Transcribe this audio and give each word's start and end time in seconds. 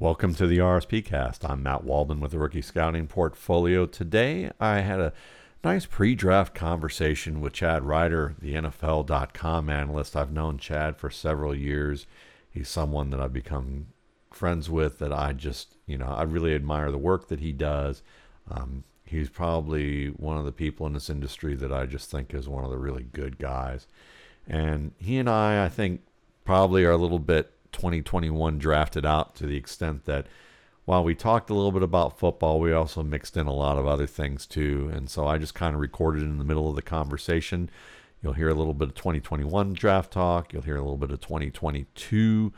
Welcome 0.00 0.32
to 0.36 0.46
the 0.46 0.58
RSP 0.58 1.04
cast. 1.04 1.44
I'm 1.44 1.64
Matt 1.64 1.82
Waldman 1.82 2.20
with 2.20 2.30
the 2.30 2.38
Rookie 2.38 2.62
Scouting 2.62 3.08
Portfolio. 3.08 3.84
Today 3.84 4.48
I 4.60 4.78
had 4.78 5.00
a 5.00 5.12
nice 5.64 5.86
pre 5.86 6.14
draft 6.14 6.54
conversation 6.54 7.40
with 7.40 7.52
Chad 7.52 7.82
Reuter, 7.82 8.36
the 8.40 8.54
NFL.com 8.54 9.68
analyst. 9.68 10.14
I've 10.14 10.30
known 10.30 10.56
Chad 10.56 10.96
for 10.96 11.10
several 11.10 11.52
years. 11.52 12.06
He's 12.48 12.68
someone 12.68 13.10
that 13.10 13.18
I've 13.18 13.32
become 13.32 13.88
friends 14.30 14.70
with 14.70 15.00
that 15.00 15.12
I 15.12 15.32
just, 15.32 15.74
you 15.84 15.98
know, 15.98 16.14
I 16.16 16.22
really 16.22 16.54
admire 16.54 16.92
the 16.92 16.96
work 16.96 17.26
that 17.26 17.40
he 17.40 17.50
does. 17.50 18.04
Um, 18.48 18.84
he's 19.02 19.28
probably 19.28 20.10
one 20.10 20.38
of 20.38 20.44
the 20.44 20.52
people 20.52 20.86
in 20.86 20.92
this 20.92 21.10
industry 21.10 21.56
that 21.56 21.72
I 21.72 21.86
just 21.86 22.08
think 22.08 22.32
is 22.32 22.48
one 22.48 22.62
of 22.62 22.70
the 22.70 22.78
really 22.78 23.02
good 23.02 23.36
guys. 23.36 23.88
And 24.46 24.92
he 24.98 25.18
and 25.18 25.28
I, 25.28 25.64
I 25.64 25.68
think, 25.68 26.02
probably 26.44 26.84
are 26.84 26.92
a 26.92 26.96
little 26.96 27.18
bit 27.18 27.52
2021 27.72 28.58
drafted 28.58 29.06
out 29.06 29.34
to 29.36 29.46
the 29.46 29.56
extent 29.56 30.04
that 30.04 30.26
while 30.84 31.04
we 31.04 31.14
talked 31.14 31.50
a 31.50 31.54
little 31.54 31.70
bit 31.70 31.82
about 31.82 32.18
football, 32.18 32.58
we 32.60 32.72
also 32.72 33.02
mixed 33.02 33.36
in 33.36 33.46
a 33.46 33.52
lot 33.52 33.76
of 33.76 33.86
other 33.86 34.06
things 34.06 34.46
too. 34.46 34.90
And 34.92 35.10
so 35.10 35.26
I 35.26 35.36
just 35.36 35.54
kind 35.54 35.74
of 35.74 35.80
recorded 35.80 36.22
in 36.22 36.38
the 36.38 36.44
middle 36.44 36.70
of 36.70 36.76
the 36.76 36.82
conversation. 36.82 37.68
You'll 38.22 38.32
hear 38.32 38.48
a 38.48 38.54
little 38.54 38.72
bit 38.72 38.88
of 38.88 38.94
2021 38.94 39.74
draft 39.74 40.12
talk. 40.12 40.52
You'll 40.52 40.62
hear 40.62 40.76
a 40.76 40.80
little 40.80 40.96
bit 40.96 41.10
of 41.10 41.20
2022 41.20 42.52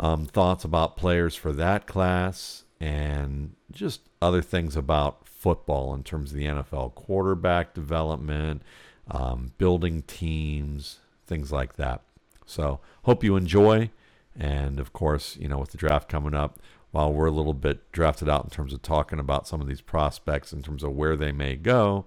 um, 0.00 0.26
thoughts 0.26 0.64
about 0.64 0.96
players 0.96 1.36
for 1.36 1.52
that 1.52 1.86
class 1.86 2.64
and 2.80 3.54
just 3.70 4.00
other 4.20 4.42
things 4.42 4.74
about 4.74 5.28
football 5.28 5.94
in 5.94 6.02
terms 6.02 6.32
of 6.32 6.38
the 6.38 6.46
NFL 6.46 6.94
quarterback 6.94 7.72
development, 7.72 8.62
um, 9.10 9.52
building 9.58 10.02
teams, 10.02 10.98
things 11.26 11.52
like 11.52 11.76
that. 11.76 12.02
So, 12.46 12.80
hope 13.04 13.22
you 13.22 13.36
enjoy. 13.36 13.90
And 14.38 14.78
of 14.78 14.92
course, 14.92 15.36
you 15.36 15.48
know, 15.48 15.58
with 15.58 15.70
the 15.70 15.78
draft 15.78 16.08
coming 16.08 16.34
up, 16.34 16.58
while 16.92 17.12
we're 17.12 17.26
a 17.26 17.32
little 17.32 17.54
bit 17.54 17.90
drafted 17.92 18.28
out 18.28 18.44
in 18.44 18.50
terms 18.50 18.72
of 18.72 18.82
talking 18.82 19.18
about 19.18 19.46
some 19.46 19.60
of 19.60 19.68
these 19.68 19.80
prospects 19.80 20.52
in 20.52 20.62
terms 20.62 20.82
of 20.82 20.92
where 20.92 21.16
they 21.16 21.32
may 21.32 21.56
go, 21.56 22.06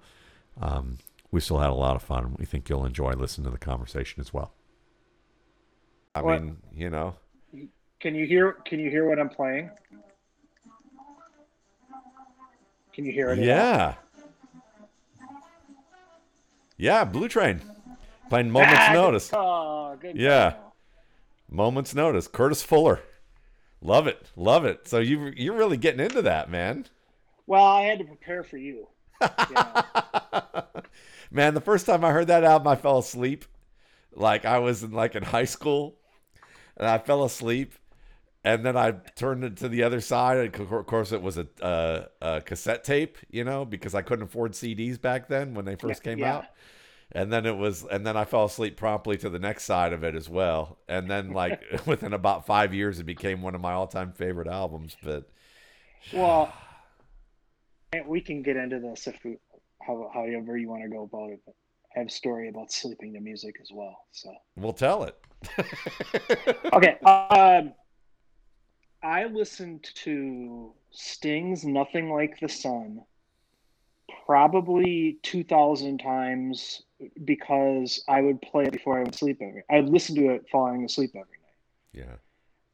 um, 0.61 0.97
we 1.31 1.39
still 1.39 1.59
had 1.59 1.69
a 1.69 1.75
lot 1.75 1.95
of 1.95 2.03
fun. 2.03 2.35
We 2.37 2.45
think 2.45 2.69
you'll 2.69 2.85
enjoy 2.85 3.13
listening 3.13 3.45
to 3.45 3.51
the 3.51 3.57
conversation 3.57 4.21
as 4.21 4.33
well. 4.33 4.53
I 6.15 6.21
what? 6.21 6.41
mean, 6.41 6.57
you 6.75 6.89
know. 6.89 7.15
Can 7.99 8.15
you 8.15 8.25
hear? 8.25 8.53
Can 8.65 8.79
you 8.79 8.89
hear 8.89 9.07
what 9.07 9.19
I'm 9.19 9.29
playing? 9.29 9.71
Can 12.93 13.05
you 13.05 13.11
hear 13.11 13.29
it? 13.29 13.39
Yeah. 13.39 13.95
Yeah, 16.77 17.05
Blue 17.05 17.27
Train. 17.27 17.61
Playing 18.29 18.51
Moments 18.51 18.75
ah, 18.89 18.93
Notice. 18.93 19.29
Oh, 19.33 19.97
good 19.99 20.15
yeah. 20.15 20.51
Call. 20.51 20.62
Moments 21.53 21.93
notice. 21.93 22.27
Curtis 22.27 22.63
Fuller. 22.63 23.01
Love 23.79 24.07
it. 24.07 24.31
Love 24.35 24.65
it. 24.65 24.87
So 24.87 24.97
you 24.97 25.31
you're 25.37 25.55
really 25.55 25.77
getting 25.77 25.99
into 25.99 26.23
that, 26.23 26.49
man. 26.49 26.87
Well, 27.45 27.63
I 27.63 27.81
had 27.81 27.99
to 27.99 28.05
prepare 28.05 28.43
for 28.43 28.57
you. 28.57 28.87
Yeah. 29.21 29.83
man, 31.31 31.53
the 31.53 31.61
first 31.61 31.85
time 31.85 32.03
I 32.03 32.11
heard 32.11 32.25
that 32.25 32.43
album, 32.43 32.69
I 32.69 32.75
fell 32.75 32.97
asleep. 32.97 33.45
Like 34.15 34.45
I 34.45 34.57
was 34.57 34.81
in 34.81 34.93
like 34.93 35.13
in 35.13 35.21
high 35.21 35.45
school, 35.45 35.99
and 36.75 36.87
I 36.87 36.97
fell 36.97 37.23
asleep, 37.23 37.75
and 38.43 38.65
then 38.65 38.75
I 38.75 38.93
turned 39.15 39.43
it 39.43 39.57
to 39.57 39.69
the 39.69 39.83
other 39.83 40.01
side. 40.01 40.37
And 40.37 40.71
of 40.71 40.85
course, 40.87 41.11
it 41.11 41.21
was 41.21 41.37
a, 41.37 41.47
a, 41.61 42.05
a 42.19 42.41
cassette 42.41 42.83
tape, 42.83 43.19
you 43.29 43.43
know, 43.43 43.63
because 43.63 43.93
I 43.93 44.01
couldn't 44.01 44.25
afford 44.25 44.53
CDs 44.53 44.99
back 44.99 45.27
then 45.27 45.53
when 45.53 45.65
they 45.65 45.75
first 45.75 46.01
came 46.01 46.17
yeah. 46.17 46.37
out 46.37 46.45
and 47.11 47.31
then 47.31 47.45
it 47.45 47.55
was 47.55 47.85
and 47.85 48.05
then 48.05 48.17
i 48.17 48.25
fell 48.25 48.45
asleep 48.45 48.77
promptly 48.77 49.17
to 49.17 49.29
the 49.29 49.39
next 49.39 49.63
side 49.65 49.93
of 49.93 50.03
it 50.03 50.15
as 50.15 50.29
well. 50.29 50.77
And 50.87 51.09
then 51.09 51.31
like 51.31 51.61
within 51.85 52.13
about 52.13 52.45
five 52.45 52.73
years 52.73 52.99
it 52.99 53.05
became 53.05 53.41
one 53.41 53.55
of 53.55 53.61
my 53.61 53.73
all-time 53.73 54.11
favorite 54.11 54.47
albums 54.47 54.95
but 55.03 55.29
well 56.11 56.51
we 58.07 58.21
can 58.21 58.41
get 58.41 58.57
into 58.57 58.79
this 58.79 59.07
if 59.07 59.15
we 59.23 59.37
how, 59.85 60.09
however 60.13 60.57
you 60.57 60.69
want 60.69 60.83
to 60.83 60.89
go 60.89 61.03
about 61.03 61.29
it 61.29 61.39
but 61.45 61.55
i 61.95 61.99
have 61.99 62.07
a 62.07 62.11
story 62.11 62.49
about 62.49 62.71
sleeping 62.71 63.13
to 63.13 63.19
music 63.19 63.55
as 63.61 63.69
well 63.71 64.05
so. 64.11 64.33
We'll 64.55 64.73
tell 64.73 65.03
it. 65.03 65.17
Okay 66.73 66.97
um 67.05 67.73
i 69.03 69.25
listened 69.25 69.85
to 69.95 70.73
sting's 70.91 71.65
nothing 71.65 72.09
like 72.09 72.39
the 72.39 72.47
sun 72.47 73.01
probably 74.25 75.19
2000 75.23 75.97
times 75.99 76.83
because 77.23 78.03
I 78.07 78.21
would 78.21 78.41
play 78.41 78.65
it 78.65 78.71
before 78.71 78.99
I 78.99 79.03
would 79.03 79.15
sleep 79.15 79.39
every. 79.41 79.63
I'd 79.69 79.89
listen 79.89 80.15
to 80.15 80.29
it 80.29 80.45
falling 80.51 80.83
asleep 80.83 81.11
every 81.11 81.37
night. 81.41 82.05
Yeah. 82.07 82.15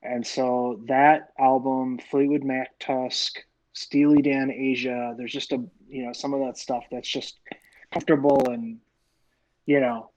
And 0.02 0.26
so 0.26 0.82
that 0.88 1.34
album, 1.40 2.00
Fleetwood 2.10 2.44
Mac, 2.44 2.78
Tusk, 2.80 3.40
Steely 3.74 4.22
Dan, 4.22 4.52
Asia. 4.52 5.14
There's 5.18 5.32
just 5.32 5.52
a 5.52 5.64
you 5.88 6.06
know 6.06 6.14
some 6.14 6.34
of 6.34 6.40
that 6.42 6.58
stuff 6.58 6.84
that's 6.92 7.10
just 7.10 7.40
comfortable 7.92 8.50
and 8.50 8.80
you 9.66 9.80
know. 9.80 10.12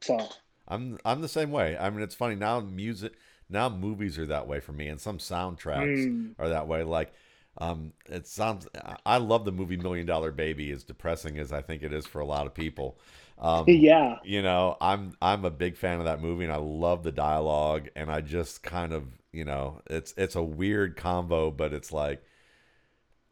So. 0.00 0.18
I'm 0.66 0.98
I'm 1.04 1.20
the 1.20 1.28
same 1.28 1.50
way. 1.50 1.76
I 1.76 1.90
mean, 1.90 2.00
it's 2.00 2.14
funny 2.14 2.36
now. 2.36 2.60
Music 2.60 3.12
now, 3.48 3.68
movies 3.68 4.18
are 4.18 4.26
that 4.26 4.46
way 4.46 4.60
for 4.60 4.72
me, 4.72 4.88
and 4.88 5.00
some 5.00 5.18
soundtracks 5.18 6.08
mm. 6.08 6.34
are 6.38 6.48
that 6.48 6.66
way. 6.66 6.82
Like 6.82 7.12
um, 7.58 7.92
it 8.06 8.26
sounds. 8.26 8.66
I 9.06 9.18
love 9.18 9.44
the 9.44 9.52
movie 9.52 9.76
Million 9.76 10.06
Dollar 10.06 10.32
Baby. 10.32 10.70
As 10.72 10.82
depressing 10.82 11.38
as 11.38 11.52
I 11.52 11.62
think 11.62 11.82
it 11.82 11.92
is 11.92 12.06
for 12.06 12.20
a 12.20 12.26
lot 12.26 12.46
of 12.46 12.54
people. 12.54 12.98
Um, 13.38 13.64
yeah. 13.68 14.16
You 14.24 14.42
know, 14.42 14.76
I'm 14.80 15.16
I'm 15.22 15.44
a 15.44 15.50
big 15.50 15.76
fan 15.76 15.98
of 15.98 16.06
that 16.06 16.20
movie, 16.20 16.44
and 16.44 16.52
I 16.52 16.56
love 16.56 17.02
the 17.02 17.12
dialogue. 17.12 17.88
And 17.94 18.10
I 18.10 18.20
just 18.20 18.62
kind 18.62 18.92
of, 18.92 19.04
you 19.32 19.44
know, 19.44 19.80
it's 19.88 20.14
it's 20.16 20.34
a 20.34 20.42
weird 20.42 20.96
combo, 20.96 21.50
but 21.50 21.72
it's 21.72 21.92
like, 21.92 22.24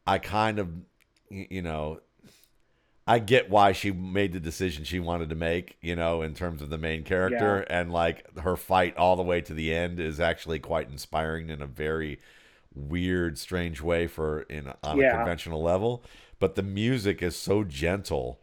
I 0.07 0.19
kind 0.19 0.61
of, 0.61 0.69
you 1.29 1.63
know, 1.63 2.01
I 3.09 3.19
get 3.19 3.51
why 3.51 3.73
she 3.73 3.91
made 3.91 4.33
the 4.33 4.41
decision 4.41 4.85
she 4.85 5.01
wanted 5.01 5.31
to 5.31 5.35
make, 5.35 5.79
you 5.81 5.97
know, 5.97 6.23
in 6.23 6.35
terms 6.35 6.63
of 6.63 6.71
the 6.71 6.79
main 6.79 7.03
character, 7.03 7.67
yeah. 7.69 7.81
and 7.81 7.93
like 7.93 8.39
her 8.39 8.57
fight 8.57 8.97
all 8.97 9.17
the 9.17 9.25
way 9.25 9.41
to 9.41 9.53
the 9.53 9.75
end 9.75 9.99
is 9.99 10.21
actually 10.21 10.61
quite 10.61 10.89
inspiring 10.89 11.51
in 11.51 11.61
a 11.61 11.67
very 11.67 12.21
weird, 12.75 13.39
strange 13.39 13.81
way 13.81 14.07
for 14.07 14.43
in 14.43 14.73
on 14.83 14.99
yeah. 14.99 15.15
a 15.15 15.17
conventional 15.17 15.63
level. 15.63 16.05
But 16.39 16.55
the 16.55 16.63
music 16.63 17.23
is 17.23 17.37
so 17.37 17.65
gentle, 17.65 18.41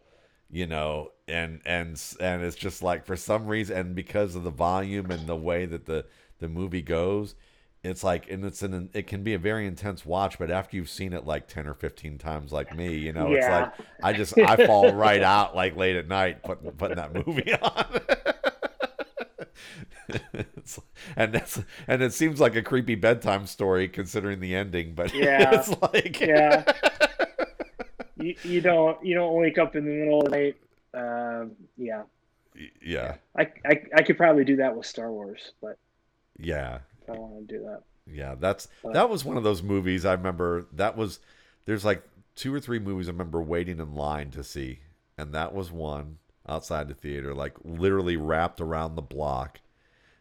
you 0.50 0.68
know, 0.68 1.12
and 1.28 1.62
and 1.66 2.02
and 2.20 2.44
it's 2.44 2.56
just 2.56 2.82
like 2.82 3.06
for 3.06 3.16
some 3.16 3.48
reason, 3.48 3.78
and 3.78 3.96
because 3.96 4.36
of 4.36 4.44
the 4.44 4.52
volume 4.52 5.12
and 5.12 5.28
the 5.28 5.36
way 5.36 5.66
that 5.66 5.86
the 5.86 6.06
the 6.40 6.48
movie 6.48 6.82
goes, 6.82 7.36
it's 7.84 8.04
like 8.04 8.30
and 8.30 8.44
it's 8.44 8.62
an 8.62 8.90
it 8.94 9.08
can 9.08 9.24
be 9.24 9.34
a 9.34 9.40
very 9.40 9.66
intense 9.66 10.06
watch 10.06 10.38
but 10.38 10.52
after 10.52 10.76
you've 10.76 10.90
seen 10.90 11.14
it 11.14 11.26
like 11.26 11.48
10 11.48 11.66
or 11.66 11.74
15 11.74 12.18
times 12.18 12.52
like 12.52 12.76
me 12.76 12.98
you 12.98 13.14
know 13.14 13.30
yeah. 13.30 13.38
it's 13.38 13.48
like 13.48 13.88
i 14.04 14.12
just 14.12 14.38
i 14.38 14.66
fall 14.66 14.94
right 14.94 15.24
out 15.24 15.56
like 15.56 15.78
late 15.78 15.96
at 15.96 16.08
night 16.08 16.44
putting 16.44 16.70
putting 16.72 16.98
that 16.98 17.14
movie 17.14 17.54
on 17.62 17.86
and 21.16 21.34
that's 21.34 21.62
and 21.88 22.02
it 22.02 22.14
seems 22.14 22.40
like 22.40 22.56
a 22.56 22.62
creepy 22.62 22.96
bedtime 22.96 23.46
story 23.46 23.88
considering 23.88 24.40
the 24.40 24.56
ending, 24.56 24.94
but 24.94 25.14
yeah, 25.14 25.60
it's 25.60 25.70
like 25.82 26.20
yeah, 26.20 26.64
you, 28.18 28.36
you 28.44 28.62
don't 28.62 29.04
you 29.06 29.16
don't 29.16 29.34
wake 29.34 29.58
up 29.58 29.76
in 29.76 29.86
the 29.86 29.92
middle 29.92 30.20
of 30.20 30.26
the 30.26 30.32
night. 30.32 30.56
Uh, 30.94 31.46
yeah, 31.78 32.04
yeah. 32.82 33.16
I, 33.38 33.48
I 33.66 33.82
I 33.96 34.02
could 34.02 34.18
probably 34.18 34.44
do 34.44 34.58
that 34.58 34.76
with 34.76 34.86
Star 34.86 35.12
Wars, 35.12 35.54
but 35.62 35.78
yeah, 36.38 36.80
I 37.08 37.12
want 37.12 37.48
to 37.48 37.58
do 37.58 37.64
that. 37.66 37.84
Yeah, 38.12 38.36
that's 38.36 38.68
but, 38.84 38.94
that 38.94 39.10
was 39.10 39.24
one 39.24 39.38
of 39.38 39.44
those 39.44 39.62
movies 39.62 40.06
I 40.06 40.14
remember. 40.14 40.66
That 40.74 40.98
was 40.98 41.20
there's 41.66 41.86
like 41.86 42.04
two 42.36 42.54
or 42.54 42.60
three 42.60 42.80
movies 42.80 43.08
I 43.08 43.12
remember 43.12 43.42
waiting 43.42 43.80
in 43.80 43.94
line 43.94 44.32
to 44.32 44.44
see, 44.44 44.80
and 45.18 45.34
that 45.34 45.54
was 45.54 45.72
one 45.72 46.18
outside 46.50 46.88
the 46.88 46.94
theater, 46.94 47.34
like 47.34 47.54
literally 47.64 48.18
wrapped 48.18 48.60
around 48.60 48.96
the 48.96 49.02
block 49.02 49.60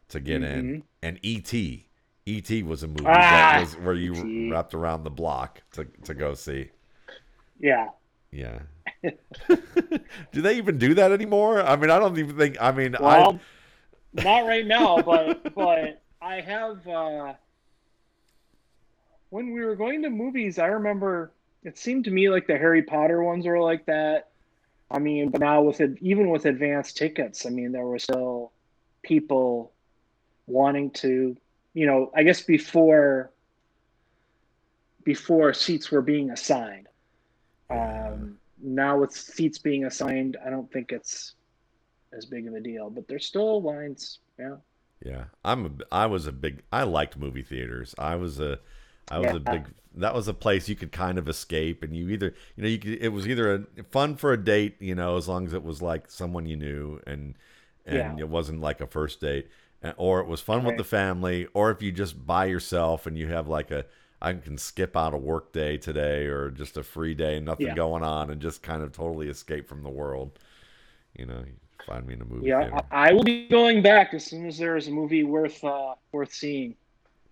to 0.09 0.21
get 0.21 0.43
mm-hmm. 0.43 0.59
in, 0.59 0.83
and 1.03 1.19
E.T. 1.23 1.87
E.T. 2.27 2.63
was 2.63 2.83
a 2.83 2.89
movie 2.89 3.07
ah, 3.07 3.13
that 3.13 3.61
was 3.61 3.75
where 3.77 3.95
you 3.95 4.15
E. 4.15 4.51
wrapped 4.51 4.75
around 4.75 5.05
the 5.05 5.11
block 5.11 5.63
to 5.73 5.87
to 6.05 6.15
go 6.15 6.35
see. 6.35 6.71
Yeah. 7.59 7.89
Yeah. 8.31 8.61
do 9.03 10.43
they 10.43 10.57
even 10.57 10.79
do 10.79 10.95
that 10.95 11.13
anymore? 11.13 11.63
I 11.63 11.77
mean, 11.77 11.91
I 11.91 11.99
don't 11.99 12.19
even 12.19 12.37
think. 12.37 12.57
I 12.61 12.73
mean, 12.73 12.97
well, 13.01 13.41
I 14.17 14.23
not 14.23 14.47
right 14.47 14.67
now, 14.67 15.01
but 15.01 15.55
but 15.55 16.03
I 16.21 16.41
have. 16.41 16.87
uh 16.87 17.35
When 19.31 19.53
we 19.53 19.65
were 19.65 19.77
going 19.77 20.03
to 20.03 20.11
movies, 20.11 20.59
I 20.59 20.67
remember 20.67 21.33
it 21.63 21.79
seemed 21.79 22.05
to 22.05 22.11
me 22.11 22.29
like 22.29 22.47
the 22.47 22.59
Harry 22.59 22.83
Potter 22.83 23.23
ones 23.23 23.47
were 23.47 23.61
like 23.61 23.87
that. 23.87 24.29
I 24.91 24.99
mean, 24.99 25.31
but 25.31 25.41
now 25.41 25.63
with 25.63 25.81
it, 25.81 25.99
even 26.01 26.31
with 26.31 26.47
advanced 26.47 26.97
tickets, 26.97 27.45
I 27.45 27.51
mean, 27.51 27.73
there 27.73 27.87
were 27.87 27.99
still 27.99 28.53
people 29.03 29.73
wanting 30.47 30.91
to, 30.91 31.37
you 31.75 31.87
know, 31.87 32.11
I 32.15 32.23
guess 32.23 32.41
before 32.41 33.31
before 35.05 35.55
seats 35.55 35.91
were 35.91 36.03
being 36.03 36.31
assigned. 36.31 36.89
Um, 37.71 38.39
now 38.63 38.99
with 38.99 39.13
seats 39.13 39.59
being 39.59 39.85
assigned, 39.85 40.37
I 40.45 40.51
don't 40.51 40.71
think 40.73 40.93
it's 40.93 41.35
as 42.13 42.25
big 42.27 42.47
of 42.47 42.55
a 42.55 42.61
deal, 42.61 42.91
but 42.91 43.09
there's 43.09 43.27
still 43.27 43.63
lines. 43.63 44.19
Yeah. 44.39 44.57
Yeah, 45.05 45.25
I'm. 45.45 45.67
A, 45.67 45.71
I 45.95 46.07
was 46.07 46.27
a 46.27 46.33
big. 46.33 46.63
I 46.73 46.83
liked 46.83 47.17
movie 47.17 47.43
theaters. 47.43 47.95
I 47.99 48.17
was 48.17 48.41
a. 48.41 48.59
I 49.11 49.19
was 49.21 49.33
Yeah. 49.33 49.35
a 49.35 49.41
big. 49.41 49.73
That 49.95 50.15
was 50.15 50.29
a 50.29 50.35
place 50.35 50.69
you 50.69 50.77
could 50.77 50.93
kind 50.93 51.19
of 51.19 51.29
escape, 51.29 51.83
and 51.83 51.97
you 51.97 52.09
either, 52.11 52.35
you 52.57 52.63
know, 52.63 52.69
you 52.69 52.79
could. 52.79 52.99
It 53.03 53.09
was 53.09 53.27
either 53.27 53.67
a 53.79 53.85
fun 53.85 54.17
for 54.17 54.33
a 54.33 54.43
date, 54.43 54.77
you 54.81 54.95
know, 54.95 55.17
as 55.17 55.29
long 55.29 55.47
as 55.47 55.53
it 55.55 55.65
was 55.65 55.83
like 55.83 56.11
someone 56.11 56.47
you 56.47 56.57
knew, 56.57 57.01
and 57.07 57.35
and 57.87 58.19
Yeah. 58.19 58.21
it 58.21 58.29
wasn't 58.29 58.61
like 58.61 58.81
a 58.81 58.87
first 58.87 59.21
date, 59.21 59.49
or 59.97 60.21
it 60.21 60.27
was 60.27 60.41
fun 60.41 60.65
with 60.65 60.77
the 60.77 60.85
family, 60.85 61.47
or 61.55 61.71
if 61.71 61.83
you 61.83 61.91
just 61.93 62.27
by 62.27 62.45
yourself 62.47 63.07
and 63.07 63.19
you 63.19 63.29
have 63.29 63.49
like 63.49 63.71
a. 63.71 63.85
I 64.21 64.33
can 64.33 64.59
skip 64.59 64.97
out 64.97 65.15
a 65.15 65.17
work 65.17 65.53
day 65.53 65.77
today, 65.77 66.27
or 66.27 66.51
just 66.51 66.77
a 66.77 66.83
free 66.83 67.15
day, 67.15 67.39
nothing 67.39 67.73
Yeah. 67.73 67.75
going 67.75 68.03
on, 68.03 68.31
and 68.31 68.41
just 68.43 68.63
kind 68.65 68.83
of 68.83 68.91
totally 68.93 69.29
escape 69.29 69.69
from 69.69 69.85
the 69.85 69.91
world. 69.91 70.39
You 71.17 71.27
know, 71.27 71.45
find 71.87 72.07
me 72.07 72.15
in 72.15 72.23
a 72.23 72.27
movie 72.27 72.51
Yeah, 72.51 72.61
theater. 72.61 72.85
I, 72.91 73.09
I 73.11 73.13
will 73.13 73.25
be 73.25 73.49
going 73.49 73.83
back 73.83 74.15
as 74.15 74.25
soon 74.27 74.47
as 74.47 74.59
there 74.59 74.77
is 74.77 74.87
a 74.89 74.93
movie 74.93 75.25
worth 75.25 75.63
uh, 75.65 75.95
worth 76.13 76.33
seeing. 76.33 76.77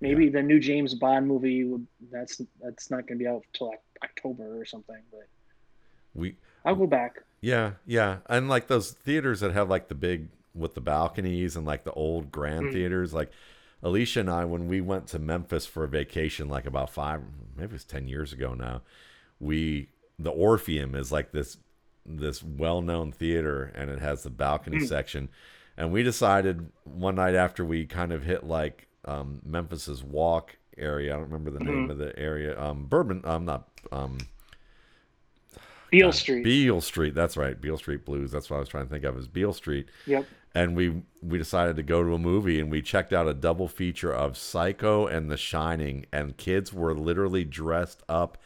Maybe 0.01 0.29
the 0.29 0.43
new 0.43 0.61
James 0.61 0.95
Bond 0.95 1.27
movie. 1.27 1.65
would- 1.65 1.87
That's 2.13 2.41
that's 2.63 2.91
not 2.91 3.07
going 3.07 3.19
to 3.19 3.25
be 3.25 3.29
out 3.29 3.43
till 3.53 3.69
like 3.69 3.81
October 4.05 4.61
or 4.61 4.65
something. 4.65 5.01
But 5.11 5.27
we 6.15 6.37
I'll 6.65 6.75
go 6.77 6.87
back. 6.87 7.23
Yeah, 7.41 7.73
yeah, 7.87 8.19
and 8.29 8.49
like 8.49 8.67
those 8.67 8.91
theaters 8.93 9.41
that 9.41 9.53
have 9.53 9.69
like 9.71 9.89
the 9.89 9.95
big 9.95 10.29
with 10.55 10.75
the 10.75 10.81
balconies 10.81 11.55
and 11.57 11.67
like 11.67 11.85
the 11.85 11.93
old 11.93 12.31
grand 12.33 12.67
Mm. 12.67 12.73
theaters. 12.73 13.15
Like 13.15 13.31
Alicia 13.83 14.21
and 14.21 14.31
I, 14.31 14.45
when 14.45 14.69
we 14.69 14.81
went 14.81 15.07
to 15.09 15.19
Memphis 15.19 15.67
for 15.67 15.85
a 15.85 15.89
vacation, 15.89 16.49
like 16.49 16.67
about 16.67 16.91
five, 16.91 17.23
maybe 17.57 17.67
it 17.71 17.73
was 17.73 17.85
ten 17.85 18.09
years 18.09 18.33
ago 18.33 18.55
now, 18.55 18.83
we 19.41 19.89
the 20.19 20.31
Orpheum 20.31 20.95
is 20.95 21.11
like 21.13 21.33
this 21.33 21.59
this 22.05 22.43
well 22.43 22.81
known 22.83 23.13
theater, 23.13 23.73
and 23.75 23.91
it 23.91 23.99
has 24.01 24.23
the 24.23 24.31
balcony 24.31 24.79
Mm. 24.79 24.89
section. 24.89 25.29
And 25.79 25.93
we 25.93 26.03
decided 26.03 26.71
one 26.85 27.17
night 27.17 27.35
after 27.35 27.65
we 27.65 27.85
kind 27.85 28.13
of 28.13 28.23
hit 28.25 28.45
like 28.45 28.86
um, 29.07 29.41
Memphis's 29.45 30.03
walk 30.03 30.57
area. 30.79 31.13
I 31.15 31.17
don't 31.17 31.27
remember 31.31 31.51
the 31.51 31.65
name 31.65 31.89
Mhm. 31.89 31.91
of 31.91 31.99
the 31.99 32.19
area. 32.19 32.61
Um, 32.61 32.87
Bourbon. 32.87 33.23
I'm 33.25 33.45
not. 33.45 33.69
Um, 33.93 34.19
Beale 35.91 36.09
uh, 36.09 36.13
Street. 36.13 36.45
Beale 36.45 36.81
Street. 36.81 37.15
That's 37.15 37.37
right. 37.37 37.61
Beale 37.61 37.79
Street 37.79 38.05
Blues. 38.05 38.31
That's 38.33 38.51
what 38.51 38.57
I 38.57 38.61
was 38.61 38.69
trying 38.69 38.85
to 38.87 38.91
think 38.91 39.05
of 39.05 39.17
Is 39.17 39.29
Beale 39.29 39.53
Street. 39.53 39.87
Yep. 40.07 40.27
And 40.55 40.75
we 40.75 41.03
we 41.23 41.39
decided 41.39 41.77
to 41.77 41.83
go 41.83 42.03
to 42.03 42.15
a 42.15 42.19
movie 42.19 42.59
and 42.59 42.71
we 42.71 42.83
checked 42.83 43.13
out 43.13 43.29
a 43.29 43.35
double 43.35 43.69
feature 43.69 44.13
of 44.13 44.37
Psycho 44.37 45.07
and 45.07 45.31
The 45.31 45.37
Shining 45.37 46.07
and 46.13 46.37
kids 46.37 46.73
were 46.73 46.95
literally 46.95 47.45
dressed 47.45 48.03
up 48.09 48.39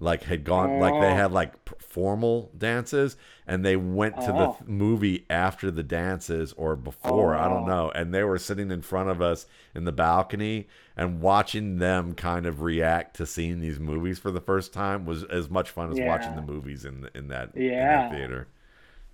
like 0.00 0.22
had 0.24 0.42
gone 0.44 0.80
like 0.80 0.94
they 0.94 1.12
Oh. 1.12 1.14
had 1.14 1.30
like 1.32 1.52
formal 1.80 2.50
dances 2.56 3.16
and 3.46 3.64
they 3.64 3.76
went 3.76 4.16
to 4.16 4.32
Oh. 4.34 4.56
the 4.64 4.70
movie 4.70 5.26
after 5.30 5.70
the 5.70 5.82
dances 5.82 6.52
or 6.54 6.74
before 6.74 7.34
I 7.36 7.48
don't 7.48 7.64
Oh. 7.64 7.66
know 7.66 7.90
and 7.94 8.12
they 8.14 8.24
were 8.24 8.38
sitting 8.38 8.70
in 8.70 8.80
front 8.82 9.10
of 9.10 9.20
us 9.22 9.46
in 9.74 9.84
the 9.84 9.92
balcony 9.92 10.68
and 10.96 11.20
watching 11.20 11.78
them 11.78 12.14
kind 12.14 12.46
of 12.46 12.62
react 12.62 13.16
to 13.16 13.26
seeing 13.26 13.60
these 13.60 13.78
movies 13.78 14.18
for 14.18 14.30
the 14.30 14.40
first 14.40 14.72
time 14.72 15.04
was 15.06 15.22
as 15.24 15.50
much 15.50 15.70
fun 15.70 15.92
as 15.92 16.00
watching 16.00 16.34
the 16.34 16.42
movies 16.42 16.84
in 16.84 17.08
in 17.14 17.28
that, 17.28 17.54
in 17.54 17.68
that 17.68 18.10
theater 18.12 18.48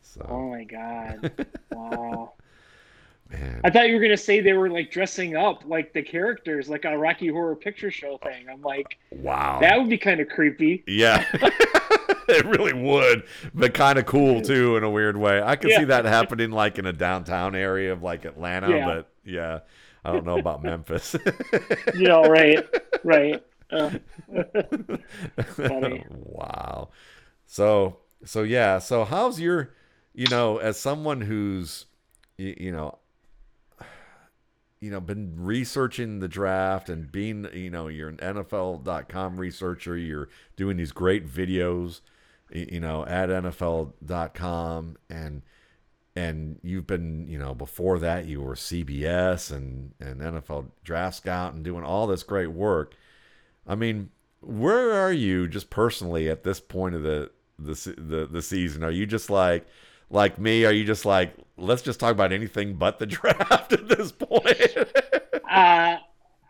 so 0.03 0.25
Oh 0.31 0.50
my 0.50 0.65
god! 0.65 1.47
wow. 1.73 2.32
Man 3.31 3.61
I 3.64 3.70
thought 3.70 3.88
you 3.88 3.94
were 3.94 4.00
gonna 4.02 4.17
say 4.17 4.40
they 4.40 4.52
were 4.52 4.70
like 4.70 4.90
dressing 4.90 5.37
up 5.37 5.64
like 5.67 5.93
the 5.93 6.02
characters, 6.02 6.69
like 6.69 6.84
a 6.84 6.96
Rocky 6.96 7.28
Horror 7.28 7.56
Picture 7.56 7.90
Show 7.90 8.19
thing. 8.19 8.46
I'm 8.50 8.62
like, 8.62 8.99
wow 9.11 9.58
that 9.61 9.78
would 9.78 9.88
be 9.88 9.99
kind 9.99 10.20
of 10.20 10.28
creepy. 10.28 10.84
Yeah. 10.87 11.25
it 12.28 12.44
really 12.46 12.73
would, 12.73 13.25
but 13.55 13.73
kind 13.75 13.99
of 13.99 14.06
cool 14.06 14.40
too 14.40 14.76
in 14.76 14.82
a 14.84 14.90
weird 14.90 15.17
way. 15.17 15.43
I 15.43 15.56
could 15.56 15.70
see 15.73 15.84
that 15.84 16.05
happening 16.06 16.50
like 16.50 16.78
in 16.78 16.87
a 16.87 16.93
downtown 16.93 17.55
area 17.55 17.93
of 17.93 18.02
like 18.02 18.25
Atlanta, 18.25 18.70
Yeah. 18.70 18.87
but 18.87 19.08
yeah, 19.25 19.61
I 20.05 20.12
don't 20.12 20.25
know 20.25 20.38
about 20.38 20.62
Memphis. 20.62 21.17
You 21.94 22.08
know, 22.08 22.22
right? 22.25 22.64
Right. 23.05 23.44
Uh, 23.70 23.90
wow. 26.25 26.88
So, 27.46 27.99
so 28.25 28.43
yeah, 28.43 28.79
so 28.79 29.05
how's 29.05 29.40
your, 29.40 29.75
you 30.14 30.26
know, 30.29 30.58
as 30.58 30.79
someone 30.79 31.20
who's, 31.20 31.87
you, 32.37 32.56
you 32.58 32.72
know, 32.72 32.99
you 34.87 34.93
know, 34.93 35.00
been 35.00 35.35
researching 35.37 36.21
the 36.21 36.29
draft 36.29 36.88
and 36.88 37.11
being, 37.11 37.49
you 37.53 37.71
know, 37.71 37.88
you're 37.88 38.09
an 38.09 38.19
NFL.com 38.19 39.37
researcher, 39.37 39.97
you're 39.97 40.29
doing 40.55 40.77
these 40.77 40.93
great 40.93 41.27
videos, 41.27 42.03
you 42.53 42.79
know, 42.79 43.05
at 43.05 43.29
NFL.com 43.29 44.97
and 45.11 45.43
and 46.15 46.61
you've 46.62 46.87
been, 46.87 47.27
you 47.27 47.37
know, 47.37 47.53
before 47.53 47.99
that 47.99 48.27
you 48.27 48.41
were 48.41 48.55
CBS 48.55 49.50
and 49.50 49.93
and 49.99 50.21
NFL 50.21 50.67
Draft 50.85 51.17
Scout 51.17 51.55
and 51.55 51.65
doing 51.65 51.82
all 51.82 52.06
this 52.06 52.23
great 52.23 52.53
work. 52.53 52.94
I 53.67 53.75
mean, 53.75 54.11
where 54.41 54.93
are 54.93 55.12
you 55.12 55.49
just 55.49 55.69
personally 55.69 56.31
at 56.31 56.44
this 56.44 56.61
point 56.61 56.94
of 56.94 57.03
the 57.03 57.32
the 57.59 57.75
the, 57.99 58.29
the 58.31 58.41
season? 58.41 58.85
Are 58.85 58.93
you 58.93 59.05
just 59.05 59.31
like 59.31 59.67
like 60.11 60.39
me? 60.39 60.65
Are 60.65 60.73
you 60.73 60.85
just 60.85 61.05
like 61.05 61.35
let's 61.56 61.82
just 61.82 62.00
talk 62.00 62.12
about 62.12 62.32
anything 62.32 62.75
but 62.75 62.99
the 62.99 63.06
draft 63.06 63.73
at 63.73 63.88
this 63.88 64.12
point? 64.12 64.76
uh, 65.49 65.97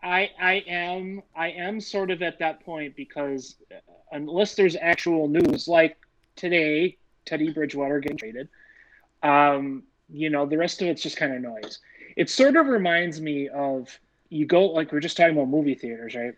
I 0.03 0.31
I 0.39 0.63
am 0.67 1.21
I 1.35 1.49
am 1.49 1.79
sort 1.79 2.11
of 2.11 2.21
at 2.21 2.39
that 2.39 2.61
point 2.61 2.95
because 2.95 3.55
uh, 3.71 3.75
unless 4.11 4.55
there's 4.55 4.75
actual 4.75 5.27
news, 5.27 5.67
like 5.67 5.97
today, 6.35 6.97
Teddy 7.25 7.51
Bridgewater 7.51 7.99
getting 7.99 8.17
traded, 8.17 8.49
um, 9.23 9.83
you 10.09 10.29
know, 10.29 10.45
the 10.45 10.57
rest 10.57 10.81
of 10.81 10.87
it's 10.87 11.01
just 11.01 11.17
kind 11.17 11.33
of 11.33 11.41
noise. 11.41 11.79
It 12.15 12.29
sort 12.29 12.55
of 12.55 12.67
reminds 12.67 13.21
me 13.21 13.49
of 13.49 13.99
you 14.29 14.45
go 14.45 14.65
like 14.67 14.91
we're 14.91 14.99
just 14.99 15.17
talking 15.17 15.35
about 15.35 15.49
movie 15.49 15.75
theaters, 15.75 16.15
right? 16.15 16.33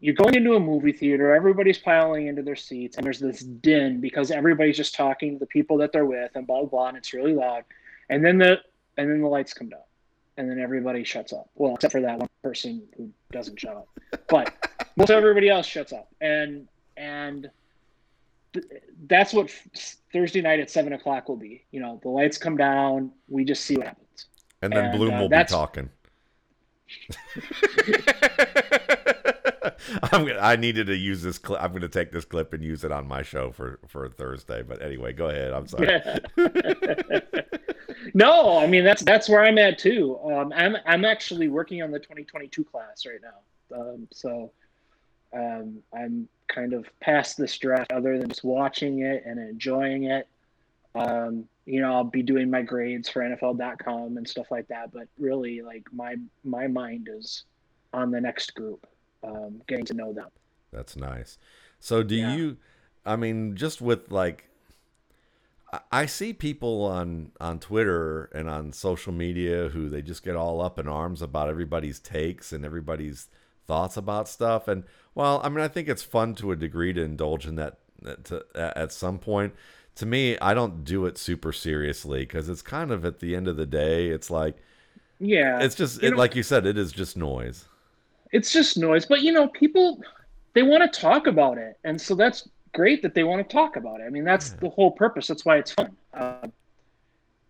You're 0.00 0.14
going 0.14 0.34
into 0.34 0.54
a 0.54 0.60
movie 0.60 0.92
theater, 0.92 1.34
everybody's 1.34 1.78
piling 1.78 2.26
into 2.26 2.42
their 2.42 2.56
seats, 2.56 2.96
and 2.96 3.06
there's 3.06 3.20
this 3.20 3.40
din 3.40 4.00
because 4.00 4.30
everybody's 4.30 4.76
just 4.76 4.94
talking 4.94 5.34
to 5.34 5.38
the 5.38 5.46
people 5.46 5.78
that 5.78 5.92
they're 5.92 6.04
with 6.04 6.32
and 6.34 6.46
blah 6.46 6.60
blah, 6.60 6.68
blah 6.68 6.88
and 6.88 6.96
it's 6.96 7.12
really 7.12 7.34
loud. 7.34 7.64
And 8.10 8.24
then 8.24 8.38
the 8.38 8.58
and 8.96 9.10
then 9.10 9.20
the 9.20 9.28
lights 9.28 9.52
come 9.52 9.68
down 9.68 9.80
and 10.36 10.50
then 10.50 10.58
everybody 10.58 11.04
shuts 11.04 11.32
up. 11.32 11.48
Well, 11.54 11.74
except 11.74 11.92
for 11.92 12.00
that 12.00 12.18
one 12.18 12.28
person 12.42 12.82
who 12.96 13.10
doesn't 13.30 13.58
shut 13.58 13.76
up. 13.76 13.88
But 14.28 14.52
most 14.96 15.10
everybody 15.10 15.48
else 15.48 15.66
shuts 15.66 15.92
up, 15.92 16.08
and 16.20 16.68
and 16.96 17.50
th- 18.52 18.66
that's 19.06 19.32
what 19.32 19.46
f- 19.46 19.96
Thursday 20.12 20.40
night 20.40 20.60
at 20.60 20.70
seven 20.70 20.92
o'clock 20.92 21.28
will 21.28 21.36
be. 21.36 21.64
You 21.70 21.80
know, 21.80 22.00
the 22.02 22.08
lights 22.08 22.38
come 22.38 22.56
down. 22.56 23.12
We 23.28 23.44
just 23.44 23.64
see 23.64 23.76
what 23.76 23.86
happens. 23.86 24.26
and 24.62 24.72
then 24.72 24.86
And, 24.86 24.92
Bloom 24.92 25.14
uh, 25.14 25.20
will 25.20 25.28
be 25.28 25.44
talking. 25.44 25.90
I'm 30.02 30.26
gonna, 30.26 30.38
I 30.40 30.56
needed 30.56 30.86
to 30.86 30.96
use 30.96 31.22
this 31.22 31.38
clip. 31.38 31.62
I'm 31.62 31.70
going 31.70 31.82
to 31.82 31.88
take 31.88 32.12
this 32.12 32.24
clip 32.24 32.52
and 32.52 32.62
use 32.62 32.84
it 32.84 32.92
on 32.92 33.06
my 33.06 33.22
show 33.22 33.50
for 33.50 33.80
for 33.88 34.08
Thursday. 34.08 34.62
But 34.62 34.82
anyway, 34.82 35.12
go 35.12 35.28
ahead. 35.28 35.52
I'm 35.52 35.66
sorry. 35.66 36.00
no, 38.14 38.58
I 38.58 38.66
mean 38.66 38.84
that's 38.84 39.02
that's 39.02 39.28
where 39.28 39.42
I'm 39.44 39.58
at 39.58 39.78
too. 39.78 40.18
Um, 40.24 40.52
I'm 40.54 40.76
I'm 40.86 41.04
actually 41.04 41.48
working 41.48 41.82
on 41.82 41.90
the 41.90 41.98
2022 41.98 42.64
class 42.64 43.04
right 43.06 43.18
now. 43.22 43.76
Um, 43.78 44.08
so 44.12 44.52
um, 45.32 45.78
I'm 45.92 46.28
kind 46.48 46.72
of 46.74 46.86
past 47.00 47.36
this 47.36 47.56
draft, 47.58 47.92
other 47.92 48.18
than 48.18 48.28
just 48.28 48.44
watching 48.44 49.00
it 49.00 49.24
and 49.26 49.38
enjoying 49.38 50.04
it. 50.04 50.28
Um, 50.94 51.48
you 51.66 51.80
know, 51.80 51.92
I'll 51.92 52.04
be 52.04 52.22
doing 52.22 52.48
my 52.50 52.62
grades 52.62 53.08
for 53.08 53.22
NFL.com 53.22 54.16
and 54.16 54.28
stuff 54.28 54.50
like 54.50 54.68
that. 54.68 54.92
But 54.92 55.08
really, 55.18 55.60
like 55.62 55.84
my 55.92 56.14
my 56.44 56.66
mind 56.68 57.08
is 57.12 57.44
on 57.92 58.10
the 58.10 58.20
next 58.20 58.54
group, 58.54 58.86
um, 59.24 59.60
getting 59.66 59.84
to 59.86 59.94
know 59.94 60.12
them. 60.12 60.28
That's 60.72 60.94
nice. 60.96 61.38
So 61.80 62.02
do 62.02 62.14
Yeah. 62.14 62.34
you 62.36 62.56
I 63.04 63.16
mean 63.16 63.56
just 63.56 63.80
with 63.80 64.10
like 64.12 64.48
I- 65.90 66.06
see 66.06 66.32
people 66.32 66.82
on 66.84 67.32
on 67.40 67.58
Twitter 67.60 68.24
and 68.34 68.48
on 68.48 68.72
social 68.72 69.12
media 69.12 69.68
who 69.68 69.88
they 69.88 70.02
just 70.02 70.22
get 70.24 70.36
all 70.36 70.60
up 70.60 70.78
in 70.78 70.88
arms 70.88 71.22
about 71.22 71.48
everybody's 71.48 71.98
takes 71.98 72.52
and 72.52 72.64
everybody's 72.64 73.28
thoughts 73.66 73.96
about 73.96 74.28
stuff 74.28 74.68
and 74.68 74.84
well, 75.14 75.40
I 75.44 75.48
mean 75.48 75.60
I 75.60 75.68
think 75.68 75.88
it's 75.88 76.02
fun 76.02 76.34
to 76.36 76.52
a 76.52 76.56
degree 76.56 76.92
to 76.92 77.02
indulge 77.02 77.46
in 77.46 77.54
that 77.56 77.78
to, 78.24 78.44
at 78.54 78.92
some 78.92 79.18
point. 79.18 79.54
To 79.96 80.06
me, 80.06 80.36
I 80.40 80.54
don't 80.54 80.84
do 80.84 81.06
it 81.06 81.16
super 81.18 81.52
seriously 81.52 82.26
cuz 82.26 82.48
it's 82.48 82.62
kind 82.62 82.90
of 82.90 83.04
at 83.04 83.20
the 83.20 83.34
end 83.36 83.48
of 83.48 83.56
the 83.56 83.66
day, 83.66 84.08
it's 84.08 84.30
like 84.30 84.56
Yeah, 85.18 85.64
it's 85.64 85.74
just 85.74 86.02
it, 86.02 86.16
like 86.16 86.34
you 86.34 86.42
said 86.42 86.66
it 86.66 86.78
is 86.78 86.92
just 86.92 87.16
noise. 87.16 87.66
it's 88.32 88.52
just 88.52 88.76
noise 88.76 89.06
but 89.06 89.20
you 89.22 89.32
know 89.32 89.48
people 89.48 90.00
they 90.54 90.62
want 90.62 90.90
to 90.90 91.00
talk 91.00 91.26
about 91.26 91.58
it 91.58 91.76
and 91.84 92.00
so 92.00 92.14
that's 92.14 92.48
great 92.74 93.02
that 93.02 93.14
they 93.14 93.24
want 93.24 93.46
to 93.46 93.52
talk 93.52 93.76
about 93.76 94.00
it 94.00 94.04
i 94.04 94.10
mean 94.10 94.24
that's 94.24 94.50
Yeah. 94.50 94.56
the 94.60 94.70
whole 94.70 94.90
purpose 94.90 95.26
that's 95.26 95.44
why 95.44 95.58
it's 95.58 95.72
fun 95.72 95.96
uh, 96.12 96.46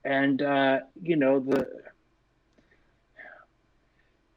and 0.05 0.43
uh, 0.43 0.81
you 1.03 1.17
know 1.17 1.41
the 1.41 1.67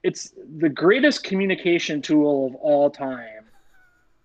it's 0.03 0.33
the 0.59 0.69
greatest 0.69 1.23
communication 1.23 2.01
tool 2.01 2.47
of 2.47 2.55
all 2.55 2.89
time 2.89 3.45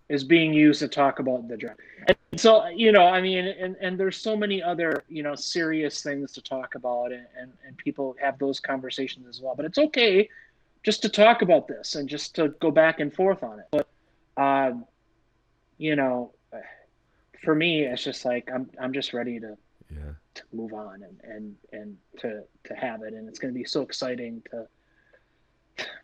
is 0.08 0.22
being 0.22 0.52
used 0.52 0.80
to 0.80 0.88
talk 0.88 1.18
about 1.18 1.48
the 1.48 1.56
draft. 1.56 1.80
And 2.06 2.40
so, 2.40 2.66
you 2.68 2.92
know, 2.92 3.06
I 3.06 3.20
mean, 3.20 3.46
and, 3.46 3.76
and 3.80 3.98
there's 3.98 4.18
so 4.18 4.36
many 4.36 4.62
other, 4.62 5.04
you 5.08 5.22
know, 5.22 5.34
serious 5.34 6.02
things 6.02 6.32
to 6.32 6.42
talk 6.42 6.74
about 6.74 7.12
and, 7.12 7.26
and, 7.40 7.52
and 7.66 7.76
people 7.78 8.14
have 8.20 8.38
those 8.38 8.60
conversations 8.60 9.26
as 9.26 9.40
well. 9.40 9.54
But 9.56 9.64
it's 9.64 9.78
okay 9.78 10.28
just 10.84 11.02
to 11.02 11.08
talk 11.08 11.42
about 11.42 11.66
this 11.66 11.94
and 11.94 12.08
just 12.08 12.34
to 12.36 12.48
go 12.60 12.70
back 12.70 13.00
and 13.00 13.12
forth 13.12 13.42
on 13.42 13.60
it. 13.60 13.66
But, 13.72 13.88
um, 14.36 14.84
you 15.78 15.96
know, 15.96 16.32
for 17.42 17.54
me, 17.54 17.82
it's 17.82 18.04
just 18.04 18.24
like, 18.24 18.50
I'm, 18.52 18.70
I'm 18.80 18.92
just 18.92 19.12
ready 19.12 19.40
to, 19.40 19.56
yeah. 19.90 20.12
to 20.34 20.42
move 20.52 20.72
on 20.72 21.02
and, 21.02 21.20
and, 21.22 21.56
and 21.72 21.96
to, 22.18 22.42
to 22.64 22.74
have 22.74 23.02
it. 23.02 23.14
And 23.14 23.28
it's 23.28 23.38
going 23.38 23.52
to 23.52 23.58
be 23.58 23.64
so 23.64 23.82
exciting 23.82 24.42
to, 24.50 24.66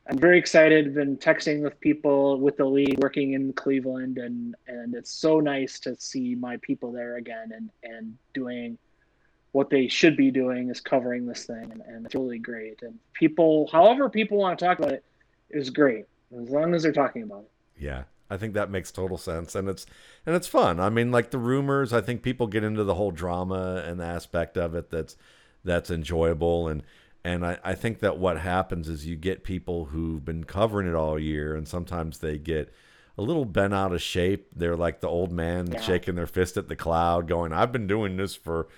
I'm 0.08 0.18
very 0.18 0.38
excited. 0.38 0.94
Been 0.94 1.16
texting 1.16 1.62
with 1.62 1.78
people 1.80 2.40
with 2.40 2.56
the 2.56 2.64
league, 2.64 2.98
working 2.98 3.34
in 3.34 3.52
Cleveland, 3.52 4.16
and 4.16 4.54
and 4.66 4.94
it's 4.94 5.10
so 5.10 5.40
nice 5.40 5.78
to 5.80 5.94
see 5.98 6.34
my 6.34 6.56
people 6.58 6.90
there 6.90 7.16
again 7.16 7.52
and 7.54 7.70
and 7.82 8.16
doing 8.32 8.78
what 9.52 9.70
they 9.70 9.88
should 9.88 10.16
be 10.16 10.30
doing 10.30 10.70
is 10.70 10.80
covering 10.80 11.26
this 11.26 11.44
thing, 11.44 11.70
and, 11.70 11.82
and 11.82 12.06
it's 12.06 12.14
really 12.14 12.38
great. 12.38 12.80
And 12.82 12.98
people, 13.12 13.68
however 13.70 14.08
people 14.08 14.38
want 14.38 14.58
to 14.58 14.64
talk 14.64 14.78
about 14.78 14.92
it, 14.92 15.04
is 15.50 15.70
great 15.70 16.06
as 16.38 16.48
long 16.48 16.74
as 16.74 16.82
they're 16.82 16.92
talking 16.92 17.22
about 17.22 17.42
it. 17.42 17.82
Yeah, 17.82 18.04
I 18.30 18.36
think 18.36 18.54
that 18.54 18.70
makes 18.70 18.92
total 18.92 19.18
sense, 19.18 19.54
and 19.54 19.68
it's 19.68 19.86
and 20.26 20.36
it's 20.36 20.46
fun. 20.46 20.80
I 20.80 20.90
mean, 20.90 21.10
like 21.10 21.30
the 21.30 21.38
rumors. 21.38 21.92
I 21.92 22.00
think 22.00 22.22
people 22.22 22.46
get 22.46 22.64
into 22.64 22.84
the 22.84 22.94
whole 22.94 23.10
drama 23.10 23.82
and 23.86 24.02
aspect 24.02 24.56
of 24.56 24.74
it. 24.74 24.90
That's 24.90 25.16
that's 25.64 25.90
enjoyable 25.90 26.68
and 26.68 26.82
and 27.24 27.44
I, 27.44 27.58
I 27.64 27.74
think 27.74 28.00
that 28.00 28.18
what 28.18 28.38
happens 28.38 28.88
is 28.88 29.06
you 29.06 29.16
get 29.16 29.44
people 29.44 29.86
who've 29.86 30.24
been 30.24 30.44
covering 30.44 30.88
it 30.88 30.94
all 30.94 31.18
year, 31.18 31.54
and 31.54 31.66
sometimes 31.66 32.18
they 32.18 32.38
get 32.38 32.72
a 33.16 33.22
little 33.22 33.44
bent 33.44 33.74
out 33.74 33.92
of 33.92 34.00
shape. 34.00 34.48
They're 34.54 34.76
like 34.76 35.00
the 35.00 35.08
old 35.08 35.32
man 35.32 35.72
yeah. 35.72 35.80
shaking 35.80 36.14
their 36.14 36.26
fist 36.26 36.56
at 36.56 36.68
the 36.68 36.76
cloud, 36.76 37.26
going, 37.28 37.52
"I've 37.52 37.72
been 37.72 37.86
doing 37.86 38.16
this 38.16 38.34
for 38.34 38.68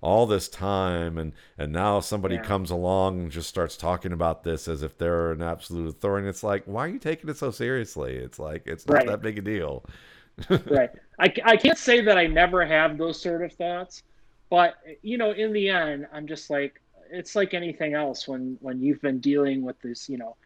all 0.00 0.26
this 0.26 0.48
time, 0.48 1.18
and 1.18 1.32
and 1.58 1.72
now 1.72 2.00
somebody 2.00 2.36
yeah. 2.36 2.42
comes 2.42 2.70
along 2.70 3.20
and 3.20 3.30
just 3.30 3.48
starts 3.48 3.76
talking 3.76 4.12
about 4.12 4.42
this 4.42 4.68
as 4.68 4.82
if 4.82 4.96
they're 4.98 5.32
an 5.32 5.42
absolute 5.42 5.88
authority." 5.88 6.26
And 6.26 6.30
it's 6.30 6.42
like, 6.42 6.64
why 6.64 6.86
are 6.86 6.88
you 6.88 6.98
taking 6.98 7.30
it 7.30 7.36
so 7.36 7.50
seriously? 7.50 8.16
It's 8.16 8.38
like 8.38 8.66
it's 8.66 8.86
not 8.86 8.94
right. 8.94 9.06
that 9.06 9.22
big 9.22 9.38
a 9.38 9.42
deal. 9.42 9.84
right. 10.66 10.90
I, 11.18 11.32
I 11.44 11.56
can't 11.56 11.76
say 11.76 12.00
that 12.00 12.16
I 12.16 12.26
never 12.26 12.64
have 12.64 12.96
those 12.96 13.20
sort 13.20 13.42
of 13.42 13.52
thoughts, 13.52 14.02
but 14.48 14.74
you 15.02 15.18
know, 15.18 15.32
in 15.32 15.52
the 15.52 15.68
end, 15.68 16.06
I'm 16.12 16.26
just 16.26 16.48
like, 16.48 16.80
it's 17.10 17.34
like 17.34 17.54
anything 17.54 17.94
else 17.94 18.26
when 18.26 18.56
when 18.60 18.80
you've 18.80 19.02
been 19.02 19.18
dealing 19.18 19.62
with 19.62 19.80
this 19.80 20.08
you 20.08 20.16
know 20.16 20.36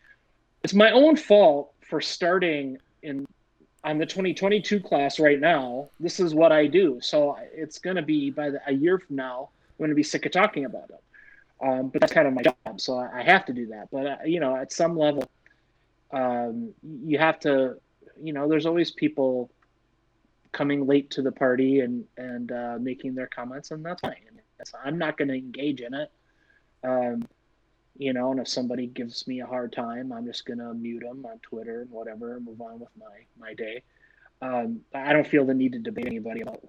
it's 0.62 0.74
my 0.74 0.90
own 0.90 1.16
fault 1.16 1.74
for 1.80 2.00
starting 2.00 2.78
in 3.02 3.26
on 3.84 3.98
the 3.98 4.06
2022 4.06 4.80
class 4.80 5.20
right 5.20 5.38
now 5.38 5.88
this 6.00 6.18
is 6.18 6.34
what 6.34 6.52
i 6.52 6.66
do. 6.66 6.98
So 7.00 7.36
it's 7.52 7.78
going 7.78 7.96
to 7.96 8.02
be 8.02 8.30
by 8.30 8.50
the, 8.50 8.60
a 8.66 8.72
year 8.72 8.98
from 8.98 9.16
now 9.16 9.50
i'm 9.68 9.78
going 9.78 9.90
to 9.90 9.94
be 9.94 10.02
sick 10.02 10.26
of 10.26 10.32
talking 10.32 10.64
about 10.64 10.90
it. 10.90 11.02
Um, 11.64 11.88
but 11.88 12.00
that's 12.00 12.12
kind 12.12 12.26
of 12.26 12.34
my 12.34 12.42
job 12.42 12.80
so 12.80 12.98
i, 12.98 13.20
I 13.20 13.22
have 13.22 13.44
to 13.46 13.52
do 13.52 13.66
that. 13.66 13.88
But 13.92 14.06
uh, 14.06 14.16
you 14.24 14.40
know 14.40 14.56
at 14.56 14.72
some 14.72 14.96
level 14.96 15.30
um, 16.12 16.72
you 16.82 17.18
have 17.18 17.38
to 17.40 17.76
you 18.22 18.32
know 18.32 18.48
there's 18.48 18.66
always 18.66 18.90
people 18.90 19.50
coming 20.52 20.86
late 20.86 21.10
to 21.10 21.22
the 21.22 21.32
party 21.32 21.80
and 21.80 22.04
and 22.16 22.52
uh, 22.52 22.78
making 22.80 23.14
their 23.14 23.26
comments 23.26 23.70
and 23.70 23.84
that's 23.84 24.70
fine. 24.70 24.82
I'm 24.84 24.98
not 24.98 25.16
going 25.16 25.28
to 25.28 25.34
engage 25.34 25.80
in 25.80 25.94
it. 25.94 26.10
Um, 26.82 27.26
you 27.96 28.12
know, 28.12 28.32
and 28.32 28.40
if 28.40 28.48
somebody 28.48 28.86
gives 28.86 29.26
me 29.26 29.40
a 29.40 29.46
hard 29.46 29.72
time, 29.72 30.12
I'm 30.12 30.26
just 30.26 30.46
gonna 30.46 30.74
mute 30.74 31.02
them 31.02 31.24
on 31.24 31.38
Twitter 31.38 31.82
and 31.82 31.90
whatever, 31.90 32.36
and 32.36 32.44
move 32.44 32.60
on 32.60 32.80
with 32.80 32.90
my 32.98 33.24
my 33.38 33.54
day. 33.54 33.82
Um, 34.42 34.80
I 34.94 35.12
don't 35.12 35.26
feel 35.26 35.44
the 35.44 35.54
need 35.54 35.72
to 35.72 35.78
debate 35.78 36.06
anybody 36.06 36.40
about 36.40 36.60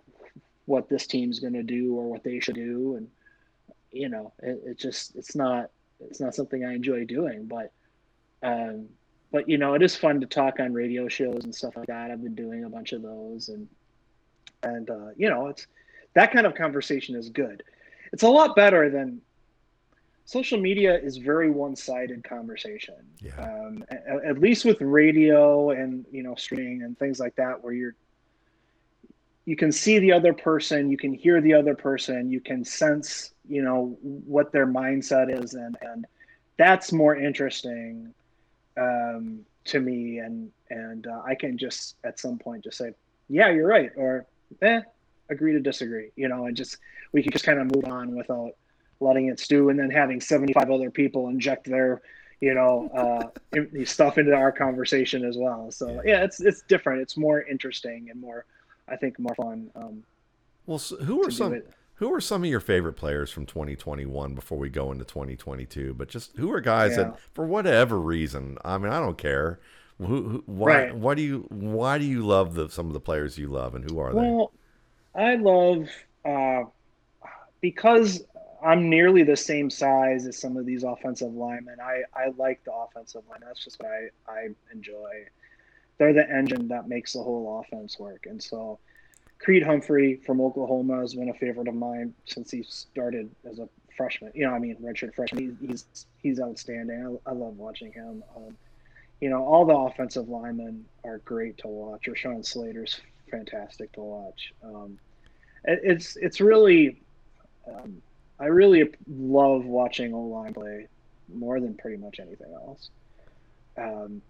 what 0.65 0.87
this 0.87 1.07
team's 1.07 1.39
gonna 1.39 1.63
do 1.63 1.95
or 1.95 2.09
what 2.09 2.23
they 2.23 2.39
should 2.39 2.55
do, 2.55 2.95
and 2.95 3.09
you 3.91 4.09
know, 4.09 4.33
it, 4.43 4.61
it 4.65 4.79
just 4.79 5.15
it's 5.15 5.35
not 5.35 5.71
it's 5.99 6.19
not 6.19 6.35
something 6.35 6.63
I 6.63 6.73
enjoy 6.73 7.05
doing, 7.05 7.45
but 7.45 7.71
um, 8.43 8.87
but 9.31 9.49
you 9.49 9.57
know, 9.57 9.73
it 9.73 9.81
is 9.81 9.95
fun 9.95 10.21
to 10.21 10.27
talk 10.27 10.59
on 10.59 10.73
radio 10.73 11.07
shows 11.07 11.43
and 11.43 11.53
stuff 11.53 11.75
like 11.75 11.87
that. 11.87 12.11
I've 12.11 12.23
been 12.23 12.35
doing 12.35 12.65
a 12.65 12.69
bunch 12.69 12.93
of 12.93 13.01
those, 13.01 13.49
and 13.49 13.67
and 14.63 14.89
uh, 14.89 15.09
you 15.17 15.29
know, 15.29 15.47
it's 15.47 15.65
that 16.13 16.31
kind 16.31 16.45
of 16.45 16.55
conversation 16.55 17.15
is 17.15 17.29
good. 17.29 17.63
It's 18.13 18.23
a 18.23 18.29
lot 18.29 18.55
better 18.55 18.89
than 18.89 19.21
social 20.25 20.59
media 20.59 20.97
is 20.97 21.17
very 21.17 21.49
one-sided 21.49 22.23
conversation. 22.23 22.95
Yeah. 23.19 23.33
Um, 23.39 23.85
at, 23.89 24.25
at, 24.25 24.39
least 24.39 24.65
with 24.65 24.81
radio 24.81 25.69
and 25.69 26.05
you 26.11 26.23
know 26.23 26.35
streaming 26.35 26.81
and 26.81 26.97
things 26.97 27.19
like 27.19 27.35
that, 27.35 27.63
where 27.63 27.73
you're 27.73 27.95
you 29.45 29.55
can 29.55 29.71
see 29.71 29.99
the 29.99 30.11
other 30.11 30.33
person, 30.33 30.89
you 30.89 30.97
can 30.97 31.13
hear 31.13 31.39
the 31.39 31.53
other 31.53 31.75
person, 31.75 32.31
you 32.31 32.41
can 32.41 32.65
sense 32.65 33.31
you 33.47 33.61
know 33.61 33.97
what 34.01 34.51
their 34.51 34.67
mindset 34.67 35.43
is, 35.43 35.53
and 35.53 35.77
and 35.81 36.05
that's 36.57 36.91
more 36.91 37.15
interesting 37.15 38.13
um, 38.77 39.41
to 39.65 39.79
me. 39.79 40.17
And 40.17 40.51
and 40.71 41.05
uh, 41.07 41.21
I 41.23 41.35
can 41.35 41.57
just 41.57 41.95
at 42.03 42.19
some 42.19 42.39
point 42.39 42.63
just 42.63 42.79
say, 42.79 42.93
yeah, 43.29 43.51
you're 43.51 43.67
right, 43.67 43.91
or 43.95 44.25
eh, 44.63 44.81
agree 45.29 45.53
to 45.53 45.59
disagree. 45.59 46.09
You 46.15 46.27
know, 46.29 46.47
and 46.47 46.57
just 46.57 46.77
we 47.11 47.21
can 47.21 47.31
just 47.31 47.45
kind 47.45 47.59
of 47.59 47.73
move 47.75 47.85
on 47.85 48.15
without 48.15 48.55
letting 48.99 49.27
it 49.27 49.39
stew, 49.39 49.69
and 49.69 49.79
then 49.79 49.89
having 49.89 50.21
75 50.21 50.69
other 50.69 50.89
people 50.89 51.27
inject 51.29 51.65
their, 51.65 52.01
you 52.41 52.53
know, 52.53 52.89
uh, 53.53 53.59
stuff 53.85 54.17
into 54.17 54.33
our 54.33 54.51
conversation 54.51 55.25
as 55.25 55.37
well. 55.37 55.71
So 55.71 56.01
yeah, 56.05 56.23
it's 56.23 56.39
it's 56.39 56.61
different. 56.63 57.01
It's 57.01 57.17
more 57.17 57.41
interesting 57.41 58.09
and 58.09 58.19
more, 58.19 58.45
I 58.87 58.95
think, 58.95 59.19
more 59.19 59.35
fun. 59.35 59.69
Um, 59.75 60.03
well, 60.65 60.79
so 60.79 60.97
who 60.97 61.25
are 61.25 61.31
some? 61.31 61.61
Who 61.99 62.13
are 62.13 62.19
some 62.19 62.43
of 62.43 62.49
your 62.49 62.59
favorite 62.59 62.93
players 62.93 63.31
from 63.31 63.45
2021 63.45 64.35
before 64.35 64.57
we 64.57 64.69
go 64.69 64.91
into 64.91 65.05
2022? 65.05 65.93
But 65.93 66.09
just 66.09 66.35
who 66.35 66.51
are 66.51 66.59
guys 66.59 66.91
yeah. 66.91 67.03
that, 67.03 67.19
for 67.33 67.45
whatever 67.45 67.97
reason, 68.01 68.57
I 68.65 68.77
mean, 68.77 68.91
I 68.91 68.99
don't 68.99 69.17
care. 69.17 69.59
Who, 69.99 70.05
who 70.05 70.43
why, 70.45 70.67
right. 70.67 70.95
why 70.95 71.15
do 71.15 71.21
you 71.21 71.45
why 71.49 71.97
do 71.97 72.03
you 72.03 72.25
love 72.25 72.53
the 72.53 72.69
some 72.69 72.87
of 72.87 72.93
the 72.93 72.99
players 72.99 73.37
you 73.37 73.47
love, 73.47 73.75
and 73.75 73.89
who 73.89 73.97
are 73.99 74.13
well, 74.13 74.23
they? 74.23 74.29
Well, 74.29 74.51
I 75.15 75.35
love 75.35 75.89
uh, 76.25 76.69
because 77.61 78.23
I'm 78.65 78.89
nearly 78.89 79.23
the 79.23 79.37
same 79.37 79.69
size 79.69 80.25
as 80.25 80.37
some 80.37 80.57
of 80.57 80.65
these 80.65 80.83
offensive 80.83 81.33
linemen. 81.33 81.77
I, 81.81 82.01
I 82.15 82.29
like 82.37 82.63
the 82.63 82.73
offensive 82.73 83.21
line. 83.29 83.41
That's 83.45 83.63
just 83.63 83.81
what 83.81 83.91
I, 83.91 84.31
I 84.31 84.47
enjoy. 84.73 85.27
They're 85.97 86.13
the 86.13 86.29
engine 86.29 86.67
that 86.69 86.89
makes 86.89 87.13
the 87.13 87.21
whole 87.21 87.63
offense 87.63 87.99
work. 87.99 88.25
And 88.25 88.41
so 88.41 88.79
Creed 89.39 89.63
Humphrey 89.63 90.15
from 90.25 90.41
Oklahoma 90.41 90.99
has 90.99 91.13
been 91.13 91.29
a 91.29 91.33
favorite 91.33 91.67
of 91.67 91.75
mine 91.75 92.13
since 92.25 92.49
he 92.49 92.63
started 92.63 93.29
as 93.49 93.59
a 93.59 93.69
freshman. 93.95 94.31
You 94.33 94.47
know, 94.47 94.53
I 94.53 94.59
mean, 94.59 94.75
redshirt 94.81 95.13
freshman. 95.13 95.57
He, 95.61 95.67
he's 95.67 96.07
he's 96.21 96.39
outstanding. 96.39 97.19
I, 97.25 97.29
I 97.29 97.33
love 97.33 97.57
watching 97.57 97.91
him. 97.91 98.23
Um, 98.35 98.57
you 99.21 99.29
know, 99.29 99.45
all 99.45 99.65
the 99.65 99.75
offensive 99.75 100.27
linemen 100.27 100.85
are 101.03 101.19
great 101.19 101.57
to 101.59 101.67
watch. 101.67 102.07
Rashawn 102.07 102.45
Slater's 102.45 102.99
fantastic 103.29 103.91
to 103.93 104.01
watch. 104.01 104.53
Um, 104.63 104.97
it, 105.63 105.79
it's 105.83 106.15
it's 106.15 106.41
really 106.41 107.01
um, 107.67 108.01
I 108.39 108.45
really 108.45 108.89
love 109.07 109.65
watching 109.65 110.13
O 110.13 110.21
line 110.21 110.53
play 110.53 110.87
more 111.33 111.59
than 111.59 111.75
pretty 111.75 111.97
much 111.97 112.19
anything 112.19 112.53
else. 112.53 112.89
Um, 113.77 114.21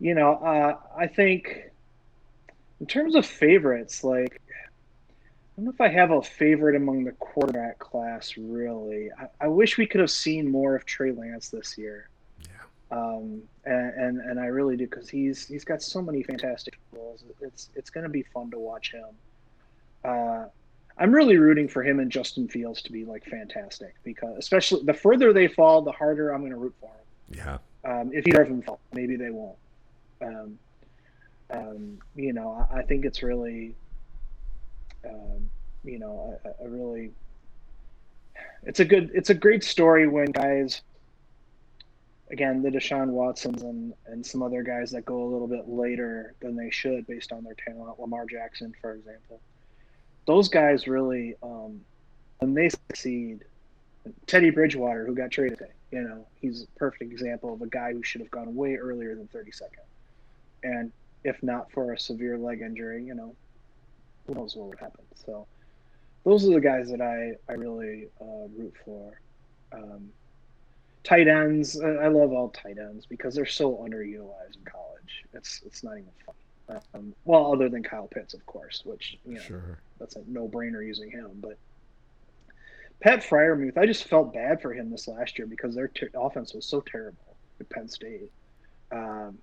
you 0.00 0.14
know, 0.14 0.34
uh, 0.34 0.76
I 0.96 1.06
think 1.06 1.70
in 2.80 2.86
terms 2.86 3.14
of 3.14 3.24
favorites, 3.24 4.04
like 4.04 4.40
I 4.50 5.56
don't 5.56 5.66
know 5.66 5.70
if 5.70 5.80
I 5.80 5.88
have 5.88 6.10
a 6.10 6.22
favorite 6.22 6.76
among 6.76 7.04
the 7.04 7.12
quarterback 7.12 7.78
class. 7.78 8.36
Really, 8.36 9.10
I, 9.18 9.26
I 9.42 9.48
wish 9.48 9.78
we 9.78 9.86
could 9.86 10.00
have 10.00 10.10
seen 10.10 10.50
more 10.50 10.74
of 10.74 10.84
Trey 10.84 11.12
Lance 11.12 11.48
this 11.48 11.76
year. 11.76 12.08
Yeah. 12.40 12.98
Um, 12.98 13.42
and, 13.64 13.94
and 13.94 14.20
and 14.20 14.40
I 14.40 14.46
really 14.46 14.76
do 14.76 14.86
because 14.86 15.08
he's 15.08 15.46
he's 15.46 15.64
got 15.64 15.82
so 15.82 16.02
many 16.02 16.22
fantastic 16.22 16.78
tools. 16.90 17.22
It's 17.40 17.70
it's 17.74 17.90
going 17.90 18.04
to 18.04 18.10
be 18.10 18.22
fun 18.22 18.50
to 18.50 18.58
watch 18.58 18.92
him. 18.92 19.08
Uh, 20.04 20.46
I'm 20.98 21.12
really 21.12 21.36
rooting 21.36 21.68
for 21.68 21.82
him 21.82 22.00
and 22.00 22.10
Justin 22.10 22.48
Fields 22.48 22.82
to 22.82 22.92
be 22.92 23.04
like 23.04 23.24
fantastic 23.24 23.94
because 24.04 24.36
especially 24.38 24.84
the 24.84 24.94
further 24.94 25.32
they 25.32 25.48
fall, 25.48 25.82
the 25.82 25.92
harder 25.92 26.30
I'm 26.30 26.40
going 26.40 26.52
to 26.52 26.58
root 26.58 26.74
for 26.80 26.90
them. 26.90 27.60
Yeah. 27.84 27.90
Um, 27.90 28.10
if 28.12 28.26
either 28.26 28.42
of 28.42 28.48
them 28.48 28.62
fall, 28.62 28.80
maybe 28.92 29.16
they 29.16 29.30
won't. 29.30 29.56
Um, 30.20 30.58
um, 31.50 31.98
you 32.14 32.32
know, 32.32 32.66
I, 32.70 32.78
I, 32.78 32.82
think 32.82 33.04
it's 33.04 33.22
really, 33.22 33.74
um, 35.04 35.50
you 35.84 35.98
know, 35.98 36.38
a, 36.44 36.64
a, 36.64 36.68
really, 36.68 37.10
it's 38.62 38.80
a 38.80 38.84
good, 38.84 39.10
it's 39.12 39.30
a 39.30 39.34
great 39.34 39.64
story 39.64 40.06
when 40.06 40.26
guys, 40.26 40.82
again, 42.30 42.62
the 42.62 42.70
Deshaun 42.70 43.08
Watsons 43.08 43.62
and, 43.62 43.92
and 44.06 44.24
some 44.24 44.42
other 44.42 44.62
guys 44.62 44.92
that 44.92 45.04
go 45.04 45.24
a 45.24 45.28
little 45.28 45.48
bit 45.48 45.68
later 45.68 46.34
than 46.40 46.54
they 46.54 46.70
should 46.70 47.06
based 47.06 47.32
on 47.32 47.42
their 47.42 47.56
talent, 47.66 47.98
Lamar 47.98 48.24
Jackson, 48.26 48.72
for 48.80 48.94
example 48.94 49.40
those 50.26 50.48
guys 50.48 50.86
really, 50.86 51.34
um, 51.42 51.80
when 52.38 52.54
they 52.54 52.68
succeed, 52.68 53.44
Teddy 54.26 54.50
Bridgewater, 54.50 55.06
who 55.06 55.14
got 55.14 55.30
traded 55.30 55.58
today, 55.58 55.72
you 55.90 56.02
know, 56.02 56.26
he's 56.40 56.62
a 56.62 56.78
perfect 56.78 57.12
example 57.12 57.52
of 57.54 57.62
a 57.62 57.66
guy 57.66 57.92
who 57.92 58.02
should 58.02 58.20
have 58.20 58.30
gone 58.30 58.54
way 58.54 58.76
earlier 58.76 59.14
than 59.14 59.28
32nd. 59.28 59.84
And 60.62 60.92
if 61.24 61.42
not 61.42 61.70
for 61.72 61.92
a 61.92 61.98
severe 61.98 62.38
leg 62.38 62.60
injury, 62.62 63.04
you 63.04 63.14
know, 63.14 63.34
who 64.26 64.34
knows 64.34 64.56
what 64.56 64.68
would 64.68 64.78
happen. 64.78 65.04
So 65.14 65.46
those 66.24 66.46
are 66.48 66.52
the 66.52 66.60
guys 66.60 66.90
that 66.90 67.00
I, 67.00 67.34
I 67.50 67.56
really 67.56 68.08
uh, 68.20 68.48
root 68.56 68.74
for. 68.84 69.20
Um, 69.72 70.10
tight 71.04 71.28
ends, 71.28 71.80
I 71.80 72.08
love 72.08 72.32
all 72.32 72.50
tight 72.50 72.78
ends 72.78 73.06
because 73.06 73.34
they're 73.34 73.46
so 73.46 73.76
underutilized 73.76 74.56
in 74.56 74.64
college. 74.64 75.24
It's 75.32 75.62
it's 75.66 75.82
not 75.82 75.92
even 75.92 76.10
fun. 76.24 76.34
Um, 76.68 77.14
well, 77.24 77.52
other 77.52 77.68
than 77.68 77.82
Kyle 77.82 78.06
Pitts, 78.06 78.34
of 78.34 78.44
course, 78.46 78.82
which 78.84 79.18
you 79.26 79.34
know 79.34 79.40
sure. 79.40 79.78
that's 79.98 80.16
a 80.16 80.22
no 80.26 80.48
brainer 80.48 80.84
using 80.84 81.10
him. 81.10 81.30
But 81.40 81.58
Pat 83.00 83.22
Freiermuth, 83.22 83.76
I 83.76 83.86
just 83.86 84.04
felt 84.04 84.32
bad 84.32 84.62
for 84.62 84.72
him 84.72 84.90
this 84.90 85.08
last 85.08 85.38
year 85.38 85.46
because 85.46 85.74
their 85.74 85.88
ter- 85.88 86.10
offense 86.14 86.54
was 86.54 86.64
so 86.64 86.80
terrible 86.80 87.36
at 87.60 87.68
Penn 87.68 87.88
State. 87.88 88.30
Um, 88.90 89.38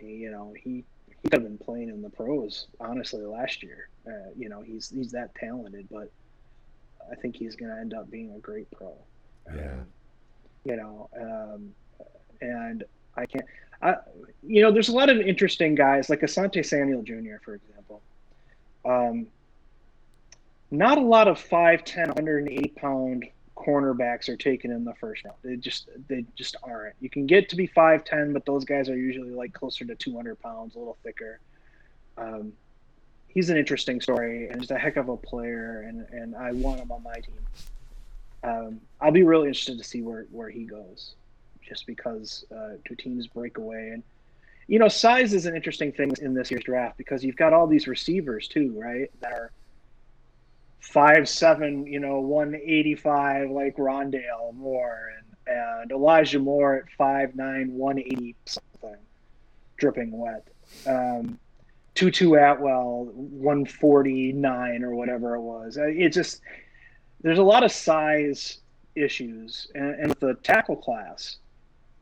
you 0.00 0.30
know, 0.30 0.54
he 0.56 0.84
he 1.08 1.14
could 1.28 1.34
have 1.34 1.42
been 1.42 1.58
playing 1.58 1.88
in 1.88 2.02
the 2.02 2.10
pros 2.10 2.66
honestly 2.80 3.22
last 3.22 3.62
year. 3.62 3.88
Uh, 4.06 4.30
you 4.36 4.48
know, 4.48 4.62
he's 4.62 4.88
he's 4.90 5.12
that 5.12 5.34
talented, 5.34 5.88
but 5.90 6.10
I 7.10 7.14
think 7.16 7.36
he's 7.36 7.56
going 7.56 7.70
to 7.70 7.78
end 7.78 7.94
up 7.94 8.10
being 8.10 8.32
a 8.32 8.38
great 8.38 8.70
pro. 8.70 8.94
Yeah. 9.54 9.72
Um, 9.72 9.86
you 10.64 10.76
know, 10.76 11.08
um, 11.18 11.74
and 12.40 12.84
I 13.16 13.26
can't. 13.26 13.46
I, 13.82 13.96
you 14.42 14.62
know, 14.62 14.72
there's 14.72 14.88
a 14.88 14.94
lot 14.94 15.08
of 15.08 15.18
interesting 15.18 15.74
guys 15.74 16.10
like 16.10 16.20
Asante 16.20 16.64
Samuel 16.64 17.02
Jr. 17.02 17.42
for 17.44 17.54
example. 17.54 18.02
Um, 18.84 19.26
not 20.70 20.98
a 20.98 21.02
lot 21.02 21.28
of 21.28 21.38
5'10", 21.38 22.08
180 22.08 22.68
pound 22.76 23.26
cornerbacks 23.56 24.28
are 24.28 24.36
taken 24.36 24.70
in 24.70 24.84
the 24.84 24.94
first 24.94 25.24
round. 25.24 25.36
They 25.42 25.56
just 25.56 25.88
they 26.08 26.24
just 26.34 26.56
aren't. 26.62 26.94
You 27.00 27.10
can 27.10 27.26
get 27.26 27.48
to 27.50 27.56
be 27.56 27.68
5'10", 27.68 28.32
but 28.32 28.46
those 28.46 28.64
guys 28.64 28.88
are 28.88 28.96
usually 28.96 29.30
like 29.30 29.52
closer 29.52 29.84
to 29.84 29.94
200 29.94 30.40
pounds, 30.40 30.74
a 30.76 30.78
little 30.78 30.96
thicker. 31.02 31.40
Um, 32.16 32.52
he's 33.28 33.50
an 33.50 33.56
interesting 33.56 34.00
story 34.00 34.48
and 34.48 34.60
just 34.60 34.70
a 34.70 34.78
heck 34.78 34.96
of 34.96 35.08
a 35.08 35.16
player, 35.16 35.84
and, 35.88 36.06
and 36.10 36.36
I 36.36 36.52
want 36.52 36.80
him 36.80 36.92
on 36.92 37.02
my 37.02 37.14
team. 37.14 37.40
Um, 38.42 38.80
I'll 39.00 39.12
be 39.12 39.22
really 39.22 39.48
interested 39.48 39.78
to 39.78 39.84
see 39.84 40.02
where, 40.02 40.26
where 40.30 40.48
he 40.48 40.64
goes, 40.64 41.14
just 41.70 41.86
because 41.86 42.44
uh, 42.54 42.72
two 42.84 42.96
teams 42.96 43.26
break 43.28 43.56
away. 43.56 43.90
And, 43.94 44.02
you 44.66 44.78
know, 44.78 44.88
size 44.88 45.32
is 45.32 45.46
an 45.46 45.56
interesting 45.56 45.92
thing 45.92 46.12
in 46.20 46.34
this 46.34 46.50
year's 46.50 46.64
draft 46.64 46.98
because 46.98 47.24
you've 47.24 47.36
got 47.36 47.54
all 47.54 47.66
these 47.66 47.86
receivers, 47.86 48.46
too, 48.48 48.74
right? 48.76 49.10
That 49.20 49.32
are 49.32 49.52
five 50.80 51.28
seven, 51.28 51.86
you 51.86 52.00
know, 52.00 52.20
one 52.20 52.54
eighty 52.54 52.94
five 52.94 53.50
like 53.50 53.76
Rondale 53.76 54.52
Moore 54.54 55.12
and 55.16 55.26
and 55.46 55.90
Elijah 55.90 56.38
Moore 56.38 56.76
at 56.76 56.90
five 56.98 57.34
nine, 57.34 57.72
one 57.72 57.98
eighty 57.98 58.34
something, 58.44 59.00
dripping 59.76 60.10
wet. 60.12 60.46
Um, 60.86 61.38
Tutu 61.94 62.34
Atwell, 62.34 63.10
one 63.14 63.64
forty 63.64 64.32
nine 64.32 64.84
or 64.84 64.94
whatever 64.94 65.34
it 65.34 65.40
was. 65.40 65.78
Uh, 65.78 65.86
it 65.86 66.10
just 66.10 66.40
there's 67.22 67.38
a 67.38 67.42
lot 67.42 67.64
of 67.64 67.72
size 67.72 68.58
issues, 68.94 69.70
and, 69.74 69.94
and 70.00 70.12
the 70.20 70.34
tackle 70.42 70.76
class, 70.76 71.38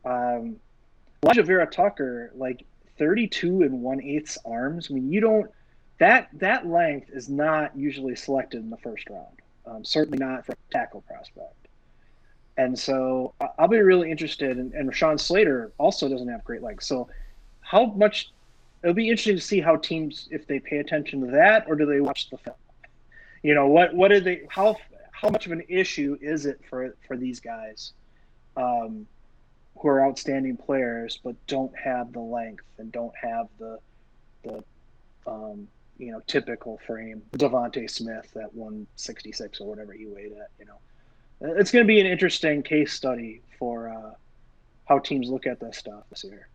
um, 0.09 0.55
Alijah 1.21 1.45
Vera-Tucker 1.45 2.31
like 2.35 2.65
thirty 2.97 3.27
two 3.27 3.61
and 3.61 3.81
one 3.81 4.01
eighths 4.01 4.37
arms. 4.45 4.87
I 4.89 4.93
mean, 4.95 5.11
you 5.11 5.21
don't 5.21 5.49
that 5.99 6.29
that 6.33 6.65
length 6.65 7.09
is 7.11 7.29
not 7.29 7.77
usually 7.77 8.15
selected 8.15 8.61
in 8.61 8.69
the 8.69 8.77
first 8.77 9.09
round. 9.09 9.35
Um, 9.65 9.85
certainly 9.85 10.17
not 10.17 10.45
for 10.45 10.53
a 10.53 10.71
tackle 10.71 11.01
prospect. 11.01 11.67
And 12.57 12.77
so 12.77 13.33
I'll 13.57 13.67
be 13.67 13.77
really 13.77 14.09
interested. 14.09 14.57
In, 14.57 14.73
and 14.75 14.89
Rashawn 14.91 15.19
Slater 15.19 15.71
also 15.77 16.09
doesn't 16.09 16.27
have 16.27 16.43
great 16.43 16.61
legs. 16.61 16.85
So 16.87 17.07
how 17.61 17.85
much? 17.85 18.31
It'll 18.81 18.95
be 18.95 19.09
interesting 19.09 19.35
to 19.35 19.41
see 19.41 19.61
how 19.61 19.75
teams 19.75 20.27
if 20.31 20.47
they 20.47 20.59
pay 20.59 20.77
attention 20.77 21.21
to 21.25 21.31
that 21.31 21.65
or 21.67 21.75
do 21.75 21.85
they 21.85 22.01
watch 22.01 22.29
the 22.29 22.37
film. 22.37 22.55
You 23.43 23.53
know 23.53 23.67
what? 23.67 23.93
What 23.93 24.11
are 24.11 24.19
they? 24.19 24.41
How 24.49 24.75
how 25.11 25.29
much 25.29 25.45
of 25.45 25.51
an 25.51 25.63
issue 25.69 26.17
is 26.21 26.45
it 26.45 26.59
for 26.69 26.95
for 27.07 27.15
these 27.15 27.39
guys? 27.39 27.93
Um, 28.57 29.05
who 29.79 29.87
are 29.87 30.05
outstanding 30.05 30.57
players 30.57 31.19
but 31.23 31.35
don't 31.47 31.75
have 31.77 32.11
the 32.13 32.19
length 32.19 32.65
and 32.77 32.91
don't 32.91 33.13
have 33.21 33.47
the 33.57 33.79
the 34.43 34.63
um, 35.27 35.67
you 35.99 36.11
know, 36.11 36.21
typical 36.25 36.79
frame. 36.87 37.21
DeVonta 37.33 37.89
Smith 37.89 38.35
at 38.37 38.53
166 38.55 39.61
or 39.61 39.67
whatever 39.67 39.93
he 39.93 40.07
weighed 40.07 40.31
at, 40.31 40.49
you 40.57 40.65
know. 40.65 40.79
It's 41.41 41.71
going 41.71 41.83
to 41.83 41.87
be 41.87 41.99
an 41.99 42.05
interesting 42.05 42.63
case 42.63 42.93
study 42.93 43.41
for 43.59 43.89
uh, 43.89 44.11
how 44.85 44.99
teams 44.99 45.29
look 45.29 45.45
at 45.45 45.59
this 45.59 45.77
stuff 45.77 46.03
this 46.09 46.23
year. 46.23 46.47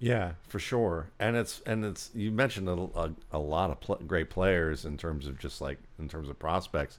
Yeah, 0.00 0.32
for 0.46 0.58
sure. 0.58 1.10
And 1.18 1.36
it's 1.36 1.60
and 1.66 1.84
it's 1.84 2.10
you 2.14 2.30
mentioned 2.30 2.68
a, 2.68 2.72
a, 2.72 3.10
a 3.32 3.38
lot 3.38 3.70
of 3.70 3.80
pl- 3.80 4.00
great 4.06 4.30
players 4.30 4.84
in 4.84 4.96
terms 4.96 5.26
of 5.26 5.38
just 5.38 5.60
like 5.60 5.78
in 5.98 6.08
terms 6.08 6.28
of 6.28 6.38
prospects. 6.38 6.98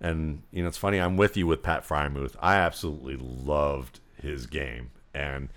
And 0.00 0.42
you 0.50 0.62
know, 0.62 0.68
it's 0.68 0.78
funny. 0.78 0.98
I'm 0.98 1.16
with 1.16 1.36
you 1.36 1.46
with 1.46 1.62
Pat 1.62 1.86
Freiermuth. 1.86 2.36
I 2.40 2.56
absolutely 2.56 3.16
loved 3.16 4.00
his 4.22 4.46
game, 4.46 4.90
and 5.12 5.48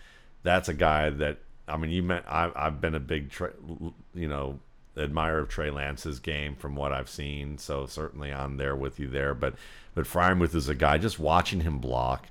that's 0.43 0.67
a 0.67 0.73
guy 0.73 1.09
that 1.09 1.37
I 1.67 1.77
mean, 1.77 1.91
you 1.91 2.03
meant 2.03 2.25
I, 2.27 2.51
I've 2.55 2.79
been 2.79 2.95
a 2.95 2.99
big, 2.99 3.31
tra- 3.31 3.53
you 4.13 4.27
know, 4.27 4.59
admirer 4.97 5.39
of 5.39 5.49
Trey 5.49 5.71
Lance's 5.71 6.19
game 6.19 6.55
from 6.55 6.75
what 6.75 6.91
I've 6.91 7.09
seen. 7.09 7.57
So 7.57 7.85
certainly 7.85 8.31
I'm 8.31 8.57
there 8.57 8.75
with 8.75 8.99
you 8.99 9.07
there. 9.07 9.33
But 9.33 9.55
but 9.93 10.05
Freiermuth 10.05 10.55
is 10.55 10.69
a 10.69 10.75
guy 10.75 10.97
just 10.97 11.19
watching 11.19 11.61
him 11.61 11.79
block, 11.79 12.27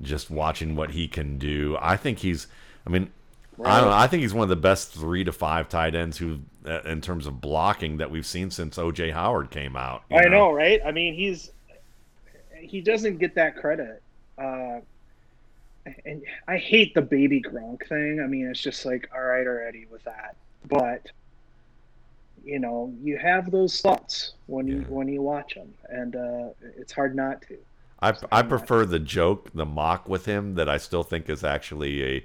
just 0.00 0.30
watching 0.30 0.76
what 0.76 0.90
he 0.90 1.08
can 1.08 1.38
do. 1.38 1.76
I 1.80 1.96
think 1.96 2.20
he's. 2.20 2.46
I 2.86 2.90
mean, 2.90 3.10
right. 3.56 3.72
I 3.72 3.80
don't 3.80 3.90
know. 3.90 3.96
I 3.96 4.06
think 4.06 4.22
he's 4.22 4.34
one 4.34 4.44
of 4.44 4.48
the 4.48 4.56
best 4.56 4.92
three 4.92 5.24
to 5.24 5.32
five 5.32 5.68
tight 5.68 5.94
ends 5.94 6.18
who, 6.18 6.40
uh, 6.64 6.80
in 6.82 7.00
terms 7.00 7.26
of 7.26 7.40
blocking, 7.40 7.98
that 7.98 8.10
we've 8.10 8.26
seen 8.26 8.50
since 8.50 8.76
OJ 8.76 9.12
Howard 9.12 9.50
came 9.50 9.76
out. 9.76 10.04
I 10.10 10.24
know? 10.24 10.30
know, 10.30 10.52
right? 10.52 10.80
I 10.84 10.92
mean, 10.92 11.14
he's 11.14 11.50
he 12.56 12.80
doesn't 12.80 13.18
get 13.18 13.34
that 13.34 13.56
credit. 13.56 14.02
Uh, 14.38 14.80
and 16.04 16.22
I 16.46 16.58
hate 16.58 16.94
the 16.94 17.02
baby 17.02 17.40
Gronk 17.40 17.88
thing. 17.88 18.20
I 18.22 18.26
mean, 18.26 18.46
it's 18.46 18.60
just 18.60 18.84
like, 18.84 19.08
all 19.14 19.22
right, 19.22 19.46
already 19.46 19.86
with 19.90 20.04
that. 20.04 20.36
But 20.68 21.06
you 22.44 22.58
know 22.58 22.92
you 23.02 23.18
have 23.18 23.50
those 23.50 23.80
thoughts 23.80 24.32
when 24.46 24.66
you 24.66 24.80
when 24.88 25.08
you 25.08 25.22
watch 25.22 25.54
them, 25.54 25.72
and 25.88 26.16
uh, 26.16 26.48
it's 26.76 26.92
hard 26.92 27.14
not 27.14 27.42
to. 27.42 27.58
I 28.00 28.14
I 28.32 28.42
prefer 28.42 28.86
the 28.86 28.98
joke, 28.98 29.50
the 29.54 29.66
mock 29.66 30.08
with 30.08 30.24
him 30.24 30.54
that 30.54 30.68
I 30.68 30.78
still 30.78 31.02
think 31.02 31.28
is 31.28 31.44
actually 31.44 32.02
a 32.02 32.24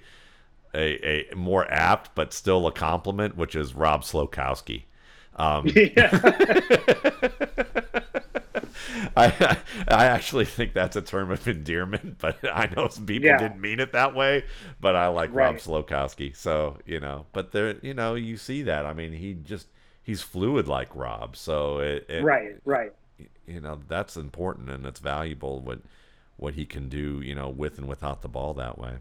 a, 0.74 1.32
a 1.32 1.36
more 1.36 1.70
apt 1.72 2.16
but 2.16 2.34
still 2.34 2.68
a 2.68 2.72
compliment, 2.72 3.38
which 3.38 3.56
is 3.56 3.74
Rob 3.74 4.04
Slokowski. 4.04 4.84
Um, 5.36 5.66
I 9.18 9.58
I 9.88 10.06
actually 10.06 10.44
think 10.44 10.74
that's 10.74 10.98
a 10.98 11.02
term 11.02 11.32
of 11.32 11.48
endearment, 11.48 12.18
but 12.20 12.38
I 12.44 12.70
know 12.76 12.90
some 12.90 13.06
people 13.06 13.30
yeah. 13.30 13.38
didn't 13.38 13.62
mean 13.62 13.80
it 13.80 13.94
that 13.94 14.14
way. 14.14 14.44
But 14.82 14.96
I 14.96 15.08
like 15.08 15.34
right. 15.34 15.46
Rob 15.46 15.56
Slokowski, 15.56 16.36
so 16.36 16.78
you 16.86 17.00
know. 17.00 17.26
But 17.32 17.52
there, 17.52 17.78
you 17.82 17.94
know, 17.94 18.16
you 18.16 18.36
see 18.36 18.62
that. 18.64 18.86
I 18.86 18.94
mean, 18.94 19.14
he 19.14 19.34
just 19.34 19.68
he's 20.04 20.22
fluid 20.22 20.68
like 20.68 20.94
Rob. 20.94 21.38
So 21.38 21.80
it, 21.80 22.06
it, 22.10 22.24
right, 22.24 22.58
right. 22.66 22.92
You 23.48 23.62
know 23.62 23.80
that's 23.88 24.18
important 24.18 24.70
and 24.70 24.86
it's 24.86 25.00
valuable 25.00 25.62
what 25.62 25.80
what 26.36 26.56
he 26.56 26.66
can 26.66 26.90
do. 26.90 27.22
You 27.22 27.36
know, 27.36 27.48
with 27.48 27.78
and 27.78 27.88
without 27.88 28.22
the 28.22 28.28
ball 28.28 28.54
that 28.56 28.78
way. 28.78 28.96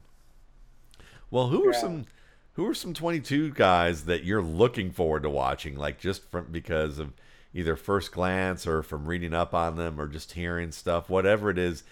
Well, 1.31 1.49
who 1.49 1.65
yeah. 1.65 1.71
are 1.71 1.75
some 1.75 2.05
who 2.53 2.69
are 2.69 2.75
some 2.75 2.95
22 2.95 3.51
guys 3.51 4.05
that 4.05 4.23
you're 4.23 4.43
looking 4.43 4.93
forward 4.93 5.25
to 5.25 5.31
watching? 5.31 5.77
Like 5.77 5.99
just 5.99 6.31
from 6.31 6.53
because 6.53 7.01
of 7.01 7.13
either 7.55 7.77
first 7.77 8.13
glance 8.13 8.67
or 8.67 8.83
from 8.83 9.07
reading 9.07 9.33
up 9.33 9.55
on 9.55 9.77
them 9.77 10.01
or 10.01 10.07
just 10.07 10.33
hearing 10.33 10.73
stuff, 10.73 11.09
whatever 11.09 11.51
it 11.51 11.59
is 11.59 11.85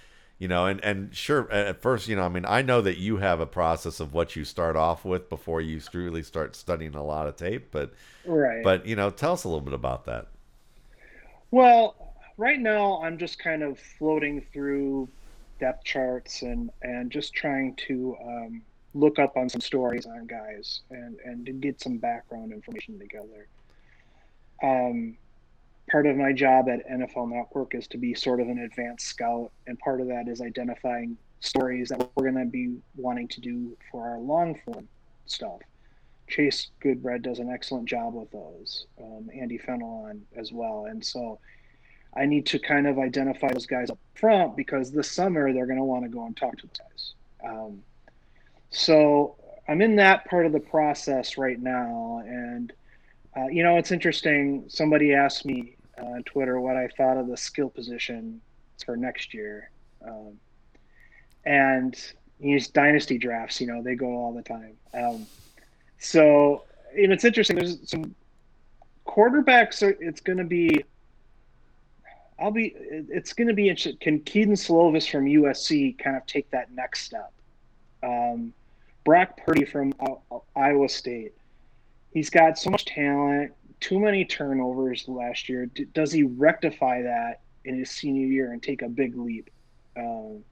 you 0.43 0.49
know 0.49 0.67
and 0.67 0.83
and 0.83 1.15
sure 1.15 1.49
at 1.53 1.81
first 1.81 2.09
you 2.09 2.17
know 2.17 2.25
i 2.25 2.29
mean 2.29 2.45
i 2.49 2.61
know 2.63 2.81
that 2.81 2.99
you 2.99 3.19
have 3.19 3.39
a 3.39 3.47
process 3.47 4.01
of 4.01 4.13
what 4.13 4.35
you 4.35 4.45
start 4.45 4.75
off 4.75 5.05
with 5.05 5.29
before 5.29 5.61
you 5.61 5.81
really 5.95 6.23
start 6.23 6.57
studying 6.57 6.97
a 6.97 7.05
lot 7.05 7.29
of 7.29 7.37
tape 7.37 7.71
but 7.71 7.93
right. 8.27 8.65
but 8.65 8.85
you 8.85 8.97
know 8.97 9.09
tell 9.09 9.35
us 9.35 9.45
a 9.45 9.49
little 9.49 9.61
bit 9.61 9.73
about 9.73 10.05
that. 10.07 10.27
Well 11.53 12.15
right 12.39 12.59
now 12.59 13.01
i'm 13.05 13.19
just 13.19 13.39
kind 13.39 13.63
of 13.63 13.79
floating 13.79 14.45
through 14.53 15.09
depth 15.61 15.85
charts 15.85 16.43
and 16.43 16.71
and 16.83 17.13
just 17.13 17.33
trying 17.33 17.77
to 17.77 18.17
um, 18.27 18.63
look 18.95 19.21
up 19.21 19.37
on 19.37 19.49
some 19.49 19.61
stories 19.61 20.07
on 20.07 20.27
guys 20.27 20.81
and 20.91 21.21
and 21.25 21.47
to 21.47 21.53
get 21.53 21.81
some 21.81 21.99
background 21.99 22.53
information 22.53 22.99
together. 22.99 23.47
Um 24.61 25.17
part 25.91 26.07
of 26.07 26.17
my 26.17 26.33
job 26.33 26.69
at 26.69 26.89
NFL 26.89 27.31
Network 27.31 27.75
is 27.75 27.87
to 27.89 27.99
be 27.99 28.15
sort 28.15 28.41
of 28.41 28.49
an 28.49 28.59
advanced 28.59 29.07
scout, 29.07 29.51
and 29.67 29.79
part 29.79 30.01
of 30.01 30.09
that 30.09 30.29
is 30.29 30.41
identifying 30.41 31.17
stories 31.41 31.89
that 31.89 32.11
we're 32.15 32.31
going 32.31 32.45
to 32.45 32.51
be 32.51 32.77
wanting 32.97 33.29
to 33.29 33.41
do 33.41 33.77
for 33.91 34.09
our 34.09 34.19
long 34.19 34.59
form 34.65 34.89
stuff. 35.27 35.61
Chase 36.29 36.71
Goodbread 36.81 37.23
does 37.23 37.41
an 37.41 37.51
excellent 37.51 37.87
job 37.87 38.15
with 38.15 38.31
those, 38.31 38.87
um, 39.03 39.29
Andy 39.35 39.59
Fenelon 39.59 40.21
as 40.37 40.53
well, 40.53 40.87
and 40.89 41.05
so 41.05 41.39
I 42.15 42.27
need 42.27 42.47
to 42.47 42.59
kind 42.59 42.87
of 42.87 42.99
identify 42.99 43.53
those 43.53 43.67
guys 43.67 43.91
up 43.91 43.99
front 44.15 44.57
because 44.57 44.93
this 44.93 45.11
summer 45.11 45.53
they're 45.53 45.67
going 45.67 45.79
to 45.79 45.85
want 45.85 46.05
to 46.05 46.09
go 46.09 46.27
and 46.27 46.37
talk 46.37 46.57
to 46.59 46.67
the 46.67 46.79
guys. 46.79 47.15
Um, 47.45 47.83
so 48.71 49.37
I'm 49.69 49.83
in 49.83 49.97
that 49.97 50.25
part 50.27 50.47
of 50.47 50.53
the 50.53 50.61
process 50.61 51.37
right 51.39 51.61
now, 51.61 52.23
and 52.25 52.73
uh, 53.37 53.47
you 53.47 53.63
know, 53.63 53.77
it's 53.77 53.93
interesting. 53.93 54.65
Somebody 54.69 55.15
asked 55.15 55.45
me 55.47 55.77
uh, 55.99 56.07
on 56.07 56.23
Twitter 56.25 56.61
what 56.61 56.77
I 56.77 56.89
thought 56.89 57.17
of 57.17 57.29
the 57.29 57.37
skill 57.37 57.71
position 57.71 58.41
for 58.85 58.97
next 58.97 59.33
year, 59.33 59.71
um, 60.07 60.39
and 61.45 61.97
these 62.41 62.69
dynasty 62.69 63.19
drafts, 63.19 63.61
you 63.61 63.67
know, 63.67 63.83
they 63.83 63.95
go 63.95 64.07
all 64.07 64.35
the 64.35 64.43
time. 64.43 64.75
Um, 64.93 65.27
so, 65.99 66.65
and 66.97 67.13
it's 67.13 67.25
interesting. 67.25 67.57
There's 67.57 67.79
some 67.89 68.15
quarterbacks. 69.07 69.83
Are, 69.83 69.97
it's 70.01 70.21
going 70.21 70.39
to 70.39 70.45
be. 70.45 70.85
I'll 72.39 72.51
be. 72.51 72.75
It's 72.77 73.33
going 73.33 73.49
to 73.49 73.55
be 73.55 73.69
interesting. 73.69 73.99
Can 74.01 74.21
Kedon 74.21 74.55
Slovis 74.55 75.09
from 75.09 75.25
USC 75.25 75.97
kind 75.99 76.17
of 76.17 76.27
take 76.27 76.51
that 76.51 76.73
next 76.73 77.05
step? 77.05 77.33
Um, 78.03 78.53
Brock 79.05 79.39
Purdy 79.39 79.65
from 79.65 79.95
Iowa 80.57 80.89
State. 80.89 81.33
He's 82.13 82.31
got 82.31 82.59
so 82.59 82.71
much 82.71 82.85
talent. 82.85 83.53
Too 83.81 83.99
many 83.99 84.25
turnovers 84.25 85.09
last 85.09 85.49
year. 85.49 85.67
does 85.93 86.13
he 86.13 86.23
rectify 86.23 87.03
that 87.03 87.41
in 87.65 87.79
his 87.79 87.91
senior 87.91 88.27
year 88.27 88.53
and 88.53 88.63
take 88.63 88.83
a 88.83 88.89
big 88.89 89.17
leap? 89.17 89.51
Um, 89.97 90.45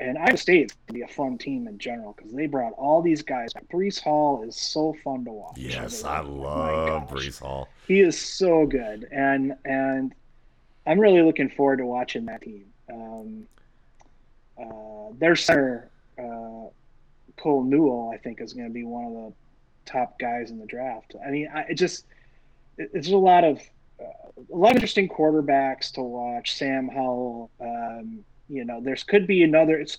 and 0.00 0.16
Iowa 0.16 0.36
State 0.36 0.66
is 0.66 0.72
going 0.72 0.86
to 0.86 0.92
be 0.94 1.02
a 1.02 1.14
fun 1.14 1.36
team 1.36 1.68
in 1.68 1.78
general 1.78 2.14
because 2.16 2.32
they 2.32 2.46
brought 2.46 2.72
all 2.72 3.02
these 3.02 3.22
guys. 3.22 3.52
Breece 3.72 4.00
Hall 4.02 4.42
is 4.42 4.56
so 4.56 4.94
fun 5.04 5.24
to 5.26 5.30
watch. 5.30 5.58
Yes, 5.58 6.04
I 6.04 6.20
love 6.20 7.08
Breece 7.08 7.40
Hall. 7.40 7.68
He 7.86 8.00
is 8.00 8.18
so 8.18 8.66
good, 8.66 9.06
and 9.12 9.54
and 9.66 10.14
I'm 10.86 10.98
really 10.98 11.22
looking 11.22 11.50
forward 11.50 11.78
to 11.78 11.86
watching 11.86 12.24
that 12.26 12.40
team. 12.40 12.64
Um, 12.90 13.46
uh, 14.58 15.12
their 15.18 15.36
center, 15.36 15.90
uh, 16.18 16.68
Cole 17.36 17.62
Newell, 17.64 18.10
I 18.12 18.16
think, 18.16 18.40
is 18.40 18.54
going 18.54 18.68
to 18.68 18.72
be 18.72 18.84
one 18.84 19.04
of 19.04 19.12
the 19.12 19.32
top 19.90 20.18
guys 20.18 20.50
in 20.50 20.58
the 20.58 20.66
draft. 20.66 21.14
I 21.26 21.30
mean, 21.30 21.48
I, 21.52 21.62
it 21.62 21.74
just 21.74 22.06
it, 22.78 22.90
it's 22.94 23.08
a 23.08 23.16
lot 23.16 23.44
of 23.44 23.60
uh, 24.00 24.42
a 24.52 24.56
lot 24.56 24.70
of 24.70 24.76
interesting 24.76 25.08
quarterbacks 25.08 25.92
to 25.92 26.02
watch. 26.02 26.54
Sam 26.54 26.88
Howell. 26.88 27.50
Um, 27.60 28.24
you 28.48 28.64
know, 28.64 28.80
there's 28.82 29.02
could 29.02 29.26
be 29.26 29.42
another. 29.42 29.78
It's 29.78 29.98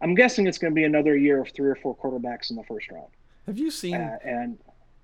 I'm 0.00 0.14
guessing 0.14 0.46
it's 0.46 0.58
going 0.58 0.72
to 0.72 0.74
be 0.74 0.84
another 0.84 1.16
year 1.16 1.40
of 1.40 1.50
three 1.50 1.68
or 1.68 1.74
four 1.76 1.96
quarterbacks 1.96 2.50
in 2.50 2.56
the 2.56 2.64
first 2.64 2.90
round. 2.90 3.08
Have 3.46 3.58
you 3.58 3.70
seen 3.70 3.94
uh, 3.94 4.18
and 4.24 4.58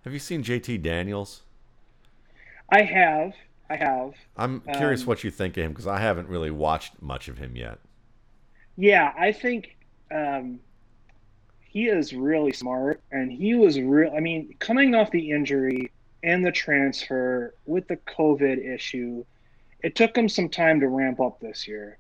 Have 0.05 0.13
you 0.13 0.19
seen 0.19 0.43
JT 0.43 0.83
Daniels? 0.83 1.43
I 2.71 2.83
have. 2.83 3.33
I 3.71 3.77
have. 3.77 4.15
I'm 4.37 4.61
curious 4.61 5.03
um, 5.03 5.07
what 5.07 5.25
you 5.25 5.31
think 5.31 5.57
of 5.57 5.65
him 5.65 5.73
because 5.73 5.87
I 5.87 5.99
haven't 5.99 6.29
really 6.29 6.51
watched 6.51 7.01
much 7.01 7.29
of 7.29 7.39
him 7.39 7.57
yet. 7.57 7.79
Yeah, 8.77 9.13
I 9.19 9.33
think 9.33 9.77
um, 10.11 10.61
he 11.75 11.89
is 11.89 12.15
really 12.15 12.53
smart, 12.53 13.03
and 13.11 13.31
he 13.31 13.57
was 13.57 13.79
real. 13.81 14.13
I 14.17 14.21
mean, 14.21 14.55
coming 14.61 14.95
off 14.95 15.11
the 15.11 15.33
injury 15.33 15.91
and 16.23 16.47
the 16.47 16.53
transfer 16.53 17.53
with 17.67 17.89
the 17.89 17.97
COVID 17.97 18.65
issue, 18.75 19.25
it 19.83 19.97
took 19.97 20.17
him 20.17 20.29
some 20.29 20.49
time 20.49 20.79
to 20.81 20.89
ramp 20.89 21.21
up 21.21 21.41
this 21.41 21.67
year. 21.67 21.99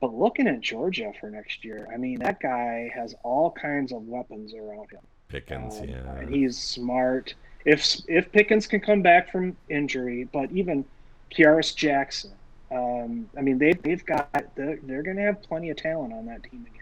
But 0.00 0.14
looking 0.14 0.48
at 0.48 0.62
Georgia 0.62 1.12
for 1.20 1.30
next 1.30 1.62
year, 1.62 1.88
I 1.92 1.98
mean, 1.98 2.20
that 2.20 2.40
guy 2.40 2.90
has 2.94 3.14
all 3.22 3.50
kinds 3.50 3.92
of 3.92 4.02
weapons 4.08 4.54
around 4.54 4.90
him. 4.90 5.00
Pickens, 5.28 5.78
um, 5.78 5.88
yeah. 5.88 6.16
And 6.16 6.34
he's 6.34 6.56
smart. 6.56 7.34
If 7.66 8.00
if 8.08 8.32
Pickens 8.32 8.66
can 8.66 8.80
come 8.80 9.02
back 9.02 9.30
from 9.30 9.58
injury, 9.68 10.24
but 10.32 10.50
even 10.52 10.86
Kearis 11.30 11.76
Jackson, 11.76 12.32
um, 12.70 13.28
I 13.36 13.42
mean, 13.42 13.58
they've, 13.58 13.80
they've 13.82 14.04
got 14.06 14.30
they're, 14.54 14.78
they're 14.82 15.02
going 15.02 15.18
to 15.18 15.22
have 15.22 15.42
plenty 15.42 15.68
of 15.68 15.76
talent 15.76 16.14
on 16.14 16.24
that 16.26 16.44
team 16.44 16.66
again. 16.66 16.75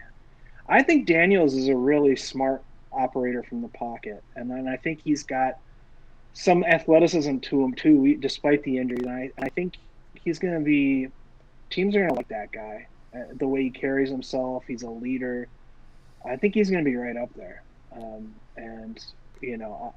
I 0.67 0.83
think 0.83 1.05
Daniels 1.05 1.53
is 1.53 1.67
a 1.67 1.75
really 1.75 2.15
smart 2.15 2.63
operator 2.91 3.43
from 3.43 3.61
the 3.61 3.67
pocket, 3.69 4.23
and 4.35 4.49
then 4.49 4.67
I 4.67 4.77
think 4.77 5.01
he's 5.03 5.23
got 5.23 5.59
some 6.33 6.63
athleticism 6.63 7.37
to 7.37 7.63
him 7.63 7.73
too, 7.73 8.17
despite 8.17 8.63
the 8.63 8.77
injury. 8.77 8.97
And 8.99 9.09
I, 9.09 9.31
I 9.37 9.49
think 9.49 9.75
he's 10.23 10.39
going 10.39 10.55
to 10.55 10.59
be 10.59 11.07
teams 11.69 11.95
are 11.95 11.99
going 11.99 12.09
to 12.09 12.15
like 12.15 12.27
that 12.29 12.51
guy. 12.51 12.87
Uh, 13.15 13.19
the 13.35 13.47
way 13.47 13.63
he 13.63 13.69
carries 13.69 14.09
himself. 14.09 14.63
He's 14.67 14.83
a 14.83 14.89
leader. 14.89 15.47
I 16.25 16.35
think 16.35 16.53
he's 16.53 16.69
going 16.69 16.83
to 16.83 16.89
be 16.89 16.97
right 16.97 17.15
up 17.15 17.29
there. 17.35 17.63
Um, 17.95 18.35
and 18.57 19.03
you 19.41 19.57
know, 19.57 19.93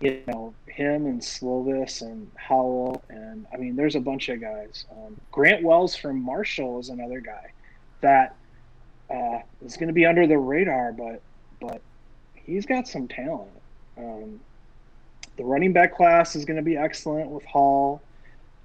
you 0.00 0.20
know 0.26 0.54
him 0.66 1.06
and 1.06 1.20
Slovis 1.20 2.02
and 2.02 2.30
Howell 2.34 3.02
and 3.08 3.46
I 3.52 3.56
mean, 3.56 3.76
there's 3.76 3.94
a 3.94 4.00
bunch 4.00 4.28
of 4.28 4.40
guys. 4.40 4.84
Um, 4.90 5.16
Grant 5.30 5.62
Wells 5.62 5.94
from 5.94 6.20
Marshall 6.22 6.80
is 6.80 6.88
another 6.88 7.20
guy 7.20 7.52
that 8.00 8.34
uh, 9.10 9.38
is 9.64 9.76
going 9.76 9.88
to 9.88 9.94
be 9.94 10.06
under 10.06 10.26
the 10.26 10.38
radar, 10.38 10.92
but 10.92 11.20
but 11.60 11.80
he's 12.34 12.66
got 12.66 12.86
some 12.88 13.08
talent. 13.08 13.50
Um, 13.96 14.40
the 15.36 15.44
running 15.44 15.72
back 15.72 15.94
class 15.94 16.36
is 16.36 16.44
going 16.44 16.56
to 16.56 16.62
be 16.62 16.76
excellent 16.76 17.30
with 17.30 17.44
Hall 17.44 18.00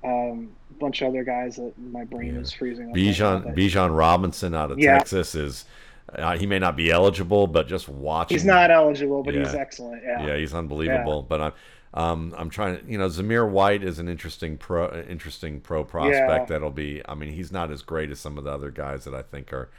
um, 0.03 0.51
a 0.69 0.79
bunch 0.79 1.01
of 1.01 1.09
other 1.09 1.23
guys 1.23 1.57
that 1.57 1.73
my 1.77 2.03
brain 2.03 2.35
yeah. 2.35 2.41
is 2.41 2.51
freezing. 2.51 2.93
Bijan 2.93 3.55
Bijan 3.55 3.95
Robinson 3.95 4.55
out 4.55 4.71
of 4.71 4.79
yeah. 4.79 4.97
Texas 4.97 5.35
is 5.35 5.65
uh, 6.13 6.37
he 6.37 6.45
may 6.45 6.59
not 6.59 6.75
be 6.75 6.91
eligible, 6.91 7.47
but 7.47 7.67
just 7.67 7.87
watching. 7.87 8.35
He's 8.35 8.45
not 8.45 8.71
eligible, 8.71 9.23
but 9.23 9.33
yeah. 9.33 9.45
he's 9.45 9.53
excellent. 9.53 10.03
Yeah, 10.03 10.27
yeah, 10.27 10.37
he's 10.37 10.53
unbelievable. 10.53 11.23
But 11.23 11.41
I'm. 11.41 11.53
Um, 11.93 12.33
I'm 12.37 12.49
trying 12.49 12.77
to, 12.77 12.89
you 12.89 12.97
know, 12.97 13.07
Zamir 13.07 13.49
White 13.49 13.83
is 13.83 13.99
an 13.99 14.07
interesting 14.07 14.55
pro, 14.55 15.03
interesting 15.09 15.59
pro 15.59 15.83
prospect. 15.83 16.47
That'll 16.47 16.71
be. 16.71 17.01
I 17.05 17.15
mean, 17.15 17.33
he's 17.33 17.51
not 17.51 17.69
as 17.69 17.81
great 17.81 18.11
as 18.11 18.19
some 18.19 18.37
of 18.37 18.45
the 18.45 18.49
other 18.49 18.71
guys 18.71 19.03
that 19.03 19.13
I 19.13 19.21
think 19.21 19.51
are 19.51 19.69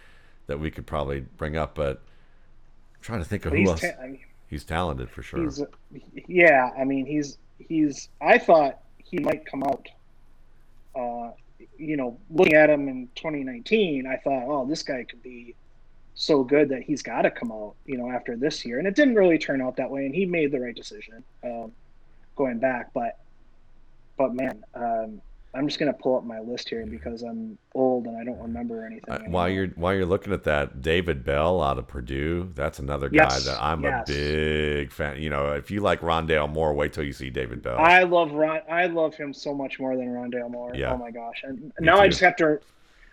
that 0.46 0.58
we 0.58 0.70
could 0.70 0.86
probably 0.86 1.20
bring 1.20 1.56
up. 1.56 1.74
But 1.74 2.02
I'm 2.94 3.02
trying 3.02 3.20
to 3.20 3.28
think 3.28 3.44
of 3.46 3.52
but 3.52 3.60
who 3.60 3.70
else. 3.70 3.80
Ta- 3.80 3.88
I 4.02 4.06
mean, 4.06 4.20
he's 4.48 4.64
talented 4.64 5.10
for 5.10 5.22
sure. 5.22 5.48
yeah, 6.28 6.70
I 6.78 6.84
mean, 6.84 7.06
he's 7.06 7.38
he's. 7.58 8.08
I 8.20 8.38
thought 8.38 8.80
he 8.98 9.18
might 9.18 9.44
come 9.46 9.62
out 9.62 9.88
uh, 10.94 11.30
you 11.78 11.96
know, 11.96 12.18
looking 12.30 12.54
at 12.54 12.70
him 12.70 12.88
in 12.88 13.08
2019, 13.14 14.06
I 14.06 14.16
thought, 14.16 14.44
oh, 14.46 14.66
this 14.66 14.82
guy 14.82 15.04
could 15.04 15.22
be 15.22 15.54
so 16.14 16.44
good 16.44 16.68
that 16.68 16.82
he's 16.82 17.02
got 17.02 17.22
to 17.22 17.30
come 17.30 17.50
out, 17.50 17.74
you 17.86 17.96
know, 17.96 18.10
after 18.10 18.36
this 18.36 18.64
year. 18.64 18.78
And 18.78 18.86
it 18.86 18.94
didn't 18.94 19.14
really 19.14 19.38
turn 19.38 19.62
out 19.62 19.76
that 19.76 19.90
way, 19.90 20.06
and 20.06 20.14
he 20.14 20.26
made 20.26 20.52
the 20.52 20.60
right 20.60 20.74
decision 20.74 21.24
um, 21.42 21.72
going 22.36 22.58
back. 22.58 22.92
But, 22.92 23.18
but 24.16 24.34
man, 24.34 24.64
um, 24.74 25.20
I'm 25.54 25.68
just 25.68 25.78
gonna 25.78 25.92
pull 25.92 26.16
up 26.16 26.24
my 26.24 26.40
list 26.40 26.70
here 26.70 26.86
because 26.86 27.22
I'm 27.22 27.58
old 27.74 28.06
and 28.06 28.16
I 28.16 28.24
don't 28.24 28.40
remember 28.40 28.86
anything. 28.86 29.12
Uh, 29.12 29.18
while 29.26 29.50
you're 29.50 29.68
while 29.68 29.92
you're 29.92 30.06
looking 30.06 30.32
at 30.32 30.44
that, 30.44 30.80
David 30.80 31.24
Bell 31.24 31.62
out 31.62 31.78
of 31.78 31.86
Purdue, 31.86 32.50
that's 32.54 32.78
another 32.78 33.10
guy 33.10 33.24
yes, 33.24 33.44
that 33.44 33.62
I'm 33.62 33.82
yes. 33.82 34.08
a 34.08 34.12
big 34.12 34.92
fan. 34.92 35.20
You 35.20 35.28
know, 35.28 35.52
if 35.52 35.70
you 35.70 35.80
like 35.80 36.00
Rondale 36.00 36.50
Moore, 36.50 36.72
wait 36.72 36.94
till 36.94 37.04
you 37.04 37.12
see 37.12 37.28
David 37.28 37.62
Bell. 37.62 37.78
I 37.78 38.04
love 38.04 38.32
Ron. 38.32 38.60
I 38.70 38.86
love 38.86 39.14
him 39.14 39.34
so 39.34 39.52
much 39.54 39.78
more 39.78 39.94
than 39.94 40.08
Rondale 40.08 40.50
Moore. 40.50 40.72
Yeah. 40.74 40.94
Oh 40.94 40.96
my 40.96 41.10
gosh! 41.10 41.42
And 41.44 41.60
Me 41.62 41.70
now 41.80 41.96
too. 41.96 42.02
I 42.02 42.08
just 42.08 42.20
have 42.20 42.36
to. 42.36 42.58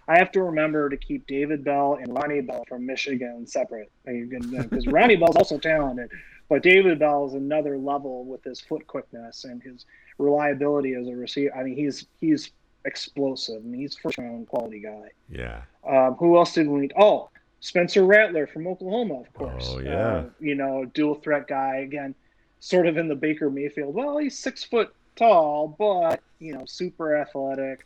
I 0.08 0.18
have 0.18 0.32
to 0.32 0.42
remember 0.42 0.90
to 0.90 0.98
keep 0.98 1.28
David 1.28 1.64
Bell 1.64 2.00
and 2.02 2.12
Ronnie 2.16 2.42
Bell 2.42 2.64
from 2.68 2.84
Michigan 2.86 3.46
separate 3.46 3.92
because 4.06 4.88
Ronnie 4.88 5.16
Bell's 5.16 5.36
also 5.36 5.60
talented, 5.60 6.10
but 6.50 6.64
David 6.64 7.00
Bell 7.00 7.28
is 7.28 7.36
another 7.36 7.78
level 7.78 8.26
with 8.26 8.44
his 8.44 8.60
foot 8.60 8.86
quickness 8.88 9.46
and 9.46 9.62
his 9.62 9.86
reliability 10.18 10.94
as 10.96 11.08
a 11.08 11.16
receiver. 11.16 11.56
I 11.56 11.64
mean, 11.64 11.76
he's 11.76 12.06
he's 12.20 12.52
explosive. 12.86 13.64
and 13.64 13.76
he's 13.76 13.96
first 13.96 14.18
round 14.18 14.48
quality 14.48 14.80
guy. 14.80 15.12
Yeah. 15.30 15.62
Um, 15.88 16.16
who 16.16 16.38
else 16.38 16.54
did 16.54 16.68
we? 16.68 16.82
Need? 16.82 16.94
Oh, 16.98 17.30
Spencer 17.62 18.06
Rattler 18.06 18.48
from 18.48 18.68
Oklahoma, 18.68 19.22
of 19.22 19.34
course. 19.34 19.70
Oh 19.70 19.80
yeah. 19.80 20.08
Uh, 20.08 20.30
you 20.40 20.56
know, 20.56 20.86
dual 20.86 21.16
threat 21.16 21.48
guy 21.48 21.78
again, 21.78 22.16
sort 22.60 22.88
of 22.88 22.98
in 22.98 23.08
the 23.08 23.16
Baker 23.16 23.50
Mayfield. 23.50 23.94
Well, 23.94 24.18
he's 24.18 24.38
six 24.38 24.64
foot 24.64 24.94
tall, 25.16 25.76
but 25.78 26.22
you 26.40 26.54
know, 26.54 26.64
super 26.66 27.18
athletic, 27.18 27.86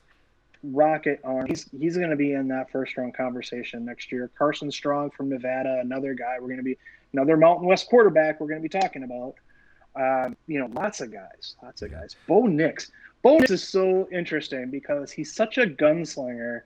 rocket 0.64 1.20
arm. 1.24 1.46
He's 1.48 1.70
he's 1.78 1.98
going 1.98 2.10
to 2.10 2.16
be 2.16 2.34
in 2.34 2.48
that 2.48 2.72
first 2.72 2.96
round 2.98 3.16
conversation 3.16 3.86
next 3.86 4.12
year. 4.12 4.32
Carson 4.38 4.72
Strong 4.72 5.12
from 5.12 5.30
Nevada, 5.30 5.80
another 5.82 6.14
guy. 6.14 6.38
We're 6.40 6.48
going 6.48 6.58
to 6.58 6.64
be 6.64 6.78
another 7.12 7.38
Mountain 7.38 7.68
West 7.68 7.90
quarterback. 7.90 8.40
We're 8.40 8.48
going 8.48 8.62
to 8.62 8.68
be 8.68 8.80
talking 8.80 9.04
about. 9.04 9.36
Um, 9.96 10.36
you 10.48 10.60
know, 10.60 10.68
lots 10.74 11.02
of 11.02 11.12
guys, 11.12 11.56
lots 11.62 11.84
of 11.84 11.92
guys. 11.92 12.16
Bo 12.28 12.46
Nix. 12.46 12.92
Bo 13.22 13.38
Nix 13.38 13.52
is 13.52 13.68
so 13.68 14.08
interesting 14.12 14.72
because 14.72 15.12
he's 15.12 15.34
such 15.34 15.58
a 15.60 15.68
gunslinger 15.68 16.62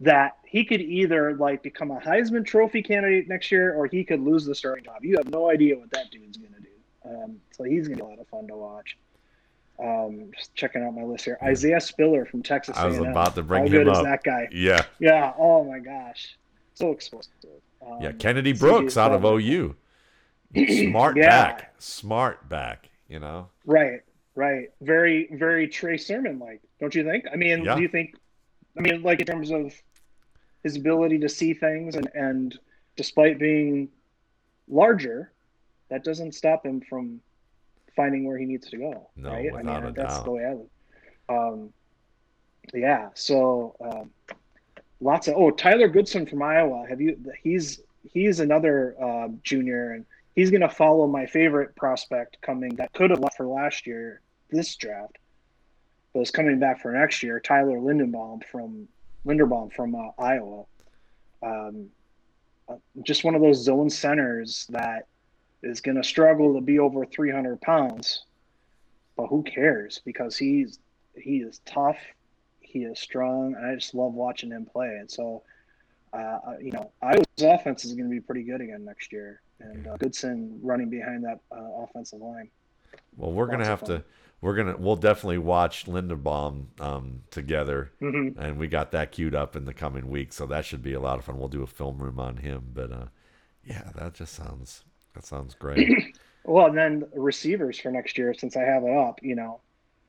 that 0.00 0.36
he 0.44 0.64
could 0.64 0.82
either 0.82 1.36
like 1.36 1.62
become 1.62 1.90
a 1.90 2.00
Heisman 2.00 2.44
Trophy 2.44 2.82
candidate 2.82 3.28
next 3.28 3.50
year, 3.50 3.74
or 3.74 3.86
he 3.86 4.04
could 4.04 4.20
lose 4.20 4.44
the 4.44 4.54
starting 4.54 4.84
job. 4.84 5.04
You 5.04 5.16
have 5.16 5.30
no 5.30 5.50
idea 5.50 5.78
what 5.78 5.90
that 5.92 6.10
dude's 6.10 6.36
going 6.36 6.52
to 6.52 6.60
do. 6.60 6.68
Um, 7.06 7.40
so 7.52 7.64
he's 7.64 7.88
going 7.88 7.98
to 7.98 8.04
be 8.04 8.08
a 8.08 8.10
lot 8.10 8.18
of 8.18 8.28
fun 8.28 8.46
to 8.48 8.56
watch. 8.56 8.98
Um, 9.82 10.30
just 10.36 10.54
checking 10.54 10.82
out 10.82 10.94
my 10.94 11.02
list 11.02 11.24
here. 11.24 11.36
Isaiah 11.42 11.80
Spiller 11.80 12.24
from 12.24 12.42
Texas. 12.42 12.76
I 12.76 12.86
was 12.86 12.98
A&M. 12.98 13.10
about 13.10 13.34
to 13.34 13.42
bring 13.42 13.62
How 13.62 13.66
him 13.66 13.72
good 13.72 13.88
up. 13.88 13.96
is 13.96 14.02
that 14.04 14.22
guy? 14.22 14.48
Yeah. 14.52 14.84
Yeah. 15.00 15.32
Oh 15.36 15.64
my 15.64 15.80
gosh, 15.80 16.36
so 16.74 16.92
explosive. 16.92 17.32
Um, 17.84 17.98
yeah, 18.00 18.12
Kennedy 18.12 18.52
Brooks 18.52 18.96
out 18.96 19.12
of 19.12 19.24
OU. 19.24 19.74
Smart 20.54 21.16
yeah. 21.16 21.28
back, 21.28 21.74
smart 21.78 22.48
back. 22.48 22.88
You 23.08 23.18
know. 23.18 23.48
Right, 23.66 24.02
right. 24.36 24.70
Very, 24.80 25.28
very 25.32 25.66
Trey 25.66 25.96
Sermon 25.96 26.38
like, 26.38 26.62
don't 26.80 26.94
you 26.94 27.04
think? 27.04 27.24
I 27.32 27.36
mean, 27.36 27.64
yeah. 27.64 27.74
do 27.74 27.82
you 27.82 27.88
think? 27.88 28.14
I 28.78 28.80
mean, 28.80 29.02
like 29.02 29.20
in 29.20 29.26
terms 29.26 29.50
of 29.50 29.74
his 30.62 30.76
ability 30.76 31.18
to 31.18 31.28
see 31.28 31.54
things 31.54 31.96
and 31.96 32.08
and 32.14 32.58
despite 32.96 33.38
being 33.38 33.88
larger, 34.68 35.32
that 35.90 36.04
doesn't 36.04 36.32
stop 36.32 36.64
him 36.64 36.80
from 36.80 37.20
finding 37.96 38.26
where 38.26 38.38
he 38.38 38.46
needs 38.46 38.68
to 38.70 38.76
go. 38.76 39.08
No, 39.16 39.30
right? 39.30 39.52
I 39.54 39.62
mean, 39.62 39.68
a 39.68 39.92
that's 39.92 40.14
doubt. 40.16 40.24
the 40.24 40.30
way 40.30 40.44
I 40.44 40.52
look. 40.52 40.70
Um, 41.28 41.72
yeah. 42.72 43.08
So 43.14 43.76
um, 43.80 44.10
lots 45.00 45.28
of 45.28 45.34
oh 45.36 45.50
Tyler 45.50 45.88
Goodson 45.88 46.26
from 46.26 46.42
Iowa. 46.42 46.86
Have 46.88 47.00
you? 47.00 47.18
He's 47.42 47.80
he's 48.12 48.40
another 48.40 48.96
uh, 49.02 49.28
junior, 49.42 49.92
and 49.92 50.04
he's 50.34 50.50
going 50.50 50.60
to 50.62 50.68
follow 50.68 51.06
my 51.06 51.26
favorite 51.26 51.74
prospect 51.76 52.38
coming 52.40 52.74
that 52.76 52.92
could 52.92 53.10
have 53.10 53.20
left 53.20 53.36
for 53.36 53.46
last 53.46 53.86
year 53.86 54.20
this 54.50 54.74
draft, 54.76 55.18
but 56.12 56.20
is 56.20 56.30
coming 56.30 56.58
back 56.58 56.80
for 56.80 56.92
next 56.92 57.22
year. 57.22 57.40
Tyler 57.40 57.78
Lindenbaum 57.78 58.44
from 58.44 58.88
Linderbaum 59.26 59.72
from 59.72 59.94
uh, 59.94 60.10
Iowa. 60.18 60.64
Um, 61.42 61.88
uh, 62.68 62.76
just 63.02 63.24
one 63.24 63.34
of 63.34 63.42
those 63.42 63.62
zone 63.62 63.90
centers 63.90 64.66
that 64.70 65.06
is 65.64 65.80
going 65.80 65.96
to 65.96 66.04
struggle 66.04 66.54
to 66.54 66.60
be 66.60 66.78
over 66.78 67.04
300 67.04 67.60
pounds, 67.60 68.24
but 69.16 69.26
who 69.26 69.42
cares? 69.42 70.00
Because 70.04 70.36
he's 70.36 70.78
he 71.16 71.38
is 71.38 71.60
tough, 71.64 71.98
he 72.60 72.80
is 72.80 72.98
strong, 72.98 73.54
and 73.54 73.66
I 73.66 73.74
just 73.74 73.94
love 73.94 74.14
watching 74.14 74.50
him 74.50 74.66
play. 74.66 74.96
And 74.98 75.10
so, 75.10 75.42
uh, 76.12 76.38
you 76.60 76.72
know, 76.72 76.90
Iowa's 77.02 77.26
offense 77.40 77.84
is 77.84 77.92
going 77.94 78.08
to 78.08 78.10
be 78.10 78.20
pretty 78.20 78.42
good 78.42 78.60
again 78.60 78.84
next 78.84 79.12
year, 79.12 79.40
and 79.60 79.86
uh, 79.86 79.96
Goodson 79.96 80.58
running 80.62 80.90
behind 80.90 81.24
that 81.24 81.40
uh, 81.52 81.82
offensive 81.82 82.20
line. 82.20 82.50
Well, 83.16 83.32
we're 83.32 83.46
gonna 83.46 83.64
have 83.64 83.84
to. 83.84 84.04
We're 84.40 84.56
gonna. 84.56 84.76
We'll 84.76 84.96
definitely 84.96 85.38
watch 85.38 85.86
Linderbaum 85.86 86.66
um, 86.80 87.22
together, 87.30 87.92
mm-hmm. 88.02 88.40
and 88.40 88.58
we 88.58 88.66
got 88.66 88.90
that 88.90 89.12
queued 89.12 89.34
up 89.34 89.56
in 89.56 89.64
the 89.64 89.74
coming 89.74 90.10
weeks, 90.10 90.36
so 90.36 90.46
that 90.46 90.64
should 90.64 90.82
be 90.82 90.94
a 90.94 91.00
lot 91.00 91.18
of 91.18 91.24
fun. 91.24 91.38
We'll 91.38 91.48
do 91.48 91.62
a 91.62 91.66
film 91.68 91.98
room 91.98 92.18
on 92.18 92.38
him, 92.38 92.70
but 92.74 92.92
uh, 92.92 93.06
yeah, 93.64 93.90
that 93.94 94.14
just 94.14 94.34
sounds 94.34 94.84
that 95.14 95.24
sounds 95.24 95.54
great. 95.54 96.16
well, 96.44 96.66
and 96.66 96.76
then 96.76 97.04
receivers 97.14 97.78
for 97.78 97.90
next 97.90 98.18
year, 98.18 98.34
since 98.34 98.56
I 98.56 98.62
have 98.62 98.84
it 98.84 98.96
up, 98.96 99.20
you 99.22 99.34
know, 99.34 99.60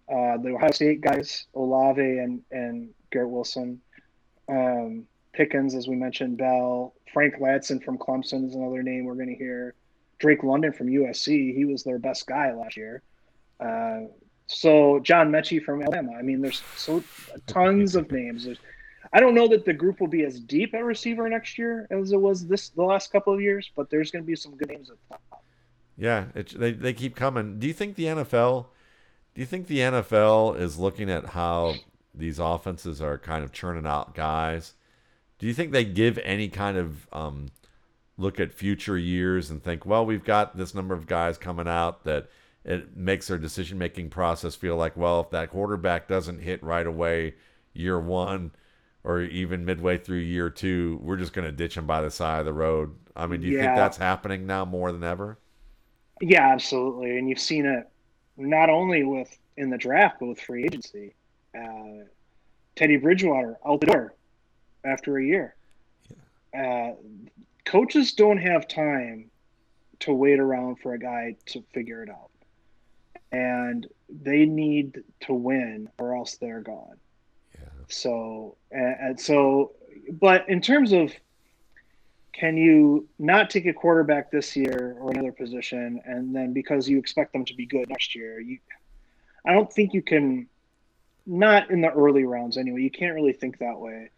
uh, 0.09 0.37
the 0.37 0.53
Ohio 0.55 0.71
State 0.71 1.01
guys, 1.01 1.45
Olave 1.55 2.01
and 2.01 2.41
and 2.51 2.89
Garrett 3.11 3.29
Wilson, 3.29 3.81
um, 4.49 5.05
Pickens, 5.33 5.75
as 5.75 5.87
we 5.87 5.95
mentioned, 5.95 6.37
Bell, 6.37 6.93
Frank 7.13 7.35
Ladson 7.35 7.83
from 7.83 7.97
Clemson 7.97 8.47
is 8.47 8.55
another 8.55 8.83
name 8.83 9.05
we're 9.05 9.15
going 9.15 9.29
to 9.29 9.35
hear. 9.35 9.73
Drake 10.17 10.43
London 10.43 10.71
from 10.71 10.87
USC, 10.87 11.55
he 11.55 11.65
was 11.65 11.83
their 11.83 11.99
best 11.99 12.25
guy 12.25 12.53
last 12.53 12.77
year. 12.77 13.01
Uh, 13.59 14.01
so 14.47 14.99
John 14.99 15.31
Metchie 15.31 15.63
from 15.63 15.81
Alabama. 15.81 16.13
I 16.17 16.21
mean, 16.21 16.41
there's 16.41 16.61
so 16.75 17.03
tons 17.47 17.95
of 17.95 18.11
names. 18.11 18.45
There's, 18.45 18.59
I 19.15 19.21
don't 19.21 19.33
know 19.33 19.47
that 19.47 19.63
the 19.63 19.71
group 19.71 20.01
will 20.01 20.09
be 20.09 20.25
as 20.25 20.41
deep 20.41 20.73
at 20.73 20.83
receiver 20.83 21.29
next 21.29 21.57
year 21.57 21.87
as 21.89 22.11
it 22.11 22.19
was 22.19 22.45
this 22.45 22.67
the 22.67 22.83
last 22.83 23.13
couple 23.13 23.33
of 23.33 23.39
years, 23.39 23.71
but 23.73 23.89
there's 23.89 24.11
going 24.11 24.25
to 24.25 24.27
be 24.27 24.35
some 24.35 24.57
good 24.57 24.67
names 24.67 24.89
at 24.89 24.97
the 25.07 25.15
top. 25.15 25.41
Yeah, 25.95 26.25
it, 26.35 26.53
they 26.59 26.73
they 26.73 26.91
keep 26.91 27.15
coming. 27.15 27.57
Do 27.57 27.65
you 27.65 27.71
think 27.71 27.95
the 27.95 28.03
NFL? 28.03 28.65
Do 29.33 29.39
you 29.39 29.47
think 29.47 29.67
the 29.67 29.79
NFL 29.79 30.59
is 30.59 30.77
looking 30.77 31.09
at 31.09 31.27
how 31.27 31.75
these 32.13 32.39
offenses 32.39 33.01
are 33.01 33.17
kind 33.17 33.45
of 33.45 33.53
churning 33.53 33.85
out 33.85 34.15
guys? 34.15 34.73
Do 35.39 35.47
you 35.47 35.53
think 35.53 35.71
they 35.71 35.85
give 35.85 36.17
any 36.17 36.49
kind 36.49 36.75
of 36.75 37.07
um, 37.13 37.47
look 38.17 38.37
at 38.37 38.51
future 38.51 38.97
years 38.97 39.49
and 39.49 39.63
think, 39.63 39.85
well, 39.85 40.05
we've 40.05 40.25
got 40.25 40.57
this 40.57 40.75
number 40.75 40.93
of 40.93 41.07
guys 41.07 41.37
coming 41.37 41.69
out 41.69 42.03
that 42.03 42.27
it 42.65 42.97
makes 42.97 43.27
their 43.27 43.37
decision 43.37 43.77
making 43.77 44.09
process 44.09 44.55
feel 44.55 44.75
like, 44.75 44.97
well, 44.97 45.21
if 45.21 45.29
that 45.29 45.51
quarterback 45.51 46.09
doesn't 46.09 46.39
hit 46.39 46.61
right 46.61 46.87
away 46.87 47.35
year 47.73 47.97
one 47.97 48.51
or 49.05 49.21
even 49.21 49.63
midway 49.63 49.99
through 49.99 50.17
year 50.17 50.49
two, 50.49 50.99
we're 51.01 51.15
just 51.15 51.31
going 51.31 51.45
to 51.45 51.51
ditch 51.51 51.77
him 51.77 51.85
by 51.85 52.01
the 52.01 52.09
side 52.09 52.39
of 52.39 52.45
the 52.45 52.53
road. 52.53 52.95
I 53.15 53.27
mean, 53.27 53.39
do 53.39 53.47
you 53.47 53.57
Yeah. 53.57 53.65
think 53.65 53.75
that's 53.75 53.97
happening 53.97 54.47
now 54.47 54.65
more 54.65 54.91
than 54.91 55.03
ever? 55.03 55.37
Yeah, 56.21 56.51
absolutely. 56.51 57.17
And 57.19 57.29
you've 57.29 57.39
seen 57.39 57.67
it 57.67 57.87
not 58.35 58.69
only 58.69 59.03
with 59.03 59.37
in 59.57 59.69
the 59.69 59.77
draft, 59.77 60.17
but 60.19 60.25
with 60.25 60.41
free 60.41 60.63
agency. 60.65 61.13
Uh, 61.57 62.05
Teddy 62.75 62.97
Bridgewater 62.97 63.57
out 63.65 63.79
the 63.79 63.85
door 63.85 64.13
after 64.83 65.17
a 65.17 65.23
year. 65.23 65.55
Uh, 66.57 66.93
coaches 67.63 68.13
don't 68.13 68.39
have 68.39 68.67
time 68.67 69.29
to 69.99 70.13
wait 70.13 70.39
around 70.39 70.77
for 70.79 70.93
a 70.93 70.99
guy 70.99 71.35
to 71.45 71.61
figure 71.73 72.01
it 72.01 72.09
out. 72.09 72.31
And 73.31 73.87
they 74.09 74.45
need 74.45 75.03
to 75.21 75.33
win 75.33 75.89
or 75.99 76.15
else 76.15 76.37
they're 76.37 76.61
gone. 76.61 76.97
So, 77.89 78.57
and 78.71 79.19
so, 79.19 79.73
but 80.19 80.47
in 80.49 80.61
terms 80.61 80.91
of 80.91 81.11
can 82.33 82.57
you 82.57 83.07
not 83.17 83.49
take 83.49 83.65
a 83.65 83.73
quarterback 83.73 84.29
this 84.29 84.55
year 84.55 84.97
or 84.99 85.11
another 85.11 85.31
position, 85.31 86.01
and 86.05 86.35
then 86.35 86.51
because 86.51 86.89
you 86.89 86.99
expect 86.99 87.31
them 87.31 87.45
to 87.45 87.53
be 87.53 87.65
good 87.65 87.87
next 87.87 88.13
year, 88.13 88.41
you, 88.41 88.59
I 89.45 89.53
don't 89.53 89.71
think 89.71 89.93
you 89.93 90.01
can, 90.01 90.47
not 91.25 91.69
in 91.69 91.81
the 91.81 91.91
early 91.91 92.25
rounds 92.25 92.57
anyway. 92.57 92.81
You 92.81 92.91
can't 92.91 93.15
really 93.15 93.31
think 93.33 93.59
that 93.59 93.79
way, 93.79 94.09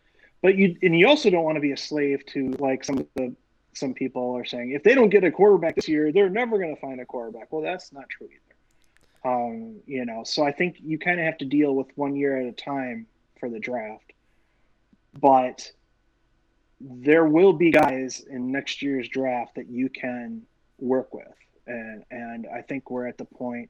but 0.42 0.56
you 0.56 0.76
and 0.82 0.98
you 0.98 1.08
also 1.08 1.30
don't 1.30 1.44
want 1.44 1.56
to 1.56 1.62
be 1.62 1.72
a 1.72 1.78
slave 1.78 2.26
to 2.28 2.52
like 2.60 2.84
some 2.84 2.98
of 2.98 3.08
the 3.16 3.36
some 3.74 3.94
people 3.94 4.36
are 4.36 4.46
saying 4.46 4.72
if 4.72 4.84
they 4.84 4.96
don't 4.96 5.10
get 5.10 5.24
a 5.24 5.32
quarterback 5.32 5.76
this 5.76 5.88
year, 5.88 6.12
they're 6.12 6.30
never 6.30 6.58
going 6.58 6.74
to 6.74 6.82
find 6.82 7.00
a 7.00 7.06
quarterback. 7.06 7.52
Well, 7.52 7.62
that's 7.62 7.94
not 7.94 8.10
true 8.10 8.28
either. 8.28 9.32
Um, 9.32 9.76
you 9.86 10.06
know, 10.06 10.24
so 10.24 10.44
I 10.44 10.52
think 10.52 10.78
you 10.82 10.98
kind 10.98 11.20
of 11.20 11.26
have 11.26 11.38
to 11.38 11.46
deal 11.46 11.76
with 11.76 11.88
one 11.96 12.16
year 12.16 12.40
at 12.40 12.48
a 12.48 12.52
time 12.52 13.06
for 13.40 13.50
the 13.50 13.60
draft, 13.60 14.14
but 15.20 15.72
there 16.80 17.26
will 17.26 17.54
be 17.54 17.72
guys 17.72 18.20
in 18.30 18.52
next 18.52 18.82
year's 18.82 19.08
draft 19.10 19.56
that 19.56 19.70
you 19.70 19.90
can 19.90 20.44
work 20.78 21.14
with. 21.14 21.28
And 21.66 22.04
and 22.12 22.48
I 22.48 22.62
think 22.62 22.90
we're 22.90 23.08
at 23.08 23.18
the 23.18 23.26
point 23.26 23.70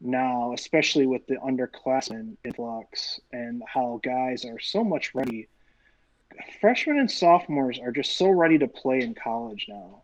now 0.00 0.52
especially 0.52 1.06
with 1.06 1.26
the 1.26 1.36
underclassmen 1.36 2.36
influx 2.44 3.18
and 3.32 3.62
how 3.66 3.98
guys 4.02 4.44
are 4.44 4.58
so 4.58 4.84
much 4.84 5.14
ready. 5.14 5.48
Freshmen 6.60 6.98
and 6.98 7.10
sophomores 7.10 7.78
are 7.78 7.92
just 7.92 8.18
so 8.18 8.28
ready 8.28 8.58
to 8.58 8.68
play 8.68 9.00
in 9.00 9.14
college 9.14 9.66
now. 9.68 10.02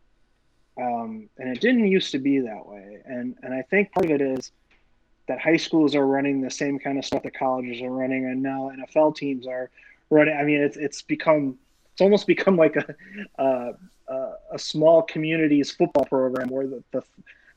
Um, 0.81 1.29
and 1.37 1.55
it 1.55 1.61
didn't 1.61 1.87
used 1.88 2.12
to 2.12 2.18
be 2.18 2.40
that 2.40 2.66
way. 2.66 3.03
And 3.05 3.37
and 3.42 3.53
I 3.53 3.62
think 3.62 3.92
part 3.92 4.07
of 4.07 4.12
it 4.12 4.21
is 4.23 4.53
that 5.29 5.41
high 5.41 5.57
schools 5.57 5.95
are 5.95 6.07
running 6.07 6.41
the 6.41 6.51
same 6.51 6.79
kind 6.79 6.99
of 6.99 7.05
stuff 7.05 7.23
that 7.23 7.35
colleges 7.35 7.81
are 7.83 7.91
running 7.91 8.27
and 8.27 8.43
now 8.43 8.71
NFL 8.77 9.17
teams 9.17 9.47
are 9.47 9.71
running 10.11 10.37
I 10.37 10.43
mean 10.43 10.61
it's 10.61 10.77
it's 10.77 11.03
become 11.03 11.59
it's 11.93 12.01
almost 12.01 12.27
become 12.35 12.57
like 12.57 12.77
a 12.77 13.75
a 14.53 14.59
small 14.59 15.03
communities 15.03 15.71
football 15.71 16.05
program 16.05 16.49
where 16.49 16.67
the, 16.67 16.83
the 16.93 17.03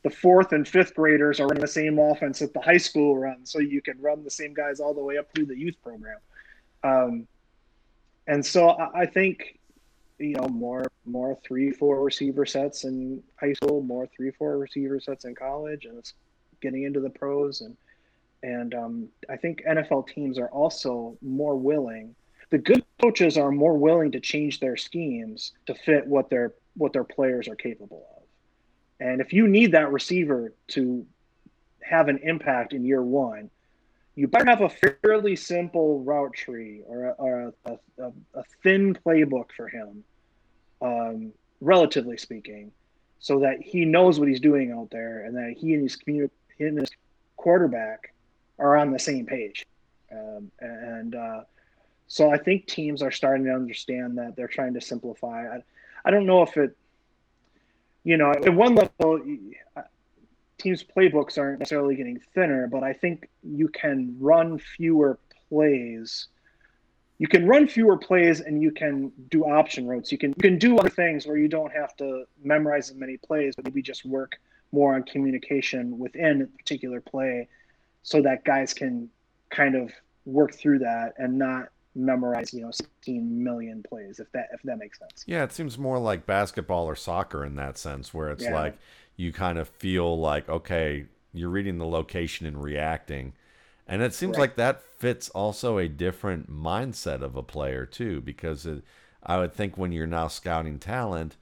the 0.03 0.09
fourth 0.09 0.53
and 0.53 0.67
fifth 0.67 0.93
graders 0.93 1.39
are 1.39 1.47
running 1.47 1.61
the 1.61 1.67
same 1.67 1.97
offense 1.97 2.39
that 2.39 2.53
the 2.53 2.61
high 2.61 2.77
school 2.77 3.17
runs, 3.17 3.51
so 3.51 3.59
you 3.59 3.81
can 3.81 3.99
run 3.99 4.23
the 4.23 4.29
same 4.29 4.53
guys 4.53 4.79
all 4.79 4.93
the 4.93 5.03
way 5.03 5.17
up 5.17 5.27
through 5.33 5.47
the 5.47 5.57
youth 5.57 5.75
program. 5.83 6.19
Um, 6.83 7.27
and 8.27 8.45
so 8.45 8.77
I 8.93 9.07
think 9.07 9.59
you 10.19 10.35
know 10.35 10.47
more 10.47 10.85
more 11.05 11.37
three 11.45 11.71
four 11.71 12.03
receiver 12.03 12.45
sets 12.45 12.83
in 12.83 13.23
high 13.39 13.53
school, 13.53 13.81
more 13.81 14.07
three 14.15 14.31
four 14.31 14.57
receiver 14.57 14.99
sets 14.99 15.25
in 15.25 15.35
college, 15.35 15.85
and 15.85 15.97
it's 15.97 16.13
getting 16.61 16.83
into 16.83 16.99
the 16.99 17.09
pros 17.09 17.61
and 17.61 17.75
and 18.43 18.75
um, 18.75 19.07
I 19.27 19.37
think 19.37 19.63
NFL 19.67 20.07
teams 20.07 20.37
are 20.37 20.49
also 20.49 21.17
more 21.21 21.55
willing 21.55 22.15
the 22.49 22.57
good 22.57 22.83
coaches 23.01 23.37
are 23.37 23.51
more 23.51 23.77
willing 23.77 24.11
to 24.11 24.19
change 24.19 24.59
their 24.59 24.77
schemes 24.77 25.53
to 25.65 25.75
fit 25.75 26.05
what 26.07 26.29
their 26.29 26.53
what 26.75 26.93
their 26.93 27.03
players 27.03 27.47
are 27.47 27.55
capable 27.55 28.05
of. 28.17 28.23
And 28.99 29.21
if 29.21 29.33
you 29.33 29.47
need 29.47 29.71
that 29.73 29.91
receiver 29.91 30.53
to 30.69 31.05
have 31.81 32.07
an 32.07 32.19
impact 32.23 32.73
in 32.73 32.85
year 32.85 33.01
one, 33.01 33.49
you 34.15 34.27
better 34.27 34.45
have 34.45 34.61
a 34.61 34.69
fairly 34.69 35.35
simple 35.35 35.99
route 36.03 36.33
tree 36.33 36.81
or 36.85 37.05
a, 37.05 37.11
or 37.11 37.53
a, 37.65 37.77
a, 37.99 38.11
a 38.35 38.43
thin 38.63 38.97
playbook 39.05 39.51
for 39.55 39.67
him, 39.67 40.03
um, 40.81 41.33
relatively 41.61 42.17
speaking, 42.17 42.71
so 43.19 43.39
that 43.39 43.61
he 43.61 43.85
knows 43.85 44.19
what 44.19 44.29
he's 44.29 44.39
doing 44.39 44.71
out 44.71 44.89
there 44.91 45.25
and 45.25 45.35
that 45.35 45.55
he 45.57 45.73
and 45.73 45.83
his 45.83 45.95
community, 45.95 46.33
he 46.57 46.65
and 46.65 46.79
his 46.79 46.89
quarterback 47.37 48.13
are 48.59 48.77
on 48.77 48.91
the 48.91 48.99
same 48.99 49.25
page. 49.25 49.65
Um, 50.11 50.51
and 50.59 51.15
uh, 51.15 51.41
so 52.07 52.31
I 52.31 52.37
think 52.37 52.67
teams 52.67 53.01
are 53.01 53.11
starting 53.11 53.45
to 53.45 53.51
understand 53.53 54.17
that 54.17 54.35
they're 54.35 54.47
trying 54.47 54.73
to 54.75 54.81
simplify. 54.81 55.47
I, 55.55 55.63
I 56.05 56.11
don't 56.11 56.25
know 56.25 56.43
if 56.43 56.55
it, 56.57 56.75
you 58.03 58.17
know, 58.17 58.31
at 58.31 58.53
one 58.53 58.75
level, 58.75 59.21
teams' 60.57 60.83
playbooks 60.83 61.37
aren't 61.37 61.59
necessarily 61.59 61.95
getting 61.95 62.19
thinner, 62.33 62.67
but 62.67 62.83
I 62.83 62.93
think 62.93 63.29
you 63.43 63.67
can 63.67 64.15
run 64.19 64.59
fewer 64.59 65.19
plays. 65.49 66.27
You 67.17 67.27
can 67.27 67.47
run 67.47 67.67
fewer 67.67 67.97
plays 67.97 68.41
and 68.41 68.61
you 68.61 68.71
can 68.71 69.11
do 69.29 69.45
option 69.45 69.87
routes. 69.87 70.11
You 70.11 70.17
can 70.17 70.31
you 70.31 70.41
can 70.41 70.57
do 70.59 70.77
other 70.77 70.89
things 70.89 71.25
where 71.25 71.37
you 71.37 71.47
don't 71.47 71.71
have 71.71 71.95
to 71.97 72.25
memorize 72.43 72.89
as 72.89 72.95
many 72.95 73.17
plays, 73.17 73.55
but 73.55 73.65
maybe 73.65 73.81
just 73.81 74.05
work 74.05 74.39
more 74.71 74.95
on 74.95 75.03
communication 75.03 75.97
within 75.97 76.41
a 76.41 76.47
particular 76.47 77.01
play 77.01 77.47
so 78.03 78.21
that 78.21 78.43
guys 78.45 78.73
can 78.73 79.09
kind 79.51 79.75
of 79.75 79.91
work 80.25 80.53
through 80.55 80.79
that 80.79 81.13
and 81.17 81.37
not 81.37 81.69
memorize 81.95 82.53
you 82.53 82.61
know 82.61 82.71
16 82.71 83.43
million 83.43 83.83
plays 83.87 84.19
if 84.19 84.31
that 84.33 84.47
if 84.53 84.61
that 84.63 84.77
makes 84.77 84.99
sense 84.99 85.25
yeah 85.25 85.43
it 85.43 85.51
seems 85.51 85.77
more 85.77 85.99
like 85.99 86.25
basketball 86.25 86.85
or 86.85 86.95
soccer 86.95 87.43
in 87.43 87.55
that 87.55 87.77
sense 87.77 88.13
where 88.13 88.29
it's 88.29 88.43
Yeah. 88.43 88.49
like 88.49 88.77
you 89.15 89.31
kind 89.31 89.57
of 89.57 89.69
feel 89.69 90.17
like 90.19 90.47
okay 90.49 91.05
you're 91.33 91.49
reading 91.49 91.77
the 91.77 91.85
location 91.87 92.45
and 92.45 92.61
reacting 92.61 93.33
and 93.87 94.01
it 94.01 94.13
seems 94.13 94.37
Right. 94.37 94.39
like 94.39 94.55
that 94.55 94.81
fits 94.81 95.29
also 95.29 95.77
a 95.77 95.87
different 95.87 96.49
mindset 96.51 97.21
of 97.21 97.35
a 97.35 97.43
player 97.43 97.85
too 97.85 98.21
because 98.21 98.65
it, 98.65 98.83
i 99.23 99.37
would 99.37 99.53
think 99.53 99.77
when 99.77 99.91
you're 99.91 100.07
now 100.07 100.27
scouting 100.27 100.79
talent 100.79 101.35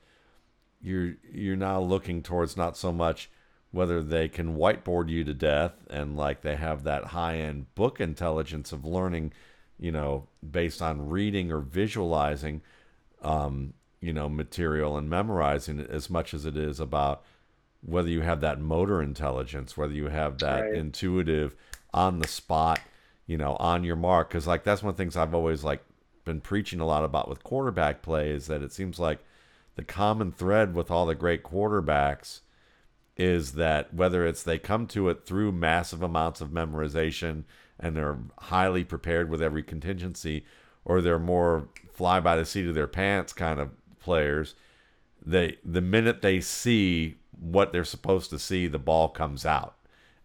you're 0.83 1.15
you're 1.31 1.55
now 1.55 1.79
looking 1.81 2.21
towards 2.21 2.57
not 2.57 2.77
so 2.77 2.91
much 2.91 3.29
whether 3.71 4.03
they 4.03 4.27
can 4.29 4.55
whiteboard 4.57 5.09
you 5.09 5.23
to 5.23 5.33
death 5.33 5.73
and 5.89 6.15
like 6.15 6.41
they 6.41 6.55
have 6.55 6.83
that 6.83 7.05
high 7.05 7.37
end 7.37 7.73
book 7.75 7.99
intelligence 7.99 8.71
of 8.71 8.85
learning, 8.85 9.33
you 9.79 9.91
know, 9.91 10.27
based 10.51 10.81
on 10.81 11.09
reading 11.09 11.51
or 11.51 11.59
visualizing, 11.59 12.61
um, 13.23 13.73
you 14.01 14.13
know, 14.13 14.29
material 14.29 14.97
and 14.97 15.09
memorizing 15.09 15.79
it 15.79 15.89
as 15.89 16.09
much 16.09 16.33
as 16.33 16.45
it 16.45 16.57
is 16.57 16.79
about 16.79 17.23
whether 17.81 18.09
you 18.09 18.21
have 18.21 18.41
that 18.41 18.59
motor 18.61 19.01
intelligence, 19.01 19.75
whether 19.77 19.93
you 19.93 20.07
have 20.09 20.39
that 20.39 20.61
Right. 20.65 20.73
intuitive 20.73 21.55
on 21.93 22.19
the 22.19 22.27
spot, 22.27 22.79
you 23.27 23.37
know, 23.37 23.55
on 23.57 23.83
your 23.83 23.95
mark. 23.95 24.29
Cause 24.29 24.47
like 24.47 24.63
that's 24.63 24.83
one 24.83 24.91
of 24.91 24.97
the 24.97 25.03
things 25.03 25.15
I've 25.17 25.33
always 25.35 25.63
like 25.63 25.83
been 26.25 26.41
preaching 26.41 26.79
a 26.79 26.85
lot 26.85 27.03
about 27.03 27.27
with 27.29 27.43
quarterback 27.43 28.01
play 28.01 28.29
is 28.31 28.47
that 28.47 28.61
it 28.61 28.71
seems 28.71 28.99
like 28.99 29.19
the 29.75 29.83
common 29.83 30.31
thread 30.31 30.75
with 30.75 30.91
all 30.91 31.05
the 31.05 31.15
great 31.15 31.43
quarterbacks 31.43 32.41
is 33.15 33.53
that 33.53 33.93
whether 33.93 34.25
it's 34.25 34.43
they 34.43 34.57
come 34.57 34.87
to 34.87 35.09
it 35.09 35.25
through 35.25 35.51
massive 35.51 36.01
amounts 36.01 36.41
of 36.41 36.49
memorization 36.49 37.43
and 37.79 37.95
they're 37.95 38.17
highly 38.39 38.83
prepared 38.83 39.29
with 39.29 39.41
every 39.41 39.63
contingency, 39.63 40.45
or 40.85 41.01
they're 41.01 41.19
more 41.19 41.67
fly 41.91 42.19
by 42.19 42.35
the 42.35 42.45
seat 42.45 42.67
of 42.67 42.75
their 42.75 42.87
pants 42.87 43.33
kind 43.33 43.59
of 43.59 43.69
players, 43.99 44.55
they 45.25 45.57
the 45.63 45.81
minute 45.81 46.21
they 46.21 46.39
see 46.41 47.15
what 47.39 47.71
they're 47.71 47.83
supposed 47.83 48.29
to 48.29 48.39
see, 48.39 48.67
the 48.67 48.79
ball 48.79 49.09
comes 49.09 49.45
out, 49.45 49.75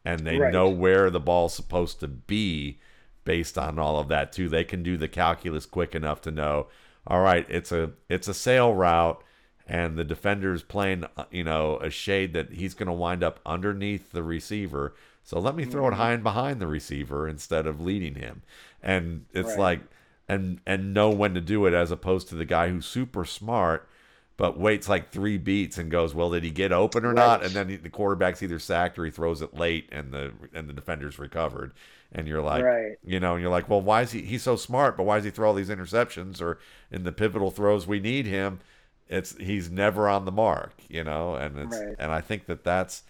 and 0.05 0.27
they 0.27 0.39
Right. 0.39 0.53
know 0.53 0.69
where 0.69 1.11
the 1.11 1.21
ball's 1.21 1.55
supposed 1.55 2.01
to 2.01 2.09
be 2.09 2.79
based 3.25 3.59
on 3.59 3.79
all 3.79 3.99
of 3.99 4.09
that 4.09 4.33
too. 4.33 4.49
They 4.49 4.65
can 4.65 4.83
do 4.83 4.97
the 4.97 5.09
calculus 5.09 5.67
quick 5.67 5.95
enough 5.95 6.21
to 6.23 6.31
know, 6.31 6.69
all 7.07 7.21
right, 7.21 7.47
it's 7.49 7.73
a 7.73 7.93
it's 8.09 8.29
a 8.29 8.35
sail 8.35 8.75
route 8.75 9.23
and 9.69 9.97
the 9.99 10.05
defender's 10.05 10.63
playing 10.63 11.05
uh, 11.17 11.25
you 11.31 11.45
know 11.45 11.79
a 11.79 11.91
shade 11.91 12.33
that 12.35 12.53
he's 12.53 12.75
going 12.75 12.87
to 12.89 12.93
wind 12.93 13.23
up 13.23 13.41
underneath 13.47 14.13
the 14.13 14.23
receiver. 14.23 14.95
So 15.23 15.39
let 15.39 15.55
me 15.55 15.65
throw 15.67 15.87
Mm-hmm. 15.87 15.89
it 15.89 15.95
high 15.95 16.13
and 16.13 16.23
behind 16.23 16.61
the 16.61 16.67
receiver 16.67 17.29
instead 17.29 17.67
of 17.67 17.81
leading 17.81 18.15
him. 18.17 18.43
And 18.83 19.27
it's 19.33 19.57
Right. 19.57 19.59
like 19.59 19.81
and 20.29 20.61
and 20.67 20.95
know 20.95 21.11
when 21.11 21.35
to 21.35 21.41
do 21.41 21.67
it 21.67 21.75
as 21.75 21.91
opposed 21.91 22.29
to 22.29 22.35
the 22.35 22.45
guy 22.45 22.69
who's 22.71 22.87
super 22.87 23.25
smart 23.25 23.89
but 24.37 24.59
waits 24.59 24.89
like 24.89 25.11
three 25.11 25.37
beats 25.37 25.79
and 25.79 25.91
goes, 25.91 26.15
"Well, 26.15 26.31
did 26.31 26.45
he 26.45 26.51
get 26.51 26.71
open 26.73 27.05
or 27.05 27.13
not?" 27.13 27.43
And 27.45 27.57
then 27.57 27.67
the 27.83 27.91
quarterback's 27.91 28.43
either 28.43 28.59
sacked 28.61 28.99
or 28.99 29.05
he 29.05 29.11
throws 29.11 29.43
it 29.43 29.55
late, 29.55 29.89
and 29.91 30.13
the 30.13 30.33
and 30.55 30.69
the 30.69 30.73
defender's 30.73 31.19
recovered. 31.19 31.73
And 32.13 32.29
you're 32.29 32.43
like, 32.43 32.69
Right. 32.69 32.99
you 33.05 33.21
know, 33.21 33.33
and 33.35 33.43
you're 33.43 33.51
like, 33.51 33.69
"Well, 33.69 33.81
why 33.81 34.03
is 34.03 34.13
he? 34.13 34.23
He's 34.23 34.43
so 34.45 34.57
smart, 34.57 34.97
but 34.97 35.03
why 35.05 35.17
does 35.17 35.25
he 35.25 35.31
throw 35.31 35.49
all 35.49 35.55
these 35.55 35.71
interceptions? 35.71 36.41
Or 36.41 36.59
in 36.91 37.03
the 37.05 37.13
pivotal 37.13 37.51
throws 37.51 37.87
we 37.87 37.99
need 38.01 38.27
him, 38.27 38.61
it's 39.09 39.37
he's 39.38 39.71
never 39.71 40.09
on 40.09 40.25
the 40.25 40.33
mark, 40.33 40.75
you 40.88 41.05
know." 41.05 41.35
And 41.37 41.59
it's 41.59 41.85
Right. 41.85 41.97
and 41.99 42.12
I 42.12 42.21
think 42.21 42.47
that 42.47 42.64
that's, 42.64 43.03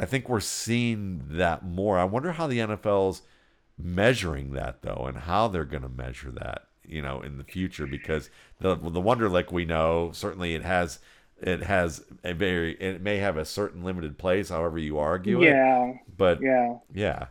I 0.00 0.06
think 0.06 0.28
we're 0.28 0.40
seeing 0.40 1.22
that 1.30 1.64
more. 1.64 1.98
I 1.98 2.04
wonder 2.04 2.32
how 2.32 2.46
the 2.46 2.60
NFL's 2.60 3.22
measuring 3.78 4.52
that 4.52 4.82
though, 4.82 5.06
and 5.08 5.18
how 5.18 5.48
they're 5.48 5.64
going 5.64 5.82
to 5.82 5.88
measure 5.88 6.30
that, 6.32 6.66
you 6.86 7.02
know, 7.02 7.20
in 7.22 7.38
the 7.38 7.44
future 7.44 7.86
because 7.86 8.30
the 8.60 8.74
the 8.76 9.00
Wonderlic 9.02 9.52
we 9.52 9.64
know 9.64 10.10
certainly 10.12 10.54
it 10.54 10.62
has 10.62 10.98
it 11.40 11.62
has 11.62 12.04
a 12.24 12.34
very 12.34 12.72
it 12.74 13.00
may 13.02 13.16
have 13.18 13.36
a 13.38 13.44
certain 13.44 13.82
limited 13.84 14.18
place, 14.18 14.48
however 14.50 14.78
you 14.78 14.98
argue 14.98 15.44
it, 15.44 15.46
Yeah. 15.46 15.94
but 16.16 16.40
Yeah. 16.42 16.78
yeah, 16.92 17.26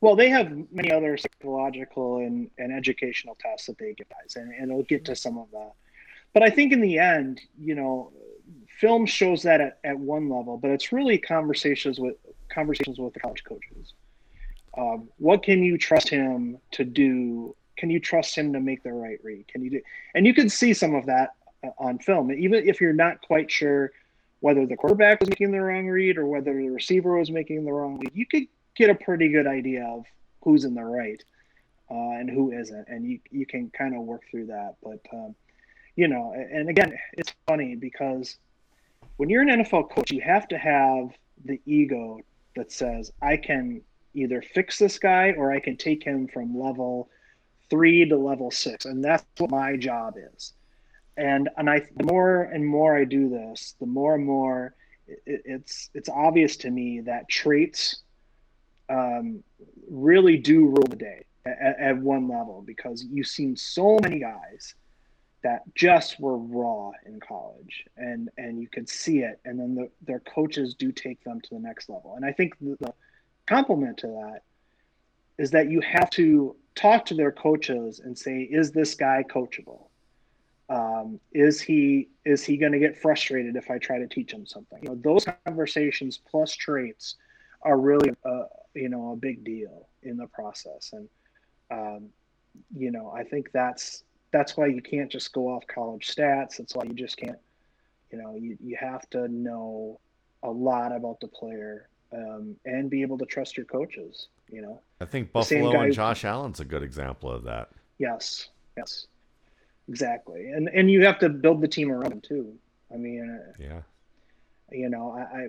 Well, 0.00 0.16
they 0.16 0.28
have 0.30 0.52
many 0.72 0.92
other 0.92 1.16
psychological 1.16 2.18
and, 2.18 2.50
and 2.58 2.72
educational 2.72 3.36
tests 3.40 3.66
that 3.66 3.78
they 3.78 3.94
give 3.94 4.08
guys, 4.08 4.36
and, 4.36 4.52
and 4.54 4.72
we'll 4.72 4.84
get 4.84 5.04
to 5.06 5.16
some 5.16 5.38
of 5.38 5.50
that. 5.52 5.72
But 6.36 6.42
I 6.42 6.50
think 6.50 6.70
in 6.70 6.82
the 6.82 6.98
end, 6.98 7.40
you 7.58 7.74
know, 7.74 8.12
film 8.78 9.06
shows 9.06 9.44
that 9.44 9.62
at, 9.62 9.78
at 9.84 9.98
one 9.98 10.28
level, 10.28 10.58
but 10.58 10.70
it's 10.70 10.92
really 10.92 11.16
conversations 11.16 11.98
with 11.98 12.16
conversations 12.50 12.98
with 12.98 13.14
the 13.14 13.20
college 13.20 13.42
coaches. 13.42 13.94
Um, 14.76 15.08
what 15.16 15.42
can 15.42 15.62
you 15.62 15.78
trust 15.78 16.10
him 16.10 16.58
to 16.72 16.84
do? 16.84 17.56
Can 17.78 17.88
you 17.88 17.98
trust 17.98 18.36
him 18.36 18.52
to 18.52 18.60
make 18.60 18.82
the 18.82 18.92
right 18.92 19.18
read? 19.24 19.48
Can 19.48 19.64
you 19.64 19.70
do? 19.70 19.80
And 20.14 20.26
you 20.26 20.34
can 20.34 20.50
see 20.50 20.74
some 20.74 20.94
of 20.94 21.06
that 21.06 21.30
uh, 21.64 21.70
on 21.78 22.00
film, 22.00 22.30
even 22.30 22.68
if 22.68 22.82
you're 22.82 22.92
not 22.92 23.22
quite 23.22 23.50
sure 23.50 23.92
whether 24.40 24.66
the 24.66 24.76
quarterback 24.76 25.20
was 25.20 25.30
making 25.30 25.52
the 25.52 25.60
wrong 25.62 25.86
read 25.86 26.18
or 26.18 26.26
whether 26.26 26.52
the 26.52 26.68
receiver 26.68 27.16
was 27.16 27.30
making 27.30 27.64
the 27.64 27.72
wrong 27.72 27.96
read. 27.96 28.10
You 28.12 28.26
could 28.26 28.46
get 28.74 28.90
a 28.90 28.94
pretty 28.94 29.30
good 29.30 29.46
idea 29.46 29.86
of 29.86 30.04
who's 30.42 30.66
in 30.66 30.74
the 30.74 30.84
right 30.84 31.24
uh, 31.90 31.94
and 31.94 32.28
who 32.28 32.52
isn't, 32.52 32.88
and 32.88 33.08
you 33.08 33.20
you 33.30 33.46
can 33.46 33.70
kind 33.70 33.96
of 33.96 34.02
work 34.02 34.24
through 34.30 34.48
that. 34.48 34.74
But 34.82 35.00
um, 35.14 35.34
you 35.96 36.08
know, 36.08 36.34
and 36.34 36.68
again, 36.68 36.96
it's 37.14 37.34
funny 37.48 37.74
because 37.74 38.36
when 39.16 39.30
you're 39.30 39.42
an 39.42 39.48
NFL 39.48 39.90
coach, 39.90 40.10
you 40.10 40.20
have 40.20 40.46
to 40.48 40.58
have 40.58 41.08
the 41.44 41.60
ego 41.64 42.20
that 42.54 42.70
says, 42.70 43.12
I 43.22 43.38
can 43.38 43.80
either 44.14 44.42
fix 44.42 44.78
this 44.78 44.98
guy 44.98 45.32
or 45.36 45.52
I 45.52 45.60
can 45.60 45.76
take 45.76 46.04
him 46.04 46.28
from 46.28 46.58
level 46.58 47.08
three 47.70 48.06
to 48.08 48.16
level 48.16 48.50
six, 48.50 48.84
and 48.84 49.02
that's 49.02 49.24
what 49.38 49.50
my 49.50 49.76
job 49.76 50.14
is. 50.34 50.52
And 51.16 51.48
and 51.56 51.68
I 51.68 51.80
the 51.96 52.04
more 52.04 52.42
and 52.42 52.64
more 52.64 52.96
I 52.96 53.04
do 53.04 53.30
this, 53.30 53.74
the 53.80 53.86
more 53.86 54.14
and 54.14 54.24
more 54.24 54.74
it, 55.06 55.42
it's 55.44 55.90
it's 55.94 56.10
obvious 56.10 56.56
to 56.58 56.70
me 56.70 57.00
that 57.00 57.28
traits 57.28 58.02
um, 58.90 59.42
really 59.90 60.36
do 60.36 60.66
rule 60.66 60.86
the 60.88 60.96
day 60.96 61.24
at, 61.46 61.80
at 61.80 61.96
one 61.98 62.28
level 62.28 62.62
because 62.66 63.04
you've 63.10 63.26
seen 63.26 63.56
so 63.56 63.98
many 64.02 64.18
guys 64.18 64.74
that 65.46 65.62
just 65.76 66.18
were 66.18 66.36
raw 66.36 66.90
in 67.06 67.20
college 67.20 67.84
and 67.96 68.28
and 68.36 68.60
you 68.60 68.66
could 68.66 68.88
see 68.88 69.18
it 69.20 69.38
and 69.44 69.60
then 69.60 69.76
the, 69.76 69.88
their 70.02 70.18
coaches 70.18 70.74
do 70.74 70.90
take 70.90 71.22
them 71.22 71.40
to 71.40 71.50
the 71.54 71.60
next 71.60 71.88
level. 71.88 72.14
And 72.16 72.24
i 72.24 72.32
think 72.32 72.58
the, 72.60 72.76
the 72.80 72.92
complement 73.46 73.96
to 73.98 74.08
that 74.08 74.40
is 75.38 75.52
that 75.52 75.70
you 75.70 75.80
have 75.82 76.10
to 76.10 76.56
talk 76.74 77.06
to 77.06 77.14
their 77.14 77.30
coaches 77.30 78.00
and 78.00 78.18
say 78.18 78.40
is 78.42 78.72
this 78.72 78.94
guy 78.94 79.24
coachable? 79.30 79.88
Um, 80.68 81.20
is 81.32 81.60
he 81.60 82.08
is 82.24 82.42
he 82.44 82.56
going 82.56 82.72
to 82.72 82.80
get 82.80 83.00
frustrated 83.00 83.54
if 83.54 83.70
i 83.70 83.78
try 83.78 83.98
to 84.00 84.08
teach 84.08 84.32
him 84.32 84.46
something? 84.46 84.80
You 84.82 84.88
know 84.88 84.96
those 84.96 85.24
conversations 85.44 86.18
plus 86.28 86.56
traits 86.56 87.14
are 87.62 87.78
really 87.78 88.10
a, 88.24 88.42
you 88.74 88.88
know 88.88 89.12
a 89.12 89.16
big 89.16 89.44
deal 89.44 89.88
in 90.02 90.16
the 90.16 90.26
process. 90.26 90.92
And 90.92 91.08
um, 91.70 92.08
you 92.74 92.90
know 92.90 93.12
i 93.14 93.22
think 93.22 93.52
that's 93.52 94.02
that's 94.36 94.56
why 94.56 94.66
you 94.66 94.82
can't 94.82 95.10
just 95.10 95.32
go 95.32 95.48
off 95.48 95.66
college 95.66 96.14
stats. 96.14 96.58
That's 96.58 96.74
why 96.74 96.84
you 96.84 96.94
just 96.94 97.16
can't 97.16 97.38
you 98.12 98.18
know 98.18 98.36
you, 98.36 98.56
you 98.60 98.76
have 98.78 99.08
to 99.10 99.28
know 99.28 99.98
a 100.42 100.50
lot 100.50 100.94
about 100.94 101.18
the 101.20 101.28
player 101.28 101.88
um, 102.12 102.54
and 102.64 102.90
be 102.90 103.02
able 103.02 103.18
to 103.18 103.26
trust 103.26 103.56
your 103.56 103.66
coaches 103.66 104.28
you 104.48 104.62
know. 104.62 104.80
I 105.00 105.06
think 105.06 105.32
Buffalo 105.32 105.80
and 105.80 105.92
Josh 105.92 106.24
Allen's 106.24 106.60
a 106.60 106.64
good 106.64 106.82
example 106.82 107.30
of 107.30 107.44
that. 107.44 107.70
yes 107.98 108.48
yes 108.76 109.06
exactly. 109.88 110.50
And 110.50 110.68
and 110.68 110.90
you 110.90 111.04
have 111.06 111.18
to 111.20 111.28
build 111.28 111.60
the 111.62 111.68
team 111.68 111.90
around 111.90 112.12
him 112.12 112.20
too. 112.20 112.54
I 112.92 112.96
mean 112.96 113.40
uh, 113.40 113.52
Yeah, 113.58 113.80
you 114.70 114.90
know 114.90 115.12
i, 115.12 115.38
I 115.38 115.48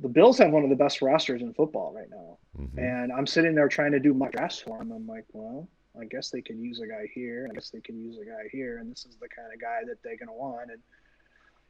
the 0.00 0.08
bills 0.08 0.38
have 0.38 0.52
one 0.52 0.64
of 0.64 0.70
the 0.70 0.76
best 0.76 1.02
rosters 1.02 1.42
in 1.42 1.52
football 1.52 1.92
right 1.94 2.10
now. 2.10 2.38
Hmm 2.56 2.78
And 2.78 3.12
I'm 3.12 3.26
sitting 3.26 3.54
there 3.54 3.68
trying 3.68 3.92
to 3.92 4.00
do 4.00 4.14
my 4.14 4.28
drafts 4.28 4.60
for 4.60 4.80
him. 4.80 4.92
I'm 4.92 5.06
like, 5.06 5.26
well, 5.32 5.68
I 6.00 6.04
guess 6.06 6.30
they 6.30 6.40
could 6.40 6.58
use 6.58 6.80
a 6.80 6.86
guy 6.86 7.06
here. 7.14 7.48
I 7.50 7.54
guess 7.54 7.70
they 7.70 7.80
could 7.80 7.96
use 7.96 8.16
a 8.18 8.24
guy 8.24 8.48
here, 8.50 8.78
and 8.78 8.90
this 8.90 9.04
is 9.04 9.16
the 9.20 9.28
kind 9.28 9.52
of 9.52 9.60
guy 9.60 9.80
that 9.86 10.02
they're 10.02 10.16
gonna 10.16 10.36
want. 10.36 10.70
And 10.70 10.80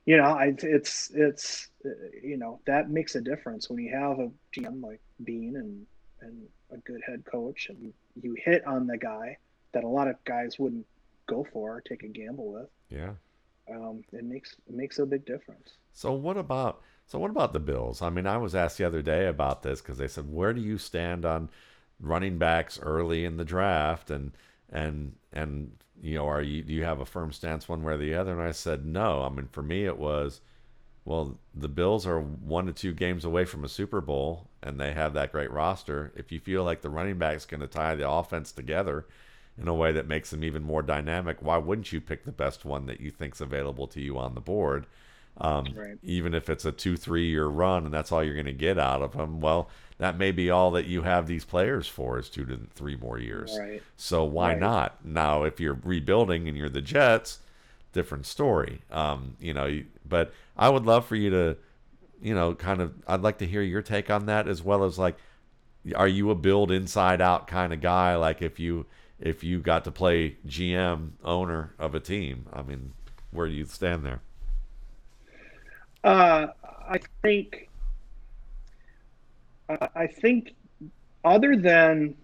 you 0.06 0.16
know, 0.16 0.24
I, 0.24 0.54
it's 0.58 1.10
it's 1.14 1.68
uh, 1.84 1.88
you 2.22 2.36
know 2.36 2.60
that 2.66 2.90
makes 2.90 3.14
a 3.14 3.20
difference 3.20 3.68
when 3.68 3.78
you 3.78 3.92
have 3.92 4.18
a 4.18 4.30
GM 4.54 4.82
like 4.82 5.00
Beane 5.24 5.56
and 5.56 5.86
and 6.20 6.46
a 6.70 6.78
good 6.78 7.00
head 7.06 7.24
coach, 7.24 7.68
and 7.68 7.82
you, 7.82 7.92
you 8.22 8.36
hit 8.38 8.66
on 8.66 8.86
the 8.86 8.96
guy 8.96 9.36
that 9.72 9.84
a 9.84 9.88
lot 9.88 10.08
of 10.08 10.16
guys 10.24 10.58
wouldn't 10.58 10.86
go 11.26 11.46
for 11.52 11.76
or 11.76 11.80
take 11.80 12.02
a 12.02 12.08
gamble 12.08 12.52
with. 12.52 12.68
yeah. 12.90 13.14
Um, 13.70 14.02
it 14.12 14.24
makes 14.24 14.56
it 14.66 14.74
makes 14.74 14.98
a 14.98 15.06
big 15.06 15.24
difference. 15.24 15.74
So 15.92 16.12
what 16.12 16.36
about 16.36 16.82
so 17.06 17.18
what 17.18 17.30
about 17.30 17.52
the 17.52 17.60
Bills? 17.60 18.02
I 18.02 18.10
mean, 18.10 18.26
I 18.26 18.36
was 18.38 18.54
asked 18.54 18.78
the 18.78 18.84
other 18.84 19.02
day 19.02 19.26
about 19.26 19.62
this 19.62 19.80
because 19.80 19.98
they 19.98 20.08
said, 20.08 20.30
"Where 20.30 20.52
do 20.52 20.60
you 20.60 20.78
stand 20.78 21.24
on 21.24 21.48
running 22.02 22.38
backs 22.38 22.78
early 22.82 23.24
in 23.24 23.36
the 23.38 23.44
draft?" 23.44 24.10
and 24.10 24.32
and 24.70 25.14
and 25.32 25.72
you 26.02 26.16
know, 26.16 26.26
are 26.28 26.42
you 26.42 26.62
do 26.62 26.72
you 26.74 26.84
have 26.84 27.00
a 27.00 27.06
firm 27.06 27.32
stance 27.32 27.68
one 27.68 27.82
way 27.82 27.94
or 27.94 27.98
the 27.98 28.14
other? 28.14 28.32
And 28.32 28.42
I 28.42 28.52
said, 28.52 28.84
"No." 28.84 29.22
I 29.22 29.28
mean, 29.28 29.48
for 29.52 29.62
me, 29.62 29.86
it 29.86 29.98
was, 29.98 30.40
well, 31.04 31.38
the 31.54 31.68
Bills 31.68 32.06
are 32.06 32.20
one 32.20 32.66
to 32.66 32.72
two 32.72 32.92
games 32.92 33.24
away 33.24 33.44
from 33.44 33.64
a 33.64 33.68
Super 33.68 34.00
Bowl, 34.00 34.48
and 34.62 34.80
they 34.80 34.92
have 34.92 35.14
that 35.14 35.32
great 35.32 35.50
roster. 35.50 36.12
If 36.16 36.32
you 36.32 36.40
feel 36.40 36.64
like 36.64 36.82
the 36.82 36.90
running 36.90 37.18
back's 37.18 37.46
going 37.46 37.60
to 37.60 37.66
tie 37.68 37.94
the 37.94 38.08
offense 38.08 38.52
together, 38.52 39.06
in 39.58 39.68
a 39.68 39.74
way 39.74 39.92
that 39.92 40.08
makes 40.08 40.30
them 40.30 40.42
even 40.44 40.62
more 40.62 40.82
dynamic, 40.82 41.38
why 41.40 41.58
wouldn't 41.58 41.92
you 41.92 42.00
pick 42.00 42.24
the 42.24 42.32
best 42.32 42.64
one 42.64 42.86
that 42.86 43.00
you 43.00 43.10
think's 43.10 43.40
available 43.40 43.86
to 43.88 44.00
you 44.00 44.18
on 44.18 44.34
the 44.34 44.40
board? 44.40 44.86
Um, 45.38 45.66
right. 45.74 45.98
Even 46.02 46.34
if 46.34 46.50
it's 46.50 46.64
a 46.64 46.72
two, 46.72 46.96
three 46.96 47.28
year 47.28 47.46
run 47.46 47.84
and 47.84 47.94
that's 47.94 48.12
all 48.12 48.22
you're 48.22 48.34
going 48.34 48.46
to 48.46 48.52
get 48.52 48.78
out 48.78 49.02
of 49.02 49.12
them, 49.12 49.40
well, 49.40 49.68
that 49.98 50.18
may 50.18 50.30
be 50.32 50.50
all 50.50 50.70
that 50.72 50.86
you 50.86 51.02
have 51.02 51.26
these 51.26 51.44
players 51.44 51.86
for 51.86 52.18
is 52.18 52.28
two 52.28 52.44
to 52.46 52.60
three 52.74 52.96
more 52.96 53.18
years. 53.18 53.56
Right. 53.58 53.82
So 53.96 54.24
why 54.24 54.50
right. 54.50 54.60
not? 54.60 55.04
Now, 55.04 55.44
if 55.44 55.60
you're 55.60 55.78
rebuilding 55.82 56.48
and 56.48 56.56
you're 56.56 56.68
the 56.68 56.82
Jets, 56.82 57.38
different 57.92 58.26
story. 58.26 58.80
Um, 58.90 59.36
you 59.38 59.54
know, 59.54 59.82
but 60.08 60.32
I 60.56 60.68
would 60.68 60.86
love 60.86 61.06
for 61.06 61.16
you 61.16 61.30
to, 61.30 61.56
you 62.20 62.34
know, 62.34 62.54
kind 62.54 62.80
of. 62.80 62.94
I'd 63.06 63.22
like 63.22 63.38
to 63.38 63.46
hear 63.46 63.62
your 63.62 63.82
take 63.82 64.10
on 64.10 64.26
that 64.26 64.48
as 64.48 64.62
well 64.62 64.84
as 64.84 64.98
like, 64.98 65.16
are 65.94 66.08
you 66.08 66.30
a 66.30 66.34
build 66.34 66.70
inside 66.70 67.20
out 67.20 67.46
kind 67.46 67.72
of 67.72 67.80
guy? 67.80 68.16
Like 68.16 68.42
if 68.42 68.58
you 68.58 68.86
if 69.20 69.44
you 69.44 69.60
got 69.60 69.84
to 69.84 69.90
play 69.90 70.36
GM 70.46 71.12
owner 71.24 71.74
of 71.78 71.94
a 71.94 72.00
team, 72.00 72.46
I 72.52 72.62
mean, 72.62 72.92
where 73.30 73.46
do 73.46 73.52
you 73.52 73.66
stand 73.66 74.04
there? 74.04 74.20
Uh, 76.04 76.48
I 76.88 77.00
think. 77.22 77.68
I 79.68 80.06
think, 80.06 80.54
other 81.24 81.56
than 81.56 82.14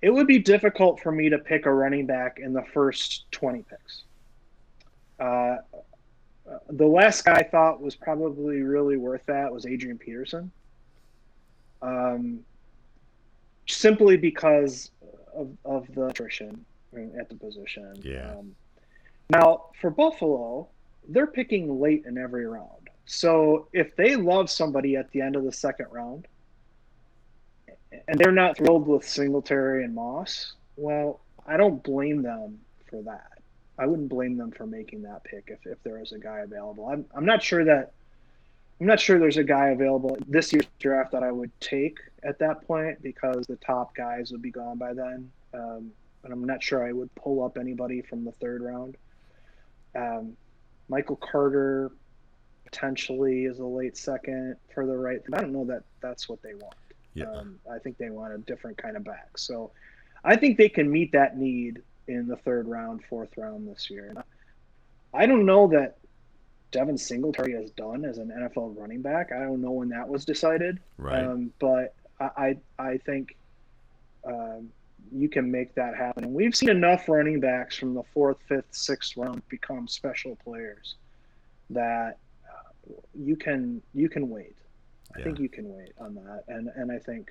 it 0.00 0.10
would 0.10 0.26
be 0.26 0.38
difficult 0.38 1.00
for 1.00 1.12
me 1.12 1.28
to 1.28 1.38
pick 1.38 1.66
a 1.66 1.72
running 1.72 2.06
back 2.06 2.38
in 2.38 2.52
the 2.52 2.62
first 2.72 3.30
20 3.32 3.64
picks. 3.68 4.04
Uh, 5.18 5.56
the 6.70 6.86
last 6.86 7.24
guy 7.24 7.34
I 7.34 7.42
thought 7.42 7.80
was 7.80 7.96
probably 7.96 8.62
really 8.62 8.96
worth 8.96 9.26
that 9.26 9.52
was 9.52 9.66
Adrian 9.66 9.98
Peterson. 9.98 10.50
Um, 11.82 12.40
simply 13.68 14.16
because 14.16 14.90
of, 15.34 15.50
of 15.64 15.92
the 15.94 16.06
attrition 16.06 16.64
at 17.18 17.28
the 17.28 17.34
position. 17.34 17.94
Yeah. 18.02 18.34
Um, 18.38 18.54
now, 19.30 19.66
for 19.80 19.90
Buffalo, 19.90 20.68
they're 21.08 21.26
picking 21.26 21.80
late 21.80 22.04
in 22.06 22.18
every 22.18 22.46
round. 22.46 22.90
So 23.06 23.68
if 23.72 23.96
they 23.96 24.16
love 24.16 24.50
somebody 24.50 24.96
at 24.96 25.10
the 25.12 25.22
end 25.22 25.34
of 25.34 25.44
the 25.44 25.52
second 25.52 25.86
round, 25.90 26.26
and 28.06 28.18
they're 28.18 28.32
not 28.32 28.58
thrilled 28.58 28.86
with 28.86 29.08
Singletary 29.08 29.84
and 29.84 29.94
Moss, 29.94 30.54
well, 30.76 31.20
I 31.46 31.56
don't 31.56 31.82
blame 31.82 32.22
them 32.22 32.58
for 32.88 33.02
that. 33.02 33.38
I 33.78 33.86
wouldn't 33.86 34.08
blame 34.08 34.36
them 34.36 34.50
for 34.50 34.66
making 34.66 35.02
that 35.02 35.24
pick 35.24 35.44
if, 35.48 35.66
if 35.66 35.82
there 35.82 36.02
is 36.02 36.12
a 36.12 36.18
guy 36.18 36.40
available. 36.40 36.88
I'm, 36.88 37.06
I'm 37.16 37.24
not 37.24 37.42
sure 37.42 37.64
that 37.64 37.92
I'm 38.80 38.86
not 38.86 39.00
sure 39.00 39.18
there's 39.18 39.38
a 39.38 39.44
guy 39.44 39.68
available 39.68 40.16
this 40.28 40.52
year's 40.52 40.66
draft 40.78 41.10
that 41.12 41.24
I 41.24 41.32
would 41.32 41.50
take 41.60 41.98
at 42.22 42.38
that 42.38 42.64
point 42.66 43.02
because 43.02 43.46
the 43.46 43.56
top 43.56 43.94
guys 43.94 44.30
would 44.30 44.42
be 44.42 44.52
gone 44.52 44.78
by 44.78 44.92
then. 44.92 45.30
Um, 45.52 45.90
and 46.22 46.32
I'm 46.32 46.44
not 46.44 46.62
sure 46.62 46.86
I 46.86 46.92
would 46.92 47.12
pull 47.16 47.42
up 47.42 47.58
anybody 47.58 48.02
from 48.02 48.24
the 48.24 48.32
third 48.32 48.62
round. 48.62 48.96
Um, 49.96 50.36
Michael 50.88 51.16
Carter 51.16 51.92
potentially 52.64 53.44
is 53.44 53.58
a 53.58 53.66
late 53.66 53.96
second 53.96 54.56
for 54.74 54.86
the 54.86 54.96
right. 54.96 55.20
I 55.32 55.40
don't 55.40 55.52
know 55.52 55.64
that 55.66 55.84
that's 56.00 56.28
what 56.28 56.42
they 56.42 56.54
want. 56.54 56.74
Yeah. 57.14 57.30
Um, 57.30 57.58
I 57.70 57.78
think 57.78 57.98
they 57.98 58.10
want 58.10 58.34
a 58.34 58.38
different 58.38 58.78
kind 58.78 58.96
of 58.96 59.04
back. 59.04 59.36
So 59.36 59.72
I 60.24 60.36
think 60.36 60.58
they 60.58 60.68
can 60.68 60.90
meet 60.90 61.12
that 61.12 61.36
need 61.36 61.82
in 62.06 62.26
the 62.26 62.36
third 62.36 62.68
round, 62.68 63.02
fourth 63.08 63.36
round 63.36 63.68
this 63.68 63.90
year. 63.90 64.14
I 65.14 65.26
don't 65.26 65.46
know 65.46 65.68
that 65.68 65.98
Devin 66.70 66.98
Singletary 66.98 67.52
has 67.54 67.70
done 67.70 68.04
as 68.04 68.18
an 68.18 68.30
NFL 68.30 68.78
running 68.78 69.02
back. 69.02 69.32
I 69.32 69.40
don't 69.40 69.62
know 69.62 69.72
when 69.72 69.88
that 69.90 70.08
was 70.08 70.24
decided. 70.24 70.80
Right. 70.98 71.24
Um, 71.24 71.52
but 71.58 71.94
I, 72.20 72.58
I, 72.78 72.98
think 72.98 73.36
um, 74.26 74.70
you 75.12 75.28
can 75.28 75.50
make 75.50 75.74
that 75.74 75.96
happen. 75.96 76.24
And 76.24 76.34
we've 76.34 76.54
seen 76.54 76.68
enough 76.68 77.08
running 77.08 77.40
backs 77.40 77.76
from 77.76 77.94
the 77.94 78.02
fourth, 78.14 78.38
fifth, 78.48 78.72
sixth 78.72 79.16
round 79.16 79.42
become 79.48 79.88
special 79.88 80.36
players 80.36 80.96
that 81.70 82.18
uh, 82.48 82.92
you 83.14 83.36
can 83.36 83.82
you 83.94 84.08
can 84.08 84.28
wait. 84.28 84.56
I 85.16 85.22
think 85.22 85.38
you 85.38 85.48
can 85.48 85.74
wait 85.74 85.92
on 85.98 86.14
that, 86.14 86.44
and 86.48 86.68
and 86.76 86.92
I 86.92 86.98
think 86.98 87.30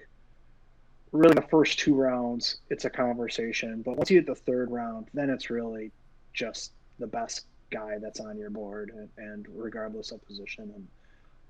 really 1.11 1.35
the 1.35 1.47
first 1.49 1.79
two 1.79 1.95
rounds 1.95 2.57
it's 2.69 2.85
a 2.85 2.89
conversation, 2.89 3.81
but 3.81 3.97
once 3.97 4.09
you 4.09 4.17
hit 4.17 4.27
the 4.27 4.35
third 4.35 4.71
round, 4.71 5.07
then 5.13 5.29
it's 5.29 5.49
really 5.49 5.91
just 6.33 6.73
the 6.99 7.07
best 7.07 7.45
guy 7.71 7.97
that's 8.01 8.19
on 8.19 8.37
your 8.37 8.49
board, 8.49 8.91
and, 8.95 9.09
and 9.17 9.45
regardless 9.53 10.11
of 10.11 10.25
position, 10.25 10.71
and 10.75 10.87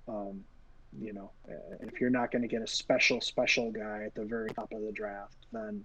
um, 0.08 0.44
you 1.00 1.14
know, 1.14 1.32
if 1.82 2.00
you're 2.00 2.10
not 2.10 2.32
going 2.32 2.42
to 2.42 2.48
get 2.48 2.62
a 2.62 2.68
special 2.68 3.20
special 3.22 3.72
guy 3.72 4.04
at 4.06 4.16
the 4.16 4.26
very 4.26 4.50
top 4.50 4.72
of 4.72 4.82
the 4.82 4.92
draft, 4.92 5.36
then 5.52 5.84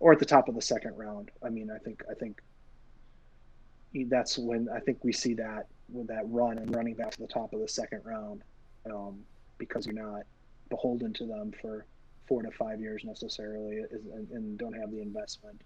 or 0.00 0.12
at 0.12 0.18
the 0.18 0.26
top 0.26 0.48
of 0.48 0.54
the 0.54 0.62
second 0.62 0.96
round, 0.96 1.30
I 1.42 1.48
mean, 1.48 1.70
I 1.70 1.78
think 1.78 2.02
I 2.10 2.14
think 2.14 2.40
that's 4.08 4.38
when 4.38 4.68
I 4.74 4.80
think 4.80 4.98
we 5.02 5.12
see 5.12 5.34
that 5.34 5.66
with 5.90 6.08
that 6.08 6.22
run 6.28 6.58
and 6.58 6.74
running 6.74 6.94
back 6.94 7.12
to 7.12 7.20
the 7.20 7.26
top 7.26 7.52
of 7.52 7.60
the 7.60 7.68
second 7.68 8.02
round. 8.04 8.42
Um, 8.86 9.24
because 9.58 9.86
you're 9.86 9.94
not 9.94 10.22
beholden 10.70 11.12
to 11.14 11.26
them 11.26 11.52
for 11.60 11.84
four 12.26 12.42
to 12.42 12.50
five 12.52 12.80
years 12.80 13.02
necessarily 13.04 13.82
and, 13.90 14.30
and 14.30 14.58
don't 14.58 14.74
have 14.74 14.90
the 14.90 15.00
investment. 15.00 15.60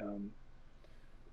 Um, 0.00 0.30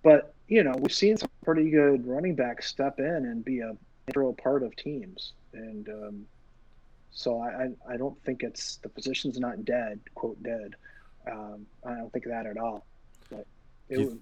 but 0.03 0.33
you 0.47 0.63
know 0.63 0.73
we've 0.79 0.93
seen 0.93 1.17
some 1.17 1.29
pretty 1.43 1.69
good 1.69 2.07
running 2.07 2.35
backs 2.35 2.67
step 2.67 2.99
in 2.99 3.05
and 3.05 3.43
be 3.43 3.59
a 3.59 3.75
integral 4.07 4.33
part 4.33 4.63
of 4.63 4.75
teams, 4.75 5.33
and 5.53 5.89
um, 5.89 6.25
so 7.11 7.41
I, 7.41 7.69
I 7.91 7.97
don't 7.97 8.21
think 8.23 8.43
it's 8.43 8.77
the 8.77 8.89
position's 8.89 9.39
not 9.39 9.65
dead, 9.65 9.99
quote 10.13 10.41
dead. 10.43 10.75
Um, 11.31 11.65
I 11.85 11.95
don't 11.95 12.11
think 12.11 12.25
that 12.25 12.45
at 12.45 12.57
all. 12.57 12.85
But 13.29 13.45
do 13.89 14.01
you, 14.01 14.09
do 14.09 14.19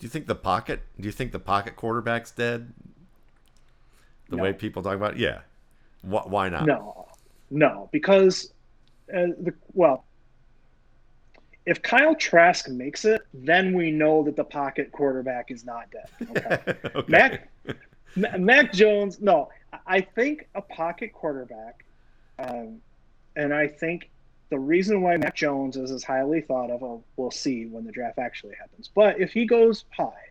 you 0.00 0.08
think 0.08 0.26
the 0.26 0.34
pocket? 0.34 0.82
Do 0.98 1.06
you 1.06 1.12
think 1.12 1.32
the 1.32 1.38
pocket 1.38 1.76
quarterback's 1.76 2.30
dead? 2.30 2.72
The 4.28 4.36
no. 4.36 4.42
way 4.42 4.52
people 4.52 4.82
talk 4.82 4.94
about, 4.94 5.14
it? 5.14 5.20
yeah. 5.20 5.40
Why 6.02 6.48
not? 6.48 6.66
No, 6.66 7.08
no, 7.50 7.88
because 7.92 8.52
uh, 9.08 9.32
the 9.40 9.54
well, 9.72 10.04
if 11.66 11.80
Kyle 11.82 12.14
Trask 12.14 12.68
makes 12.68 13.04
it, 13.04 13.22
then 13.32 13.72
we 13.72 13.90
know 13.90 14.22
that 14.24 14.36
the 14.36 14.44
pocket 14.44 14.92
quarterback 14.92 15.50
is 15.50 15.64
not 15.64 15.90
dead. 15.90 16.08
Okay, 16.36 16.90
okay. 16.94 17.04
Mac 17.08 17.48
Mac 18.38 18.72
Jones. 18.72 19.20
No, 19.20 19.48
I 19.86 20.00
think 20.00 20.46
a 20.54 20.60
pocket 20.60 21.12
quarterback, 21.12 21.84
um, 22.38 22.80
and 23.36 23.54
I 23.54 23.66
think 23.66 24.10
the 24.54 24.60
reason 24.60 25.02
why 25.02 25.16
Mac 25.16 25.34
Jones 25.34 25.76
is 25.76 25.90
as 25.90 26.04
highly 26.04 26.40
thought 26.40 26.70
of, 26.70 26.84
uh, 26.84 27.02
we'll 27.16 27.32
see 27.32 27.66
when 27.66 27.84
the 27.84 27.90
draft 27.90 28.20
actually 28.20 28.54
happens. 28.54 28.88
But 28.94 29.20
if 29.20 29.32
he 29.32 29.46
goes 29.46 29.84
high, 29.90 30.30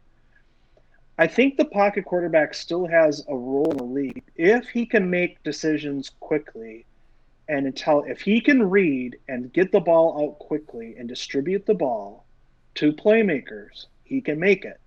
I 1.17 1.27
think 1.27 1.57
the 1.57 1.65
pocket 1.65 2.05
quarterback 2.05 2.53
still 2.53 2.87
has 2.87 3.25
a 3.27 3.35
role 3.35 3.69
in 3.71 3.75
the 3.75 3.83
league 3.83 4.23
if 4.37 4.69
he 4.69 4.85
can 4.85 5.09
make 5.09 5.43
decisions 5.43 6.09
quickly 6.21 6.85
and 7.49 7.65
until 7.65 8.05
if 8.07 8.21
he 8.21 8.39
can 8.39 8.63
read 8.69 9.17
and 9.27 9.51
get 9.51 9.73
the 9.73 9.81
ball 9.81 10.23
out 10.23 10.39
quickly 10.39 10.95
and 10.97 11.09
distribute 11.09 11.65
the 11.65 11.73
ball 11.73 12.25
to 12.75 12.93
playmakers, 12.93 13.87
he 14.05 14.21
can 14.21 14.39
make 14.39 14.63
it. 14.63 14.79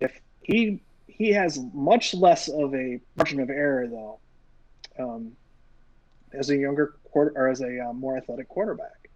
If 0.00 0.20
he 0.40 0.82
he 1.06 1.30
has 1.30 1.60
much 1.72 2.14
less 2.14 2.48
of 2.48 2.74
a 2.74 2.98
margin 3.14 3.38
of 3.38 3.48
error 3.48 3.86
though, 3.86 4.18
um, 4.98 5.36
as 6.32 6.50
a 6.50 6.56
younger 6.56 6.96
quarter 7.10 7.32
or 7.36 7.48
as 7.48 7.60
a 7.60 7.88
uh, 7.88 7.92
more 7.92 8.16
athletic 8.16 8.48
quarterback, 8.48 9.08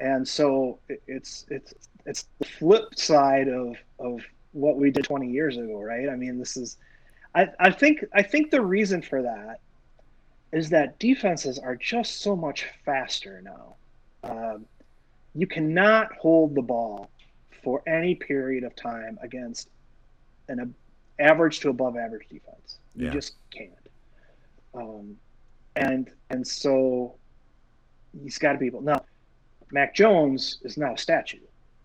and 0.00 0.26
so 0.26 0.78
it, 0.88 1.02
it's 1.06 1.46
it's 1.48 1.74
it's 2.06 2.26
the 2.38 2.44
flip 2.44 2.98
side 2.98 3.48
of 3.48 3.76
of 3.98 4.22
what 4.52 4.76
we 4.76 4.90
did 4.90 5.04
20 5.04 5.28
years 5.30 5.56
ago, 5.56 5.80
right? 5.80 6.08
I 6.08 6.16
mean, 6.16 6.38
this 6.38 6.56
is, 6.56 6.76
I, 7.34 7.48
I 7.58 7.70
think, 7.70 8.04
I 8.14 8.22
think 8.22 8.50
the 8.50 8.60
reason 8.60 9.02
for 9.02 9.22
that 9.22 9.60
is 10.52 10.68
that 10.70 10.98
defenses 10.98 11.58
are 11.58 11.74
just 11.74 12.20
so 12.20 12.36
much 12.36 12.66
faster 12.84 13.42
now. 13.42 13.74
Um, 14.22 14.66
you 15.34 15.46
cannot 15.46 16.12
hold 16.12 16.54
the 16.54 16.62
ball 16.62 17.10
for 17.64 17.82
any 17.86 18.14
period 18.14 18.64
of 18.64 18.76
time 18.76 19.18
against 19.22 19.70
an 20.48 20.74
average 21.18 21.60
to 21.60 21.70
above 21.70 21.96
average 21.96 22.28
defense. 22.28 22.78
You 22.94 23.06
yeah. 23.06 23.12
just 23.12 23.34
can't. 23.50 23.72
Um, 24.74 25.16
and 25.76 26.10
and 26.30 26.46
so 26.46 27.16
he's 28.22 28.38
got 28.38 28.52
to 28.52 28.58
be 28.58 28.66
able. 28.66 28.82
Now, 28.82 29.04
Mac 29.70 29.94
Jones 29.94 30.58
is 30.62 30.76
not 30.76 30.94
a 30.94 30.98
statue 30.98 31.38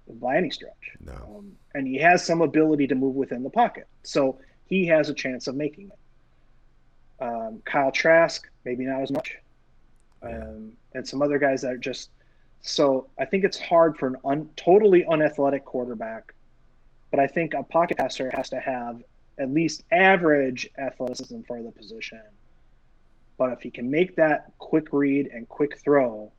by 0.10 0.38
any 0.38 0.50
stretch. 0.50 0.96
No. 1.00 1.14
Um, 1.14 1.52
and 1.74 1.88
he 1.88 1.98
has 1.98 2.26
some 2.26 2.42
ability 2.42 2.88
to 2.88 2.96
move 2.96 3.16
within 3.16 3.44
the 3.44 3.50
pocket. 3.50 3.88
So 4.04 4.40
he 4.66 4.86
has 4.88 5.10
a 5.10 5.14
chance 5.14 5.48
of 5.48 5.56
making 5.56 5.92
it. 5.92 7.24
Um, 7.24 7.62
Kyle 7.66 7.92
Trask, 7.92 8.48
maybe 8.64 8.86
not 8.86 9.02
as 9.02 9.12
much. 9.12 9.38
Um, 10.22 10.74
and 10.94 11.08
some 11.08 11.22
other 11.22 11.40
guys 11.40 11.62
that 11.62 11.74
are 11.74 11.78
just 11.78 12.10
so 12.62 13.08
I 13.18 13.26
think 13.26 13.44
it's 13.44 13.60
hard 13.60 13.98
for 13.98 14.08
an 14.08 14.18
un, 14.26 14.50
totally 14.56 15.06
unathletic 15.06 15.64
quarterback, 15.64 16.34
but 17.12 17.20
I 17.20 17.28
think 17.28 17.54
a 17.54 17.64
pocket 17.64 17.98
passer 17.98 18.30
has 18.34 18.50
to 18.50 18.60
have 18.60 19.02
at 19.40 19.52
least 19.52 19.84
average 19.92 20.68
athleticism 20.78 21.42
for 21.48 21.62
the 21.62 21.72
position. 21.72 22.22
But 23.38 23.52
if 23.52 23.62
he 23.62 23.70
can 23.70 23.90
make 23.90 24.16
that 24.16 24.52
quick 24.58 24.88
read 24.92 25.28
and 25.28 25.48
quick 25.48 25.78
throw, 25.78 26.32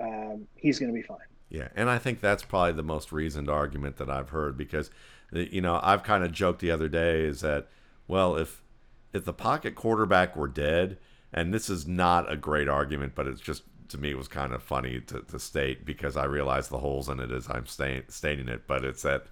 um, 0.00 0.46
he's 0.56 0.78
going 0.78 0.92
to 0.92 0.94
be 0.94 1.02
fine. 1.02 1.18
Yeah, 1.48 1.68
and 1.74 1.90
I 1.90 1.98
think 1.98 2.20
that's 2.20 2.44
probably 2.44 2.72
the 2.72 2.84
most 2.84 3.10
reasoned 3.10 3.48
argument 3.48 3.96
that 3.96 4.08
I've 4.08 4.30
heard 4.30 4.56
because, 4.56 4.90
you 5.32 5.60
know, 5.60 5.80
I've 5.82 6.04
kind 6.04 6.22
of 6.22 6.30
joked 6.30 6.60
the 6.60 6.70
other 6.70 6.88
day 6.88 7.24
is 7.24 7.40
that, 7.40 7.68
well, 8.06 8.36
if 8.36 8.62
if 9.12 9.24
the 9.24 9.32
pocket 9.32 9.74
quarterback 9.74 10.36
were 10.36 10.46
dead, 10.46 10.96
and 11.32 11.52
this 11.52 11.68
is 11.68 11.86
not 11.86 12.30
a 12.30 12.36
great 12.36 12.68
argument, 12.68 13.14
but 13.16 13.26
it's 13.26 13.40
just 13.40 13.64
to 13.88 13.98
me 13.98 14.10
it 14.10 14.16
was 14.16 14.28
kind 14.28 14.52
of 14.52 14.62
funny 14.62 15.00
to, 15.00 15.20
to 15.22 15.38
state 15.38 15.84
because 15.84 16.16
I 16.16 16.24
realize 16.24 16.68
the 16.68 16.78
holes 16.78 17.08
in 17.08 17.18
it 17.18 17.32
as 17.32 17.48
I'm 17.50 17.66
stay, 17.66 18.02
stating 18.08 18.48
it, 18.48 18.68
but 18.68 18.84
it's 18.84 19.02
that 19.02 19.26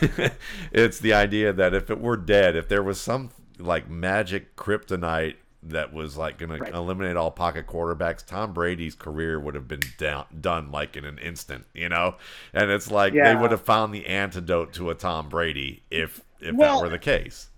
it's 0.72 1.00
the 1.00 1.12
idea 1.12 1.52
that 1.52 1.74
if 1.74 1.90
it 1.90 2.00
were 2.00 2.16
dead, 2.16 2.56
if 2.56 2.68
there 2.68 2.82
was 2.82 3.00
some 3.00 3.30
like 3.58 3.88
magic 3.88 4.54
kryptonite 4.54 5.36
that 5.70 5.92
was 5.92 6.16
like 6.16 6.38
going 6.38 6.50
right. 6.50 6.70
to 6.70 6.76
eliminate 6.76 7.16
all 7.16 7.30
pocket 7.30 7.66
quarterbacks, 7.66 8.24
Tom 8.24 8.52
Brady's 8.52 8.94
career 8.94 9.38
would 9.38 9.54
have 9.54 9.68
been 9.68 9.82
down, 9.98 10.26
done 10.40 10.70
like 10.70 10.96
in 10.96 11.04
an 11.04 11.18
instant, 11.18 11.66
you 11.74 11.88
know? 11.88 12.16
And 12.52 12.70
it's 12.70 12.90
like 12.90 13.12
yeah. 13.12 13.32
they 13.32 13.40
would 13.40 13.50
have 13.50 13.62
found 13.62 13.94
the 13.94 14.06
antidote 14.06 14.72
to 14.74 14.90
a 14.90 14.94
Tom 14.94 15.28
Brady 15.28 15.82
if 15.90 16.20
if 16.40 16.54
well, 16.54 16.76
that 16.76 16.84
were 16.84 16.90
the 16.90 16.98
case. 16.98 17.48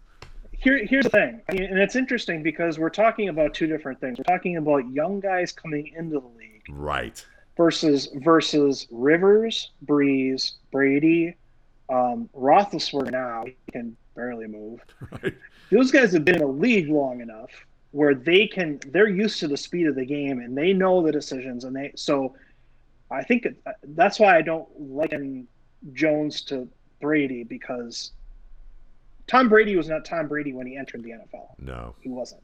Here, 0.53 0.85
here's 0.85 1.05
the 1.05 1.11
thing, 1.11 1.41
I 1.49 1.53
mean, 1.55 1.65
and 1.65 1.79
it's 1.79 1.95
interesting 1.95 2.43
because 2.43 2.79
we're 2.79 2.91
talking 2.91 3.29
about 3.29 3.55
two 3.55 3.67
different 3.67 4.01
things. 4.01 4.19
We're 4.19 4.25
talking 4.25 4.57
about 4.57 4.91
young 4.91 5.21
guys 5.21 5.53
coming 5.53 5.93
into 5.97 6.21
the 6.21 6.27
league, 6.37 6.65
right? 6.69 7.25
Versus 7.57 8.09
versus 8.17 8.87
Rivers, 8.91 9.71
Brees, 9.87 10.55
Brady, 10.73 11.37
um, 11.89 12.29
Roethlisberger. 12.37 13.13
Now 13.13 13.45
he 13.47 13.57
can 13.73 13.97
barely 14.15 14.47
move. 14.47 14.81
Right. 15.23 15.35
Those 15.71 15.91
guys 15.91 16.13
have 16.15 16.25
been 16.25 16.37
in 16.37 16.41
the 16.41 16.47
league 16.47 16.89
long 16.89 17.21
enough 17.21 17.51
where 17.91 18.15
they 18.15 18.47
can 18.47 18.79
they're 18.89 19.09
used 19.09 19.41
to 19.41 19.49
the 19.49 19.57
speed 19.57 19.87
of 19.87 19.95
the 19.95 20.05
game 20.05 20.41
and 20.41 20.57
they 20.57 20.73
know 20.73 21.03
the 21.03 21.13
decisions 21.13 21.65
and 21.65 21.75
they 21.75 21.93
so 21.95 22.35
I 23.11 23.23
think 23.23 23.47
that's 23.83 24.21
why 24.21 24.37
I 24.37 24.43
don't 24.43 24.69
liken 24.79 25.49
Jones 25.93 26.43
to 26.43 26.69
Brady 27.01 27.45
because 27.45 28.13
Tom 29.27 29.49
Brady 29.49 29.77
was 29.77 29.89
not 29.89 30.05
Tom 30.05 30.29
Brady 30.29 30.53
when 30.53 30.67
he 30.67 30.77
entered 30.77 31.03
the 31.03 31.11
NFL. 31.11 31.49
No, 31.59 31.95
he 32.01 32.09
wasn't. 32.09 32.43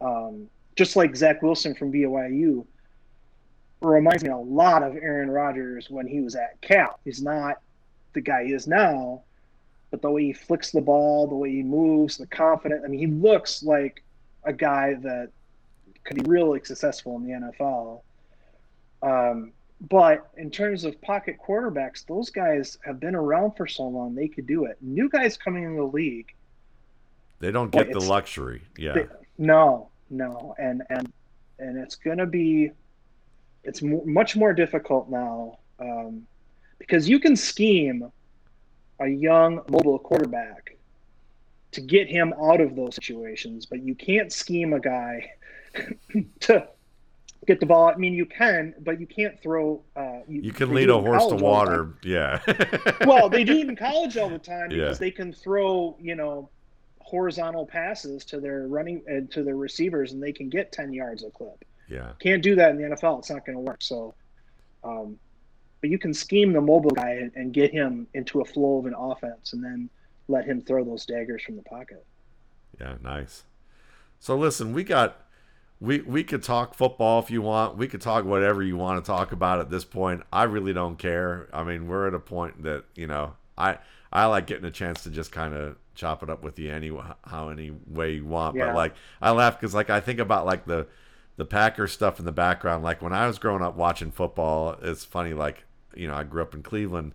Um, 0.00 0.48
just 0.76 0.96
like 0.96 1.16
Zach 1.16 1.42
Wilson 1.42 1.74
from 1.74 1.92
BYU 1.92 2.64
reminds 3.80 4.24
me 4.24 4.30
a 4.30 4.36
lot 4.36 4.82
of 4.82 4.96
Aaron 4.96 5.30
Rodgers 5.30 5.90
when 5.90 6.06
he 6.06 6.20
was 6.20 6.34
at 6.34 6.60
Cal. 6.60 6.98
He's 7.04 7.22
not 7.22 7.60
the 8.12 8.20
guy 8.20 8.44
he 8.44 8.52
is 8.52 8.66
now, 8.66 9.22
but 9.90 10.02
the 10.02 10.10
way 10.10 10.24
he 10.24 10.32
flicks 10.32 10.70
the 10.70 10.80
ball, 10.80 11.26
the 11.26 11.34
way 11.34 11.50
he 11.50 11.62
moves, 11.62 12.16
the 12.16 12.26
confidence. 12.26 12.82
I 12.84 12.88
mean, 12.88 13.00
he 13.00 13.06
looks 13.06 13.62
like 13.62 14.02
a 14.44 14.52
guy 14.52 14.94
that 14.94 15.30
could 16.04 16.22
be 16.22 16.28
really 16.28 16.60
successful 16.64 17.16
in 17.16 17.24
the 17.24 17.32
NFL. 17.32 18.02
Um, 19.02 19.52
but 19.88 20.30
in 20.36 20.50
terms 20.50 20.84
of 20.84 21.00
pocket 21.02 21.36
quarterbacks, 21.44 22.06
those 22.06 22.30
guys 22.30 22.78
have 22.84 23.00
been 23.00 23.14
around 23.14 23.52
for 23.56 23.66
so 23.66 23.84
long 23.84 24.14
they 24.14 24.28
could 24.28 24.46
do 24.46 24.64
it. 24.64 24.76
New 24.80 25.08
guys 25.08 25.36
coming 25.36 25.64
in 25.64 25.76
the 25.76 25.84
league, 25.84 26.32
they 27.40 27.50
don't 27.50 27.70
get 27.70 27.90
the 27.90 28.00
luxury. 28.00 28.62
Yeah. 28.78 28.92
They, 28.94 29.06
no, 29.36 29.90
no, 30.10 30.54
and 30.58 30.82
and 30.88 31.12
and 31.58 31.78
it's 31.78 31.96
gonna 31.96 32.26
be, 32.26 32.70
it's 33.64 33.82
much 33.82 34.36
more 34.36 34.52
difficult 34.52 35.10
now 35.10 35.58
um, 35.78 36.26
because 36.78 37.08
you 37.08 37.18
can 37.18 37.36
scheme 37.36 38.10
a 39.00 39.08
young 39.08 39.60
mobile 39.68 39.98
quarterback 39.98 40.73
to 41.74 41.80
get 41.80 42.08
him 42.08 42.32
out 42.40 42.60
of 42.60 42.76
those 42.76 42.94
situations, 42.94 43.66
but 43.66 43.82
you 43.82 43.94
can't 43.94 44.32
scheme 44.32 44.72
a 44.72 44.80
guy 44.80 45.32
to 46.40 46.68
get 47.46 47.60
the 47.60 47.66
ball. 47.66 47.88
I 47.88 47.96
mean, 47.96 48.14
you 48.14 48.26
can, 48.26 48.74
but 48.80 49.00
you 49.00 49.06
can't 49.06 49.40
throw. 49.40 49.82
Uh, 49.96 50.20
you, 50.28 50.42
you 50.42 50.52
can 50.52 50.72
lead 50.72 50.90
a 50.90 50.98
horse 50.98 51.26
to 51.26 51.36
water. 51.36 51.94
Yeah. 52.02 52.40
well, 53.06 53.28
they 53.28 53.44
do 53.44 53.58
it 53.58 53.68
in 53.68 53.76
college 53.76 54.16
all 54.16 54.28
the 54.28 54.38
time 54.38 54.68
because 54.70 54.98
yeah. 54.98 55.00
they 55.00 55.10
can 55.10 55.32
throw, 55.32 55.96
you 56.00 56.14
know, 56.14 56.48
horizontal 57.00 57.66
passes 57.66 58.24
to 58.26 58.40
their 58.40 58.66
running 58.66 59.02
uh, 59.10 59.32
to 59.32 59.42
their 59.42 59.56
receivers, 59.56 60.12
and 60.12 60.22
they 60.22 60.32
can 60.32 60.48
get 60.48 60.72
ten 60.72 60.92
yards 60.92 61.24
a 61.24 61.30
clip. 61.30 61.64
Yeah. 61.88 62.12
Can't 62.20 62.42
do 62.42 62.54
that 62.56 62.70
in 62.70 62.76
the 62.78 62.96
NFL. 62.96 63.18
It's 63.18 63.30
not 63.30 63.44
going 63.44 63.56
to 63.56 63.60
work. 63.60 63.82
So, 63.82 64.14
um, 64.82 65.18
but 65.82 65.90
you 65.90 65.98
can 65.98 66.14
scheme 66.14 66.54
the 66.54 66.62
mobile 66.62 66.92
guy 66.92 67.10
and, 67.10 67.32
and 67.34 67.52
get 67.52 67.72
him 67.72 68.06
into 68.14 68.40
a 68.40 68.44
flow 68.44 68.78
of 68.78 68.86
an 68.86 68.94
offense, 68.94 69.52
and 69.52 69.62
then 69.62 69.90
let 70.28 70.44
him 70.44 70.60
throw 70.60 70.84
those 70.84 71.06
daggers 71.06 71.42
from 71.42 71.56
the 71.56 71.62
pocket. 71.62 72.04
Yeah, 72.80 72.94
nice. 73.02 73.44
So 74.18 74.36
listen, 74.36 74.72
we 74.72 74.84
got 74.84 75.20
we 75.80 76.00
we 76.00 76.24
could 76.24 76.42
talk 76.42 76.74
football 76.74 77.20
if 77.20 77.30
you 77.30 77.42
want. 77.42 77.76
We 77.76 77.88
could 77.88 78.00
talk 78.00 78.24
whatever 78.24 78.62
you 78.62 78.76
want 78.76 79.04
to 79.04 79.06
talk 79.06 79.32
about 79.32 79.60
at 79.60 79.70
this 79.70 79.84
point. 79.84 80.22
I 80.32 80.44
really 80.44 80.72
don't 80.72 80.96
care. 80.96 81.48
I 81.52 81.62
mean, 81.62 81.88
we're 81.88 82.08
at 82.08 82.14
a 82.14 82.20
point 82.20 82.62
that 82.62 82.84
you 82.94 83.06
know 83.06 83.34
I 83.58 83.78
I 84.12 84.26
like 84.26 84.46
getting 84.46 84.64
a 84.64 84.70
chance 84.70 85.02
to 85.04 85.10
just 85.10 85.32
kind 85.32 85.54
of 85.54 85.76
chop 85.94 86.22
it 86.22 86.30
up 86.30 86.42
with 86.42 86.58
you 86.58 86.72
any 86.72 86.90
how 87.24 87.48
any 87.48 87.72
way 87.86 88.12
you 88.14 88.24
want. 88.24 88.56
Yeah. 88.56 88.66
But 88.66 88.76
like 88.76 88.94
I 89.20 89.30
laugh 89.32 89.60
because 89.60 89.74
like 89.74 89.90
I 89.90 90.00
think 90.00 90.18
about 90.20 90.46
like 90.46 90.64
the 90.64 90.86
the 91.36 91.44
Packers 91.44 91.92
stuff 91.92 92.18
in 92.18 92.24
the 92.24 92.32
background. 92.32 92.82
Like 92.82 93.02
when 93.02 93.12
I 93.12 93.26
was 93.26 93.38
growing 93.38 93.62
up 93.62 93.76
watching 93.76 94.10
football, 94.10 94.76
it's 94.82 95.04
funny. 95.04 95.34
Like 95.34 95.64
you 95.94 96.08
know 96.08 96.14
I 96.14 96.22
grew 96.24 96.42
up 96.42 96.54
in 96.54 96.62
Cleveland 96.62 97.12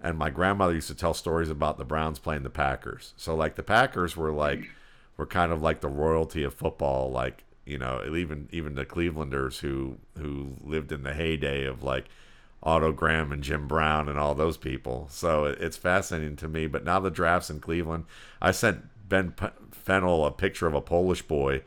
and 0.00 0.16
my 0.16 0.30
grandmother 0.30 0.74
used 0.74 0.88
to 0.88 0.94
tell 0.94 1.14
stories 1.14 1.50
about 1.50 1.78
the 1.78 1.84
Browns 1.84 2.18
playing 2.18 2.42
the 2.42 2.50
Packers. 2.50 3.14
So 3.16 3.34
like 3.34 3.56
the 3.56 3.62
Packers 3.62 4.16
were 4.16 4.32
like 4.32 4.70
were 5.16 5.26
kind 5.26 5.52
of 5.52 5.62
like 5.62 5.80
the 5.80 5.88
royalty 5.88 6.44
of 6.44 6.54
football, 6.54 7.10
like 7.10 7.44
you 7.64 7.78
know 7.78 8.04
even 8.14 8.48
even 8.52 8.74
the 8.74 8.86
Clevelanders 8.86 9.60
who 9.60 9.98
who 10.16 10.56
lived 10.62 10.92
in 10.92 11.02
the 11.02 11.14
heyday 11.14 11.64
of 11.64 11.82
like 11.82 12.06
Otto 12.62 12.92
Graham 12.92 13.32
and 13.32 13.42
Jim 13.42 13.66
Brown 13.68 14.08
and 14.08 14.18
all 14.18 14.34
those 14.34 14.56
people. 14.56 15.08
So 15.10 15.44
it's 15.44 15.76
fascinating 15.76 16.36
to 16.36 16.48
me. 16.48 16.66
But 16.66 16.84
now 16.84 17.00
the 17.00 17.10
drafts 17.10 17.50
in 17.50 17.60
Cleveland, 17.60 18.04
I 18.40 18.50
sent 18.52 18.88
Ben 19.08 19.34
Fennell 19.70 20.26
a 20.26 20.30
picture 20.30 20.66
of 20.66 20.74
a 20.74 20.80
Polish 20.80 21.22
boy 21.22 21.62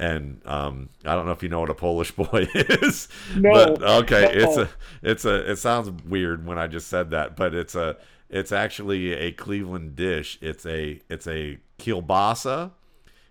and 0.00 0.40
um, 0.46 0.88
I 1.04 1.14
don't 1.14 1.26
know 1.26 1.32
if 1.32 1.42
you 1.42 1.50
know 1.50 1.60
what 1.60 1.68
a 1.68 1.74
Polish 1.74 2.10
boy 2.16 2.48
is. 2.54 3.06
No. 3.36 3.52
But, 3.52 3.82
okay, 3.82 4.22
no. 4.22 4.30
it's 4.32 4.56
a 4.56 4.68
it's 5.02 5.24
a 5.26 5.50
it 5.50 5.56
sounds 5.56 5.90
weird 6.04 6.46
when 6.46 6.58
I 6.58 6.66
just 6.66 6.88
said 6.88 7.10
that, 7.10 7.36
but 7.36 7.54
it's 7.54 7.74
a 7.74 7.98
it's 8.30 8.50
actually 8.50 9.12
a 9.12 9.30
Cleveland 9.30 9.96
dish. 9.96 10.38
It's 10.40 10.64
a 10.64 11.00
it's 11.10 11.26
a 11.26 11.58
kielbasa 11.78 12.70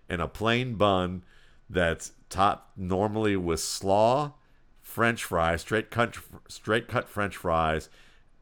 and 0.08 0.22
a 0.22 0.28
plain 0.28 0.74
bun 0.74 1.24
that's 1.68 2.12
topped 2.28 2.78
normally 2.78 3.36
with 3.36 3.58
slaw, 3.58 4.34
French 4.80 5.24
fries, 5.24 5.62
straight 5.62 5.90
cut 5.90 6.16
straight 6.46 6.86
cut 6.86 7.08
French 7.08 7.36
fries, 7.36 7.88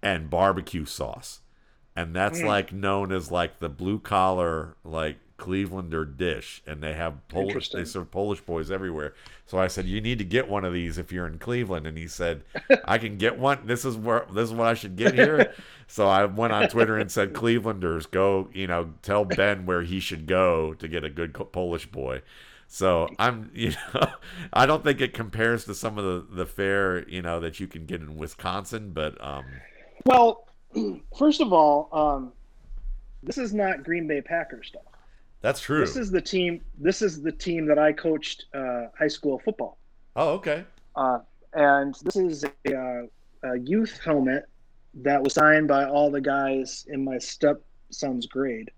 and 0.03 0.29
barbecue 0.29 0.85
sauce, 0.85 1.41
and 1.97 2.15
that's 2.15 2.41
mm. 2.41 2.47
like 2.47 2.75
known 2.75 3.11
as 3.11 3.31
like 3.31 3.59
the 3.59 3.71
blue 3.71 3.99
collar 3.99 4.77
like 4.85 5.17
Clevelander 5.39 6.17
dish, 6.17 6.63
and 6.67 6.83
they 6.83 6.95
have 6.95 7.27
Polish. 7.29 7.71
They 7.71 7.85
serve 7.85 8.11
Polish 8.11 8.41
boys 8.41 8.71
everywhere. 8.71 9.15
So 9.47 9.59
I 9.59 9.69
said, 9.69 9.87
"You 9.87 10.01
need 10.01 10.19
to 10.19 10.25
get 10.25 10.49
one 10.49 10.65
of 10.65 10.73
these 10.73 10.99
if 10.99 11.13
you're 11.13 11.27
in 11.27 11.39
Cleveland." 11.39 11.87
And 11.87 11.97
he 11.97 12.09
said, 12.09 12.43
"I 12.85 12.99
can 12.99 13.17
get 13.17 13.39
one. 13.39 13.67
This 13.67 13.85
is 13.85 13.97
where 13.97 14.27
this 14.33 14.51
is 14.51 14.55
what 14.55 14.67
I 14.67 14.75
should 14.75 14.97
get 14.97 15.15
here." 15.15 15.55
so 15.87 16.09
I 16.09 16.25
went 16.25 16.53
on 16.53 16.69
Twitter 16.69 16.99
and 16.99 17.11
said, 17.11 17.33
"Clevelanders, 17.33 18.11
go! 18.11 18.51
You 18.53 18.67
know, 18.67 18.95
tell 19.03 19.25
Ben 19.25 19.65
where 19.65 19.83
he 19.83 20.01
should 20.01 20.27
go 20.27 20.75
to 20.75 20.89
get 20.89 21.05
a 21.05 21.11
good 21.11 21.33
Polish 21.53 21.87
boy." 21.87 22.23
So 22.67 23.09
I'm, 23.19 23.51
you 23.55 23.73
know, 23.95 24.09
I 24.53 24.67
don't 24.67 24.85
think 24.85 25.01
it 25.01 25.15
compares 25.15 25.65
to 25.65 25.75
some 25.75 25.99
of 25.99 26.05
the 26.05 26.35
the 26.35 26.47
fare, 26.47 27.09
you 27.09 27.23
know, 27.23 27.41
that 27.41 27.61
you 27.61 27.67
can 27.67 27.87
get 27.87 28.01
in 28.01 28.17
Wisconsin, 28.17 28.91
but 28.91 29.23
um. 29.25 29.45
Well, 30.05 30.49
first 31.19 31.41
of 31.41 31.53
all, 31.53 31.89
um, 31.93 32.33
this 33.23 33.39
is 33.39 33.55
not 33.55 33.83
Green 33.85 34.07
Bay 34.07 34.21
Packers 34.21 34.69
stuff. 34.69 34.83
That's 35.41 35.61
true. 35.61 35.81
This 35.81 35.97
is 35.97 36.11
the 36.11 36.21
team. 36.21 36.61
This 36.79 37.03
is 37.03 37.23
the 37.23 37.33
team 37.33 37.67
that 37.67 37.79
I 37.79 37.93
coached 37.93 38.47
uh, 38.55 38.87
high 38.99 39.09
school 39.09 39.39
football. 39.39 39.79
Oh, 40.17 40.31
okay. 40.31 40.65
Uh, 40.97 41.21
and 41.53 41.95
this 42.05 42.17
is 42.17 42.45
a, 42.45 42.77
uh, 42.77 43.03
a, 43.45 43.59
youth 43.59 44.01
helmet 44.05 44.49
that 44.95 45.23
was 45.23 45.35
signed 45.35 45.69
by 45.69 45.85
all 45.85 46.11
the 46.11 46.21
guys 46.21 46.87
in 46.89 47.05
my 47.05 47.19
stepson's 47.19 48.27
grade, 48.27 48.71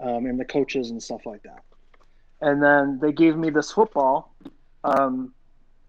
um, 0.00 0.24
and 0.26 0.40
the 0.40 0.44
coaches 0.44 0.90
and 0.90 1.02
stuff 1.02 1.26
like 1.26 1.42
that. 1.42 1.62
And 2.40 2.62
then 2.62 2.98
they 3.00 3.12
gave 3.12 3.36
me 3.36 3.50
this 3.50 3.72
football 3.72 4.34
um, 4.84 5.34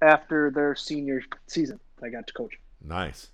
after 0.02 0.52
their 0.52 0.76
senior 0.76 1.22
season. 1.48 1.80
I 2.04 2.10
got 2.10 2.28
to 2.28 2.34
coach. 2.34 2.60
Nice. 2.84 3.30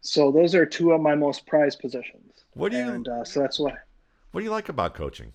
So 0.00 0.30
those 0.30 0.54
are 0.54 0.64
two 0.64 0.92
of 0.92 1.00
my 1.00 1.14
most 1.14 1.46
prized 1.46 1.80
possessions. 1.80 2.44
What 2.54 2.70
do 2.70 2.78
you? 2.78 2.88
And 2.88 3.08
uh, 3.08 3.24
so 3.24 3.40
that's 3.40 3.58
why. 3.58 3.74
What 4.30 4.40
do 4.40 4.44
you 4.44 4.50
like 4.50 4.68
about 4.68 4.94
coaching? 4.94 5.32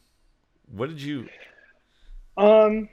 What 0.72 0.90
did 0.90 1.02
you? 1.02 1.28
Um, 2.38 2.88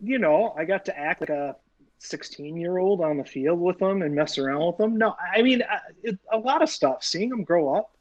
you 0.00 0.18
know, 0.18 0.54
I 0.56 0.64
got 0.64 0.84
to 0.86 0.98
act 0.98 1.20
like 1.20 1.30
a 1.30 1.56
16 1.98 2.56
year 2.56 2.78
old 2.78 3.00
on 3.00 3.16
the 3.16 3.24
field 3.24 3.60
with 3.60 3.78
them 3.78 4.02
and 4.02 4.14
mess 4.14 4.38
around 4.38 4.64
with 4.66 4.76
them. 4.78 4.96
No, 4.96 5.14
I 5.34 5.42
mean, 5.42 5.62
it, 6.02 6.18
a 6.32 6.38
lot 6.38 6.62
of 6.62 6.68
stuff. 6.68 7.02
Seeing 7.02 7.28
them 7.28 7.42
grow 7.42 7.74
up, 7.74 7.96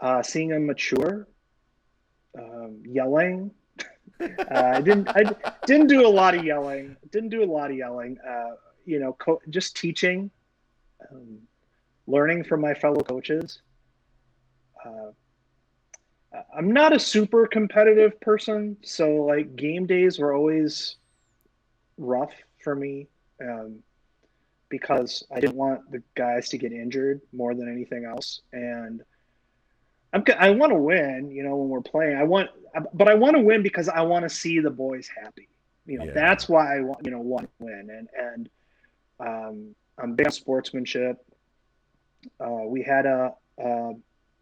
uh, 0.00 0.22
seeing 0.22 0.48
them 0.48 0.66
mature, 0.66 1.26
um, 2.38 2.82
yelling. 2.86 3.50
uh, 4.20 4.26
I 4.50 4.80
didn't. 4.80 5.08
I 5.08 5.34
didn't 5.66 5.88
do 5.88 6.06
a 6.06 6.08
lot 6.08 6.34
of 6.34 6.44
yelling. 6.44 6.96
Didn't 7.10 7.30
do 7.30 7.42
a 7.42 7.50
lot 7.50 7.70
of 7.70 7.76
yelling. 7.76 8.18
Uh, 8.26 8.54
you 8.84 9.00
know, 9.00 9.14
co- 9.14 9.40
just 9.50 9.76
teaching. 9.76 10.30
Um, 11.10 11.38
learning 12.06 12.44
from 12.44 12.60
my 12.60 12.74
fellow 12.74 13.00
coaches. 13.00 13.62
I'm 16.56 16.72
not 16.72 16.92
a 16.92 16.98
super 16.98 17.46
competitive 17.46 18.20
person, 18.20 18.76
so 18.82 19.10
like 19.24 19.56
game 19.56 19.86
days 19.86 20.18
were 20.18 20.32
always 20.32 20.96
rough 21.98 22.32
for 22.62 22.74
me 22.74 23.08
um, 23.42 23.80
because 24.68 25.24
I 25.34 25.40
didn't 25.40 25.56
want 25.56 25.90
the 25.90 26.02
guys 26.14 26.48
to 26.50 26.58
get 26.58 26.72
injured 26.72 27.20
more 27.32 27.54
than 27.54 27.70
anything 27.70 28.04
else, 28.04 28.42
and 28.52 29.02
I'm 30.12 30.22
I 30.38 30.50
want 30.50 30.70
to 30.70 30.78
win. 30.78 31.30
You 31.30 31.42
know, 31.42 31.56
when 31.56 31.68
we're 31.68 31.80
playing, 31.80 32.16
I 32.16 32.24
want, 32.24 32.50
but 32.94 33.08
I 33.08 33.14
want 33.14 33.36
to 33.36 33.42
win 33.42 33.62
because 33.62 33.88
I 33.88 34.02
want 34.02 34.22
to 34.22 34.28
see 34.28 34.60
the 34.60 34.70
boys 34.70 35.08
happy. 35.22 35.48
You 35.86 35.98
know, 35.98 36.04
yeah. 36.04 36.12
that's 36.14 36.48
why 36.48 36.76
I 36.76 36.80
want 36.80 37.04
you 37.04 37.10
know 37.10 37.20
want 37.20 37.46
to 37.46 37.64
win, 37.64 37.88
and 37.90 38.08
and 38.16 38.48
um, 39.18 39.74
I'm 39.98 40.14
big 40.14 40.26
on 40.26 40.32
sportsmanship. 40.32 41.16
Uh, 42.38 42.64
we 42.66 42.82
had 42.82 43.06
a, 43.06 43.32
a 43.58 43.92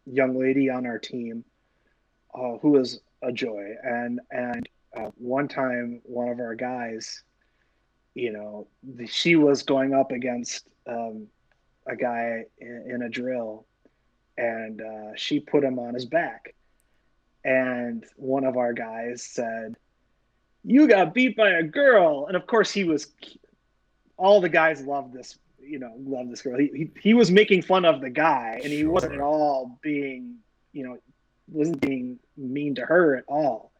young 0.04 0.38
lady 0.38 0.68
on 0.68 0.84
our 0.84 0.98
team 0.98 1.44
uh, 2.38 2.58
who 2.58 2.70
was 2.70 3.00
a 3.22 3.32
joy. 3.32 3.74
And 3.82 4.20
and 4.30 4.68
uh, 4.96 5.10
one 5.16 5.48
time, 5.48 6.00
one 6.04 6.28
of 6.28 6.40
our 6.40 6.54
guys, 6.54 7.22
you 8.14 8.32
know, 8.32 8.68
the, 8.82 9.06
she 9.06 9.36
was 9.36 9.62
going 9.62 9.94
up 9.94 10.12
against 10.12 10.68
um, 10.86 11.26
a 11.86 11.96
guy 11.96 12.44
in, 12.58 12.84
in, 12.88 13.02
a 13.02 13.08
drill, 13.08 13.66
and 14.36 14.80
uh, 14.80 15.14
she 15.16 15.40
put 15.40 15.64
him 15.64 15.78
on 15.78 15.94
his 15.94 16.06
back. 16.06 16.54
And 17.44 18.04
one 18.16 18.44
of 18.44 18.56
our 18.56 18.72
guys 18.72 19.22
said, 19.22 19.76
"You 20.64 20.88
got 20.88 21.14
beat 21.14 21.36
by 21.36 21.50
a 21.50 21.62
girl," 21.62 22.26
and 22.26 22.36
of 22.36 22.46
course 22.46 22.70
he 22.70 22.84
was. 22.84 23.08
All 24.16 24.40
the 24.40 24.48
guys 24.48 24.82
loved 24.82 25.12
this 25.12 25.38
you 25.60 25.78
know 25.78 25.92
love 25.98 26.28
this 26.28 26.42
girl. 26.42 26.58
He, 26.58 26.70
he, 26.74 26.90
he 27.00 27.14
was 27.14 27.30
making 27.30 27.62
fun 27.62 27.84
of 27.84 28.00
the 28.00 28.10
guy, 28.10 28.58
and 28.62 28.72
he 28.72 28.80
sure. 28.80 28.90
wasn't 28.90 29.14
at 29.14 29.20
all 29.20 29.78
being 29.82 30.38
you 30.72 30.84
know 30.84 30.98
wasn't 31.50 31.80
being 31.80 32.18
mean 32.36 32.74
to 32.76 32.82
her 32.82 33.16
at 33.16 33.24
all. 33.28 33.72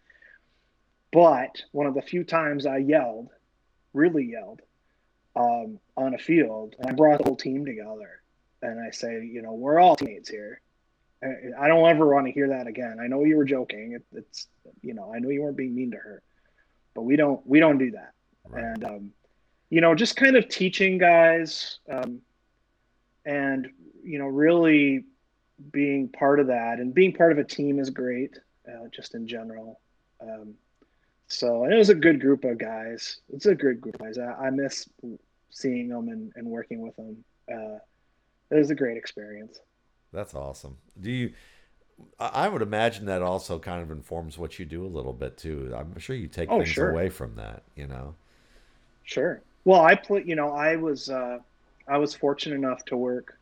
But 1.13 1.63
one 1.73 1.87
of 1.87 1.95
the 1.95 2.03
few 2.03 2.25
times 2.25 2.67
I 2.67 2.79
yelled, 2.79 3.31
really 3.95 4.25
yelled, 4.25 4.61
um, 5.37 5.79
on 5.97 6.15
a 6.15 6.19
field, 6.19 6.75
and 6.79 6.91
I 6.91 6.93
brought 6.93 7.19
the 7.19 7.25
whole 7.25 7.37
team 7.37 7.65
together, 7.65 8.23
and 8.63 8.81
I 8.81 8.91
say, 8.91 9.25
you 9.25 9.43
know, 9.43 9.53
we're 9.53 9.79
all 9.79 9.97
teammates 9.97 10.29
here. 10.29 10.61
I 11.23 11.67
don't 11.67 11.89
ever 11.89 12.15
want 12.15 12.27
to 12.27 12.33
hear 12.33 12.49
that 12.49 12.67
again. 12.67 12.99
I 13.01 13.09
know 13.09 13.25
you 13.25 13.37
were 13.37 13.45
joking. 13.45 13.93
It, 13.93 14.05
it's, 14.13 14.47
you 14.83 14.95
know, 14.95 15.13
I 15.15 15.19
know 15.19 15.31
you 15.31 15.43
weren't 15.43 15.57
being 15.57 15.75
mean 15.75 15.91
to 15.93 15.97
her, 15.97 16.23
but 16.95 17.03
we 17.03 17.17
don't, 17.17 17.45
we 17.47 17.59
don't 17.59 17.79
do 17.79 17.91
that. 17.93 18.13
Right. 18.49 18.63
And, 18.65 18.85
um, 18.85 19.13
you 19.71 19.81
know, 19.81 19.95
just 19.95 20.17
kind 20.17 20.37
of 20.37 20.49
teaching 20.49 20.97
guys, 20.99 21.81
um, 21.91 22.21
and 23.27 23.69
you 24.03 24.19
know, 24.19 24.27
really 24.27 25.05
being 25.73 26.09
part 26.09 26.41
of 26.41 26.47
that 26.49 26.79
and 26.79 26.95
being 26.95 27.13
part 27.13 27.33
of 27.33 27.39
a 27.39 27.45
team 27.45 27.79
is 27.79 27.91
great, 27.91 28.39
uh, 28.69 28.89
just 28.95 29.15
in 29.15 29.27
general. 29.27 29.81
Um, 30.21 30.55
so 31.29 31.65
it 31.65 31.75
was 31.75 31.91
a 31.91 31.95
good 31.95 32.21
group 32.21 32.45
of 32.45 32.59
guys. 32.59 33.21
It's 33.33 33.47
a 33.47 33.55
good 33.55 33.81
group 33.81 33.97
of 33.97 34.01
guys. 34.01 34.19
I, 34.19 34.47
I 34.47 34.51
miss 34.51 34.89
seeing 35.51 35.89
them 35.89 36.09
and, 36.09 36.33
and 36.37 36.47
working 36.47 36.81
with 36.81 36.97
them. 36.97 37.25
Uh, 37.51 37.79
it 38.51 38.55
was 38.55 38.71
a 38.71 38.75
great 38.75 38.97
experience. 38.97 39.61
That's 40.13 40.35
awesome. 40.35 40.79
Do 41.01 41.11
you? 41.11 41.33
I 42.21 42.49
would 42.49 42.63
imagine 42.63 43.07
that 43.07 43.23
also 43.23 43.59
kind 43.59 43.83
of 43.83 43.91
informs 43.91 44.39
what 44.39 44.59
you 44.59 44.65
do 44.65 44.87
a 44.87 44.89
little 44.89 45.13
bit 45.13 45.37
too. 45.37 45.75
I'm 45.77 45.99
sure 45.99 46.15
you 46.15 46.29
take 46.29 46.49
oh, 46.51 46.59
things 46.59 46.71
sure. 46.71 46.91
away 46.91 47.09
from 47.09 47.35
that. 47.35 47.65
You 47.75 47.89
know. 47.89 48.15
Sure. 49.03 49.43
Well, 49.65 49.83
I 49.83 49.97
put. 49.97 50.25
You 50.25 50.37
know, 50.37 50.53
I 50.53 50.77
was. 50.77 51.11
Uh, 51.11 51.39
I 51.89 51.99
was 51.99 52.15
fortunate 52.15 52.55
enough 52.55 52.85
to 52.87 52.97
work 52.97 53.38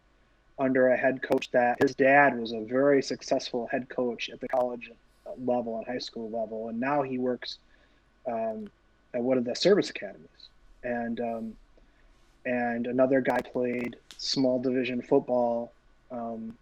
under 0.58 0.88
a 0.88 0.96
head 0.96 1.22
coach 1.22 1.50
that 1.50 1.80
his 1.80 1.94
dad 1.94 2.38
was 2.38 2.52
a 2.52 2.60
very 2.60 3.02
successful 3.02 3.66
head 3.70 3.88
coach 3.88 4.30
at 4.30 4.40
the 4.40 4.48
college 4.48 4.90
level 5.44 5.76
and 5.78 5.86
high 5.86 5.98
school 5.98 6.30
level, 6.30 6.68
and 6.68 6.80
now 6.80 7.02
he 7.02 7.18
works 7.18 7.58
um, 8.26 8.68
at 9.14 9.22
one 9.22 9.38
of 9.38 9.44
the 9.44 9.54
service 9.54 9.90
academies. 9.90 10.28
And 10.82 11.20
um, 11.20 11.56
and 12.44 12.86
another 12.86 13.20
guy 13.20 13.40
played 13.40 13.96
small 14.18 14.60
division 14.60 15.02
football, 15.02 15.72
um, 16.10 16.56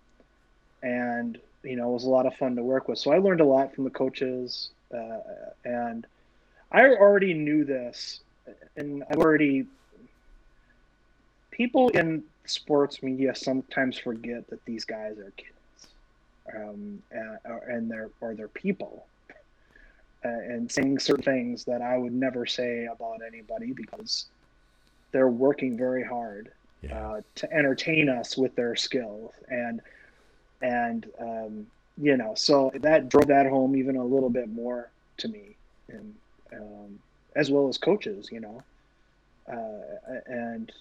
and 0.83 1.39
you 1.63 1.77
know 1.77 1.91
it 1.91 1.93
was 1.93 2.05
a 2.05 2.11
lot 2.11 2.27
of 2.27 2.35
fun 2.37 2.57
to 2.57 2.63
work 2.63 2.89
with. 2.89 2.99
So 2.99 3.13
I 3.13 3.19
learned 3.19 3.41
a 3.41 3.45
lot 3.45 3.75
from 3.75 3.85
the 3.85 3.91
coaches, 3.91 4.71
uh, 4.93 5.19
and 5.65 6.07
I 6.73 6.87
already 6.87 7.35
knew 7.35 7.65
this, 7.65 8.21
and 8.77 9.05
I 9.11 9.15
already 9.15 9.67
people 11.51 11.91
in 11.91 12.25
sports 12.47 13.03
media 13.03 13.35
sometimes 13.35 13.99
forget 13.99 14.49
that 14.49 14.65
these 14.65 14.85
guys 14.85 15.19
are 15.19 15.33
kids, 15.37 15.89
um, 16.55 17.03
and, 17.11 17.39
and 17.67 17.91
they're 17.91 18.11
or 18.21 18.35
they're 18.35 18.49
people, 18.49 19.07
uh, 20.25 20.29
and 20.29 20.71
saying 20.71 20.99
certain 20.99 21.25
things 21.25 21.65
that 21.65 21.83
I 21.83 21.97
would 21.97 22.13
never 22.13 22.47
say 22.47 22.87
about 22.87 23.21
anybody 23.27 23.73
because 23.73 24.27
they're 25.13 25.29
working 25.29 25.77
very 25.77 26.03
hard 26.03 26.51
yeah. 26.83 26.99
uh, 26.99 27.21
to 27.37 27.53
entertain 27.53 28.09
us 28.09 28.37
with 28.37 28.55
their 28.57 28.77
skills 28.77 29.33
and 29.49 29.81
and 30.63 31.07
um, 31.21 31.67
you 31.97 32.17
know 32.17 32.35
so 32.35 32.73
that 32.75 33.09
drove 33.09 33.29
that 33.29 33.47
home 33.47 33.77
even 33.77 33.97
a 33.97 34.05
little 34.05 34.31
bit 34.31 34.49
more 34.49 34.91
to 35.19 35.29
me 35.29 35.57
and 35.89 36.15
um, 36.53 36.99
as 37.37 37.51
well 37.51 37.69
as 37.69 37.79
coaches 37.79 38.29
you 38.33 38.41
know 38.41 38.63
uh, 39.51 40.19
and 40.27 40.73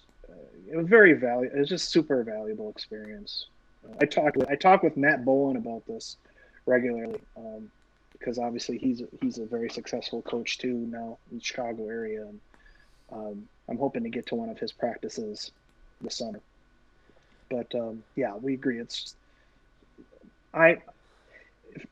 it 0.71 0.75
was 0.75 0.87
very 0.87 1.13
valuable. 1.13 1.55
It 1.55 1.59
was 1.59 1.69
just 1.69 1.89
super 1.89 2.23
valuable 2.23 2.69
experience. 2.69 3.47
Uh, 3.85 3.95
I 4.01 4.05
talked 4.05 4.37
with 4.37 4.49
I 4.49 4.55
talk 4.55 4.83
with 4.83 4.97
Matt 4.97 5.25
Bowen 5.25 5.57
about 5.57 5.85
this 5.85 6.17
regularly 6.65 7.19
um, 7.37 7.69
because 8.11 8.39
obviously 8.39 8.77
he's 8.77 9.01
he's 9.21 9.37
a 9.37 9.45
very 9.45 9.69
successful 9.69 10.21
coach 10.21 10.57
too 10.57 10.73
now 10.89 11.17
in 11.31 11.37
the 11.37 11.43
Chicago 11.43 11.87
area, 11.87 12.21
and 12.21 12.39
um, 13.11 13.47
I'm 13.69 13.77
hoping 13.77 14.03
to 14.03 14.09
get 14.09 14.25
to 14.27 14.35
one 14.35 14.49
of 14.49 14.57
his 14.57 14.71
practices 14.71 15.51
this 16.01 16.15
summer. 16.15 16.39
But 17.49 17.73
um, 17.75 18.03
yeah, 18.15 18.35
we 18.35 18.53
agree. 18.53 18.79
It's 18.79 19.15
I. 20.53 20.77
If, 21.71 21.85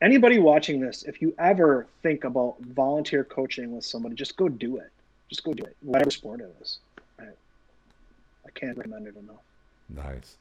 anybody 0.00 0.38
watching 0.38 0.80
this, 0.80 1.02
if 1.04 1.20
you 1.20 1.34
ever 1.38 1.86
think 2.02 2.24
about 2.24 2.56
volunteer 2.60 3.24
coaching 3.24 3.74
with 3.74 3.84
somebody, 3.84 4.14
just 4.14 4.36
go 4.36 4.48
do 4.48 4.76
it. 4.76 4.90
Just 5.28 5.44
go 5.44 5.52
do 5.52 5.64
it, 5.64 5.76
whatever 5.82 6.10
sport 6.10 6.40
it 6.40 6.54
is. 6.60 6.78
I 8.48 8.58
can't 8.58 8.76
recommend 8.76 9.06
it 9.06 9.16
enough. 9.16 9.42
Nice. 9.88 10.36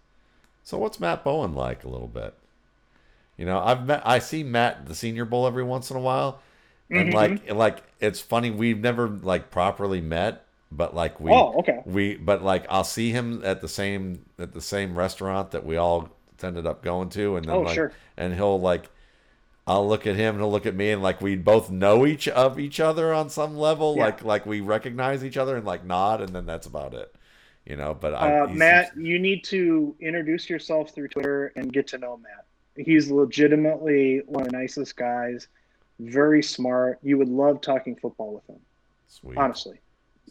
So 0.63 0.77
what's 0.77 0.99
Matt 0.99 1.23
Bowen 1.23 1.53
like 1.53 1.83
a 1.83 1.89
little 1.89 2.07
bit? 2.07 2.33
You 3.37 3.45
know, 3.45 3.59
I've 3.59 3.85
met 3.85 4.01
I 4.05 4.19
see 4.19 4.43
Matt 4.43 4.87
the 4.87 4.95
Senior 4.95 5.25
Bowl 5.25 5.45
every 5.45 5.63
once 5.63 5.91
in 5.91 5.97
a 5.97 6.01
while. 6.01 6.41
And 6.89 7.13
mm-hmm. 7.13 7.15
like 7.15 7.53
like 7.53 7.83
it's 7.99 8.19
funny 8.19 8.49
we've 8.49 8.79
never 8.79 9.07
like 9.07 9.51
properly 9.51 10.01
met, 10.01 10.45
but 10.71 10.95
like 10.95 11.19
we 11.19 11.31
Oh, 11.31 11.59
okay. 11.59 11.81
We 11.85 12.15
but 12.15 12.43
like 12.43 12.65
I'll 12.69 12.83
see 12.83 13.11
him 13.11 13.41
at 13.43 13.61
the 13.61 13.67
same 13.67 14.25
at 14.39 14.53
the 14.53 14.61
same 14.61 14.97
restaurant 14.97 15.51
that 15.51 15.65
we 15.65 15.77
all 15.77 16.09
ended 16.41 16.65
up 16.65 16.83
going 16.83 17.09
to 17.09 17.35
and 17.35 17.45
then 17.45 17.55
oh, 17.55 17.61
like 17.61 17.75
sure. 17.75 17.91
and 18.15 18.33
he'll 18.33 18.59
like 18.59 18.89
I'll 19.65 19.87
look 19.87 20.07
at 20.07 20.15
him 20.15 20.35
and 20.35 20.43
he'll 20.43 20.51
look 20.51 20.65
at 20.65 20.75
me 20.75 20.91
and 20.91 21.01
like 21.01 21.19
we 21.19 21.35
both 21.35 21.69
know 21.69 22.05
each 22.05 22.27
of 22.29 22.57
each 22.57 22.79
other 22.79 23.13
on 23.13 23.29
some 23.29 23.57
level, 23.57 23.95
yeah. 23.97 24.05
like 24.05 24.23
like 24.23 24.45
we 24.45 24.61
recognize 24.61 25.25
each 25.25 25.35
other 25.35 25.57
and 25.57 25.65
like 25.65 25.83
nod 25.83 26.21
and 26.21 26.29
then 26.29 26.45
that's 26.45 26.67
about 26.67 26.93
it 26.93 27.13
you 27.67 27.75
know. 27.75 27.93
But 27.93 28.13
I, 28.13 28.39
uh, 28.39 28.47
Matt, 28.47 28.93
seems... 28.93 29.07
you 29.07 29.19
need 29.19 29.43
to 29.45 29.95
introduce 29.99 30.49
yourself 30.49 30.93
through 30.93 31.09
Twitter 31.09 31.51
and 31.55 31.71
get 31.71 31.87
to 31.87 31.97
know 31.97 32.17
Matt. 32.17 32.45
He's 32.85 33.09
legitimately 33.09 34.21
one 34.25 34.45
of 34.45 34.51
the 34.51 34.57
nicest 34.57 34.95
guys, 34.95 35.47
very 35.99 36.43
smart. 36.43 36.99
You 37.01 37.17
would 37.17 37.29
love 37.29 37.61
talking 37.61 37.95
football 37.95 38.33
with 38.33 38.47
him. 38.47 38.61
Sweet. 39.07 39.37
Honestly, 39.37 39.79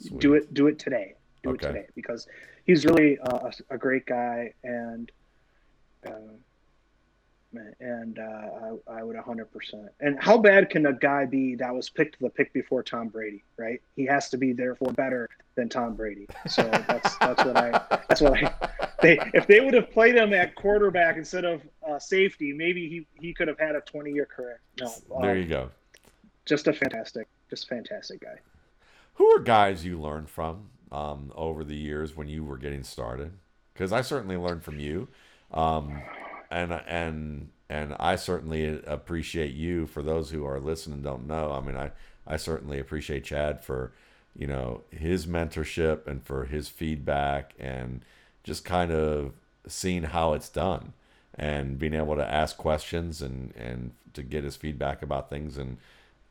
Sweet. 0.01 0.19
do 0.19 0.35
it. 0.35 0.55
Do 0.55 0.69
it 0.69 0.79
today. 0.79 1.15
Do 1.43 1.51
okay. 1.51 1.67
it 1.67 1.73
today 1.73 1.87
because 1.95 2.27
he's 2.65 2.85
really 2.85 3.19
uh, 3.19 3.51
a, 3.71 3.75
a, 3.75 3.79
great 3.79 4.07
guy 4.07 4.53
and. 4.65 5.11
Uh, 6.07 6.11
and 7.81 8.19
uh, 8.19 8.77
I, 8.91 8.99
I, 8.99 9.03
would 9.03 9.17
100%. 9.17 9.89
And 10.01 10.21
how 10.21 10.37
bad 10.37 10.69
can 10.69 10.85
a 10.85 10.93
guy 10.93 11.25
be 11.25 11.55
that 11.55 11.75
was 11.75 11.89
picked 11.89 12.21
the 12.21 12.29
pick 12.29 12.53
before 12.53 12.83
Tom 12.83 13.09
Brady, 13.09 13.45
right? 13.57 13.81
He 13.95 14.05
has 14.05 14.29
to 14.31 14.37
be 14.37 14.53
therefore 14.53 14.93
better 14.93 15.31
than 15.57 15.69
Tom 15.69 15.95
Brady. 15.95 16.29
So 16.47 16.63
that's 16.63 17.17
that's 17.17 17.45
what 17.45 17.57
I 17.57 17.71
that's 18.09 18.21
what 18.21 18.45
I 18.45 18.55
they 19.03 19.19
if 19.35 19.47
they 19.47 19.61
would 19.61 19.75
have 19.75 19.91
played 19.91 20.15
him 20.15 20.33
at 20.33 20.55
quarterback 20.55 21.17
instead 21.17 21.45
of 21.45 21.63
uh, 21.87 21.99
safety, 21.99 22.53
maybe 22.53 22.89
he 22.89 23.07
he 23.21 23.35
could 23.35 23.49
have 23.49 23.59
had 23.59 23.75
a 23.75 23.81
20 23.81 24.13
year 24.13 24.27
career. 24.27 24.61
No, 24.81 24.87
um, 25.15 25.23
there 25.23 25.37
you 25.37 25.47
go. 25.47 25.71
Just 26.45 26.69
a 26.69 26.73
fantastic, 26.73 27.27
just 27.51 27.69
fantastic 27.69 28.21
guy. 28.21 28.37
Who 29.15 29.27
are 29.35 29.41
guys 29.41 29.85
you 29.85 30.01
learned 30.01 30.31
from 30.31 30.69
um, 30.93 31.33
over 31.35 31.65
the 31.65 31.75
years 31.75 32.15
when 32.15 32.29
you 32.29 32.45
were 32.45 32.59
getting 32.59 32.85
started? 32.85 33.33
Because 33.73 33.93
I 33.93 34.03
certainly 34.03 34.37
learned 34.37 34.63
from 34.63 34.79
you, 34.79 35.09
um, 35.53 36.03
and 36.51 36.73
and 36.87 37.49
and 37.69 37.97
I 37.99 38.17
certainly 38.17 38.81
appreciate 38.87 39.55
you. 39.55 39.87
For 39.87 40.03
those 40.03 40.31
who 40.31 40.45
are 40.45 40.61
listening, 40.61 41.03
don't 41.03 41.27
know. 41.27 41.51
I 41.53 41.61
mean, 41.61 41.77
I 41.77 41.93
I 42.27 42.37
certainly 42.37 42.79
appreciate 42.79 43.25
Chad 43.25 43.65
for 43.65 43.93
you 44.39 44.47
know 44.47 44.83
his 44.91 45.27
mentorship 45.27 46.07
and 46.07 46.25
for 46.25 46.45
his 46.45 46.69
feedback 46.69 47.53
and 47.59 48.05
just 48.45 48.65
kind 48.65 48.93
of 48.93 49.33
seeing 49.67 50.05
how 50.05 50.33
it's 50.33 50.49
done 50.49 50.93
and 51.35 51.79
being 51.79 51.95
able 51.95 52.17
to 52.17 52.33
ask 52.33 52.57
questions 52.57 53.23
and 53.23 53.55
and 53.57 53.93
to 54.15 54.23
get 54.23 54.45
his 54.45 54.57
feedback 54.57 55.03
about 55.03 55.31
things 55.31 55.57
and 55.59 55.79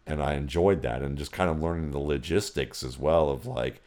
and 0.08 0.22
I 0.22 0.34
enjoyed 0.34 0.82
that 0.84 1.02
and 1.02 1.18
just 1.18 1.32
kind 1.32 1.50
of 1.50 1.62
learning 1.62 1.92
the 1.92 2.00
logistics 2.00 2.84
as 2.84 2.98
well 2.98 3.30
of 3.30 3.46
like 3.46 3.82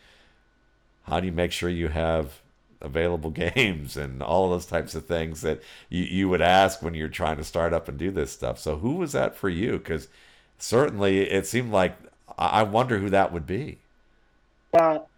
how 1.04 1.20
do 1.20 1.26
you 1.26 1.32
make 1.32 1.52
sure 1.52 1.70
you 1.70 1.88
have 1.88 2.40
available 2.80 3.30
games 3.54 3.96
and 3.96 4.22
all 4.22 4.50
those 4.50 4.66
types 4.66 4.94
of 4.94 5.06
things 5.06 5.40
that 5.42 5.62
you, 5.88 6.04
you 6.04 6.28
would 6.28 6.42
ask 6.42 6.82
when 6.82 6.94
you're 6.94 7.08
trying 7.08 7.36
to 7.36 7.44
start 7.44 7.72
up 7.72 7.88
and 7.88 7.98
do 7.98 8.10
this 8.10 8.30
stuff. 8.32 8.58
So 8.58 8.76
who 8.76 8.96
was 8.96 9.12
that 9.12 9.36
for 9.36 9.48
you? 9.48 9.72
Because 9.78 10.08
certainly 10.58 11.20
it 11.28 11.46
seemed 11.46 11.72
like 11.72 11.96
I 12.36 12.62
wonder 12.62 12.98
who 12.98 13.10
that 13.10 13.32
would 13.32 13.46
be. 13.46 13.78
Well, 14.72 15.08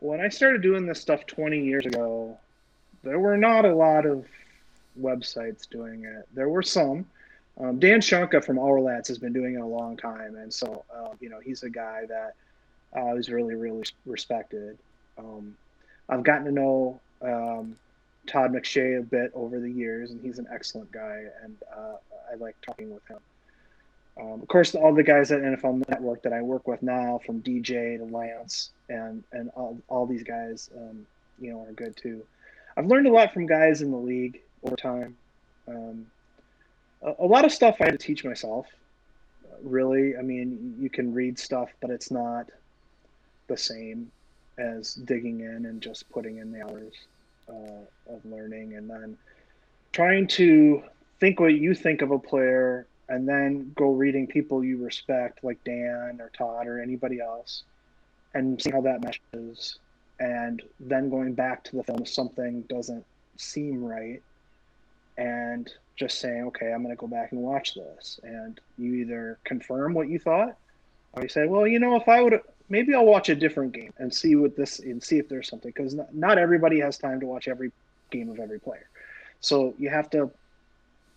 when 0.00 0.20
I 0.20 0.28
started 0.28 0.62
doing 0.62 0.86
this 0.86 1.00
stuff 1.00 1.26
20 1.26 1.64
years 1.64 1.86
ago, 1.86 2.38
there 3.02 3.18
were 3.18 3.36
not 3.36 3.64
a 3.64 3.74
lot 3.74 4.06
of 4.06 4.26
websites 5.00 5.68
doing 5.68 6.04
it. 6.04 6.28
There 6.34 6.48
were 6.48 6.62
some. 6.62 7.06
Um, 7.58 7.78
Dan 7.78 8.00
Shonka 8.00 8.44
from 8.44 8.56
Ourlads 8.56 9.06
has 9.08 9.18
been 9.18 9.32
doing 9.32 9.54
it 9.54 9.60
a 9.60 9.66
long 9.66 9.96
time, 9.96 10.36
and 10.36 10.52
so 10.52 10.84
uh, 10.94 11.10
you 11.20 11.28
know 11.28 11.38
he's 11.38 11.62
a 11.62 11.70
guy 11.70 12.04
that 12.06 12.34
uh, 12.96 13.14
is 13.14 13.28
really, 13.28 13.54
really 13.54 13.84
respected. 14.06 14.78
Um, 15.18 15.56
I've 16.08 16.24
gotten 16.24 16.46
to 16.46 16.52
know 16.52 17.00
um, 17.22 17.76
Todd 18.26 18.52
McShay 18.52 18.98
a 18.98 19.02
bit 19.02 19.30
over 19.34 19.60
the 19.60 19.70
years, 19.70 20.10
and 20.10 20.20
he's 20.20 20.38
an 20.38 20.48
excellent 20.52 20.90
guy, 20.90 21.24
and 21.42 21.56
uh, 21.74 21.96
I 22.32 22.36
like 22.36 22.56
talking 22.60 22.92
with 22.92 23.06
him. 23.06 23.18
Um, 24.20 24.40
of 24.40 24.48
course, 24.48 24.74
all 24.74 24.94
the 24.94 25.02
guys 25.02 25.32
at 25.32 25.40
NFL 25.40 25.88
Network 25.88 26.22
that 26.22 26.32
I 26.32 26.40
work 26.40 26.68
with 26.68 26.82
now, 26.82 27.20
from 27.26 27.42
DJ 27.42 27.98
to 27.98 28.04
Lance, 28.04 28.70
and 28.88 29.24
and 29.32 29.50
all, 29.56 29.78
all 29.88 30.06
these 30.06 30.22
guys, 30.22 30.70
um, 30.76 31.04
you 31.40 31.52
know, 31.52 31.62
are 31.62 31.72
good 31.72 31.96
too. 31.96 32.22
I've 32.76 32.86
learned 32.86 33.06
a 33.06 33.12
lot 33.12 33.32
from 33.32 33.46
guys 33.46 33.82
in 33.82 33.90
the 33.90 33.96
league 33.96 34.40
over 34.62 34.76
time. 34.76 35.16
Um, 35.66 36.06
a, 37.02 37.14
a, 37.20 37.26
lot 37.26 37.44
of 37.44 37.52
stuff 37.52 37.76
I 37.80 37.84
had 37.84 37.92
to 37.92 38.06
teach 38.06 38.24
myself. 38.24 38.66
Really, 39.62 40.16
I 40.16 40.22
mean, 40.22 40.76
you 40.78 40.90
can 40.90 41.14
read 41.14 41.38
stuff, 41.38 41.70
but 41.80 41.90
it's 41.90 42.10
not 42.10 42.48
the 43.46 43.56
same 43.56 44.10
as 44.58 44.94
digging 44.94 45.40
in 45.40 45.66
and 45.66 45.80
just 45.80 46.08
putting 46.10 46.38
in 46.38 46.52
the 46.52 46.62
hours 46.62 46.94
uh, 47.48 48.12
of 48.12 48.24
learning 48.24 48.74
and 48.74 48.88
then 48.88 49.16
trying 49.92 50.26
to 50.26 50.82
think 51.20 51.40
what 51.40 51.54
you 51.54 51.74
think 51.74 52.02
of 52.02 52.10
a 52.10 52.18
player 52.18 52.86
and 53.08 53.28
then 53.28 53.72
go 53.76 53.92
reading 53.92 54.26
people 54.26 54.64
you 54.64 54.82
respect 54.82 55.44
like 55.44 55.62
Dan 55.64 56.18
or 56.20 56.30
Todd 56.36 56.66
or 56.66 56.80
anybody 56.80 57.20
else 57.20 57.62
and 58.34 58.60
see 58.60 58.70
how 58.70 58.80
that 58.82 59.02
meshes 59.02 59.78
and 60.20 60.62
then 60.80 61.10
going 61.10 61.34
back 61.34 61.64
to 61.64 61.76
the 61.76 61.82
film 61.82 62.02
if 62.02 62.08
something 62.08 62.62
doesn't 62.62 63.04
seem 63.36 63.84
right 63.84 64.22
and 65.18 65.70
just 65.96 66.20
saying 66.20 66.44
okay 66.44 66.72
I'm 66.72 66.82
going 66.82 66.94
to 66.94 67.00
go 67.00 67.06
back 67.06 67.32
and 67.32 67.40
watch 67.40 67.74
this 67.74 68.20
and 68.22 68.60
you 68.78 68.94
either 68.94 69.38
confirm 69.44 69.94
what 69.94 70.08
you 70.08 70.18
thought 70.18 70.56
or 71.12 71.22
you 71.22 71.28
say 71.28 71.46
well 71.46 71.66
you 71.66 71.78
know 71.78 71.96
if 71.96 72.08
I 72.08 72.22
would 72.22 72.40
maybe 72.68 72.94
I'll 72.94 73.04
watch 73.04 73.28
a 73.28 73.34
different 73.34 73.72
game 73.72 73.92
and 73.98 74.12
see 74.12 74.36
what 74.36 74.56
this 74.56 74.78
and 74.78 75.02
see 75.02 75.18
if 75.18 75.28
there's 75.28 75.48
something 75.48 75.72
because 75.74 75.94
not, 75.94 76.14
not 76.14 76.38
everybody 76.38 76.80
has 76.80 76.98
time 76.98 77.20
to 77.20 77.26
watch 77.26 77.48
every 77.48 77.72
game 78.10 78.30
of 78.30 78.38
every 78.38 78.60
player. 78.60 78.88
So 79.40 79.74
you 79.78 79.90
have 79.90 80.08
to 80.10 80.30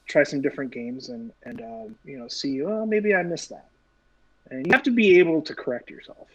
try 0.07 0.23
some 0.23 0.41
different 0.41 0.71
games 0.71 1.09
and 1.09 1.31
and 1.43 1.61
um, 1.61 1.95
you 2.05 2.17
know 2.17 2.27
see 2.27 2.61
well 2.61 2.85
maybe 2.85 3.13
I 3.13 3.23
missed 3.23 3.49
that, 3.49 3.69
and 4.49 4.65
you 4.65 4.71
have 4.73 4.83
to 4.83 4.91
be 4.91 5.19
able 5.19 5.41
to 5.43 5.53
correct 5.55 5.89
yourself. 5.89 6.27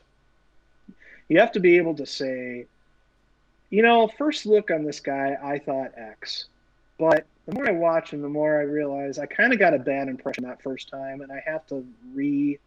You 1.28 1.40
have 1.40 1.52
to 1.52 1.60
be 1.60 1.78
able 1.78 1.94
to 1.94 2.04
say, 2.04 2.66
you 3.70 3.82
know, 3.82 4.06
first 4.18 4.44
look 4.44 4.70
on 4.70 4.84
this 4.84 5.00
guy, 5.00 5.36
I 5.42 5.58
thought 5.58 5.92
X, 5.96 6.46
but 6.98 7.26
the 7.46 7.54
more 7.54 7.66
I 7.66 7.72
watch 7.72 8.12
and 8.12 8.22
the 8.22 8.28
more 8.28 8.60
I 8.60 8.64
realize 8.64 9.18
I 9.18 9.26
kind 9.26 9.52
of 9.52 9.58
got 9.58 9.72
a 9.72 9.78
bad 9.78 10.08
impression 10.08 10.44
that 10.44 10.62
first 10.62 10.88
time, 10.88 11.22
and 11.22 11.32
I 11.32 11.42
have 11.46 11.66
to 11.68 11.86
re 12.14 12.58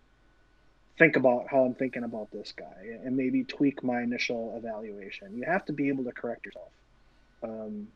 think 0.98 1.18
about 1.18 1.48
how 1.50 1.66
I'm 1.66 1.74
thinking 1.74 2.06
about 2.06 2.32
this 2.32 2.54
guy 2.56 2.98
and 3.04 3.18
maybe 3.18 3.44
tweak 3.44 3.84
my 3.84 4.02
initial 4.02 4.54
evaluation. 4.58 5.38
You 5.38 5.44
have 5.44 5.66
to 5.66 5.74
be 5.74 5.90
able 5.90 6.06
to 6.06 6.12
correct 6.12 6.46
yourself. 6.46 6.72
Um, 7.44 7.90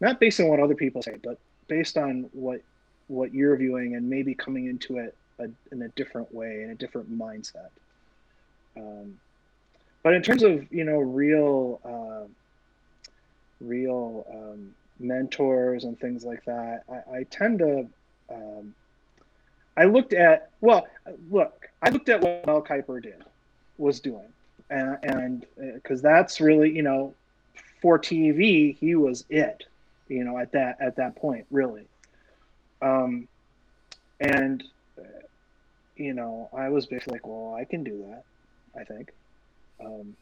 not 0.00 0.18
based 0.18 0.40
on 0.40 0.48
what 0.48 0.58
other 0.58 0.74
people 0.74 1.02
say, 1.02 1.18
but 1.22 1.38
based 1.68 1.96
on 1.96 2.28
what 2.32 2.60
what 3.08 3.34
you're 3.34 3.56
viewing 3.56 3.94
and 3.94 4.08
maybe 4.08 4.34
coming 4.34 4.66
into 4.66 4.98
it 4.98 5.14
a, 5.38 5.48
in 5.70 5.82
a 5.82 5.88
different 5.90 6.32
way, 6.34 6.62
in 6.62 6.70
a 6.70 6.74
different 6.74 7.12
mindset. 7.12 7.68
Um, 8.76 9.18
but 10.02 10.14
in 10.14 10.22
terms 10.22 10.42
of 10.42 10.70
you 10.72 10.84
know 10.84 10.98
real 10.98 11.80
uh, 11.84 12.26
real 13.60 14.26
um, 14.32 14.74
mentors 14.98 15.84
and 15.84 15.98
things 15.98 16.24
like 16.24 16.44
that, 16.44 16.84
I, 16.90 17.18
I 17.18 17.22
tend 17.24 17.58
to 17.60 17.86
um, 18.32 18.74
I 19.76 19.84
looked 19.84 20.12
at 20.12 20.50
well, 20.60 20.86
look, 21.30 21.68
I 21.82 21.90
looked 21.90 22.08
at 22.08 22.20
what 22.20 22.46
Mel 22.46 22.62
Kiper 22.62 23.02
did 23.02 23.22
was 23.78 24.00
doing, 24.00 24.28
and 24.70 25.46
because 25.56 26.04
uh, 26.04 26.08
that's 26.08 26.40
really 26.40 26.70
you 26.70 26.82
know, 26.82 27.14
for 27.80 27.98
TV 27.98 28.76
he 28.78 28.94
was 28.94 29.24
it, 29.28 29.64
you 30.08 30.24
know, 30.24 30.38
at 30.38 30.52
that 30.52 30.78
at 30.80 30.96
that 30.96 31.16
point 31.16 31.46
really, 31.50 31.86
um, 32.80 33.28
and 34.20 34.62
you 35.96 36.14
know 36.14 36.48
I 36.56 36.68
was 36.68 36.86
basically 36.86 37.14
like, 37.14 37.26
well, 37.26 37.54
I 37.58 37.64
can 37.64 37.84
do 37.84 38.04
that, 38.08 38.24
I 38.80 38.84
think. 38.84 39.12
Um, 39.84 40.16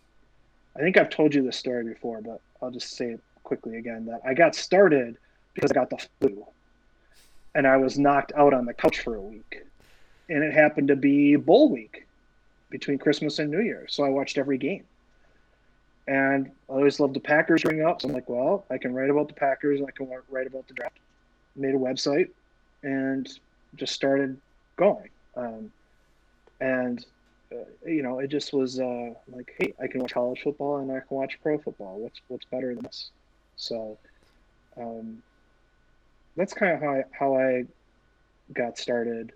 I 0.77 0.81
think 0.81 0.97
I've 0.97 1.11
told 1.11 1.35
you 1.35 1.43
this 1.43 1.57
story 1.57 1.85
before, 1.85 2.21
but 2.21 2.41
I'll 2.63 2.71
just 2.71 2.97
say 2.97 3.11
it 3.11 3.21
quickly 3.43 3.77
again 3.77 4.07
that 4.07 4.21
I 4.25 4.35
got 4.35 4.55
started 4.55 5.17
because 5.55 5.71
I 5.71 5.75
got 5.75 5.91
the 5.91 6.07
flu 6.21 6.47
and 7.55 7.67
I 7.67 7.77
was 7.77 7.99
knocked 7.99 8.33
out 8.37 8.55
on 8.55 8.65
the 8.65 8.75
couch 8.75 9.01
for 9.01 9.17
a 9.17 9.21
week. 9.21 9.65
And 10.29 10.45
it 10.45 10.53
happened 10.53 10.89
to 10.89 10.97
be 10.97 11.37
bowl 11.37 11.71
week 11.71 12.07
between 12.71 12.99
Christmas 12.99 13.39
and 13.39 13.51
New 13.51 13.61
Year. 13.61 13.87
So 13.89 14.05
I 14.05 14.09
watched 14.09 14.39
every 14.39 14.59
game. 14.59 14.85
And 16.11 16.51
I 16.69 16.73
always 16.73 16.99
loved 16.99 17.15
the 17.15 17.21
Packers 17.21 17.65
ring 17.65 17.83
up. 17.83 18.03
So 18.03 18.09
I'm 18.09 18.15
like, 18.15 18.29
well, 18.29 18.65
I 18.69 18.79
can 18.79 18.93
write 18.93 19.11
about 19.11 19.29
the 19.29 19.35
Packers 19.35 19.79
and 19.79 19.89
I 19.89 19.93
can 19.93 20.09
write 20.29 20.49
about 20.49 20.67
the 20.67 20.75
draft. 20.75 20.99
Made 21.55 21.73
a 21.75 21.79
website 21.79 22.31
and 22.83 23.29
just 23.77 23.95
started 23.95 24.37
going. 24.77 25.09
Um, 25.37 25.71
and, 26.61 27.07
uh, 27.53 27.59
you 27.87 28.03
know, 28.03 28.19
it 28.19 28.27
just 28.27 28.53
was 28.53 28.81
uh, 28.81 29.11
like, 29.33 29.55
hey, 29.57 29.73
I 29.81 29.87
can 29.87 30.01
watch 30.01 30.13
college 30.13 30.41
football 30.43 30.79
and 30.79 30.91
I 30.91 30.99
can 30.99 31.17
watch 31.17 31.39
pro 31.45 31.59
football. 31.59 32.01
What's, 32.01 32.21
what's 32.27 32.45
better 32.47 32.75
than 32.75 32.83
this? 32.83 33.11
So, 33.55 33.97
um, 34.77 35.23
that's 36.37 36.53
kind 36.53 36.73
of 36.73 36.81
how 36.81 36.91
I, 36.91 37.05
how 37.13 37.37
I 37.37 37.65
got 38.53 38.79
started, 38.79 39.33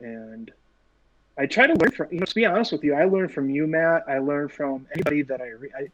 and 0.00 0.50
I 1.38 1.46
try 1.46 1.66
to 1.66 1.74
learn 1.74 1.90
from. 1.92 2.08
You 2.10 2.20
know, 2.20 2.26
to 2.26 2.34
be 2.34 2.46
honest 2.46 2.72
with 2.72 2.82
you, 2.84 2.94
I 2.94 3.04
learned 3.04 3.32
from 3.32 3.48
you, 3.48 3.66
Matt. 3.66 4.04
I 4.08 4.18
learned 4.18 4.52
from 4.52 4.86
anybody 4.92 5.22
that 5.22 5.40
I, 5.40 5.48
re- 5.48 5.72
I 5.78 5.88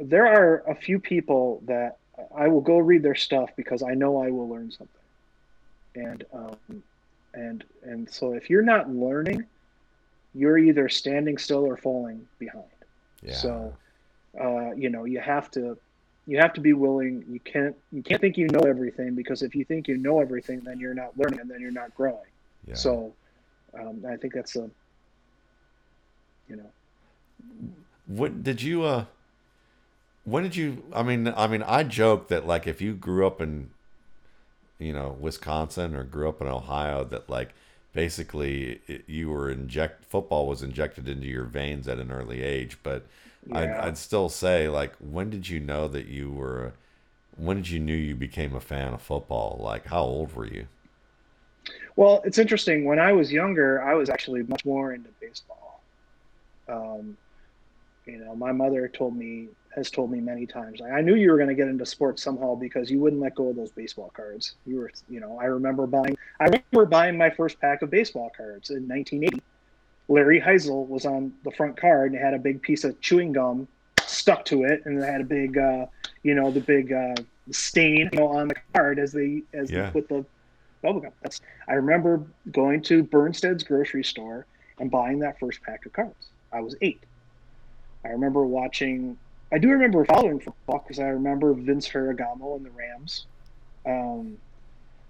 there 0.00 0.26
are 0.26 0.62
a 0.68 0.74
few 0.74 0.98
people 0.98 1.62
that 1.66 1.98
I 2.34 2.48
will 2.48 2.60
go 2.60 2.78
read 2.78 3.02
their 3.02 3.14
stuff 3.14 3.50
because 3.56 3.82
I 3.82 3.94
know 3.94 4.22
I 4.22 4.30
will 4.30 4.48
learn 4.48 4.70
something, 4.70 4.96
and 5.94 6.24
um, 6.32 6.82
and 7.34 7.64
and 7.82 8.10
so 8.10 8.32
if 8.32 8.50
you're 8.50 8.62
not 8.62 8.90
learning, 8.90 9.44
you're 10.34 10.58
either 10.58 10.88
standing 10.88 11.38
still 11.38 11.64
or 11.64 11.76
falling 11.76 12.26
behind. 12.38 12.64
Yeah. 13.22 13.34
So, 13.34 13.74
uh, 14.40 14.72
you 14.72 14.90
know, 14.90 15.04
you 15.04 15.20
have 15.20 15.50
to 15.52 15.78
you 16.28 16.36
have 16.38 16.52
to 16.52 16.60
be 16.60 16.74
willing 16.74 17.24
you 17.28 17.40
can't 17.40 17.74
you 17.90 18.02
can't 18.02 18.20
think 18.20 18.36
you 18.36 18.46
know 18.48 18.60
everything 18.60 19.14
because 19.14 19.42
if 19.42 19.54
you 19.54 19.64
think 19.64 19.88
you 19.88 19.96
know 19.96 20.20
everything 20.20 20.60
then 20.60 20.78
you're 20.78 20.94
not 20.94 21.16
learning 21.16 21.40
and 21.40 21.50
then 21.50 21.58
you're 21.60 21.70
not 21.70 21.92
growing 21.94 22.30
yeah. 22.66 22.74
so 22.74 23.12
um, 23.80 24.04
i 24.06 24.14
think 24.14 24.34
that's 24.34 24.54
a 24.54 24.70
you 26.48 26.56
know 26.56 26.70
what 28.06 28.44
did 28.44 28.60
you 28.60 28.84
uh 28.84 29.06
when 30.30 30.42
did 30.42 30.56
you 30.56 30.82
i 30.92 31.02
mean 31.02 31.28
i 31.36 31.46
mean 31.46 31.62
i 31.62 31.82
joke 31.82 32.28
that 32.28 32.46
like 32.46 32.66
if 32.66 32.80
you 32.80 32.94
grew 32.94 33.26
up 33.26 33.40
in 33.40 33.70
you 34.78 34.92
know 34.92 35.16
wisconsin 35.20 35.94
or 35.94 36.04
grew 36.04 36.28
up 36.28 36.40
in 36.40 36.46
ohio 36.46 37.04
that 37.04 37.28
like 37.28 37.54
basically 37.98 38.80
it, 38.86 39.02
you 39.08 39.28
were 39.28 39.50
inject 39.50 40.04
football 40.04 40.46
was 40.46 40.62
injected 40.62 41.08
into 41.08 41.26
your 41.26 41.42
veins 41.42 41.88
at 41.88 41.98
an 41.98 42.12
early 42.12 42.42
age. 42.42 42.78
But 42.84 43.04
yeah. 43.46 43.58
I'd, 43.58 43.70
I'd 43.70 43.98
still 43.98 44.28
say 44.28 44.68
like 44.68 44.94
when 45.00 45.30
did 45.30 45.48
you 45.48 45.58
know 45.58 45.88
that 45.88 46.06
you 46.06 46.30
were 46.30 46.74
when 47.36 47.56
did 47.56 47.70
you 47.70 47.80
knew 47.80 47.96
you 47.96 48.14
became 48.14 48.54
a 48.54 48.60
fan 48.60 48.94
of 48.94 49.02
football? 49.02 49.58
Like 49.60 49.86
how 49.86 50.02
old 50.02 50.32
were 50.34 50.46
you? 50.46 50.68
Well 51.96 52.22
it's 52.24 52.38
interesting. 52.38 52.84
When 52.84 53.00
i 53.00 53.12
was 53.12 53.32
younger 53.32 53.82
i 53.82 53.94
was 53.94 54.08
actually 54.08 54.44
much 54.44 54.64
more 54.64 54.92
into 54.92 55.10
baseball. 55.20 55.80
Um, 56.68 57.16
you 58.06 58.18
know 58.18 58.36
my 58.36 58.52
mother 58.52 58.86
told 58.88 59.16
me 59.16 59.48
has 59.78 59.90
told 59.90 60.10
me 60.10 60.20
many 60.20 60.46
times 60.46 60.80
i 60.82 61.00
knew 61.00 61.14
you 61.14 61.30
were 61.30 61.36
going 61.36 61.48
to 61.48 61.54
get 61.54 61.68
into 61.68 61.86
sports 61.86 62.22
somehow 62.22 62.54
because 62.54 62.90
you 62.90 62.98
wouldn't 63.00 63.22
let 63.22 63.34
go 63.34 63.48
of 63.48 63.56
those 63.56 63.70
baseball 63.72 64.10
cards 64.14 64.54
you 64.66 64.76
were 64.78 64.90
you 65.08 65.20
know 65.20 65.38
i 65.40 65.44
remember 65.44 65.86
buying 65.86 66.16
i 66.40 66.44
remember 66.44 66.84
buying 66.86 67.16
my 67.16 67.30
first 67.30 67.58
pack 67.60 67.82
of 67.82 67.90
baseball 67.90 68.30
cards 68.36 68.70
in 68.70 68.86
1980 68.88 69.42
Larry 70.10 70.40
Hisle 70.40 70.86
was 70.86 71.04
on 71.04 71.32
the 71.44 71.50
front 71.50 71.76
card 71.78 72.12
and 72.12 72.20
it 72.20 72.24
had 72.24 72.34
a 72.34 72.38
big 72.38 72.62
piece 72.62 72.84
of 72.84 72.98
chewing 73.00 73.32
gum 73.32 73.68
stuck 74.08 74.44
to 74.46 74.64
it, 74.64 74.82
and 74.86 75.02
it 75.02 75.06
had 75.06 75.20
a 75.20 75.24
big 75.24 75.58
uh, 75.58 75.86
you 76.22 76.34
know, 76.34 76.50
the 76.50 76.60
big 76.60 76.92
uh, 76.92 77.14
stain 77.50 78.08
you 78.12 78.18
know, 78.18 78.28
on 78.28 78.48
the 78.48 78.54
card 78.74 78.98
as 78.98 79.12
they 79.12 79.42
as 79.52 79.70
Yeah. 79.70 79.90
they 79.90 79.90
put 80.00 80.08
the 80.08 80.24
bubblegum. 80.82 81.12
That's 81.22 81.40
I 81.68 81.74
remember 81.74 82.22
going 82.50 82.82
to 82.84 83.02
Bernstead's 83.02 83.64
grocery 83.64 84.04
store 84.04 84.46
and 84.78 84.90
buying 84.90 85.18
that 85.20 85.38
first 85.38 85.62
pack 85.62 85.84
of 85.86 85.92
cards. 85.92 86.28
I 86.52 86.60
was 86.60 86.74
eight. 86.80 87.02
I 88.04 88.08
remember 88.08 88.46
watching. 88.46 89.18
I 89.50 89.58
do 89.58 89.70
remember 89.70 90.04
following 90.04 90.40
football 90.40 90.84
because 90.86 90.98
I 90.98 91.08
remember 91.08 91.54
Vince 91.54 91.88
Ferragamo 91.88 92.56
and 92.56 92.66
the 92.66 92.70
Rams. 92.70 93.26
Um, 93.86 94.36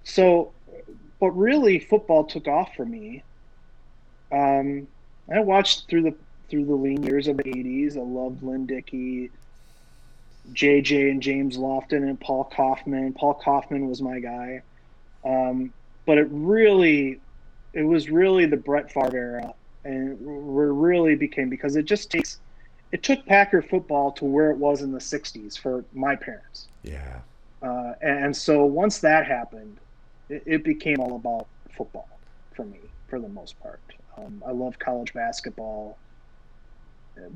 so, 0.05 0.53
but 1.21 1.31
really, 1.31 1.79
football 1.81 2.25
took 2.25 2.47
off 2.47 2.75
for 2.77 2.85
me. 2.85 3.23
Um, 4.31 4.87
I 5.33 5.41
watched 5.41 5.89
through 5.89 6.03
the 6.03 6.15
through 6.49 6.65
the 6.65 6.75
lean 6.75 7.03
years 7.03 7.29
of 7.29 7.37
the 7.37 7.45
'80s. 7.45 7.97
I 7.97 8.01
loved 8.01 8.43
Lynn 8.43 8.67
Dickey, 8.67 9.31
JJ 10.53 11.11
and 11.11 11.23
James 11.23 11.59
Lofton, 11.59 12.09
and 12.09 12.19
Paul 12.21 12.51
Coffman. 12.55 13.15
Paul 13.15 13.41
Coffman 13.45 13.89
was 13.89 14.01
my 14.01 14.21
guy. 14.21 14.63
Um, 15.25 15.73
but 16.07 16.17
it 16.17 16.29
really, 16.31 17.21
it 17.73 17.83
was 17.83 18.09
really 18.09 18.47
the 18.47 18.57
Brett 18.57 18.91
Favre 18.91 19.17
era, 19.17 19.55
and 19.85 20.13
it 20.13 20.19
really 20.21 21.17
became 21.17 21.51
because 21.51 21.77
it 21.77 21.85
just 21.85 22.11
takes, 22.11 22.39
it 22.93 23.03
took 23.03 23.25
Packer 23.27 23.63
football 23.63 24.13
to 24.13 24.25
where 24.25 24.51
it 24.51 24.57
was 24.57 24.83
in 24.83 24.93
the 24.93 24.99
'60s 24.99 25.59
for 25.59 25.85
my 25.93 26.17
parents. 26.17 26.69
Yeah. 26.83 27.21
Uh, 27.63 27.95
and 28.01 28.37
so 28.37 28.65
once 28.65 28.99
that 28.99 29.27
happened, 29.27 29.79
it, 30.29 30.43
it, 30.47 30.65
became 30.65 31.01
all 31.01 31.17
about 31.17 31.47
football 31.77 32.09
for 32.55 32.65
me, 32.65 32.79
for 33.09 33.19
the 33.19 33.29
most 33.29 33.59
part. 33.61 33.81
Um, 34.17 34.43
I 34.47 34.53
love 34.53 34.79
college 34.79 35.13
basketball, 35.13 35.99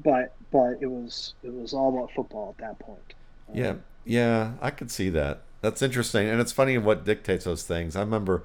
but 0.05 0.35
but 0.51 0.79
it 0.81 0.87
was 0.87 1.35
it 1.43 1.53
was 1.53 1.75
all 1.75 1.97
about 1.97 2.13
football 2.13 2.55
at 2.57 2.63
that 2.63 2.79
point. 2.79 3.15
Um, 3.49 3.57
yeah, 3.57 3.75
yeah, 4.05 4.53
I 4.61 4.71
could 4.71 4.91
see 4.91 5.11
that. 5.11 5.43
That's 5.61 5.83
interesting, 5.83 6.29
and 6.29 6.41
it's 6.41 6.53
funny 6.53 6.79
what 6.79 7.05
dictates 7.05 7.45
those 7.45 7.65
things. 7.65 7.97
I 7.97 8.01
remember, 8.01 8.45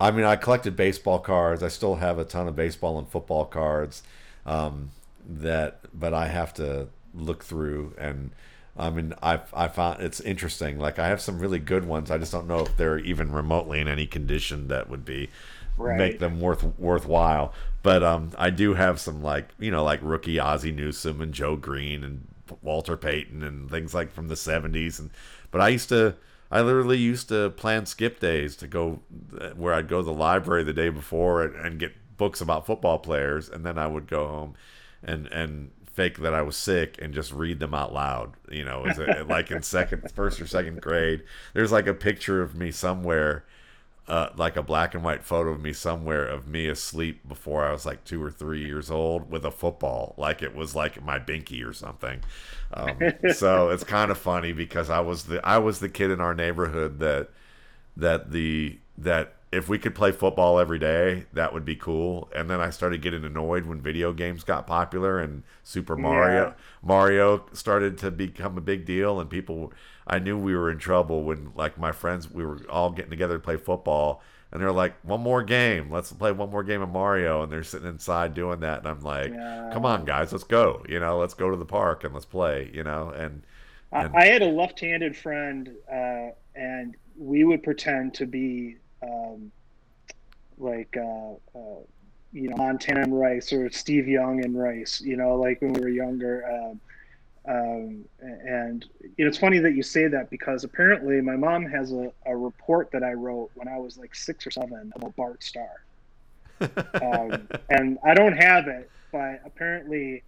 I 0.00 0.10
mean, 0.10 0.24
I 0.24 0.36
collected 0.36 0.76
baseball 0.76 1.18
cards. 1.18 1.62
I 1.62 1.68
still 1.68 1.96
have 1.96 2.18
a 2.18 2.24
ton 2.24 2.48
of 2.48 2.56
baseball 2.56 2.98
and 2.98 3.08
football 3.08 3.44
cards. 3.44 4.02
Um, 4.46 4.90
that, 5.28 5.80
but 5.92 6.14
I 6.14 6.26
have 6.28 6.54
to 6.54 6.88
look 7.14 7.44
through 7.44 7.94
and 7.98 8.30
I 8.78 8.90
mean, 8.90 9.12
I 9.22 9.40
I 9.52 9.66
found 9.66 10.00
it's 10.00 10.20
interesting. 10.20 10.78
Like 10.78 11.00
I 11.00 11.08
have 11.08 11.20
some 11.20 11.40
really 11.40 11.58
good 11.58 11.84
ones. 11.84 12.10
I 12.10 12.18
just 12.18 12.30
don't 12.30 12.46
know 12.46 12.60
if 12.60 12.76
they're 12.76 12.98
even 12.98 13.32
remotely 13.32 13.80
in 13.80 13.88
any 13.88 14.06
condition 14.06 14.68
that 14.68 14.88
would 14.88 15.04
be 15.04 15.30
right. 15.76 15.98
make 15.98 16.18
them 16.20 16.40
worth 16.40 16.62
worthwhile. 16.78 17.52
But 17.82 18.04
um, 18.04 18.30
I 18.38 18.50
do 18.50 18.74
have 18.74 19.00
some 19.00 19.20
like 19.20 19.48
you 19.58 19.72
know 19.72 19.82
like 19.82 19.98
rookie 20.02 20.38
Ozzie 20.38 20.70
Newsome 20.70 21.20
and 21.20 21.34
Joe 21.34 21.56
Greene 21.56 22.04
and 22.04 22.28
Walter 22.62 22.96
Payton 22.96 23.42
and 23.42 23.68
things 23.68 23.94
like 23.94 24.12
from 24.12 24.28
the 24.28 24.36
'70s. 24.36 25.00
And 25.00 25.10
but 25.50 25.60
I 25.60 25.68
used 25.68 25.88
to. 25.88 26.14
I 26.50 26.62
literally 26.62 26.96
used 26.96 27.28
to 27.28 27.50
plan 27.50 27.84
skip 27.84 28.20
days 28.20 28.56
to 28.56 28.66
go 28.66 29.00
where 29.54 29.74
I'd 29.74 29.86
go 29.86 29.98
to 29.98 30.04
the 30.04 30.14
library 30.14 30.64
the 30.64 30.72
day 30.72 30.88
before 30.88 31.42
and, 31.42 31.54
and 31.54 31.78
get 31.78 31.92
books 32.16 32.40
about 32.40 32.64
football 32.64 32.98
players, 32.98 33.50
and 33.50 33.66
then 33.66 33.76
I 33.76 33.86
would 33.86 34.06
go 34.06 34.26
home 34.26 34.54
and 35.02 35.26
and 35.28 35.70
fake 35.98 36.18
that 36.18 36.32
I 36.32 36.42
was 36.42 36.56
sick 36.56 36.96
and 37.02 37.12
just 37.12 37.32
read 37.32 37.58
them 37.58 37.74
out 37.74 37.92
loud. 37.92 38.34
You 38.50 38.64
know, 38.64 38.84
a, 38.86 39.24
like 39.24 39.50
in 39.50 39.62
second, 39.62 40.10
first 40.12 40.40
or 40.40 40.46
second 40.46 40.80
grade. 40.80 41.24
There's 41.54 41.72
like 41.72 41.88
a 41.88 41.94
picture 41.94 42.40
of 42.40 42.54
me 42.54 42.70
somewhere, 42.70 43.44
uh, 44.06 44.28
like 44.36 44.56
a 44.56 44.62
black 44.62 44.94
and 44.94 45.02
white 45.02 45.24
photo 45.24 45.50
of 45.50 45.60
me 45.60 45.72
somewhere 45.72 46.24
of 46.24 46.46
me 46.46 46.68
asleep 46.68 47.26
before 47.28 47.64
I 47.64 47.72
was 47.72 47.84
like 47.84 48.04
two 48.04 48.22
or 48.22 48.30
three 48.30 48.64
years 48.64 48.92
old 48.92 49.28
with 49.28 49.44
a 49.44 49.50
football, 49.50 50.14
like 50.16 50.40
it 50.40 50.54
was 50.54 50.76
like 50.76 51.02
my 51.04 51.18
binky 51.18 51.68
or 51.68 51.72
something. 51.72 52.20
Um, 52.72 52.96
so 53.34 53.70
it's 53.70 53.82
kind 53.82 54.12
of 54.12 54.18
funny 54.18 54.52
because 54.52 54.90
I 54.90 55.00
was 55.00 55.24
the 55.24 55.44
I 55.44 55.58
was 55.58 55.80
the 55.80 55.88
kid 55.88 56.12
in 56.12 56.20
our 56.20 56.34
neighborhood 56.34 57.00
that 57.00 57.30
that 57.96 58.30
the 58.30 58.78
that 58.98 59.34
if 59.50 59.68
we 59.68 59.78
could 59.78 59.94
play 59.94 60.12
football 60.12 60.58
every 60.58 60.78
day, 60.78 61.24
that 61.32 61.54
would 61.54 61.64
be 61.64 61.74
cool. 61.74 62.28
And 62.34 62.50
then 62.50 62.60
I 62.60 62.68
started 62.70 63.00
getting 63.00 63.24
annoyed 63.24 63.64
when 63.64 63.80
video 63.80 64.12
games 64.12 64.44
got 64.44 64.66
popular 64.66 65.18
and 65.18 65.42
Super 65.64 65.96
Mario 65.96 66.48
yeah. 66.48 66.52
Mario 66.82 67.46
started 67.52 67.96
to 67.98 68.10
become 68.10 68.58
a 68.58 68.60
big 68.60 68.84
deal 68.84 69.20
and 69.20 69.30
people 69.30 69.72
I 70.06 70.18
knew 70.18 70.38
we 70.38 70.54
were 70.54 70.70
in 70.70 70.78
trouble 70.78 71.22
when 71.22 71.52
like 71.54 71.78
my 71.78 71.92
friends 71.92 72.30
we 72.30 72.44
were 72.44 72.60
all 72.68 72.90
getting 72.90 73.10
together 73.10 73.38
to 73.38 73.42
play 73.42 73.56
football 73.56 74.22
and 74.52 74.60
they're 74.62 74.72
like 74.72 74.94
one 75.02 75.20
more 75.20 75.42
game, 75.42 75.90
let's 75.90 76.12
play 76.12 76.32
one 76.32 76.50
more 76.50 76.64
game 76.64 76.82
of 76.82 76.90
Mario 76.90 77.42
and 77.42 77.52
they're 77.52 77.62
sitting 77.62 77.88
inside 77.88 78.34
doing 78.34 78.60
that 78.60 78.80
and 78.80 78.88
I'm 78.88 79.00
like, 79.00 79.30
yeah. 79.30 79.70
"Come 79.72 79.86
on 79.86 80.04
guys, 80.04 80.32
let's 80.32 80.44
go. 80.44 80.84
You 80.88 81.00
know, 81.00 81.18
let's 81.18 81.34
go 81.34 81.50
to 81.50 81.56
the 81.56 81.66
park 81.66 82.04
and 82.04 82.12
let's 82.12 82.26
play, 82.26 82.70
you 82.72 82.82
know." 82.82 83.10
And, 83.10 83.42
and... 83.92 84.14
I 84.14 84.26
had 84.26 84.42
a 84.42 84.48
left-handed 84.48 85.16
friend 85.16 85.70
uh, 85.90 86.30
and 86.54 86.96
we 87.18 87.44
would 87.44 87.62
pretend 87.62 88.14
to 88.14 88.26
be 88.26 88.76
um, 89.02 89.52
like 90.58 90.94
uh, 90.96 91.32
uh, 91.58 91.80
you 92.32 92.48
know 92.50 92.56
Montana 92.56 93.02
and 93.02 93.18
Rice 93.18 93.52
or 93.52 93.70
Steve 93.70 94.08
Young 94.08 94.44
and 94.44 94.58
Rice. 94.58 95.00
You 95.00 95.16
know, 95.16 95.36
like 95.36 95.60
when 95.60 95.72
we 95.72 95.80
were 95.80 95.88
younger. 95.88 96.44
Um, 96.50 96.80
um, 97.48 98.04
and 98.20 98.84
you 99.16 99.24
know, 99.24 99.28
it's 99.28 99.38
funny 99.38 99.58
that 99.60 99.74
you 99.74 99.82
say 99.82 100.06
that 100.06 100.28
because 100.28 100.64
apparently 100.64 101.20
my 101.22 101.36
mom 101.36 101.64
has 101.64 101.92
a, 101.92 102.12
a 102.26 102.36
report 102.36 102.90
that 102.92 103.02
I 103.02 103.12
wrote 103.12 103.50
when 103.54 103.68
I 103.68 103.78
was 103.78 103.96
like 103.96 104.14
six 104.14 104.46
or 104.46 104.50
seven 104.50 104.92
about 104.94 105.16
Bart 105.16 105.42
Starr. 105.42 105.70
um, 106.60 107.48
and 107.70 107.98
I 108.04 108.12
don't 108.12 108.36
have 108.36 108.68
it, 108.68 108.90
but 109.12 109.40
apparently 109.46 110.24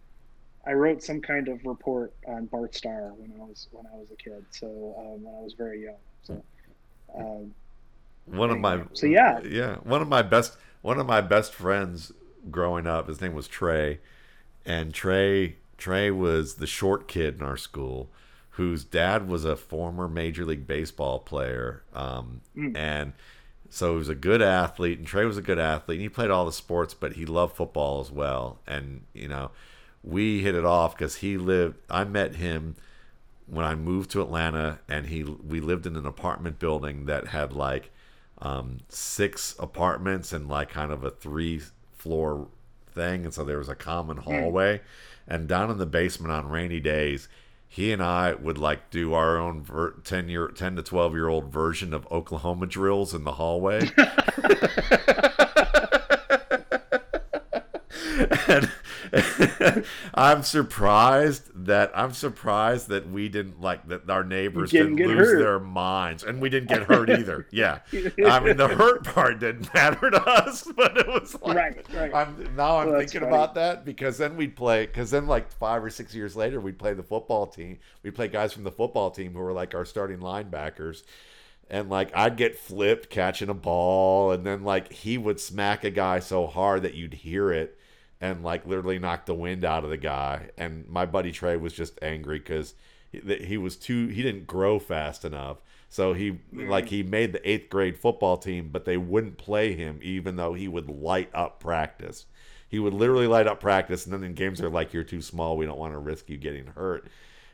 I 0.66 0.72
wrote 0.72 1.02
some 1.02 1.20
kind 1.20 1.48
of 1.48 1.60
report 1.64 2.14
on 2.26 2.46
Bart 2.46 2.74
Starr 2.74 3.12
when 3.16 3.32
I 3.38 3.44
was 3.44 3.68
when 3.70 3.86
I 3.86 3.96
was 3.96 4.08
a 4.10 4.16
kid. 4.16 4.46
So 4.50 4.94
um, 4.98 5.22
when 5.22 5.34
I 5.34 5.40
was 5.40 5.54
very 5.58 5.82
young. 5.84 6.00
So 6.22 6.42
um, 7.18 7.54
one 8.26 8.50
of 8.50 8.58
my 8.58 8.82
so 8.92 9.06
yeah. 9.06 9.40
Yeah 9.40 9.76
one 9.76 10.02
of 10.02 10.08
my 10.08 10.22
best 10.22 10.56
one 10.82 10.98
of 10.98 11.06
my 11.06 11.20
best 11.20 11.52
friends 11.54 12.12
growing 12.50 12.86
up 12.86 13.08
his 13.08 13.20
name 13.20 13.34
was 13.34 13.48
trey. 13.48 14.00
And 14.64 14.92
trey 14.92 15.56
trey 15.78 16.10
was 16.10 16.56
the 16.56 16.66
short 16.66 17.08
kid 17.08 17.36
in 17.36 17.42
our 17.42 17.56
school 17.56 18.10
whose 18.50 18.84
dad 18.84 19.26
was 19.26 19.44
a 19.44 19.56
former 19.56 20.06
major 20.06 20.44
league 20.44 20.66
baseball 20.66 21.18
player 21.18 21.82
um, 21.94 22.42
mm. 22.54 22.76
and 22.76 23.14
so 23.70 23.92
he 23.92 23.96
was 23.96 24.08
a 24.08 24.14
good 24.14 24.42
athlete 24.42 24.98
and 24.98 25.06
trey 25.06 25.24
was 25.24 25.38
a 25.38 25.42
good 25.42 25.58
athlete 25.58 25.96
and 25.96 26.02
he 26.02 26.08
played 26.08 26.30
all 26.30 26.44
the 26.44 26.52
sports 26.52 26.92
but 26.92 27.14
he 27.14 27.24
loved 27.24 27.56
football 27.56 28.00
as 28.00 28.10
well. 28.10 28.58
And 28.66 29.02
you 29.14 29.28
know 29.28 29.50
we 30.02 30.42
hit 30.42 30.54
it 30.54 30.64
off 30.64 30.96
because 30.96 31.16
he 31.16 31.36
lived 31.36 31.76
i 31.88 32.04
met 32.04 32.36
him 32.36 32.74
when 33.46 33.64
i 33.64 33.74
moved 33.74 34.10
to 34.10 34.22
atlanta 34.22 34.78
and 34.88 35.06
he 35.06 35.22
we 35.22 35.60
lived 35.60 35.86
in 35.86 35.96
an 35.96 36.06
apartment 36.06 36.58
building 36.58 37.06
that 37.06 37.28
had 37.28 37.52
like 37.52 37.90
um, 38.40 38.78
six 38.88 39.54
apartments 39.58 40.32
and 40.32 40.48
like 40.48 40.70
kind 40.70 40.92
of 40.92 41.04
a 41.04 41.10
three 41.10 41.60
floor 41.92 42.48
thing. 42.92 43.24
And 43.24 43.34
so 43.34 43.44
there 43.44 43.58
was 43.58 43.68
a 43.68 43.74
common 43.74 44.18
hmm. 44.18 44.30
hallway. 44.30 44.78
Mm. 44.78 44.80
And 45.28 45.48
down 45.48 45.70
in 45.70 45.78
the 45.78 45.86
basement 45.86 46.32
on 46.32 46.48
rainy 46.48 46.80
days, 46.80 47.28
he 47.68 47.92
and 47.92 48.02
I 48.02 48.34
would 48.34 48.58
like 48.58 48.90
do 48.90 49.14
our 49.14 49.38
own 49.38 49.62
ver- 49.62 49.92
10 50.02 50.28
year 50.28 50.48
10 50.48 50.76
to 50.76 50.82
12 50.82 51.14
year 51.14 51.28
old 51.28 51.52
version 51.52 51.94
of 51.94 52.10
Oklahoma 52.10 52.66
drills 52.66 53.14
in 53.14 53.24
the 53.24 53.32
hallway. 53.32 53.88
and 58.48 58.70
I'm 60.14 60.42
surprised 60.42 61.50
that 61.66 61.90
I'm 61.94 62.12
surprised 62.12 62.88
that 62.88 63.08
we 63.08 63.28
didn't 63.28 63.60
like 63.60 63.88
that 63.88 64.08
our 64.08 64.24
neighbors 64.24 64.70
didn't, 64.70 64.96
didn't 64.96 65.16
lose 65.16 65.28
hurt. 65.28 65.38
their 65.38 65.60
minds 65.60 66.22
and 66.22 66.40
we 66.40 66.48
didn't 66.48 66.68
get 66.68 66.82
hurt 66.84 67.10
either. 67.10 67.46
Yeah, 67.60 67.80
I 68.24 68.40
mean 68.40 68.56
the 68.56 68.68
hurt 68.68 69.04
part 69.04 69.40
didn't 69.40 69.72
matter 69.74 70.10
to 70.10 70.22
us, 70.22 70.66
but 70.76 70.96
it 70.96 71.06
was 71.06 71.36
like 71.42 71.56
right, 71.56 71.86
right. 71.94 72.14
I'm 72.14 72.54
now 72.56 72.78
I'm 72.78 72.90
well, 72.90 72.98
thinking 73.00 73.22
about 73.22 73.54
that 73.54 73.84
because 73.84 74.18
then 74.18 74.36
we'd 74.36 74.56
play 74.56 74.86
because 74.86 75.10
then 75.10 75.26
like 75.26 75.50
five 75.50 75.82
or 75.82 75.90
six 75.90 76.14
years 76.14 76.36
later 76.36 76.60
we'd 76.60 76.78
play 76.78 76.94
the 76.94 77.02
football 77.02 77.46
team. 77.46 77.78
We'd 78.02 78.14
play 78.14 78.28
guys 78.28 78.52
from 78.52 78.64
the 78.64 78.70
football 78.70 79.10
team 79.10 79.32
who 79.32 79.40
were 79.40 79.52
like 79.52 79.74
our 79.74 79.84
starting 79.84 80.18
linebackers 80.18 81.02
and 81.70 81.88
like 81.88 82.10
I'd 82.14 82.36
get 82.36 82.58
flipped 82.58 83.08
catching 83.08 83.48
a 83.48 83.54
ball, 83.54 84.32
and 84.32 84.44
then 84.44 84.64
like 84.64 84.92
he 84.92 85.16
would 85.16 85.40
smack 85.40 85.84
a 85.84 85.90
guy 85.90 86.18
so 86.18 86.46
hard 86.46 86.82
that 86.82 86.94
you'd 86.94 87.14
hear 87.14 87.52
it, 87.52 87.78
and 88.20 88.42
like 88.42 88.66
literally 88.66 88.98
knocked 88.98 89.26
the 89.26 89.34
wind 89.34 89.64
out 89.64 89.84
of 89.84 89.90
the 89.90 89.96
guy. 89.96 90.50
And 90.58 90.88
my 90.88 91.06
buddy 91.06 91.32
Trey 91.32 91.56
was 91.56 91.72
just 91.72 91.98
angry 92.02 92.38
because 92.38 92.74
he, 93.10 93.20
he 93.36 93.56
was 93.56 93.76
too 93.76 94.08
he 94.08 94.22
didn't 94.22 94.46
grow 94.46 94.78
fast 94.78 95.24
enough. 95.24 95.62
So 95.88 96.12
he 96.12 96.38
like 96.52 96.88
he 96.88 97.02
made 97.02 97.32
the 97.32 97.48
eighth 97.48 97.70
grade 97.70 97.98
football 97.98 98.36
team, 98.36 98.68
but 98.70 98.84
they 98.84 98.96
wouldn't 98.96 99.38
play 99.38 99.74
him 99.74 99.98
even 100.02 100.36
though 100.36 100.54
he 100.54 100.68
would 100.68 100.88
light 100.88 101.30
up 101.34 101.60
practice. 101.60 102.26
He 102.68 102.78
would 102.78 102.94
literally 102.94 103.26
light 103.26 103.48
up 103.48 103.58
practice, 103.58 104.04
and 104.04 104.14
then 104.14 104.22
in 104.22 104.34
games 104.34 104.60
they're 104.60 104.70
like, 104.70 104.92
"You're 104.92 105.02
too 105.02 105.22
small. 105.22 105.56
We 105.56 105.66
don't 105.66 105.78
want 105.78 105.92
to 105.92 105.98
risk 105.98 106.28
you 106.30 106.36
getting 106.36 106.66
hurt." 106.66 107.08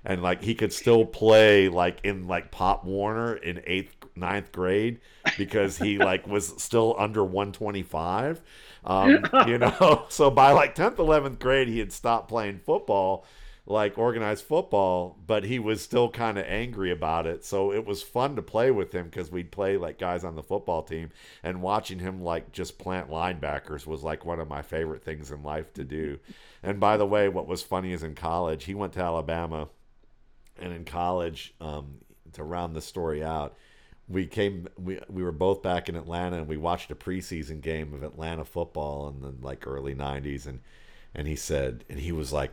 And 0.05 0.23
like 0.23 0.43
he 0.43 0.55
could 0.55 0.73
still 0.73 1.07
play 1.07 1.69
like 1.71 2.01
in 2.05 2.29
like 2.29 2.51
Pop 2.51 2.85
Warner 2.85 3.35
in 3.37 3.63
eighth 3.67 3.97
ninth 4.15 4.53
grade 4.53 5.01
because 5.39 5.79
he 5.79 5.99
like 5.99 6.27
was 6.27 6.55
still 6.63 6.95
under 6.99 7.25
125 7.25 8.43
um, 8.87 9.25
you 9.47 9.59
know, 9.59 10.07
so 10.09 10.31
by 10.31 10.53
like 10.53 10.75
10th, 10.75 10.97
11th 10.97 11.39
grade, 11.39 11.69
he 11.69 11.79
had 11.79 11.93
stopped 11.93 12.29
playing 12.29 12.59
football. 12.61 13.25
like 13.69 13.99
organized 13.99 14.45
football, 14.45 15.19
but 15.27 15.43
he 15.45 15.59
was 15.59 15.83
still 15.83 16.09
kind 16.09 16.39
of 16.39 16.45
angry 16.47 16.93
about 16.93 17.27
it. 17.27 17.45
So 17.45 17.73
it 17.73 17.85
was 17.85 18.01
fun 18.03 18.37
to 18.37 18.43
play 18.43 18.71
with 18.71 18.93
him 18.95 19.07
because 19.07 19.31
we'd 19.33 19.51
play 19.51 19.77
like 19.77 19.99
guys 19.99 20.23
on 20.25 20.37
the 20.37 20.43
football 20.43 20.83
team, 20.85 21.11
and 21.43 21.63
watching 21.63 21.99
him 21.99 22.23
like 22.23 22.53
just 22.53 22.79
plant 22.79 23.11
linebackers 23.11 23.85
was 23.87 24.05
like 24.05 24.25
one 24.25 24.39
of 24.39 24.49
my 24.49 24.63
favorite 24.63 25.03
things 25.03 25.33
in 25.33 25.43
life 25.43 25.73
to 25.75 25.85
do. 25.85 26.19
And 26.63 26.79
by 26.79 26.97
the 26.97 27.07
way, 27.07 27.29
what 27.29 27.49
was 27.49 27.63
funny 27.63 27.93
is 27.93 28.05
in 28.05 28.15
college, 28.15 28.65
he 28.65 28.75
went 28.75 28.93
to 28.95 29.01
Alabama, 29.01 29.69
and 30.59 30.73
in 30.73 30.85
college, 30.85 31.53
um, 31.61 31.99
to 32.35 32.45
round 32.45 32.75
the 32.77 32.81
story 32.83 33.25
out, 33.25 33.57
we 34.09 34.27
came 34.27 34.69
we 34.77 35.01
we 35.09 35.23
were 35.23 35.33
both 35.33 35.63
back 35.63 35.89
in 35.89 35.97
Atlanta 35.97 36.37
and 36.37 36.49
we 36.49 36.57
watched 36.57 36.91
a 36.91 36.95
preseason 36.95 37.61
game 37.61 37.93
of 37.93 38.03
Atlanta 38.03 38.45
football 38.45 39.09
in 39.09 39.21
the 39.21 39.35
like 39.41 39.67
early 39.67 39.95
90s 39.95 40.47
and 40.47 40.61
and 41.15 41.27
he 41.27 41.37
said 41.37 41.85
and 41.89 41.99
he 41.99 42.13
was 42.13 42.33
like 42.33 42.53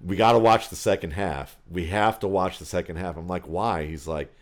we 0.00 0.16
got 0.16 0.32
to 0.32 0.38
watch 0.38 0.68
the 0.68 0.76
second 0.76 1.12
half. 1.12 1.56
We 1.70 1.86
have 1.86 2.18
to 2.20 2.28
watch 2.28 2.58
the 2.58 2.64
second 2.64 2.96
half. 2.96 3.16
I'm 3.16 3.28
like, 3.28 3.44
why? 3.44 3.86
He's 3.86 4.06
like, 4.06 4.32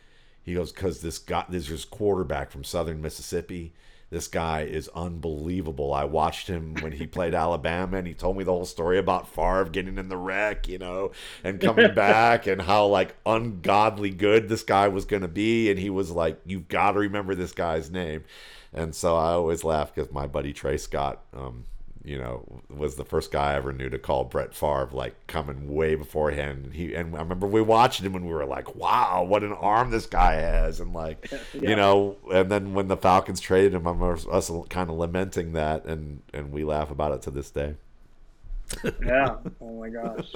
he 0.43 0.55
goes, 0.55 0.73
because 0.73 1.01
this 1.01 1.19
got 1.19 1.51
this 1.51 1.71
is 1.71 1.85
quarterback 1.85 2.51
from 2.51 2.65
Southern 2.65 3.01
Mississippi. 3.01 3.73
This 4.15 4.29
guy 4.29 4.61
is 4.61 4.89
unbelievable. 4.95 5.93
I 5.93 6.05
watched 6.05 6.47
him 6.47 6.75
when 6.75 6.93
he 6.93 7.05
played 7.05 7.35
Alabama, 7.35 7.97
and 7.97 8.07
he 8.07 8.15
told 8.15 8.37
me 8.37 8.45
the 8.45 8.53
whole 8.53 8.65
story 8.65 8.97
about 8.97 9.27
Favre 9.27 9.65
getting 9.65 9.99
in 9.99 10.09
the 10.09 10.17
wreck, 10.17 10.69
you 10.69 10.79
know, 10.79 11.11
and 11.43 11.61
coming 11.61 11.93
back, 11.97 12.47
and 12.47 12.63
how 12.63 12.87
like 12.87 13.17
ungodly 13.27 14.11
good 14.11 14.49
this 14.49 14.63
guy 14.63 14.87
was 14.87 15.05
going 15.05 15.23
to 15.23 15.29
be. 15.29 15.69
And 15.69 15.81
he 15.81 15.91
was 15.91 16.13
like, 16.13 16.41
"You've 16.47 16.69
got 16.69 16.93
to 16.93 17.01
remember 17.01 17.35
this 17.35 17.51
guy's 17.51 17.91
name." 17.91 18.23
And 18.73 18.95
so 18.95 19.17
I 19.17 19.31
always 19.33 19.65
laugh 19.65 19.93
because 19.93 20.13
my 20.13 20.29
buddy 20.29 20.53
Trey 20.53 20.77
Scott, 20.77 21.25
um, 21.33 21.65
you 22.05 22.19
know, 22.19 22.63
was 22.69 22.97
the 22.97 23.05
first 23.05 23.33
guy 23.33 23.53
I 23.53 23.55
ever 23.57 23.73
knew 23.73 23.89
to 23.89 23.99
call 23.99 24.25
Brett 24.25 24.55
Favre 24.55 24.91
like 24.93 25.27
coming 25.27 25.73
way 25.75 25.95
beforehand. 25.95 26.67
And 26.67 26.75
he 26.75 26.95
and 26.95 27.17
I 27.17 27.21
remember 27.21 27.47
we 27.47 27.63
watched 27.63 28.03
him 28.03 28.15
and 28.15 28.27
we 28.27 28.33
were 28.33 28.45
like, 28.45 28.75
"Wow, 28.75 29.25
what 29.25 29.43
an 29.43 29.53
arm 29.53 29.91
this 29.91 30.07
guy 30.07 30.35
has!" 30.35 30.81
And 30.81 30.93
like, 30.93 31.31
yeah. 31.55 31.71
you 31.71 31.77
know, 31.77 32.17
and 32.31 32.51
then 32.51 32.75
when 32.75 32.89
the 32.89 32.97
Falcons 32.97 33.41
traded 33.41 33.75
him, 33.75 33.87
I'm 33.87 34.03
us 34.03 34.51
kind 34.69 34.91
of 34.91 34.97
lamenting 34.97 35.53
that, 35.55 35.87
and 35.87 36.21
and 36.35 36.53
we 36.53 36.65
laugh 36.65 36.91
about 36.91 37.13
it 37.13 37.23
to 37.23 37.31
this 37.31 37.51
day. 37.51 37.75
yeah. 39.05 39.37
Oh 39.61 39.81
my 39.81 39.89
gosh. 39.89 40.33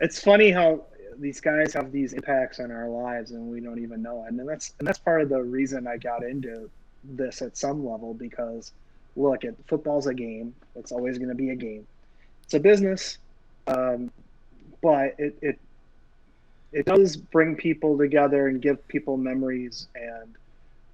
It's 0.00 0.20
funny 0.20 0.50
how 0.50 0.84
these 1.18 1.40
guys 1.40 1.72
have 1.74 1.92
these 1.92 2.12
impacts 2.12 2.58
on 2.58 2.70
our 2.70 2.88
lives 2.88 3.30
and 3.30 3.50
we 3.50 3.60
don't 3.60 3.78
even 3.78 4.02
know 4.02 4.24
it. 4.24 4.32
And 4.32 4.48
that's 4.48 4.74
and 4.78 4.88
that's 4.88 4.98
part 4.98 5.22
of 5.22 5.28
the 5.28 5.42
reason 5.42 5.86
I 5.86 5.96
got 5.96 6.24
into 6.24 6.68
this 7.04 7.42
at 7.42 7.56
some 7.56 7.86
level 7.86 8.14
because 8.14 8.72
look 9.16 9.44
at 9.44 9.54
football's 9.66 10.06
a 10.06 10.14
game. 10.14 10.54
It's 10.74 10.92
always 10.92 11.18
going 11.18 11.28
to 11.28 11.34
be 11.34 11.50
a 11.50 11.56
game. 11.56 11.86
It's 12.44 12.54
a 12.54 12.60
business, 12.60 13.18
um, 13.66 14.10
but 14.82 15.14
it, 15.18 15.38
it 15.40 15.58
it 16.72 16.86
does 16.86 17.16
bring 17.16 17.54
people 17.54 17.98
together 17.98 18.48
and 18.48 18.60
give 18.60 18.86
people 18.88 19.16
memories, 19.16 19.88
and 19.94 20.36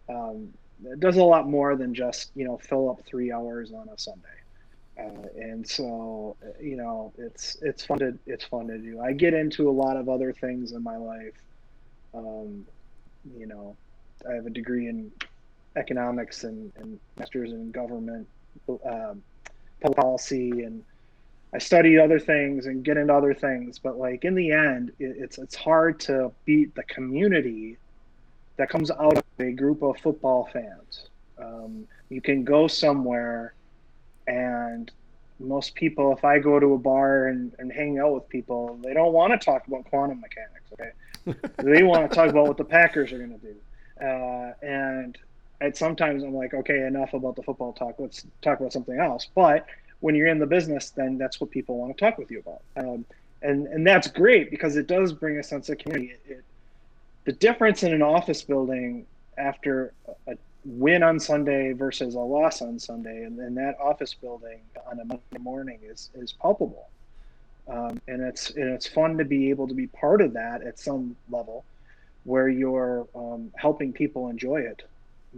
um, 0.09 0.53
it 0.85 1.01
does 1.01 1.17
a 1.17 1.25
lot 1.25 1.49
more 1.49 1.77
than 1.77 1.95
just 1.95 2.31
you 2.35 2.45
know 2.45 2.59
fill 2.59 2.91
up 2.91 3.03
three 3.07 3.33
hours 3.33 3.73
on 3.73 3.89
a 3.89 3.99
Sunday. 3.99 4.29
Uh, 4.99 5.29
and 5.37 5.67
so 5.67 6.37
you 6.61 6.77
know 6.77 7.13
it's 7.19 7.57
it's 7.63 7.85
fun 7.85 7.99
to 8.01 8.19
it's 8.27 8.45
fun 8.45 8.67
to 8.67 8.79
do. 8.79 9.01
I 9.01 9.13
get 9.13 9.33
into 9.35 9.69
a 9.69 9.73
lot 9.73 9.97
of 9.97 10.09
other 10.09 10.33
things 10.33 10.73
in 10.73 10.83
my 10.83 10.97
life. 10.97 11.35
Um, 12.15 12.67
you 13.37 13.47
know, 13.47 13.77
I 14.29 14.35
have 14.35 14.47
a 14.47 14.51
degree 14.51 14.89
in 14.89 15.13
economics 15.79 16.45
and, 16.45 16.73
and 16.77 16.99
masters 17.19 17.53
in 17.53 17.71
government 17.71 18.27
um, 18.69 19.23
public 19.81 19.97
policy 19.97 20.63
and 20.63 20.85
I 21.53 21.59
study 21.59 21.99
other 21.99 22.19
things 22.19 22.67
and 22.67 22.85
get 22.85 22.99
into 22.99 23.15
other 23.15 23.33
things, 23.33 23.79
but 23.79 23.97
like 23.97 24.25
in 24.25 24.35
the 24.35 24.53
end, 24.53 24.93
it, 24.99 25.17
it's 25.19 25.39
it's 25.39 25.55
hard 25.55 25.99
to 26.01 26.31
beat 26.45 26.75
the 26.75 26.83
community 26.83 27.79
that 28.57 28.69
comes 28.69 28.91
out 28.91 29.17
of 29.17 29.25
a 29.39 29.53
group 29.53 29.83
of 29.83 29.97
football 29.99 30.49
fans. 30.53 31.09
Um, 31.39 31.87
you 32.11 32.21
can 32.21 32.45
go 32.45 32.67
somewhere, 32.69 33.55
and 34.27 34.91
most 35.41 35.75
people, 35.75 36.13
if 36.13 36.25
I 36.25 36.39
go 36.39 36.61
to 36.61 36.75
a 36.75 36.79
bar 36.79 37.29
and, 37.29 37.55
and 37.59 37.73
hang 37.73 37.99
out 37.99 38.13
with 38.13 38.29
people, 38.29 38.79
they 38.83 38.93
don't 38.93 39.13
want 39.13 39.33
to 39.33 39.43
talk 39.43 39.67
about 39.67 39.85
quantum 39.87 40.21
mechanics. 40.21 40.69
Okay, 40.75 41.49
they 41.77 41.83
want 41.83 42.11
to 42.11 42.15
talk 42.15 42.29
about 42.29 42.47
what 42.47 42.59
the 42.59 42.65
Packers 42.65 43.11
are 43.13 43.19
going 43.19 43.39
to 43.39 43.47
do, 43.47 44.05
uh, 44.05 44.53
and 44.61 45.17
and 45.61 45.77
sometimes 45.77 46.23
I'm 46.23 46.35
like, 46.35 46.55
okay, 46.55 46.87
enough 46.87 47.15
about 47.15 47.37
the 47.37 47.43
football 47.43 47.73
talk. 47.73 47.97
Let's 47.99 48.25
talk 48.43 48.61
about 48.61 48.73
something 48.73 48.99
else. 48.99 49.29
But 49.35 49.67
when 50.01 50.15
you're 50.15 50.29
in 50.29 50.39
the 50.39 50.47
business, 50.47 50.91
then 50.91 51.19
that's 51.19 51.41
what 51.41 51.51
people 51.51 51.79
want 51.79 51.97
to 51.97 52.05
talk 52.05 52.19
with 52.19 52.31
you 52.31 52.41
about. 52.41 52.63
Um, 52.77 53.05
and 53.43 53.67
and 53.67 53.87
that's 53.87 54.09
great 54.09 54.51
because 54.51 54.77
it 54.77 54.87
does 54.87 55.13
bring 55.13 55.39
a 55.39 55.43
sense 55.43 55.69
of 55.69 55.79
community. 55.79 56.15
It, 56.27 56.33
it, 56.33 56.45
the 57.25 57.33
difference 57.33 57.83
in 57.83 57.93
an 57.93 58.03
office 58.03 58.43
building 58.43 59.07
after 59.37 59.93
a 60.27 60.37
win 60.65 61.03
on 61.03 61.21
Sunday 61.21 61.73
versus 61.73 62.15
a 62.15 62.21
loss 62.21 62.63
on 62.63 62.79
Sunday, 62.79 63.25
and 63.25 63.39
then 63.39 63.55
that 63.57 63.79
office 63.81 64.15
building 64.15 64.61
on 64.91 65.01
a 65.01 65.05
Monday 65.05 65.39
morning 65.41 65.79
is 65.83 66.11
is 66.15 66.33
palpable. 66.33 66.89
Um, 67.69 68.01
and 68.09 68.23
it's 68.23 68.51
and 68.51 68.71
it's 68.71 68.87
fun 68.87 69.19
to 69.19 69.25
be 69.25 69.51
able 69.51 69.69
to 69.69 69.75
be 69.75 69.89
part 69.89 70.21
of 70.21 70.33
that 70.35 70.63
at 70.63 70.79
some 70.79 71.17
level, 71.31 71.65
where 72.25 72.49
you're 72.49 73.07
um, 73.15 73.53
helping 73.57 73.93
people 73.93 74.29
enjoy 74.29 74.61
it 74.61 74.85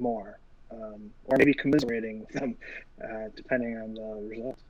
more, 0.01 0.39
um, 0.71 1.11
or 1.27 1.37
maybe 1.37 1.55
commiserating 1.55 2.21
with 2.21 2.31
them, 2.31 2.57
uh, 3.03 3.29
depending 3.37 3.77
on 3.77 3.95
the 3.95 4.29
results. 4.29 4.63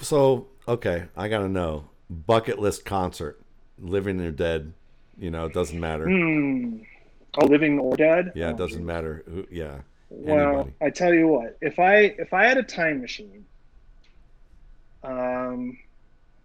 So, 0.00 0.48
okay, 0.66 1.04
I 1.16 1.28
got 1.28 1.38
to 1.38 1.48
know 1.48 1.88
bucket 2.10 2.58
list 2.58 2.84
concert, 2.84 3.40
living 3.78 4.20
or 4.20 4.30
dead. 4.30 4.72
You 5.18 5.30
know, 5.30 5.46
it 5.46 5.52
doesn't 5.52 5.78
matter. 5.78 6.06
Hmm. 6.06 6.80
Oh, 7.36 7.46
living 7.46 7.78
or 7.78 7.96
dead? 7.96 8.32
Yeah, 8.34 8.48
oh, 8.48 8.50
it 8.50 8.56
doesn't 8.56 8.78
geez. 8.78 8.86
matter. 8.86 9.22
Who, 9.26 9.46
yeah. 9.50 9.78
Well, 10.10 10.48
anybody. 10.48 10.74
I 10.80 10.90
tell 10.90 11.12
you 11.12 11.28
what, 11.28 11.58
if 11.60 11.78
I 11.78 11.96
if 12.18 12.32
I 12.32 12.44
had 12.44 12.56
a 12.56 12.62
time 12.62 13.00
machine, 13.00 13.44
um, 15.02 15.78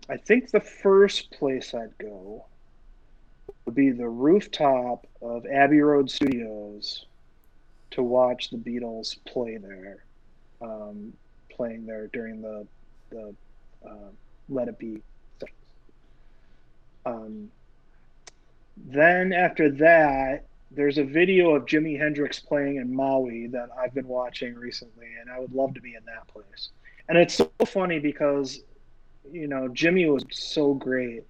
I 0.09 0.17
think 0.17 0.51
the 0.51 0.59
first 0.59 1.31
place 1.31 1.73
I'd 1.73 1.97
go 1.97 2.45
would 3.65 3.75
be 3.75 3.91
the 3.91 4.07
rooftop 4.07 5.07
of 5.21 5.45
Abbey 5.45 5.79
Road 5.79 6.11
Studios 6.11 7.05
to 7.93 8.03
watch 8.03 8.49
the 8.49 8.57
Beatles 8.57 9.17
play 9.25 9.57
there, 9.57 10.03
um, 10.61 11.13
playing 11.49 11.85
there 11.85 12.07
during 12.07 12.41
the 12.41 12.67
the 13.09 13.33
uh, 13.87 14.09
Let 14.49 14.67
It 14.67 14.79
Be. 14.79 15.01
Um, 17.05 17.49
then 18.77 19.33
after 19.33 19.69
that, 19.71 20.45
there's 20.71 20.97
a 20.97 21.03
video 21.03 21.53
of 21.53 21.65
Jimi 21.65 21.97
Hendrix 21.99 22.39
playing 22.39 22.77
in 22.77 22.93
Maui 22.93 23.47
that 23.47 23.69
I've 23.77 23.93
been 23.93 24.07
watching 24.07 24.55
recently, 24.55 25.07
and 25.21 25.29
I 25.29 25.39
would 25.39 25.53
love 25.53 25.73
to 25.75 25.81
be 25.81 25.95
in 25.95 26.03
that 26.05 26.27
place. 26.27 26.69
And 27.09 27.17
it's 27.17 27.35
so 27.35 27.51
funny 27.65 27.99
because, 27.99 28.63
you 29.31 29.47
know, 29.47 29.67
Jimi 29.67 30.11
was 30.11 30.25
so 30.31 30.73
great, 30.73 31.23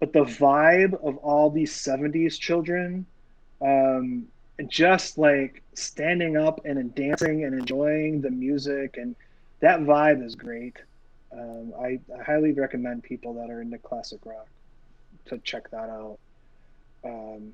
but 0.00 0.12
the 0.12 0.24
vibe 0.24 0.94
of 1.04 1.18
all 1.18 1.50
these 1.50 1.72
70s 1.72 2.38
children 2.38 3.06
um, 3.60 4.26
just 4.68 5.18
like 5.18 5.62
standing 5.74 6.36
up 6.36 6.60
and 6.64 6.94
dancing 6.94 7.44
and 7.44 7.58
enjoying 7.58 8.20
the 8.20 8.30
music 8.30 8.96
and 8.96 9.14
that 9.60 9.80
vibe 9.80 10.24
is 10.24 10.34
great. 10.34 10.76
Um, 11.32 11.72
I, 11.80 12.00
I, 12.18 12.22
highly 12.24 12.52
recommend 12.52 13.04
people 13.04 13.34
that 13.34 13.50
are 13.50 13.60
into 13.60 13.78
classic 13.78 14.20
rock 14.24 14.48
to 15.26 15.38
check 15.38 15.70
that 15.70 15.88
out. 15.88 16.18
Um, 17.04 17.52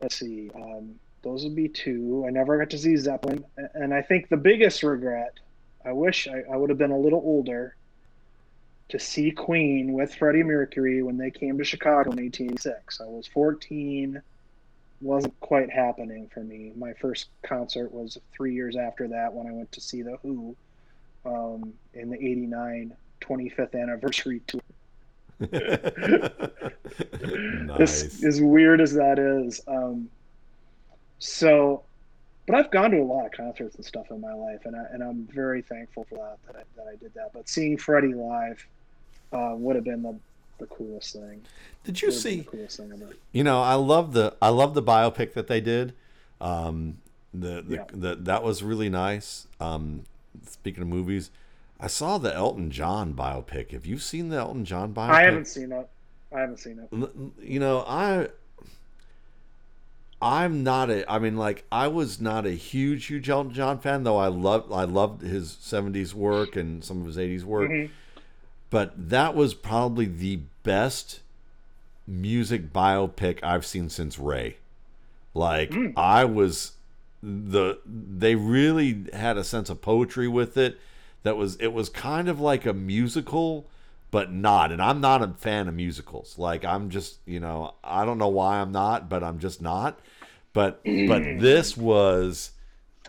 let's 0.00 0.16
see, 0.16 0.50
um, 0.54 0.94
those 1.22 1.42
would 1.42 1.56
be 1.56 1.68
two. 1.68 2.24
I 2.26 2.30
never 2.30 2.58
got 2.58 2.70
to 2.70 2.78
see 2.78 2.96
Zeppelin, 2.96 3.44
and 3.74 3.92
I 3.92 4.02
think 4.02 4.28
the 4.28 4.36
biggest 4.36 4.82
regret, 4.82 5.34
I 5.84 5.92
wish 5.92 6.28
I, 6.28 6.42
I 6.52 6.56
would 6.56 6.70
have 6.70 6.78
been 6.78 6.92
a 6.92 6.98
little 6.98 7.20
older 7.24 7.74
to 8.90 8.98
see 8.98 9.30
Queen 9.30 9.92
with 9.92 10.14
Freddie 10.14 10.42
Mercury 10.42 11.02
when 11.02 11.16
they 11.16 11.30
came 11.30 11.58
to 11.58 11.64
Chicago 11.64 12.10
in 12.10 12.18
1886. 12.18 13.00
I 13.00 13.04
was 13.06 13.26
14 13.26 14.22
wasn't 15.02 15.38
quite 15.40 15.70
happening 15.70 16.30
for 16.32 16.40
me. 16.40 16.72
My 16.76 16.92
first 16.94 17.28
concert 17.42 17.92
was 17.92 18.18
three 18.32 18.54
years 18.54 18.76
after 18.76 19.08
that 19.08 19.32
when 19.32 19.46
I 19.46 19.52
went 19.52 19.72
to 19.72 19.80
see 19.80 20.02
The 20.02 20.16
Who 20.22 20.56
um, 21.24 21.72
in 21.94 22.10
the 22.10 22.16
89 22.16 22.94
25th 23.20 23.80
anniversary 23.80 24.40
tour. 24.46 24.60
nice. 27.66 28.04
As, 28.04 28.24
as, 28.24 28.40
weird 28.40 28.80
as 28.80 28.94
that 28.94 29.18
is. 29.18 29.60
Um, 29.66 30.08
so, 31.18 31.82
but 32.46 32.56
I've 32.56 32.70
gone 32.70 32.92
to 32.92 32.98
a 32.98 33.04
lot 33.04 33.26
of 33.26 33.32
concerts 33.32 33.76
and 33.76 33.84
stuff 33.84 34.10
in 34.10 34.20
my 34.20 34.34
life, 34.34 34.60
and, 34.64 34.76
I, 34.76 34.84
and 34.92 35.02
I'm 35.02 35.26
very 35.32 35.62
thankful 35.62 36.04
for 36.04 36.16
that, 36.16 36.38
that 36.46 36.56
I, 36.56 36.62
that 36.76 36.88
I 36.88 36.96
did 36.96 37.14
that. 37.14 37.32
But 37.32 37.48
seeing 37.48 37.76
Freddie 37.76 38.14
live 38.14 38.64
uh, 39.32 39.54
would 39.56 39.74
have 39.76 39.84
been 39.84 40.02
the 40.02 40.16
the 40.62 40.74
coolest 40.74 41.12
thing. 41.12 41.42
Did 41.84 42.00
you 42.00 42.10
see? 42.10 42.46
You 43.32 43.44
know, 43.44 43.60
I 43.60 43.74
love 43.74 44.12
the 44.12 44.34
I 44.40 44.48
love 44.48 44.74
the 44.74 44.82
biopic 44.82 45.34
that 45.34 45.48
they 45.48 45.60
did. 45.60 45.94
Um, 46.40 46.98
the, 47.34 47.62
the, 47.62 47.76
yeah. 47.76 47.84
the 47.92 48.14
that 48.14 48.42
was 48.42 48.62
really 48.62 48.88
nice. 48.88 49.46
Um, 49.60 50.04
speaking 50.46 50.82
of 50.82 50.88
movies, 50.88 51.30
I 51.80 51.88
saw 51.88 52.18
the 52.18 52.34
Elton 52.34 52.70
John 52.70 53.14
biopic. 53.14 53.72
Have 53.72 53.86
you 53.86 53.98
seen 53.98 54.28
the 54.28 54.36
Elton 54.36 54.64
John 54.64 54.94
biopic? 54.94 55.10
I 55.10 55.22
haven't 55.22 55.48
seen 55.48 55.72
it. 55.72 55.88
I 56.34 56.40
haven't 56.40 56.58
seen 56.58 56.78
it. 56.78 57.10
You 57.42 57.58
know, 57.58 57.84
I 57.86 58.28
I'm 60.20 60.62
not 60.62 60.88
a 60.90 61.10
I 61.10 61.18
mean 61.18 61.36
like 61.36 61.64
I 61.72 61.88
was 61.88 62.20
not 62.20 62.46
a 62.46 62.52
huge 62.52 63.06
huge 63.06 63.28
Elton 63.28 63.52
John 63.52 63.80
fan 63.80 64.04
though 64.04 64.16
I 64.16 64.28
loved 64.28 64.72
I 64.72 64.84
loved 64.84 65.22
his 65.22 65.50
70s 65.50 66.14
work 66.14 66.54
and 66.54 66.84
some 66.84 67.00
of 67.00 67.06
his 67.06 67.16
80s 67.16 67.42
work. 67.42 67.70
Mm-hmm. 67.70 67.92
But 68.70 69.10
that 69.10 69.34
was 69.34 69.52
probably 69.52 70.06
the 70.06 70.40
best 70.62 71.20
music 72.06 72.72
biopic 72.72 73.38
I've 73.42 73.66
seen 73.66 73.88
since 73.88 74.18
Ray. 74.18 74.56
Like 75.34 75.70
mm. 75.70 75.92
I 75.96 76.24
was 76.24 76.72
the 77.22 77.78
they 77.86 78.34
really 78.34 79.06
had 79.12 79.36
a 79.36 79.44
sense 79.44 79.70
of 79.70 79.80
poetry 79.80 80.28
with 80.28 80.56
it 80.56 80.78
that 81.22 81.36
was 81.36 81.56
it 81.56 81.72
was 81.72 81.88
kind 81.88 82.28
of 82.28 82.40
like 82.40 82.66
a 82.66 82.72
musical 82.72 83.66
but 84.12 84.30
not. 84.30 84.70
And 84.70 84.80
I'm 84.80 85.00
not 85.00 85.22
a 85.22 85.28
fan 85.28 85.66
of 85.66 85.74
musicals. 85.74 86.38
Like 86.38 86.64
I'm 86.64 86.90
just, 86.90 87.18
you 87.26 87.40
know, 87.40 87.74
I 87.82 88.04
don't 88.04 88.18
know 88.18 88.28
why 88.28 88.60
I'm 88.60 88.70
not, 88.70 89.08
but 89.08 89.24
I'm 89.24 89.40
just 89.40 89.60
not. 89.60 89.98
But 90.52 90.82
but 90.84 91.22
this 91.40 91.76
was 91.76 92.52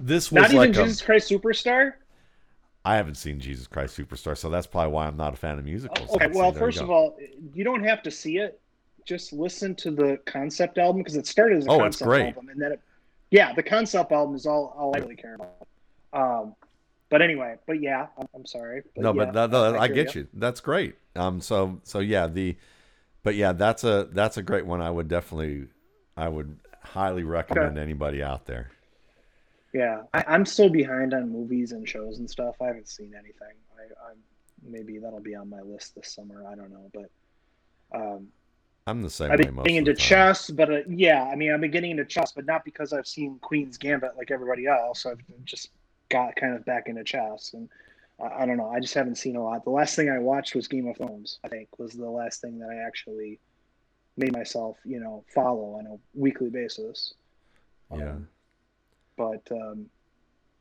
this 0.02 0.32
was 0.32 0.44
not 0.44 0.54
like 0.54 0.70
even 0.70 0.86
Jesus 0.86 1.02
Christ 1.02 1.30
Superstar. 1.30 1.94
I 2.86 2.96
haven't 2.96 3.16
seen 3.16 3.40
Jesus 3.40 3.66
Christ 3.66 3.98
Superstar, 3.98 4.38
so 4.38 4.50
that's 4.50 4.68
probably 4.68 4.92
why 4.92 5.08
I'm 5.08 5.16
not 5.16 5.34
a 5.34 5.38
fan 5.38 5.58
of 5.58 5.64
musicals. 5.64 6.10
Okay, 6.12 6.28
well, 6.34 6.52
first 6.52 6.82
of 6.82 6.90
all, 6.90 7.18
you 7.54 7.64
don't 7.64 7.84
have 7.84 8.04
to 8.04 8.12
see 8.12 8.38
it. 8.38 8.60
Just 9.06 9.34
listen 9.34 9.76
to 9.76 9.92
the 9.92 10.20
concept 10.26 10.78
album 10.78 11.02
because 11.02 11.16
it 11.16 11.28
started 11.28 11.60
as 11.60 11.66
a 11.68 11.70
oh, 11.70 11.80
concept 11.80 12.12
album, 12.12 12.50
and 12.50 12.62
then 12.62 12.74
it, 12.74 12.82
yeah, 13.32 13.54
the 13.54 13.64
concept 13.64 14.12
album 14.12 14.36
is 14.36 14.46
all, 14.46 14.76
all 14.78 14.96
I 14.96 15.00
really 15.00 15.16
care 15.16 15.36
about. 15.36 15.68
Um, 16.14 16.56
but 17.10 17.22
anyway, 17.22 17.56
but 17.68 17.82
yeah, 17.82 18.08
I'm, 18.18 18.28
I'm 18.36 18.46
sorry. 18.46 18.84
But 18.96 19.02
no, 19.02 19.14
yeah, 19.14 19.26
but 19.26 19.34
no, 19.34 19.48
no, 19.48 19.78
I, 19.78 19.84
I 19.84 19.88
get 19.88 20.16
you. 20.16 20.22
you. 20.22 20.28
That's 20.34 20.60
great. 20.60 20.96
Um, 21.16 21.42
so 21.42 21.80
so 21.84 22.00
yeah, 22.00 22.28
the, 22.28 22.58
but 23.24 23.36
yeah, 23.36 23.54
that's 23.54 23.84
a 23.84 24.10
that's 24.12 24.38
a 24.38 24.42
great 24.42 24.66
one. 24.66 24.82
I 24.82 24.90
would 24.90 25.08
definitely, 25.08 25.68
I 26.18 26.28
would 26.28 26.58
highly 26.82 27.24
recommend 27.24 27.78
okay. 27.78 27.82
anybody 27.82 28.22
out 28.24 28.46
there. 28.46 28.72
Yeah, 29.74 30.04
I, 30.14 30.24
am 30.28 30.46
still 30.46 30.70
behind 30.70 31.14
on 31.14 31.32
movies 31.32 31.72
and 31.72 31.88
shows 31.88 32.20
and 32.20 32.30
stuff. 32.30 32.56
I 32.62 32.68
haven't 32.68 32.88
seen 32.88 33.14
anything. 33.18 33.56
I, 33.76 34.10
I'm 34.10 34.18
maybe 34.66 35.00
that'll 35.00 35.20
be 35.20 35.36
on 35.36 35.50
my 35.50 35.62
list 35.62 35.96
this 35.96 36.14
summer. 36.14 36.46
I 36.48 36.56
don't 36.56 36.72
know, 36.72 36.92
but 36.94 37.10
um, 37.98 38.28
I'm 38.86 39.02
the 39.02 39.10
same. 39.10 39.32
I've 39.32 39.38
been 39.38 39.56
getting 39.56 39.76
into 39.78 39.94
chess, 39.94 40.50
but 40.50 40.72
uh, 40.72 40.80
yeah, 40.88 41.24
I 41.24 41.36
mean, 41.36 41.52
I've 41.52 41.62
been 41.62 41.72
getting 41.72 41.92
into 41.92 42.06
chess, 42.06 42.34
but 42.34 42.46
not 42.46 42.66
because 42.66 42.94
I've 42.94 43.08
seen 43.08 43.40
Queen's 43.40 43.78
Gambit 43.78 44.12
like 44.18 44.30
everybody 44.30 44.68
else. 44.68 45.06
I've 45.06 45.22
just 45.46 45.70
got 46.10 46.36
kind 46.36 46.54
of 46.56 46.66
back 46.66 46.88
into 46.88 47.04
chess, 47.04 47.54
and 47.54 47.70
uh, 48.20 48.30
I 48.38 48.46
don't 48.46 48.58
know. 48.58 48.70
I 48.70 48.80
just 48.80 48.94
haven't 48.94 49.16
seen 49.16 49.38
a 49.38 49.44
lot. 49.44 49.64
The 49.64 49.72
last 49.72 49.96
thing 49.96 50.10
I 50.10 50.20
watched 50.20 50.54
was 50.54 50.68
Game 50.68 50.88
of 50.88 50.98
Thrones. 50.98 51.40
I 51.44 51.48
think 51.48 51.70
was 51.80 51.94
the 51.94 52.10
last 52.10 52.42
thing 52.42 52.60
that 52.60 52.70
I 52.70 52.86
actually 52.86 53.40
made 54.18 54.34
myself, 54.34 54.78
you 54.86 55.00
know, 55.00 55.24
follow 55.34 55.80
on 55.80 55.88
a 55.88 55.96
weekly 56.14 56.50
basis. 56.50 57.14
Yeah. 57.92 58.12
Um, 58.12 58.28
but 59.18 59.42
um, 59.52 59.88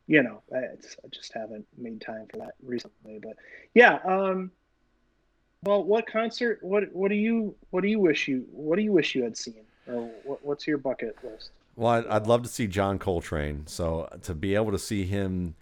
you 0.07 0.23
know, 0.23 0.43
I, 0.55 0.59
I, 0.59 1.09
just 1.11 1.33
haven't 1.33 1.67
made 1.79 2.01
time 2.01 2.27
for 2.31 2.39
that 2.39 2.55
recently. 2.63 3.19
But 3.23 3.37
yeah. 3.75 3.99
Um, 4.05 4.51
well, 5.65 5.85
what 5.85 6.07
concert? 6.07 6.59
What 6.63 6.93
what 6.93 7.09
do 7.09 7.15
you 7.15 7.55
what 7.71 7.83
do 7.83 7.89
you 7.89 8.01
wish 8.01 8.27
you 8.27 8.45
what 8.51 8.77
do 8.77 8.83
you 8.83 8.93
wish 8.93 9.15
you 9.15 9.23
had 9.23 9.37
seen, 9.37 9.65
or 9.87 10.11
what, 10.25 10.45
what's 10.45 10.67
your 10.67 10.79
bucket 10.79 11.17
list? 11.23 11.51
Well, 11.77 11.93
I'd, 11.93 12.07
I'd 12.07 12.27
love 12.27 12.43
to 12.43 12.49
see 12.49 12.67
John 12.67 12.99
Coltrane. 12.99 13.67
So 13.67 14.09
to 14.23 14.35
be 14.35 14.55
able 14.55 14.73
to 14.73 14.79
see 14.79 15.05
him, 15.05 15.55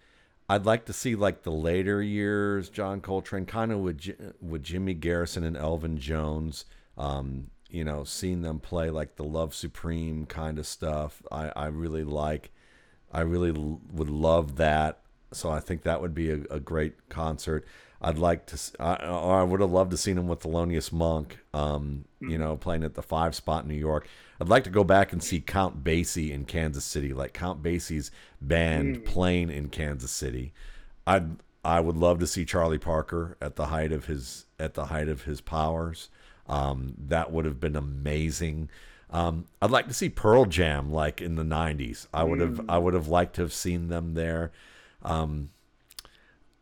I'd 0.48 0.64
like 0.66 0.86
to 0.86 0.92
see 0.92 1.14
like 1.14 1.42
the 1.42 1.52
later 1.52 2.02
years 2.02 2.70
John 2.70 3.00
Coltrane, 3.00 3.46
kind 3.46 3.72
of 3.72 3.80
with 3.80 4.00
with 4.40 4.62
Jimmy 4.62 4.94
Garrison 4.94 5.44
and 5.44 5.56
Elvin 5.56 5.98
Jones. 5.98 6.64
Um, 6.96 7.50
you 7.68 7.84
know, 7.84 8.04
seeing 8.04 8.40
them 8.42 8.58
play 8.58 8.90
like 8.90 9.16
the 9.16 9.24
Love 9.24 9.54
Supreme 9.54 10.24
kind 10.24 10.58
of 10.58 10.66
stuff. 10.66 11.22
I 11.30 11.52
I 11.54 11.66
really 11.66 12.04
like. 12.04 12.50
I 13.12 13.20
really 13.20 13.50
l- 13.50 13.80
would 13.92 14.10
love 14.10 14.56
that. 14.56 15.00
So 15.32 15.50
I 15.50 15.60
think 15.60 15.82
that 15.82 16.00
would 16.00 16.14
be 16.14 16.30
a, 16.30 16.40
a 16.50 16.60
great 16.60 17.08
concert. 17.08 17.64
I'd 18.02 18.18
like 18.18 18.46
to, 18.46 18.58
I, 18.80 18.94
or 19.06 19.40
I 19.40 19.42
would 19.42 19.60
have 19.60 19.70
loved 19.70 19.90
to 19.90 19.96
seen 19.96 20.16
him 20.16 20.26
with 20.26 20.40
Thelonious 20.40 20.90
Monk, 20.90 21.38
um, 21.52 22.06
you 22.20 22.38
know, 22.38 22.56
playing 22.56 22.82
at 22.82 22.94
the 22.94 23.02
five 23.02 23.34
spot 23.34 23.64
in 23.64 23.68
New 23.68 23.74
York. 23.74 24.08
I'd 24.40 24.48
like 24.48 24.64
to 24.64 24.70
go 24.70 24.84
back 24.84 25.12
and 25.12 25.22
see 25.22 25.40
Count 25.40 25.84
Basie 25.84 26.30
in 26.30 26.46
Kansas 26.46 26.84
City, 26.84 27.12
like 27.12 27.34
Count 27.34 27.62
Basie's 27.62 28.10
band 28.40 28.96
mm. 28.96 29.04
playing 29.04 29.50
in 29.50 29.68
Kansas 29.68 30.10
City. 30.10 30.52
I'd 31.06 31.36
I 31.64 31.80
would 31.80 31.96
love 31.96 32.18
to 32.20 32.26
see 32.26 32.44
Charlie 32.44 32.78
Parker 32.78 33.36
at 33.40 33.56
the 33.56 33.66
height 33.66 33.92
of 33.92 34.06
his 34.06 34.46
at 34.58 34.74
the 34.74 34.86
height 34.86 35.08
of 35.08 35.22
his 35.22 35.40
powers. 35.40 36.08
Um, 36.48 36.94
that 36.98 37.30
would 37.30 37.44
have 37.44 37.60
been 37.60 37.76
amazing. 37.76 38.70
Um, 39.10 39.46
I'd 39.60 39.70
like 39.70 39.88
to 39.88 39.94
see 39.94 40.08
Pearl 40.08 40.44
Jam 40.44 40.92
like 40.92 41.20
in 41.20 41.34
the 41.34 41.42
'90s. 41.42 42.06
I 42.14 42.24
would 42.24 42.40
have 42.40 42.60
I 42.68 42.78
would 42.78 42.94
have 42.94 43.08
liked 43.08 43.34
to 43.36 43.42
have 43.42 43.52
seen 43.52 43.88
them 43.88 44.14
there. 44.14 44.52
Um, 45.02 45.50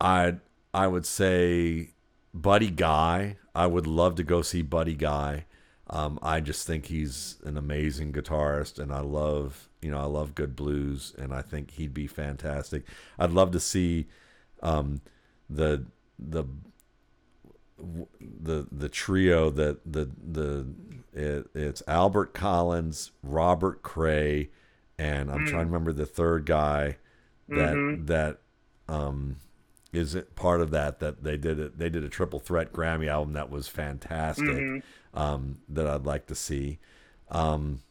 I 0.01 0.37
I 0.73 0.87
would 0.87 1.07
say 1.07 1.91
Buddy 2.33 2.71
Guy. 2.71 3.37
I 3.55 3.67
would 3.67 3.87
love 3.87 4.15
to 4.17 4.23
go 4.23 4.43
see 4.43 4.63
Buddy 4.63 4.95
Guy. 4.95 5.45
Um, 5.91 6.19
I 6.23 6.41
just 6.41 6.67
think 6.67 6.87
he's 6.87 7.37
an 7.45 7.57
amazing 7.57 8.13
guitarist, 8.13 8.79
and 8.79 8.93
I 8.93 9.01
love 9.01 9.69
you 9.83 9.91
know 9.91 9.99
I 9.99 10.05
love 10.05 10.35
good 10.35 10.57
blues, 10.57 11.15
and 11.19 11.35
I 11.35 11.43
think 11.43 11.73
he'd 11.73 11.95
be 11.95 12.07
fantastic. 12.07 12.85
I'd 13.19 13.31
love 13.31 13.51
to 13.53 13.61
see 13.61 14.07
um, 14.63 15.01
the 15.51 15.85
the 16.19 16.45
the 18.21 18.67
the 18.71 18.89
trio 18.89 19.51
that 19.51 19.81
the 19.91 20.11
the 20.27 20.67
it, 21.13 21.47
it's 21.55 21.83
Albert 21.87 22.35
Collins, 22.35 23.13
Robert 23.23 23.83
Cray, 23.83 24.51
and 24.99 25.31
I'm 25.31 25.47
mm. 25.47 25.49
trying 25.49 25.63
to 25.63 25.67
remember 25.67 25.93
the 25.93 26.07
third 26.07 26.47
guy 26.47 26.97
that 27.49 27.75
mm-hmm. 27.75 28.07
that 28.07 28.39
um, 28.89 29.37
is 29.93 30.15
it 30.15 30.37
part 30.37 30.61
of 30.61 30.71
that 30.71 31.01
that 31.01 31.23
they 31.23 31.37
did 31.37 31.59
it 31.59 31.79
they 31.79 31.89
did 31.89 32.05
a 32.05 32.09
triple 32.09 32.39
threat 32.39 32.73
Grammy 32.73 33.09
album 33.09 33.33
that 33.35 33.51
was 33.51 33.69
fantastic. 33.69 34.47
Mm-hmm 34.47 34.79
um, 35.15 35.59
that 35.69 35.87
I'd 35.87 36.07
like 36.07 36.27
to 36.27 36.35
see. 36.35 36.79
Um, 37.31 37.83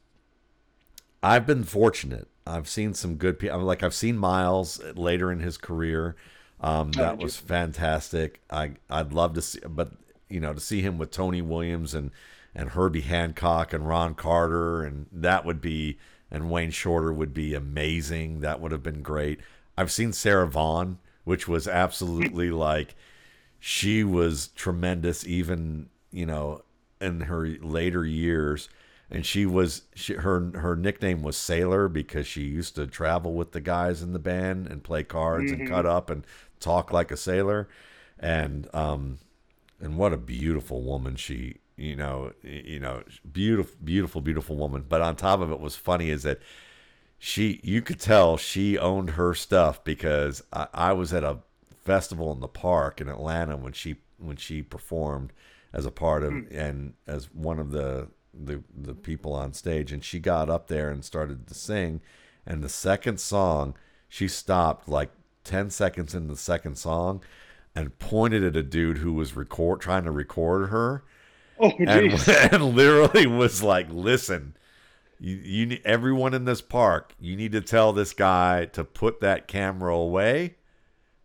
I've 1.21 1.45
been 1.45 1.63
fortunate. 1.63 2.27
I've 2.45 2.69
seen 2.69 2.93
some 2.93 3.15
good 3.15 3.39
people. 3.39 3.59
Like 3.59 3.83
I've 3.83 3.93
seen 3.93 4.17
Miles 4.17 4.81
later 4.95 5.31
in 5.31 5.39
his 5.39 5.57
career. 5.57 6.15
Um, 6.59 6.91
oh, 6.95 6.99
that 6.99 7.17
was 7.17 7.37
fantastic. 7.37 8.41
I 8.49 8.71
I'd 8.89 9.13
love 9.13 9.33
to 9.35 9.41
see, 9.41 9.59
but 9.67 9.91
you 10.29 10.39
know, 10.39 10.53
to 10.53 10.59
see 10.59 10.81
him 10.81 10.97
with 10.97 11.11
Tony 11.11 11.41
Williams 11.41 11.93
and 11.93 12.11
and 12.55 12.69
Herbie 12.69 13.01
Hancock 13.01 13.73
and 13.73 13.87
Ron 13.87 14.15
Carter 14.15 14.83
and 14.83 15.05
that 15.11 15.45
would 15.45 15.61
be 15.61 15.97
and 16.31 16.49
Wayne 16.49 16.71
Shorter 16.71 17.13
would 17.13 17.33
be 17.33 17.53
amazing. 17.53 18.41
That 18.41 18.59
would 18.59 18.71
have 18.71 18.83
been 18.83 19.01
great. 19.01 19.39
I've 19.77 19.91
seen 19.91 20.11
Sarah 20.11 20.47
Vaughan, 20.47 20.97
which 21.23 21.47
was 21.47 21.67
absolutely 21.67 22.49
like 22.49 22.95
she 23.59 24.03
was 24.03 24.47
tremendous. 24.49 25.25
Even 25.25 25.89
you 26.11 26.25
know 26.25 26.63
in 26.99 27.21
her 27.21 27.47
later 27.61 28.03
years 28.03 28.69
and 29.09 29.25
she 29.25 29.45
was 29.45 29.83
she, 29.95 30.13
her 30.13 30.51
her 30.55 30.75
nickname 30.75 31.21
was 31.21 31.37
Sailor 31.37 31.87
because 31.87 32.27
she 32.27 32.41
used 32.41 32.75
to 32.75 32.87
travel 32.87 33.33
with 33.33 33.51
the 33.51 33.61
guys 33.61 34.01
in 34.01 34.13
the 34.13 34.19
band 34.19 34.67
and 34.67 34.83
play 34.83 35.03
cards 35.03 35.51
mm-hmm. 35.51 35.61
and 35.61 35.69
cut 35.69 35.85
up 35.85 36.09
and 36.09 36.25
talk 36.59 36.91
like 36.91 37.11
a 37.11 37.17
sailor. 37.17 37.67
And 38.19 38.67
um 38.73 39.19
and 39.79 39.97
what 39.97 40.13
a 40.13 40.17
beautiful 40.17 40.81
woman 40.81 41.15
she 41.15 41.57
you 41.75 41.95
know 41.95 42.33
you 42.41 42.79
know 42.79 43.03
beautiful 43.31 43.75
beautiful 43.83 44.21
beautiful 44.21 44.55
woman. 44.55 44.85
But 44.87 45.01
on 45.01 45.15
top 45.15 45.39
of 45.39 45.51
it 45.51 45.59
was 45.59 45.75
funny 45.75 46.09
is 46.09 46.23
that 46.23 46.39
she 47.19 47.59
you 47.63 47.81
could 47.81 47.99
tell 47.99 48.37
she 48.37 48.77
owned 48.77 49.11
her 49.11 49.33
stuff 49.33 49.83
because 49.83 50.43
I, 50.53 50.67
I 50.73 50.93
was 50.93 51.13
at 51.13 51.23
a 51.23 51.39
festival 51.83 52.31
in 52.31 52.39
the 52.39 52.47
park 52.47 52.99
in 52.99 53.07
Atlanta 53.07 53.55
when 53.55 53.73
she 53.73 53.97
when 54.17 54.35
she 54.35 54.61
performed 54.61 55.31
as 55.73 55.85
a 55.85 55.91
part 55.91 56.23
of 56.23 56.33
mm. 56.33 56.51
and 56.51 56.93
as 57.05 57.33
one 57.33 57.59
of 57.59 57.71
the 57.71 58.09
the 58.33 58.63
the 58.75 58.93
people 58.93 59.33
on 59.33 59.53
stage. 59.53 59.91
And 59.91 60.03
she 60.03 60.19
got 60.19 60.49
up 60.49 60.67
there 60.67 60.89
and 60.89 61.03
started 61.03 61.47
to 61.47 61.53
sing. 61.53 62.01
And 62.45 62.63
the 62.63 62.69
second 62.69 63.19
song 63.19 63.75
she 64.09 64.27
stopped 64.27 64.87
like 64.87 65.11
10 65.47 65.69
seconds 65.69 66.13
in 66.13 66.27
the 66.27 66.35
second 66.35 66.77
song 66.77 67.23
and 67.75 67.97
pointed 67.99 68.43
at 68.43 68.55
a 68.55 68.63
dude 68.63 68.99
who 68.99 69.13
was 69.13 69.35
record 69.35 69.81
trying 69.81 70.03
to 70.03 70.11
record 70.11 70.69
her 70.69 71.03
oh, 71.59 71.71
and, 71.79 72.27
and 72.27 72.75
literally 72.75 73.25
was 73.25 73.63
like 73.63 73.87
listen 73.89 74.55
you, 75.19 75.35
you 75.35 75.79
everyone 75.83 76.33
in 76.33 76.45
this 76.45 76.61
park 76.61 77.15
you 77.19 77.35
need 77.35 77.51
to 77.51 77.61
tell 77.61 77.93
this 77.93 78.13
guy 78.13 78.65
to 78.65 78.83
put 78.83 79.19
that 79.21 79.47
camera 79.47 79.95
away 79.95 80.55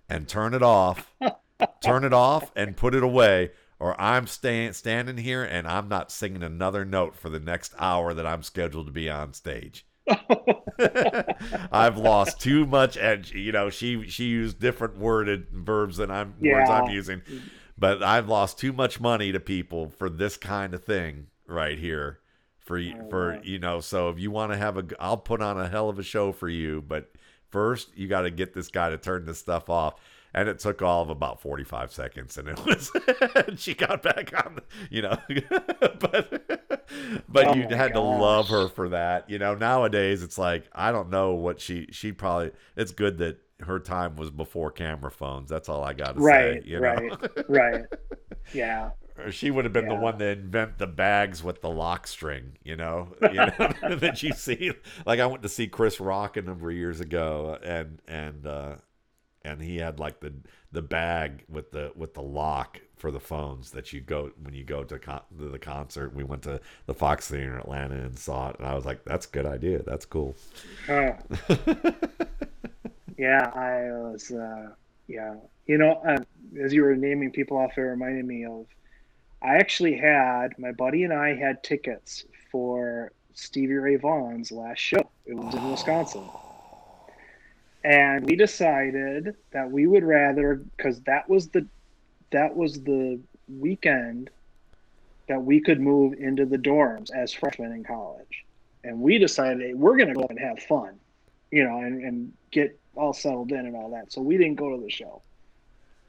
and 0.08 0.28
turn 0.28 0.54
it 0.54 0.62
off 0.62 1.12
turn 1.82 2.04
it 2.04 2.14
off 2.14 2.50
and 2.56 2.76
put 2.76 2.94
it 2.94 3.02
away 3.02 3.50
or 3.82 4.00
I'm 4.00 4.28
staying 4.28 4.74
standing 4.74 5.16
here 5.16 5.42
and 5.42 5.66
I'm 5.66 5.88
not 5.88 6.12
singing 6.12 6.44
another 6.44 6.84
note 6.84 7.16
for 7.16 7.28
the 7.28 7.40
next 7.40 7.74
hour 7.80 8.14
that 8.14 8.24
I'm 8.24 8.44
scheduled 8.44 8.86
to 8.86 8.92
be 8.92 9.10
on 9.10 9.34
stage. 9.34 9.84
I've 11.72 11.96
lost 11.96 12.40
too 12.40 12.66
much 12.66 12.96
edge. 12.96 13.32
You 13.32 13.52
know, 13.52 13.70
she 13.70 14.08
she 14.08 14.24
used 14.26 14.58
different 14.58 14.96
worded 14.98 15.48
verbs 15.52 15.96
than 15.98 16.10
I'm 16.10 16.34
words 16.40 16.70
I'm 16.70 16.88
using, 16.90 17.22
but 17.78 18.02
I've 18.02 18.28
lost 18.28 18.58
too 18.58 18.72
much 18.72 19.00
money 19.00 19.32
to 19.32 19.40
people 19.40 19.90
for 19.90 20.08
this 20.10 20.36
kind 20.36 20.74
of 20.74 20.84
thing 20.84 21.28
right 21.46 21.78
here. 21.78 22.18
For 22.58 22.78
Oh, 22.78 23.08
for 23.10 23.32
wow. 23.32 23.40
you 23.42 23.58
know, 23.58 23.80
so 23.80 24.08
if 24.10 24.18
you 24.18 24.30
want 24.30 24.52
to 24.52 24.58
have 24.58 24.76
a, 24.76 24.84
I'll 25.00 25.16
put 25.16 25.42
on 25.42 25.58
a 25.58 25.68
hell 25.68 25.88
of 25.88 25.98
a 25.98 26.02
show 26.02 26.32
for 26.32 26.48
you. 26.48 26.82
But 26.82 27.10
first, 27.48 27.96
you 27.96 28.08
got 28.08 28.22
to 28.22 28.30
get 28.30 28.54
this 28.54 28.68
guy 28.68 28.90
to 28.90 28.98
turn 28.98 29.24
this 29.24 29.38
stuff 29.38 29.68
off. 29.68 29.94
And 30.34 30.48
it 30.48 30.58
took 30.58 30.80
all 30.80 31.02
of 31.02 31.10
about 31.10 31.40
forty 31.40 31.64
five 31.64 31.92
seconds, 31.92 32.38
and 32.38 32.48
it 32.48 32.64
was. 32.66 32.90
she 33.56 33.74
got 33.74 34.02
back 34.02 34.32
on, 34.44 34.56
the, 34.56 34.62
you 34.90 35.02
know, 35.02 35.18
but 35.98 36.72
but 37.28 37.46
Oh 37.48 37.54
you 37.54 37.68
had 37.68 37.94
to 37.94 38.00
love 38.00 38.48
her 38.48 38.68
for 38.68 38.88
that. 38.90 39.28
You 39.28 39.38
know, 39.38 39.54
nowadays 39.54 40.22
it's 40.22 40.38
like 40.38 40.64
I 40.72 40.92
don't 40.92 41.10
know 41.10 41.34
what 41.34 41.60
she 41.60 41.88
she 41.90 42.12
probably. 42.12 42.52
It's 42.76 42.92
good 42.92 43.18
that 43.18 43.38
her 43.60 43.78
time 43.78 44.16
was 44.16 44.30
before 44.30 44.70
camera 44.70 45.10
phones. 45.10 45.48
That's 45.48 45.68
all 45.68 45.84
I 45.84 45.92
got 45.92 46.16
to 46.16 46.20
right, 46.20 46.62
say. 46.62 46.68
You 46.68 46.80
know, 46.80 46.94
right, 46.94 47.48
right. 47.48 47.84
Yeah. 48.52 48.90
She 49.30 49.50
would 49.50 49.66
have 49.66 49.74
been 49.74 49.88
the 49.88 49.94
one 49.94 50.16
that 50.18 50.38
invent 50.38 50.78
the 50.78 50.86
bags 50.86 51.44
with 51.44 51.60
the 51.60 51.68
lock 51.68 52.06
string. 52.06 52.56
You 52.64 52.76
know, 52.76 53.14
you 53.20 53.34
know 53.34 53.94
that 53.96 54.22
you 54.22 54.32
see. 54.32 54.72
Like 55.04 55.20
I 55.20 55.26
went 55.26 55.42
to 55.42 55.50
see 55.50 55.68
Chris 55.68 56.00
Rock 56.00 56.38
a 56.38 56.42
number 56.42 56.70
of 56.70 56.76
years 56.76 56.98
ago, 56.98 57.58
and 57.62 58.00
and 58.08 58.46
uh, 58.46 58.76
and 59.44 59.60
he 59.60 59.76
had 59.76 59.98
like 59.98 60.20
the 60.20 60.32
the 60.72 60.82
bag 60.82 61.44
with 61.48 61.70
the 61.70 61.92
with 61.94 62.14
the 62.14 62.22
lock 62.22 62.80
for 62.96 63.10
the 63.10 63.20
phones 63.20 63.72
that 63.72 63.92
you 63.92 64.00
go 64.00 64.30
when 64.42 64.54
you 64.54 64.64
go 64.64 64.84
to, 64.84 64.98
con- 64.98 65.22
to 65.38 65.48
the 65.48 65.58
concert. 65.58 66.14
We 66.14 66.24
went 66.24 66.42
to 66.42 66.60
the 66.86 66.94
Fox 66.94 67.28
Theater 67.28 67.54
in 67.54 67.58
Atlanta 67.58 67.96
and 67.96 68.18
saw 68.18 68.50
it, 68.50 68.56
and 68.58 68.66
I 68.66 68.74
was 68.74 68.84
like, 68.84 69.04
"That's 69.04 69.26
a 69.26 69.30
good 69.30 69.46
idea. 69.46 69.82
That's 69.82 70.04
cool." 70.04 70.34
Huh. 70.86 71.14
yeah, 73.18 73.50
I 73.54 73.90
was. 73.90 74.30
Uh, 74.30 74.70
yeah, 75.08 75.34
you 75.66 75.78
know, 75.78 76.00
uh, 76.06 76.18
as 76.60 76.72
you 76.72 76.82
were 76.82 76.96
naming 76.96 77.30
people 77.30 77.56
off, 77.56 77.76
it 77.76 77.82
reminded 77.82 78.24
me 78.24 78.44
of. 78.44 78.66
I 79.42 79.56
actually 79.56 79.96
had 79.96 80.56
my 80.56 80.70
buddy 80.70 81.02
and 81.02 81.12
I 81.12 81.34
had 81.34 81.64
tickets 81.64 82.24
for 82.52 83.10
Stevie 83.34 83.74
Ray 83.74 83.96
Vaughan's 83.96 84.52
last 84.52 84.78
show. 84.78 85.10
It 85.26 85.34
was 85.34 85.52
in 85.52 85.68
Wisconsin, 85.68 86.22
and 87.84 88.24
we 88.26 88.36
decided 88.36 89.34
that 89.52 89.70
we 89.70 89.86
would 89.86 90.04
rather 90.04 90.62
because 90.76 91.00
that 91.02 91.28
was 91.28 91.48
the 91.48 91.66
that 92.30 92.56
was 92.56 92.82
the 92.82 93.20
weekend 93.48 94.30
that 95.28 95.42
we 95.42 95.60
could 95.60 95.80
move 95.80 96.14
into 96.14 96.46
the 96.46 96.58
dorms 96.58 97.10
as 97.14 97.32
freshmen 97.32 97.72
in 97.72 97.84
college, 97.84 98.44
and 98.84 99.00
we 99.00 99.18
decided 99.18 99.60
hey, 99.60 99.74
we're 99.74 99.96
going 99.96 100.08
to 100.08 100.14
go 100.14 100.22
up 100.22 100.30
and 100.30 100.38
have 100.38 100.58
fun 100.62 100.98
you 101.52 101.62
know, 101.62 101.78
and, 101.78 102.02
and 102.02 102.32
get 102.50 102.80
all 102.96 103.12
settled 103.12 103.52
in 103.52 103.58
and 103.58 103.76
all 103.76 103.90
that. 103.90 104.10
So 104.10 104.20
we 104.22 104.36
didn't 104.36 104.56
go 104.56 104.74
to 104.74 104.82
the 104.82 104.90
show. 104.90 105.22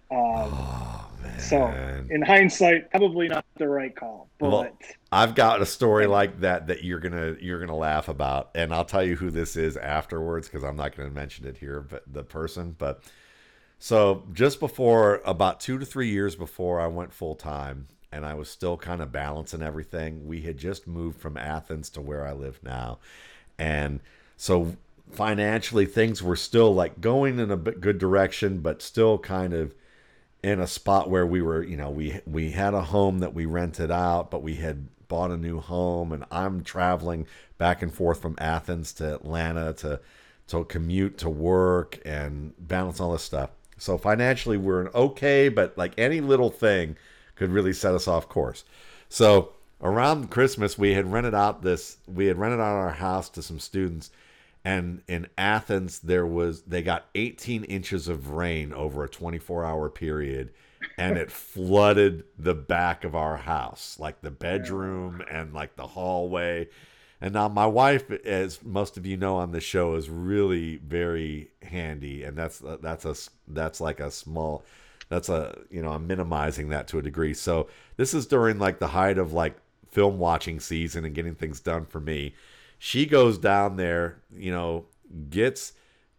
Um, 0.10 0.88
man! 1.24 1.40
so 1.40 1.68
in 2.10 2.22
hindsight, 2.22 2.92
probably 2.92 3.28
not 3.28 3.46
the 3.56 3.68
right 3.68 3.96
call, 3.96 4.30
but 4.40 4.52
Well, 4.52 4.78
I've 5.12 5.36
got 5.36 5.62
a 5.62 5.66
story 5.66 6.08
like 6.08 6.42
that 6.42 6.68
that 6.68 6.84
you're 6.84 7.00
gonna 7.00 7.36
you're 7.40 7.60
gonna 7.60 7.76
laugh 7.76 8.08
about, 8.08 8.52
and 8.56 8.74
I'll 8.74 8.86
tell 8.86 9.04
you 9.04 9.16
who 9.16 9.32
this 9.32 9.56
is 9.56 9.78
afterwards 9.78 10.48
because 10.48 10.64
I'm 10.64 10.76
not 10.76 10.96
gonna 10.96 11.10
mention 11.10 11.46
it 11.46 11.58
here, 11.58 11.82
but 11.82 12.04
the 12.12 12.24
person. 12.24 12.76
But 12.78 13.04
so 13.80 14.24
just 14.34 14.60
before 14.60 15.22
about 15.26 15.60
two 15.60 15.78
to 15.78 15.86
three 15.86 16.10
years 16.10 16.36
before 16.36 16.80
I 16.80 16.88
went 16.88 17.14
full 17.14 17.36
time, 17.36 17.88
and 18.12 18.26
I 18.26 18.34
was 18.34 18.50
still 18.50 18.78
kind 18.78 19.02
of 19.02 19.12
balancing 19.12 19.62
everything. 19.62 20.28
We 20.28 20.42
had 20.42 20.58
just 20.58 20.88
moved 20.88 21.20
from 21.20 21.38
Athens 21.38 21.90
to 21.92 22.02
where 22.02 22.26
I 22.26 22.34
live 22.34 22.60
now, 22.64 23.00
and 23.58 24.00
so 24.38 24.76
financially 25.12 25.86
things 25.86 26.24
were 26.24 26.36
still 26.36 26.74
like 26.74 27.02
going 27.02 27.40
in 27.40 27.52
a 27.52 27.58
good 27.58 27.98
direction, 27.98 28.60
but 28.60 28.82
still 28.82 29.18
kind 29.18 29.54
of 29.54 29.74
in 30.44 30.60
a 30.60 30.68
spot 30.68 31.10
where 31.10 31.26
we 31.26 31.42
were, 31.42 31.64
you 31.64 31.78
know, 31.78 31.90
we 31.90 32.20
we 32.28 32.52
had 32.52 32.74
a 32.74 32.82
home 32.82 33.20
that 33.20 33.34
we 33.34 33.46
rented 33.46 33.90
out, 33.90 34.30
but 34.30 34.44
we 34.44 34.56
had 34.56 34.88
bought 35.08 35.32
a 35.32 35.38
new 35.38 35.60
home, 35.60 36.12
and 36.12 36.26
I'm 36.30 36.64
traveling 36.64 37.26
back 37.58 37.82
and 37.82 37.94
forth 37.94 38.22
from 38.22 38.36
Athens 38.38 38.94
to 38.94 39.16
Atlanta 39.16 39.74
to 39.74 40.02
to 40.48 40.66
commute 40.66 41.18
to 41.20 41.30
work 41.30 42.00
and 42.06 42.54
balance 42.60 43.00
all 43.00 43.14
this 43.14 43.24
stuff. 43.24 43.52
So 43.78 43.98
financially, 43.98 44.58
we're 44.58 44.90
okay, 44.90 45.50
but 45.50 45.78
like 45.78 45.94
any 45.98 46.22
little 46.22 46.50
thing 46.50 46.98
could 47.36 47.50
really 47.50 47.74
set 47.74 47.96
us 47.96 48.08
off 48.08 48.30
course. 48.30 48.66
So 49.10 49.54
around 49.82 50.30
Christmas, 50.32 50.78
we 50.78 50.94
had 50.94 51.12
rented 51.12 51.34
out 51.34 51.62
this, 51.62 51.98
we 52.08 52.28
had 52.28 52.38
rented 52.38 52.60
out 52.60 52.76
our 52.76 52.92
house 52.92 53.30
to 53.30 53.42
some 53.42 53.60
students, 53.60 54.12
and 54.66 55.02
in 55.08 55.28
Athens 55.38 56.00
there 56.00 56.26
was 56.26 56.62
they 56.64 56.82
got 56.82 57.06
18 57.16 57.64
inches 57.66 58.08
of 58.08 58.32
rain 58.32 58.74
over 58.74 59.04
a 59.04 59.10
24 59.10 59.66
hour 59.66 59.90
period 59.90 60.54
and 60.98 61.18
it 61.18 61.32
flooded 61.32 62.24
the 62.38 62.56
back 62.56 63.04
of 63.04 63.16
our 63.16 63.38
house 63.38 63.98
like 64.00 64.22
the 64.22 64.32
bedroom 64.32 65.22
and 65.30 65.54
like 65.54 65.76
the 65.76 65.88
hallway. 65.88 66.68
And 67.20 67.34
now 67.34 67.48
my 67.48 67.66
wife 67.66 68.10
as 68.26 68.62
most 68.64 68.98
of 68.98 69.06
you 69.06 69.16
know 69.16 69.38
on 69.38 69.52
the 69.52 69.62
show 69.62 69.96
is 69.96 70.10
really 70.10 70.78
very 70.78 71.52
handy 71.62 72.24
and 72.24 72.38
that's 72.38 72.64
uh, 72.64 72.78
that's 72.82 73.06
a 73.06 73.16
that's 73.48 73.80
like 73.80 74.00
a 74.00 74.12
small 74.12 74.66
that's 75.10 75.30
a 75.30 75.58
you 75.70 75.82
know 75.82 75.92
i'm 75.92 76.08
minimizing 76.08 76.70
that 76.70 76.88
to 76.90 77.00
a 77.00 77.02
degree. 77.02 77.34
So 77.34 77.68
this 77.98 78.14
is 78.14 78.26
during 78.26 78.60
like 78.60 78.80
the 78.80 78.88
height 78.88 79.18
of 79.18 79.34
like 79.34 79.58
film 79.90 80.18
watching 80.20 80.60
season 80.60 81.06
and 81.06 81.14
getting 81.14 81.36
things 81.36 81.60
done 81.60 81.86
for 81.86 82.00
me 82.00 82.34
she 82.84 83.06
goes 83.06 83.38
down 83.38 83.78
there 83.78 84.18
you 84.36 84.52
know 84.52 84.86
gets 85.30 85.72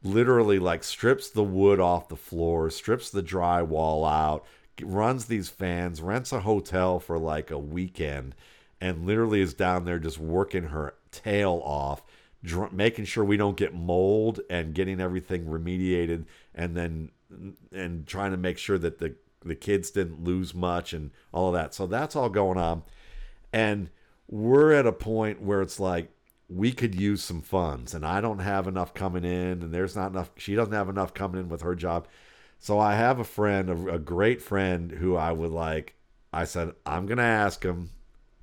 literally 0.02 0.58
like 0.58 0.82
strips 0.82 1.28
the 1.28 1.44
wood 1.44 1.78
off 1.78 2.08
the 2.08 2.16
floor 2.16 2.70
strips 2.70 3.10
the 3.10 3.22
drywall 3.22 4.10
out 4.10 4.46
runs 4.82 5.26
these 5.26 5.50
fans 5.50 6.00
rents 6.00 6.32
a 6.32 6.40
hotel 6.40 6.98
for 6.98 7.18
like 7.18 7.50
a 7.50 7.58
weekend 7.58 8.34
and 8.80 9.06
literally 9.06 9.42
is 9.42 9.52
down 9.52 9.84
there 9.84 9.98
just 9.98 10.18
working 10.18 10.64
her 10.64 10.94
tail 11.10 11.60
off 11.64 12.02
dr- 12.42 12.72
making 12.72 13.04
sure 13.04 13.24
we 13.24 13.36
don't 13.36 13.58
get 13.58 13.74
mold 13.74 14.40
and 14.48 14.74
getting 14.74 15.02
everything 15.02 15.44
remediated 15.44 16.24
and 16.54 16.74
then 16.74 17.10
and 17.72 18.06
trying 18.06 18.30
to 18.30 18.38
make 18.38 18.56
sure 18.56 18.78
that 18.78 18.98
the 19.00 19.14
the 19.44 19.54
kids 19.54 19.90
didn't 19.90 20.24
lose 20.24 20.54
much 20.54 20.94
and 20.94 21.10
all 21.30 21.48
of 21.48 21.54
that. 21.54 21.74
So 21.74 21.86
that's 21.86 22.16
all 22.16 22.30
going 22.30 22.56
on. 22.56 22.82
And 23.52 23.90
we're 24.26 24.72
at 24.72 24.86
a 24.86 24.92
point 24.92 25.42
where 25.42 25.60
it's 25.60 25.78
like 25.78 26.10
we 26.54 26.72
could 26.72 26.94
use 26.94 27.22
some 27.22 27.42
funds 27.42 27.94
and 27.94 28.06
I 28.06 28.20
don't 28.20 28.38
have 28.38 28.68
enough 28.68 28.94
coming 28.94 29.24
in 29.24 29.62
and 29.62 29.72
there's 29.74 29.96
not 29.96 30.12
enough 30.12 30.30
she 30.36 30.54
doesn't 30.54 30.72
have 30.72 30.88
enough 30.88 31.12
coming 31.12 31.40
in 31.40 31.48
with 31.48 31.62
her 31.62 31.74
job. 31.74 32.06
So 32.58 32.78
I 32.78 32.94
have 32.94 33.18
a 33.18 33.24
friend, 33.24 33.68
a, 33.68 33.94
a 33.94 33.98
great 33.98 34.40
friend 34.40 34.92
who 34.92 35.16
I 35.16 35.32
would 35.32 35.50
like 35.50 35.94
I 36.32 36.44
said 36.44 36.72
I'm 36.86 37.06
going 37.06 37.18
to 37.18 37.24
ask 37.24 37.62
him 37.62 37.90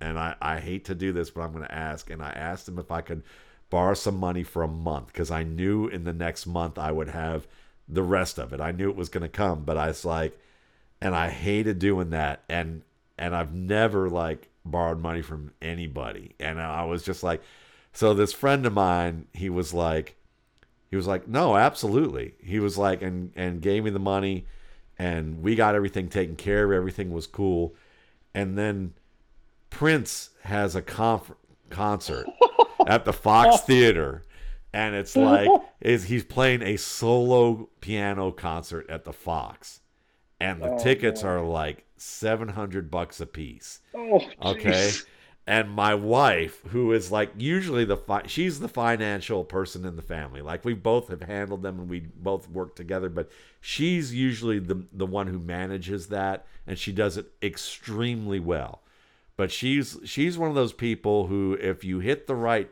and 0.02 0.20
I 0.20 0.36
I 0.42 0.60
hate 0.60 0.86
to 0.86 0.96
do 0.96 1.14
this 1.14 1.30
but 1.30 1.42
I'm 1.42 1.54
going 1.54 1.66
to 1.66 1.74
ask 1.74 2.10
and 2.10 2.22
I 2.22 2.32
asked 2.32 2.68
him 2.68 2.80
if 2.80 2.92
I 2.92 3.02
could 3.02 3.24
borrow 3.70 3.94
some 3.94 4.18
money 4.18 4.44
for 4.44 4.64
a 4.64 4.68
month 4.68 5.14
cuz 5.14 5.32
I 5.32 5.44
knew 5.44 5.88
in 5.88 6.04
the 6.04 6.14
next 6.14 6.46
month 6.46 6.78
I 6.78 6.92
would 6.92 7.10
have 7.10 7.48
the 7.88 8.04
rest 8.04 8.38
of 8.40 8.52
it. 8.54 8.60
I 8.60 8.72
knew 8.72 8.90
it 8.90 8.96
was 8.96 9.10
going 9.10 9.24
to 9.24 9.30
come, 9.30 9.64
but 9.64 9.78
I 9.78 9.88
was 9.88 10.04
like 10.04 10.38
and 11.02 11.16
I 11.16 11.30
hated 11.30 11.80
doing 11.80 12.10
that 12.10 12.44
and 12.50 12.84
and 13.18 13.36
I've 13.36 13.54
never 13.54 14.10
like 14.10 14.50
borrowed 14.66 15.00
money 15.00 15.22
from 15.22 15.52
anybody 15.62 16.36
and 16.40 16.60
I 16.62 16.86
was 16.86 17.04
just 17.04 17.24
like 17.24 17.42
so 17.94 18.14
this 18.14 18.34
friend 18.34 18.66
of 18.66 18.74
mine 18.74 19.28
he 19.34 19.50
was 19.50 19.74
like 19.74 20.16
he 20.90 20.96
was 20.96 21.08
like 21.08 21.28
no 21.28 21.56
absolutely. 21.56 22.36
He 22.44 22.60
was 22.60 22.78
like 22.78 23.02
and 23.02 23.32
and 23.36 23.62
gave 23.62 23.84
me 23.84 23.90
the 23.90 24.00
money 24.00 24.46
and 25.00 25.42
we 25.42 25.56
got 25.56 25.74
everything 25.74 26.10
taken 26.10 26.36
care 26.36 26.66
of 26.66 26.72
everything 26.72 27.12
was 27.12 27.28
cool. 27.28 27.74
And 28.34 28.58
then 28.58 28.94
Prince 29.70 30.30
has 30.44 30.76
a 30.76 30.82
conf- 30.82 31.34
concert 31.70 32.28
at 32.88 33.06
the 33.06 33.14
Fox 33.14 33.62
Theater 33.62 34.24
and 34.74 34.96
it's 34.96 35.16
mm-hmm. 35.16 35.50
like 35.50 35.62
is 35.80 36.06
he's 36.06 36.24
playing 36.24 36.62
a 36.62 36.78
solo 36.78 37.70
piano 37.80 38.32
concert 38.32 38.90
at 38.90 39.06
the 39.06 39.14
Fox. 39.14 39.80
And 40.40 40.62
the 40.62 40.72
Oh, 40.72 40.78
tickets 40.80 41.22
boy. 41.22 41.28
are 41.28 41.42
like 41.42 41.86
700 41.98 42.90
bucks 42.90 43.22
a 43.22 43.28
piece 43.28 43.80
oh, 43.94 44.20
okay? 44.42 44.72
jeez. 44.72 45.06
And 45.52 45.70
my 45.70 45.94
wife 45.94 46.62
who 46.70 46.94
is 46.94 47.12
like 47.12 47.30
usually 47.38 47.84
the 47.84 47.98
fi- 47.98 48.26
she's 48.26 48.62
the 48.62 48.70
financial 48.70 49.44
person 49.44 49.84
in 49.84 49.98
the 49.98 50.02
family. 50.02 50.42
Like 50.42 50.64
we 50.64 50.74
both 50.74 51.10
have 51.10 51.24
handled 51.24 51.62
them 51.62 51.78
and 51.78 51.90
we 51.90 52.00
both 52.00 52.50
work 52.50 52.74
together 52.74 53.10
but 53.10 53.30
she's 53.60 54.14
usually 54.14 54.60
the 54.60 54.86
the 54.94 55.06
one 55.06 55.28
who 55.28 55.40
manages 55.40 56.08
that 56.08 56.46
and 56.66 56.80
she 56.80 56.94
does 56.94 57.18
it 57.18 57.34
extremely 57.44 58.40
well. 58.40 58.82
But 59.36 59.52
she's 59.52 59.98
she's 60.06 60.38
one 60.38 60.48
of 60.48 60.56
those 60.56 60.72
people 60.72 61.28
who 61.28 61.58
if 61.60 61.84
you 61.84 62.00
hit 62.00 62.28
the 62.28 62.36
right 62.36 62.70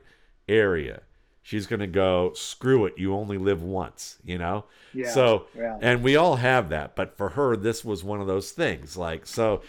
area 0.48 1.02
she's 1.42 1.68
going 1.68 1.82
to 1.82 1.88
go 1.88 2.32
screw 2.34 2.86
it 2.86 2.94
you 2.98 3.14
only 3.14 3.38
live 3.38 3.62
once 3.62 4.20
you 4.24 4.38
know? 4.38 4.64
Yeah, 4.94 5.12
so 5.12 5.48
yeah. 5.56 5.78
and 5.82 6.02
we 6.02 6.16
all 6.16 6.38
have 6.38 6.70
that 6.70 6.96
but 6.96 7.18
for 7.18 7.30
her 7.30 7.58
this 7.58 7.84
was 7.84 8.06
one 8.06 8.22
of 8.22 8.28
those 8.28 8.52
things 8.52 8.96
like 8.96 9.28
so 9.28 9.62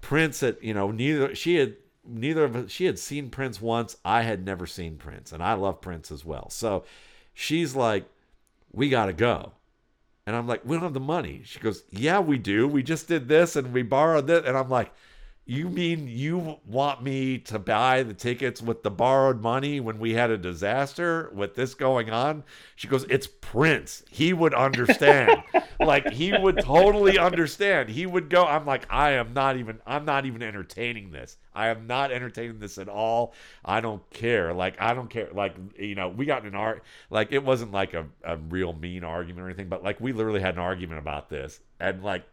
prince 0.00 0.42
at 0.42 0.62
you 0.62 0.74
know 0.74 0.90
neither 0.92 1.34
she 1.34 1.56
had 1.56 1.74
neither 2.08 2.44
of 2.44 2.56
us 2.56 2.70
she 2.70 2.86
had 2.86 2.98
seen 2.98 3.30
Prince 3.30 3.60
once. 3.60 3.96
I 4.04 4.22
had 4.22 4.44
never 4.44 4.66
seen 4.66 4.96
Prince, 4.96 5.32
and 5.32 5.42
I 5.42 5.54
love 5.54 5.80
Prince 5.80 6.10
as 6.10 6.24
well. 6.24 6.50
So 6.50 6.84
she's 7.34 7.76
like, 7.76 8.08
"We 8.72 8.88
got 8.88 9.06
to 9.06 9.12
go." 9.12 9.52
And 10.26 10.36
I'm 10.36 10.46
like, 10.46 10.64
"We 10.64 10.76
don't 10.76 10.82
have 10.82 10.94
the 10.94 11.00
money." 11.00 11.42
She 11.44 11.58
goes, 11.60 11.84
"Yeah, 11.90 12.20
we 12.20 12.38
do. 12.38 12.66
We 12.68 12.82
just 12.82 13.08
did 13.08 13.28
this 13.28 13.56
and 13.56 13.72
we 13.72 13.82
borrowed 13.82 14.26
this." 14.26 14.44
And 14.46 14.56
I'm 14.56 14.68
like, 14.68 14.92
"You 15.48 15.70
mean 15.70 16.08
you 16.08 16.58
want 16.66 17.02
me 17.02 17.38
to 17.38 17.58
buy 17.58 18.02
the 18.02 18.12
tickets 18.12 18.60
with 18.60 18.82
the 18.82 18.90
borrowed 18.90 19.40
money 19.40 19.80
when 19.80 19.98
we 19.98 20.12
had 20.12 20.30
a 20.30 20.36
disaster 20.36 21.30
with 21.32 21.54
this 21.54 21.74
going 21.74 22.10
on?" 22.10 22.44
She 22.76 22.86
goes, 22.86 23.04
"It's 23.08 23.26
Prince. 23.26 24.04
He 24.10 24.34
would 24.34 24.52
understand." 24.52 25.42
like 25.80 26.10
he 26.10 26.36
would 26.36 26.58
totally 26.58 27.18
understand. 27.18 27.88
He 27.88 28.04
would 28.04 28.28
go. 28.28 28.44
I'm 28.44 28.66
like, 28.66 28.86
I 28.90 29.12
am 29.12 29.32
not 29.32 29.56
even. 29.56 29.80
I'm 29.86 30.04
not 30.04 30.26
even 30.26 30.42
entertaining 30.42 31.12
this. 31.12 31.38
I 31.54 31.68
am 31.68 31.86
not 31.86 32.12
entertaining 32.12 32.58
this 32.58 32.78
at 32.78 32.88
all. 32.88 33.34
I 33.64 33.80
don't 33.80 34.08
care. 34.10 34.52
Like 34.52 34.80
I 34.80 34.94
don't 34.94 35.08
care. 35.08 35.28
Like 35.32 35.56
you 35.78 35.94
know, 35.94 36.08
we 36.08 36.26
got 36.26 36.42
in 36.42 36.48
an 36.48 36.54
art. 36.54 36.84
Like 37.10 37.32
it 37.32 37.42
wasn't 37.42 37.72
like 37.72 37.94
a, 37.94 38.06
a 38.22 38.36
real 38.36 38.72
mean 38.72 39.04
argument 39.04 39.44
or 39.44 39.48
anything, 39.48 39.68
but 39.68 39.82
like 39.82 40.00
we 40.00 40.12
literally 40.12 40.40
had 40.40 40.54
an 40.54 40.60
argument 40.60 40.98
about 40.98 41.30
this, 41.30 41.60
and 41.80 42.02
like 42.04 42.24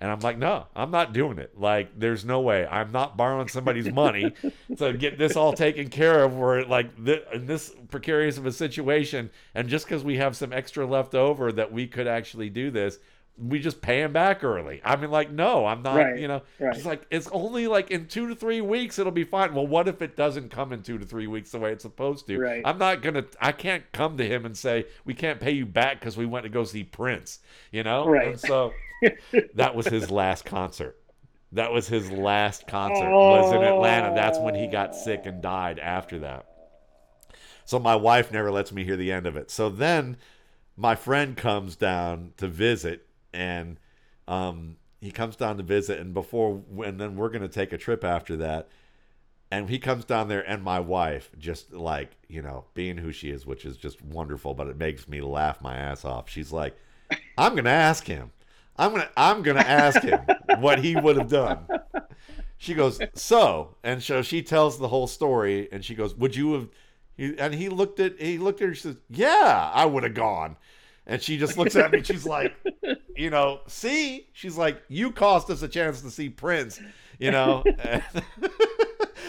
and 0.00 0.10
I'm 0.10 0.20
like, 0.20 0.38
no, 0.38 0.66
I'm 0.74 0.90
not 0.90 1.12
doing 1.12 1.38
it. 1.38 1.60
Like, 1.60 1.90
there's 1.98 2.24
no 2.24 2.40
way. 2.40 2.66
I'm 2.66 2.90
not 2.90 3.18
borrowing 3.18 3.48
somebody's 3.48 3.92
money 3.92 4.32
to 4.78 4.94
get 4.94 5.18
this 5.18 5.36
all 5.36 5.52
taken 5.52 5.90
care 5.90 6.24
of. 6.24 6.34
We're 6.34 6.64
like 6.64 7.04
th- 7.04 7.24
in 7.34 7.46
this 7.46 7.74
precarious 7.90 8.38
of 8.38 8.46
a 8.46 8.52
situation, 8.52 9.30
and 9.54 9.68
just 9.68 9.84
because 9.84 10.02
we 10.02 10.16
have 10.16 10.36
some 10.36 10.54
extra 10.54 10.86
left 10.86 11.14
over 11.14 11.52
that 11.52 11.70
we 11.70 11.86
could 11.86 12.06
actually 12.06 12.48
do 12.48 12.70
this, 12.70 12.98
we 13.38 13.58
just 13.58 13.80
pay 13.80 14.02
him 14.02 14.12
back 14.12 14.44
early. 14.44 14.80
I 14.84 14.96
mean, 14.96 15.10
like, 15.10 15.30
no, 15.30 15.64
I'm 15.64 15.82
not. 15.82 15.96
Right, 15.96 16.18
You 16.18 16.28
know, 16.28 16.42
right. 16.58 16.76
it's 16.76 16.84
like 16.84 17.06
it's 17.10 17.28
only 17.28 17.66
like 17.66 17.90
in 17.90 18.06
two 18.06 18.28
to 18.28 18.34
three 18.34 18.60
weeks 18.60 18.98
it'll 18.98 19.12
be 19.12 19.24
fine. 19.24 19.54
Well, 19.54 19.66
what 19.66 19.88
if 19.88 20.02
it 20.02 20.16
doesn't 20.16 20.50
come 20.50 20.72
in 20.72 20.82
two 20.82 20.98
to 20.98 21.06
three 21.06 21.26
weeks 21.26 21.50
the 21.50 21.58
way 21.58 21.72
it's 21.72 21.82
supposed 21.82 22.26
to? 22.26 22.38
Right. 22.38 22.62
I'm 22.64 22.78
not 22.78 23.02
gonna. 23.02 23.24
I 23.40 23.52
can't 23.52 23.90
come 23.92 24.18
to 24.18 24.26
him 24.26 24.44
and 24.44 24.56
say 24.56 24.86
we 25.04 25.14
can't 25.14 25.40
pay 25.40 25.52
you 25.52 25.64
back 25.64 26.00
because 26.00 26.16
we 26.16 26.26
went 26.26 26.44
to 26.44 26.50
go 26.50 26.64
see 26.64 26.84
Prince. 26.84 27.38
You 27.72 27.82
know, 27.82 28.06
Right. 28.06 28.28
And 28.28 28.40
so 28.40 28.72
that 29.54 29.74
was 29.74 29.86
his 29.86 30.10
last 30.10 30.44
concert. 30.44 30.96
That 31.52 31.72
was 31.72 31.88
his 31.88 32.10
last 32.10 32.66
concert. 32.68 33.10
Was 33.10 33.52
in 33.54 33.62
Atlanta. 33.62 34.14
That's 34.14 34.38
when 34.38 34.54
he 34.54 34.66
got 34.66 34.94
sick 34.94 35.22
and 35.24 35.42
died 35.42 35.78
after 35.78 36.20
that. 36.20 36.46
So 37.64 37.78
my 37.78 37.96
wife 37.96 38.32
never 38.32 38.50
lets 38.50 38.72
me 38.72 38.84
hear 38.84 38.96
the 38.96 39.12
end 39.12 39.26
of 39.26 39.36
it. 39.36 39.50
So 39.50 39.68
then 39.70 40.16
my 40.76 40.94
friend 40.94 41.36
comes 41.36 41.76
down 41.76 42.32
to 42.36 42.48
visit 42.48 43.06
and 43.32 43.78
um, 44.28 44.76
he 45.00 45.10
comes 45.10 45.36
down 45.36 45.56
to 45.56 45.62
visit 45.62 45.98
and 45.98 46.12
before 46.14 46.62
and 46.84 47.00
then 47.00 47.16
we're 47.16 47.30
to 47.30 47.48
take 47.48 47.72
a 47.72 47.78
trip 47.78 48.04
after 48.04 48.36
that 48.36 48.68
and 49.50 49.68
he 49.68 49.78
comes 49.78 50.04
down 50.04 50.28
there 50.28 50.48
and 50.48 50.62
my 50.62 50.78
wife 50.78 51.30
just 51.38 51.72
like 51.72 52.10
you 52.28 52.42
know 52.42 52.64
being 52.74 52.98
who 52.98 53.12
she 53.12 53.30
is 53.30 53.46
which 53.46 53.64
is 53.64 53.76
just 53.76 54.02
wonderful 54.02 54.54
but 54.54 54.66
it 54.66 54.76
makes 54.76 55.08
me 55.08 55.20
laugh 55.20 55.60
my 55.60 55.76
ass 55.76 56.04
off. 56.04 56.28
She's 56.28 56.52
like 56.52 56.76
i'm 57.38 57.54
gonna 57.54 57.70
ask 57.70 58.06
him. 58.06 58.30
I'm 58.76 58.92
gonna 58.92 59.10
i'm 59.16 59.42
gonna 59.42 59.60
ask 59.60 60.02
him 60.02 60.20
what 60.58 60.78
he 60.78 60.96
would 60.96 61.16
have 61.16 61.28
done. 61.28 61.66
She 62.56 62.74
goes 62.74 63.00
so 63.14 63.76
and 63.82 64.02
so 64.02 64.22
she 64.22 64.42
tells 64.42 64.78
the 64.78 64.88
whole 64.88 65.06
story 65.06 65.68
and 65.72 65.84
she 65.84 65.94
goes 65.94 66.14
would 66.14 66.36
you 66.36 66.52
have 66.52 66.68
and 67.38 67.54
he 67.54 67.68
looked 67.68 68.00
at 68.00 68.20
he 68.20 68.38
looked 68.38 68.60
at 68.60 68.68
her 68.68 68.74
she 68.74 68.82
says 68.82 68.96
yeah 69.08 69.70
i 69.74 69.84
would 69.84 70.02
have 70.02 70.14
gone 70.14 70.56
and 71.06 71.20
she 71.22 71.36
just 71.38 71.56
looks 71.56 71.76
at 71.76 71.90
me 71.92 72.02
she's 72.02 72.26
like 72.26 72.54
you 73.16 73.30
know 73.30 73.60
see? 73.66 74.28
She's 74.32 74.56
like 74.56 74.82
you 74.88 75.10
cost 75.12 75.50
us 75.50 75.62
a 75.62 75.68
chance 75.68 76.00
to 76.02 76.10
see 76.10 76.28
prince 76.28 76.80
you 77.18 77.30
know? 77.30 77.64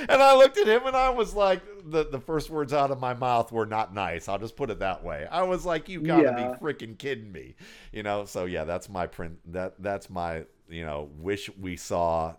And, 0.10 0.22
i 0.22 0.35
looked 0.35 0.57
at 0.57 0.68
him 0.68 0.88
and 0.88 0.95
i 0.95 1.10
was 1.10 1.35
like 1.35 1.61
the, 1.85 2.03
the 2.06 2.19
first 2.19 2.49
words 2.49 2.73
out 2.73 2.89
of 2.89 2.99
my 2.99 3.14
mouth 3.14 3.52
were 3.52 3.65
not 3.68 3.93
nice. 3.93 4.27
I'll 4.27 4.39
just 4.39 4.56
put 4.56 4.69
it 4.72 4.80
that 4.80 5.03
way. 5.03 5.27
I 5.30 5.43
was 5.43 5.64
like 5.65 5.89
you 5.89 6.02
gotta 6.02 6.23
Yeah. 6.23 6.53
be 6.53 6.64
freaking 6.65 6.98
kidding 6.98 7.31
me 7.31 7.56
you 7.91 8.02
know? 8.03 8.26
So 8.26 8.45
yeah 8.45 8.64
that's 8.64 8.89
my 8.89 9.06
print 9.06 9.38
that 9.53 9.76
that's 9.80 10.10
my 10.10 10.45
you 10.69 10.84
know 10.85 11.10
wish 11.18 11.49
we 11.60 11.76
saw 11.77 12.35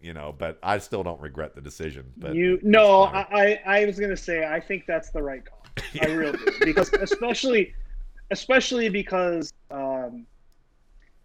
you 0.00 0.12
know? 0.14 0.32
But 0.36 0.58
i 0.62 0.78
still 0.78 1.02
don't 1.02 1.20
regret 1.20 1.54
the 1.56 1.60
decision 1.60 2.12
but 2.16 2.34
you 2.36 2.60
no. 2.62 3.04
I, 3.04 3.26
I 3.66 3.80
I 3.80 3.84
was 3.86 3.98
gonna 3.98 4.16
say 4.16 4.46
I 4.46 4.60
think 4.60 4.84
that's 4.86 5.10
the 5.10 5.22
right 5.22 5.42
call. 5.44 5.62
I 6.00 6.06
really 6.06 6.38
do. 6.38 6.52
Because 6.64 6.92
especially 6.92 7.74
especially 8.30 8.88
because 8.88 9.52
um, 9.70 10.26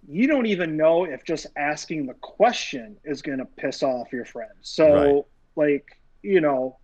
you 0.08 0.28
don't 0.28 0.46
even 0.46 0.76
know 0.78 1.06
if 1.06 1.24
just 1.24 1.48
asking 1.58 2.06
the 2.06 2.14
question 2.16 2.98
is 3.04 3.22
gonna 3.22 3.46
piss 3.46 3.84
off 3.84 4.12
your 4.12 4.26
friend. 4.26 4.52
So 4.62 5.26
like 5.56 5.86
you 6.22 6.42
know, 6.42 6.78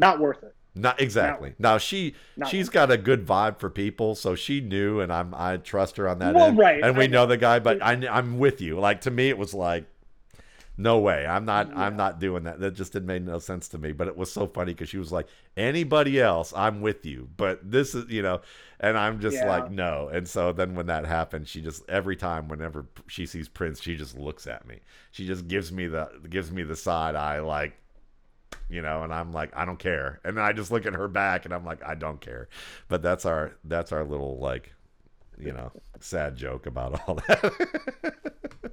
not 0.00 0.18
worth 0.20 0.42
it. 0.42 0.54
Not 0.74 1.00
exactly. 1.00 1.54
now 1.58 1.78
she 1.78 2.14
Not 2.36 2.50
she's 2.50 2.68
got 2.68 2.90
a 2.90 2.96
good 2.96 3.26
vibe 3.26 3.58
for 3.58 3.68
people, 3.68 4.14
so 4.14 4.34
she 4.36 4.60
knew, 4.60 5.00
and 5.00 5.12
I'm 5.12 5.34
I 5.34 5.56
trust 5.56 5.96
her 5.96 6.08
on 6.08 6.20
that 6.20 6.34
Well, 6.34 6.46
end. 6.48 6.58
right. 6.58 6.82
And 6.82 6.96
we 6.96 7.04
I- 7.04 7.08
know 7.08 7.26
the 7.26 7.36
guy, 7.36 7.58
but 7.58 7.82
I, 7.82 7.92
I'm 8.08 8.38
with 8.38 8.60
you. 8.60 8.78
Like 8.78 9.00
to 9.02 9.10
me, 9.10 9.28
it 9.28 9.38
was 9.38 9.54
like, 9.54 9.86
no 10.78 10.98
way. 11.00 11.26
I'm 11.26 11.44
not. 11.44 11.76
I'm 11.76 11.96
not 11.96 12.20
doing 12.20 12.44
that. 12.44 12.60
That 12.60 12.74
just 12.74 12.92
didn't 12.92 13.06
make 13.08 13.22
no 13.24 13.38
sense 13.40 13.68
to 13.70 13.78
me. 13.78 13.92
But 13.92 14.06
it 14.08 14.16
was 14.16 14.32
so 14.32 14.46
funny 14.46 14.72
because 14.72 14.88
she 14.88 14.96
was 14.98 15.10
like, 15.12 15.26
anybody 15.56 16.20
else, 16.20 16.52
I'm 16.56 16.80
with 16.80 17.04
you. 17.04 17.28
But 17.36 17.70
this 17.70 17.94
is, 17.94 18.08
you 18.08 18.22
know, 18.22 18.40
and 18.80 18.96
I'm 18.96 19.20
just 19.20 19.36
Yeah. 19.36 19.48
like, 19.48 19.70
no. 19.72 20.08
And 20.08 20.26
so 20.28 20.52
then 20.52 20.74
when 20.76 20.86
that 20.86 21.04
happened, 21.04 21.48
she 21.48 21.60
just 21.60 21.82
every 21.90 22.14
time, 22.16 22.48
whenever 22.48 22.86
she 23.08 23.26
sees 23.26 23.48
Prince, 23.48 23.82
she 23.82 23.96
just 23.96 24.16
looks 24.16 24.46
at 24.46 24.66
me. 24.66 24.78
She 25.10 25.26
just 25.26 25.48
gives 25.48 25.72
me 25.72 25.88
the 25.88 26.08
gives 26.30 26.52
me 26.52 26.62
the 26.62 26.76
side 26.76 27.16
eye, 27.16 27.40
like 27.40 27.74
you 28.70 28.80
know 28.82 29.02
and 29.02 29.12
i'm 29.14 29.32
like 29.32 29.54
i 29.56 29.64
don't 29.64 29.78
care 29.78 30.20
and 30.24 30.36
then 30.36 30.44
i 30.44 30.52
just 30.52 30.70
look 30.70 30.84
at 30.86 30.92
her 30.94 31.08
back 31.08 31.44
and 31.44 31.54
i'm 31.54 31.64
like 31.64 31.82
i 31.84 31.94
don't 31.94 32.20
care 32.20 32.48
but 32.88 33.02
that's 33.02 33.24
our 33.24 33.52
that's 33.64 33.92
our 33.92 34.04
little 34.04 34.38
like 34.38 34.72
you 35.38 35.52
know 35.52 35.70
sad 36.00 36.36
joke 36.36 36.66
about 36.66 37.00
all 37.08 37.14
that 37.14 37.52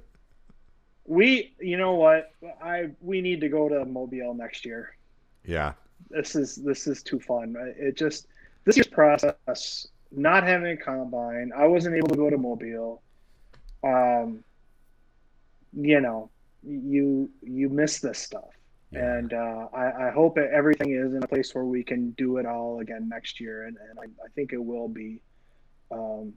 We 1.06 1.54
you 1.60 1.76
know 1.76 1.94
what 1.94 2.30
I 2.62 2.90
we 3.00 3.20
need 3.20 3.40
to 3.42 3.48
go 3.48 3.68
to 3.68 3.84
Mobile 3.84 4.34
next 4.34 4.64
year. 4.64 4.96
yeah 5.44 5.72
this 6.10 6.34
is 6.36 6.56
this 6.56 6.86
is 6.86 7.02
too 7.02 7.18
fun. 7.20 7.54
It 7.78 7.96
just 7.96 8.26
this 8.64 8.76
year's 8.76 8.86
process, 8.88 9.86
not 10.12 10.42
having 10.44 10.72
a 10.72 10.76
combine, 10.76 11.52
I 11.56 11.66
wasn't 11.66 11.96
able 11.96 12.08
to 12.08 12.16
go 12.16 12.30
to 12.30 12.38
Mobile. 12.38 13.02
Um, 13.84 14.44
you 15.72 16.00
know, 16.00 16.30
you 16.62 17.30
you 17.42 17.68
miss 17.68 18.00
this 18.00 18.18
stuff, 18.18 18.50
Yeah. 18.90 19.18
and 19.18 19.32
uh, 19.32 19.68
I, 19.72 20.08
I 20.08 20.10
hope 20.10 20.38
everything 20.38 20.92
is 20.92 21.14
in 21.14 21.22
a 21.22 21.28
place 21.28 21.54
where 21.54 21.64
we 21.64 21.82
can 21.84 22.10
do 22.12 22.38
it 22.38 22.46
all 22.46 22.80
again 22.80 23.08
next 23.08 23.40
year, 23.40 23.64
and, 23.66 23.76
and 23.76 23.98
I, 23.98 24.04
I 24.24 24.28
think 24.34 24.52
it 24.52 24.62
will 24.64 24.88
be. 24.88 25.20
Um, 25.90 26.34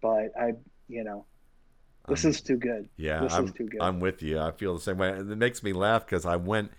but 0.00 0.30
I, 0.40 0.54
you 0.88 1.04
know, 1.04 1.26
this 2.08 2.24
Um, 2.24 2.30
is 2.30 2.40
too 2.40 2.56
good. 2.56 2.88
yeah 2.96 3.20
this 3.20 3.32
i'm 3.34 3.44
is 3.46 3.52
too 3.52 3.66
good. 3.68 3.80
i'm 3.80 4.00
with 4.00 4.22
you. 4.22 4.38
I 4.38 4.50
feel 4.52 4.74
the 4.74 4.80
same 4.80 4.98
way. 4.98 5.10
It 5.10 5.26
makes 5.26 5.62
me 5.62 5.72
laugh 5.72 6.04
because 6.06 6.24
i 6.26 6.36
went 6.36 6.72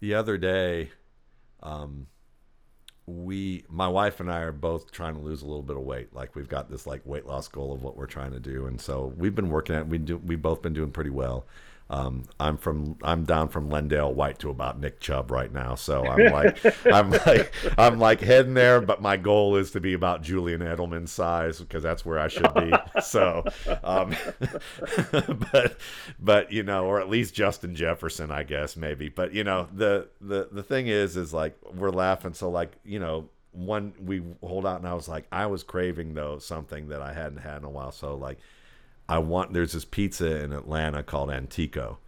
the 0.00 0.14
other 0.14 0.36
day 0.38 0.90
um 1.62 2.06
we 3.06 3.64
my 3.68 3.86
wife 3.88 4.18
and 4.20 4.30
i 4.30 4.40
are 4.40 4.52
both 4.52 4.90
trying 4.90 5.14
to 5.14 5.20
lose 5.20 5.42
a 5.42 5.46
little 5.46 5.62
bit 5.62 5.76
of 5.76 5.82
weight. 5.82 6.12
Like 6.12 6.34
we've 6.34 6.48
got 6.48 6.68
this 6.70 6.86
like 6.86 7.06
weight 7.06 7.24
loss 7.26 7.46
goal 7.48 7.72
of 7.72 7.82
what 7.82 7.96
we're 7.96 8.06
trying 8.06 8.32
to 8.32 8.40
do. 8.40 8.66
And 8.66 8.80
so 8.80 9.12
we've 9.16 9.34
been 9.34 9.48
working 9.48 9.76
at 9.76 9.86
we 9.86 9.98
do 9.98 10.16
we've 10.18 10.42
both 10.42 10.60
been 10.62 10.72
doing 10.72 10.90
pretty 10.90 11.10
well 11.10 11.46
um, 11.88 12.24
I'm 12.40 12.56
from 12.56 12.96
I'm 13.02 13.24
down 13.24 13.48
from 13.48 13.70
LenDale 13.70 14.12
White 14.12 14.40
to 14.40 14.50
about 14.50 14.80
Nick 14.80 14.98
Chubb 14.98 15.30
right 15.30 15.52
now, 15.52 15.76
so 15.76 16.04
I'm 16.06 16.32
like 16.32 16.86
I'm 16.86 17.10
like 17.10 17.52
I'm 17.78 17.98
like 18.00 18.20
heading 18.20 18.54
there, 18.54 18.80
but 18.80 19.00
my 19.00 19.16
goal 19.16 19.54
is 19.56 19.70
to 19.72 19.80
be 19.80 19.92
about 19.94 20.22
Julian 20.22 20.62
Edelman 20.62 21.06
size 21.08 21.60
because 21.60 21.84
that's 21.84 22.04
where 22.04 22.18
I 22.18 22.28
should 22.28 22.52
be. 22.54 22.72
So, 23.02 23.44
um, 23.84 24.16
but 25.52 25.78
but 26.18 26.50
you 26.50 26.62
know, 26.62 26.86
or 26.86 26.98
at 27.00 27.08
least 27.08 27.34
Justin 27.34 27.74
Jefferson, 27.74 28.30
I 28.30 28.42
guess 28.42 28.76
maybe. 28.76 29.08
But 29.08 29.32
you 29.32 29.44
know, 29.44 29.68
the 29.72 30.08
the 30.20 30.48
the 30.50 30.62
thing 30.62 30.88
is, 30.88 31.16
is 31.16 31.32
like 31.32 31.56
we're 31.74 31.90
laughing. 31.90 32.32
So 32.32 32.50
like 32.50 32.72
you 32.84 32.98
know, 32.98 33.28
one 33.52 33.92
we 34.02 34.22
hold 34.42 34.66
out, 34.66 34.78
and 34.78 34.88
I 34.88 34.94
was 34.94 35.08
like, 35.08 35.26
I 35.30 35.46
was 35.46 35.62
craving 35.62 36.14
though 36.14 36.38
something 36.38 36.88
that 36.88 37.02
I 37.02 37.12
hadn't 37.12 37.38
had 37.38 37.58
in 37.58 37.64
a 37.64 37.70
while. 37.70 37.92
So 37.92 38.16
like. 38.16 38.38
I 39.08 39.18
want 39.18 39.52
there's 39.52 39.72
this 39.72 39.84
pizza 39.84 40.42
in 40.42 40.52
Atlanta 40.52 41.02
called 41.02 41.30
Antico, 41.30 41.98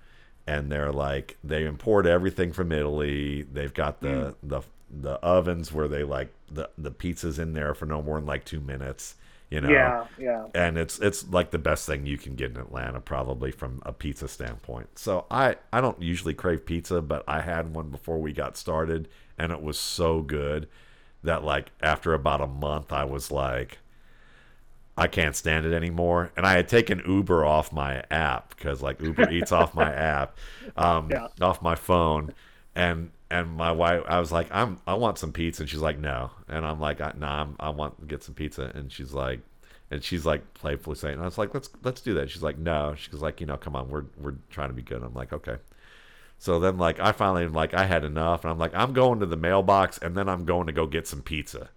and 0.47 0.71
they're 0.71 0.93
like 0.93 1.37
they 1.45 1.65
import 1.65 2.07
everything 2.07 2.53
from 2.53 2.73
Italy. 2.73 3.43
They've 3.43 3.75
got 3.75 4.01
the 4.01 4.09
mm. 4.09 4.35
the 4.43 4.63
the 4.91 5.15
ovens 5.15 5.73
where 5.73 5.89
they 5.89 6.05
like 6.05 6.33
the 6.51 6.71
the 6.79 6.91
pizza's 6.91 7.39
in 7.39 7.53
there 7.53 7.75
for 7.75 7.87
no 7.87 8.03
more 8.03 8.17
than 8.17 8.27
like 8.27 8.45
two 8.45 8.61
minutes. 8.61 9.15
You 9.51 9.63
know, 9.63 9.71
Yeah, 9.71 10.05
yeah. 10.19 10.47
and 10.55 10.77
it's 10.77 10.99
it's 10.99 11.27
like 11.29 11.53
the 11.53 11.59
best 11.59 11.87
thing 11.87 12.05
you 12.05 12.19
can 12.19 12.35
get 12.35 12.51
in 12.51 12.59
Atlanta 12.59 13.01
probably 13.01 13.51
from 13.51 13.83
a 13.87 13.95
pizza 13.95 14.29
standpoint. 14.29 14.99
So 14.99 15.25
I 15.31 15.57
I 15.73 15.81
don't 15.81 16.01
usually 16.03 16.35
crave 16.35 16.67
pizza, 16.67 17.01
but 17.01 17.25
I 17.27 17.41
had 17.41 17.75
one 17.75 17.89
before 17.89 18.21
we 18.21 18.33
got 18.33 18.59
started 18.59 19.09
and 19.39 19.53
it 19.53 19.63
was 19.63 19.79
so 19.79 20.21
good 20.21 20.69
that 21.23 21.45
like 21.45 21.71
after 21.83 22.13
about 22.13 22.41
a 22.41 22.47
month 22.47 22.93
I 22.93 23.05
was 23.05 23.31
like 23.31 23.79
I 24.99 25.07
can't 25.09 25.37
stand 25.37 25.67
it 25.67 25.73
anymore. 25.73 26.33
And 26.37 26.47
I 26.47 26.55
had 26.55 26.69
taken 26.69 27.03
Uber 27.07 27.45
off 27.45 27.73
my 27.73 28.03
app 28.11 28.51
because 28.57 28.83
like 28.83 29.01
Uber 29.01 29.31
Eats 29.31 29.53
off 29.53 29.75
my 29.75 29.93
app, 30.15 30.37
um, 30.77 31.11
Yeah. 31.11 31.29
off 31.41 31.63
my 31.63 31.75
phone, 31.75 32.35
and 32.75 33.11
and 33.31 33.51
my 33.51 33.73
wife, 33.73 34.03
I 34.09 34.19
was 34.21 34.33
like, 34.33 34.49
I'm 34.51 34.81
I 34.87 34.95
want 34.95 35.19
some 35.19 35.33
pizza, 35.33 35.63
and 35.63 35.71
she's 35.71 35.81
like, 35.81 35.99
no, 35.99 36.31
and 36.49 36.65
I'm 36.67 36.81
like, 36.81 37.01
I, 37.01 37.13
nah, 37.17 37.43
I'm, 37.43 37.57
I 37.61 37.71
want 37.71 38.01
to 38.01 38.07
get 38.07 38.23
some 38.23 38.35
pizza, 38.35 38.73
and 38.75 38.91
she's 38.93 39.13
like. 39.13 39.41
And 39.91 40.05
she's 40.05 40.27
like 40.27 40.53
playfully 40.53 40.97
saying, 40.97 41.19
"I 41.19 41.25
was 41.25 41.39
like, 41.39 41.55
let's 41.55 41.71
let's 41.83 42.03
do 42.03 42.13
that." 42.13 42.29
She's 42.31 42.43
like, 42.43 42.59
"No." 42.59 42.95
She's 42.95 43.23
like, 43.23 43.41
"You 43.41 43.47
know, 43.47 43.57
come 43.57 43.75
on, 43.75 43.89
we're 43.89 44.05
we're 44.21 44.35
trying 44.51 44.69
to 44.69 44.75
be 44.75 44.83
good." 44.83 44.99
And 44.99 45.07
I'm 45.07 45.15
like, 45.15 45.33
"Okay." 45.33 45.57
So 46.39 46.61
then, 46.61 46.79
like, 46.79 47.01
I 47.01 47.13
finally 47.13 47.49
like 47.49 47.75
I 47.75 47.85
had 47.87 48.05
enough, 48.05 48.45
and 48.45 48.51
I'm 48.51 48.59
like, 48.59 48.75
I'm 48.75 48.93
going 48.93 49.21
to 49.21 49.27
the 49.27 49.37
mailbox, 49.37 49.99
and 49.99 50.15
then 50.15 50.29
I'm 50.29 50.45
going 50.45 50.67
to 50.67 50.75
go 50.75 50.87
get 50.87 51.07
some 51.07 51.23
pizza, 51.23 51.71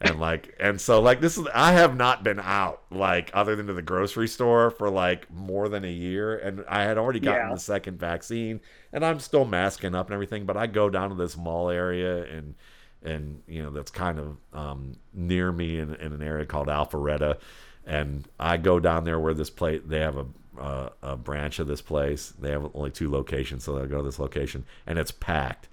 and 0.00 0.20
like, 0.20 0.54
and 0.60 0.80
so 0.80 1.00
like 1.00 1.20
this 1.20 1.36
is 1.36 1.46
I 1.54 1.72
have 1.72 1.96
not 1.96 2.22
been 2.22 2.38
out 2.40 2.82
like 2.90 3.30
other 3.34 3.56
than 3.56 3.66
to 3.66 3.72
the 3.72 3.82
grocery 3.82 4.28
store 4.28 4.70
for 4.70 4.88
like 4.90 5.30
more 5.32 5.68
than 5.68 5.84
a 5.84 5.90
year, 5.90 6.36
and 6.38 6.64
I 6.68 6.82
had 6.84 6.98
already 6.98 7.20
gotten 7.20 7.48
Yeah. 7.48 7.54
the 7.54 7.60
second 7.60 7.98
vaccine, 7.98 8.60
and 8.92 9.04
I'm 9.04 9.18
still 9.20 9.44
masking 9.44 9.94
up 9.94 10.06
and 10.06 10.14
everything, 10.14 10.46
but 10.46 10.56
I 10.56 10.66
go 10.66 10.88
down 10.88 11.08
to 11.10 11.16
this 11.16 11.36
mall 11.36 11.68
area 11.70 12.24
and 12.24 12.54
and 13.02 13.42
you 13.46 13.62
know 13.62 13.70
that's 13.70 13.90
kind 13.90 14.18
of 14.18 14.36
um, 14.52 14.96
near 15.12 15.50
me 15.52 15.78
in, 15.78 15.94
in 15.96 16.12
an 16.12 16.22
area 16.22 16.46
called 16.46 16.68
Alpharetta, 16.68 17.38
and 17.86 18.28
I 18.38 18.56
go 18.56 18.80
down 18.80 19.04
there 19.04 19.18
where 19.18 19.34
this 19.34 19.50
place 19.50 19.82
they 19.84 20.00
have 20.00 20.16
a 20.16 20.26
uh, 20.60 20.88
a 21.02 21.16
branch 21.16 21.58
of 21.60 21.66
this 21.68 21.80
place. 21.80 22.32
They 22.38 22.50
have 22.50 22.70
only 22.74 22.90
two 22.90 23.10
locations, 23.10 23.62
so 23.64 23.80
I 23.80 23.86
go 23.86 23.98
to 23.98 24.02
this 24.02 24.18
location, 24.18 24.64
and 24.86 24.98
it's 24.98 25.12
packed. 25.12 25.68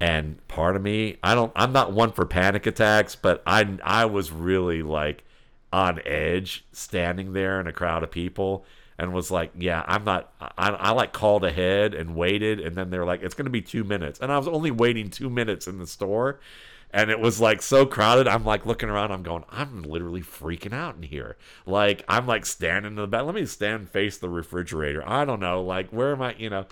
And 0.00 0.46
part 0.48 0.76
of 0.76 0.82
me, 0.82 1.18
I 1.22 1.34
don't, 1.34 1.52
I'm 1.54 1.72
not 1.72 1.92
one 1.92 2.12
for 2.12 2.26
panic 2.26 2.66
attacks, 2.66 3.14
but 3.14 3.42
I 3.46 3.78
I 3.82 4.04
was 4.06 4.30
really 4.30 4.82
like 4.82 5.24
on 5.72 6.00
edge 6.04 6.64
standing 6.72 7.32
there 7.32 7.60
in 7.60 7.66
a 7.66 7.72
crowd 7.72 8.02
of 8.02 8.10
people 8.10 8.64
and 8.98 9.12
was 9.12 9.30
like, 9.30 9.50
yeah, 9.58 9.84
I'm 9.86 10.04
not, 10.04 10.32
I, 10.40 10.70
I 10.70 10.90
like 10.92 11.12
called 11.12 11.44
ahead 11.44 11.94
and 11.94 12.14
waited. 12.14 12.60
And 12.60 12.76
then 12.76 12.90
they're 12.90 13.04
like, 13.04 13.22
it's 13.22 13.34
to 13.34 13.50
be 13.50 13.62
two 13.62 13.82
minutes. 13.82 14.20
And 14.20 14.30
I 14.30 14.38
was 14.38 14.46
only 14.46 14.70
waiting 14.70 15.10
two 15.10 15.30
minutes 15.30 15.66
in 15.66 15.78
the 15.78 15.86
store. 15.86 16.38
And 16.92 17.10
it 17.10 17.18
was 17.18 17.40
like 17.40 17.60
so 17.60 17.86
crowded. 17.86 18.28
I'm 18.28 18.44
like 18.44 18.66
looking 18.66 18.88
around. 18.88 19.10
I'm 19.10 19.24
going, 19.24 19.44
I'm 19.50 19.82
literally 19.82 20.20
freaking 20.20 20.72
out 20.72 20.94
in 20.94 21.02
here. 21.02 21.36
Like, 21.66 22.04
I'm 22.06 22.24
like 22.26 22.46
standing 22.46 22.92
in 22.92 22.94
the 22.94 23.08
back. 23.08 23.24
Let 23.24 23.34
me 23.34 23.46
stand 23.46 23.88
face 23.88 24.16
the 24.16 24.28
refrigerator. 24.28 25.02
I 25.04 25.24
don't 25.24 25.40
know. 25.40 25.60
Like, 25.60 25.90
where 25.90 26.12
am 26.12 26.22
I, 26.22 26.36
you 26.38 26.50
know? 26.50 26.66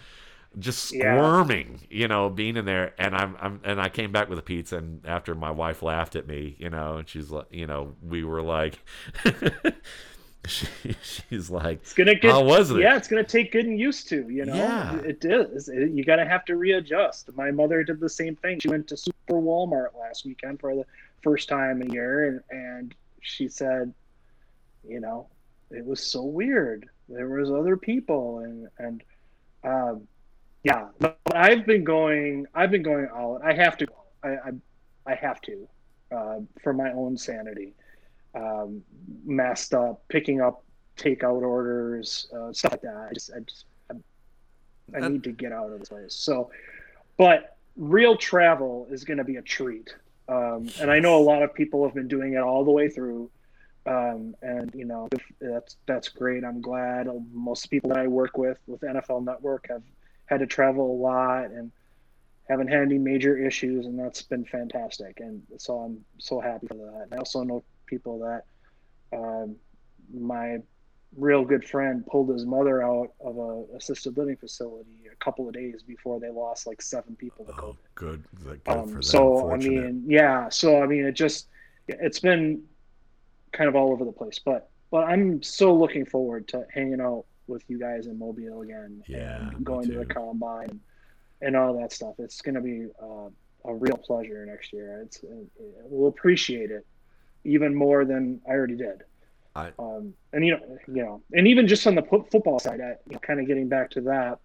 Just 0.59 0.93
Yeah. 0.93 1.16
squirming, 1.16 1.81
you 1.91 2.09
know, 2.09 2.29
being 2.29 2.57
in 2.57 2.65
there. 2.65 2.95
And 2.99 3.15
I'm, 3.15 3.37
I'm, 3.41 3.61
and 3.65 3.81
I 3.81 3.89
came 3.89 4.12
back 4.12 4.29
with 4.29 4.39
a 4.39 4.43
pizza. 4.43 4.79
And 4.79 5.05
after 5.07 5.35
my 5.35 5.51
wife 5.51 5.83
laughed 5.83 6.16
at 6.16 6.27
me, 6.27 6.57
you 6.59 6.70
know, 6.70 6.97
and 6.99 7.09
she's 7.09 7.31
like, 7.31 7.47
you 7.51 7.66
know, 7.66 7.95
we 8.03 8.24
were 8.24 8.43
like, 8.43 8.79
she, 10.47 10.66
she's 11.03 11.51
like, 11.51 11.79
It's 11.83 11.93
gonna 11.95 12.15
get. 12.16 12.33
how 12.33 12.43
was 12.45 12.70
it? 12.70 12.81
Yeah, 12.81 12.97
it's 12.97 13.09
gonna 13.09 13.23
take 13.24 13.53
getting 13.53 13.79
used 13.79 14.09
to. 14.09 14.29
You 14.29 14.45
know, 14.47 14.55
Yeah. 14.55 14.97
it 15.01 15.24
is. 15.24 15.69
It- 15.69 15.91
you 15.93 16.05
gotta 16.05 16.24
have 16.24 16.45
to 16.47 16.57
readjust. 16.57 17.33
My 17.37 17.51
mother 17.51 17.85
did 17.85 18.01
the 18.01 18.09
same 18.09 18.35
thing. 18.37 18.59
She 18.59 18.69
went 18.69 18.89
to 18.89 18.97
Super 18.97 19.15
Walmart 19.35 19.99
last 19.99 20.24
weekend 20.27 20.61
for 20.61 20.74
the 20.74 20.85
first 21.23 21.49
time 21.49 21.81
in 21.83 21.91
a 21.91 21.95
year, 21.95 22.29
and 22.29 22.41
and 22.51 22.95
she 23.20 23.47
said, 23.49 23.95
you 24.89 24.99
know, 24.99 25.29
it 25.70 25.85
was 25.87 26.03
so 26.05 26.23
weird. 26.24 26.89
There 27.09 27.29
was 27.29 27.51
other 27.53 27.77
people, 27.77 28.41
and 28.41 28.69
and 28.79 29.03
um, 29.62 30.09
yeah. 30.65 30.89
But 30.99 31.19
I've 31.35 31.67
been 31.67 31.85
going. 31.85 32.47
I've 32.55 32.71
been 32.71 32.83
going 32.83 33.09
out. 33.15 33.41
I 33.45 33.53
have 33.53 33.77
to. 33.79 33.87
I 34.23 34.29
I, 34.29 34.51
I 35.07 35.15
have 35.15 35.41
to 35.43 35.69
uh, 36.11 36.41
for 36.63 36.73
my 36.73 36.93
own 36.93 37.17
sanity. 37.17 37.75
Um, 38.35 38.83
messed 39.27 39.75
up, 39.75 40.03
picking 40.09 40.41
up 40.41 40.65
takeout 40.97 41.43
orders, 41.43 42.29
uh, 42.35 42.53
stuff 42.53 42.73
like 42.73 42.83
that. 42.83 43.09
I 43.11 43.13
just, 43.13 43.31
I 43.35 43.41
just, 43.41 43.65
I, 43.91 43.95
I 44.95 44.99
And- 44.99 45.15
need 45.15 45.25
to 45.25 45.33
get 45.33 45.53
out 45.53 45.71
of 45.71 45.79
this 45.79 45.89
place. 45.91 46.15
So, 46.15 46.51
but 47.19 47.57
real 47.77 48.17
travel 48.17 48.87
is 48.91 49.05
going 49.05 49.19
to 49.19 49.25
be 49.25 49.37
a 49.37 49.43
treat. 49.43 49.95
Um, 50.29 50.69
and 50.81 50.91
I 50.91 50.99
know 50.99 51.19
a 51.19 51.21
lot 51.21 51.43
of 51.43 51.53
people 51.53 51.85
have 51.85 51.95
been 51.95 52.09
doing 52.09 52.35
it 52.35 52.39
all 52.39 52.65
the 52.65 52.71
way 52.71 52.89
through. 52.89 53.31
Um, 53.85 54.35
and 54.41 54.73
you 54.75 54.85
know, 54.85 55.09
that's, 55.41 55.77
that's 55.87 56.09
great. 56.09 56.45
I'm 56.45 56.61
glad 56.61 57.09
most 57.33 57.67
people 57.67 57.91
that 57.91 57.99
I 57.99 58.07
work 58.07 58.39
with, 58.39 58.59
with 58.67 58.81
NFL 58.81 59.25
network 59.25 59.67
have 59.69 59.83
had 60.33 60.41
to 60.41 60.47
travel 60.47 60.91
a 60.91 60.99
lot 61.01 61.45
and 61.51 61.71
haven't 62.49 62.69
had 62.69 62.81
any 62.83 62.99
major 62.99 63.37
issues. 63.37 63.87
And 63.87 63.99
that's 63.99 64.23
been 64.23 64.45
fantastic. 64.45 65.21
And 65.21 65.43
so 65.59 65.79
I'm 65.79 66.05
so 66.19 66.41
happy 66.41 66.67
for 66.67 66.75
that. 66.75 67.03
And 67.05 67.15
I 67.15 67.17
also 67.19 67.43
know 67.43 67.63
people 67.87 68.19
that, 68.21 68.43
um, 69.17 69.57
my 70.13 70.59
real 71.17 71.45
good 71.45 71.63
friend 71.63 72.07
pulled 72.07 72.31
his 72.31 72.47
mother 72.47 72.83
out 72.83 73.11
of 73.21 73.37
a 73.37 73.77
assisted 73.77 74.17
living 74.17 74.37
facility 74.37 74.97
a 75.13 75.17
couple 75.25 75.47
of 75.47 75.53
days 75.55 75.83
before 75.87 76.19
they 76.19 76.31
lost 76.31 76.67
like 76.67 76.81
seven 76.81 77.15
people 77.17 77.45
to 77.45 77.53
Oh, 77.53 77.55
COVID. 77.55 77.77
good. 77.95 78.25
Good 78.43 78.61
Um, 78.67 79.03
so 79.03 79.53
I 79.53 79.57
mean, 79.59 80.05
yeah. 80.07 80.49
So 80.49 80.83
I 80.83 80.87
mean, 80.87 81.05
it 81.05 81.13
just 81.13 81.49
it's 81.89 82.21
been 82.21 82.63
kind 83.53 83.69
of 83.69 83.77
all 83.77 83.93
over 83.93 84.05
the 84.07 84.13
place, 84.13 84.39
but 84.43 84.71
but 84.91 85.05
I'm 85.09 85.43
so 85.43 85.75
looking 85.75 86.07
forward 86.07 86.49
to 86.49 86.67
hanging 86.73 87.01
out 87.01 87.27
with 87.53 87.62
you 87.69 87.79
guys 87.79 88.07
in 88.07 88.19
Mobile 88.19 88.62
again. 88.62 89.03
Yeah, 89.07 89.49
and 89.51 89.65
going 89.65 89.89
to 89.89 89.99
the 89.99 90.07
combine 90.07 90.81
and, 91.41 91.57
all 91.57 91.79
that 91.81 91.93
stuff. 91.93 92.15
It's 92.19 92.41
going 92.41 92.55
to 92.55 92.61
be 92.61 92.87
uh, 93.01 93.29
a 93.65 93.74
real 93.74 93.97
pleasure 93.97 94.45
next 94.47 94.73
year. 94.73 95.03
It's 95.05 95.23
it, 95.23 95.49
we'll 95.85 96.09
appreciate 96.09 96.70
it 96.70 96.87
even 97.45 97.74
more 97.74 98.05
than 98.05 98.41
I 98.49 98.53
already 98.53 98.77
did. 98.77 99.03
I- 99.55 99.73
um, 99.79 100.15
and 100.33 100.45
you 100.45 100.53
know, 100.53 100.79
you 100.89 101.03
know, 101.05 101.23
and 101.33 101.47
even 101.47 101.69
just 101.69 101.87
on 101.87 101.95
the 101.95 102.03
fo- 102.03 102.27
football 102.31 102.59
side, 102.59 102.81
I, 102.81 102.95
you 103.07 103.12
know, 103.12 103.19
kind 103.19 103.39
of 103.39 103.47
getting 103.47 103.69
back 103.69 103.91
to 103.91 104.01
that. 104.03 104.39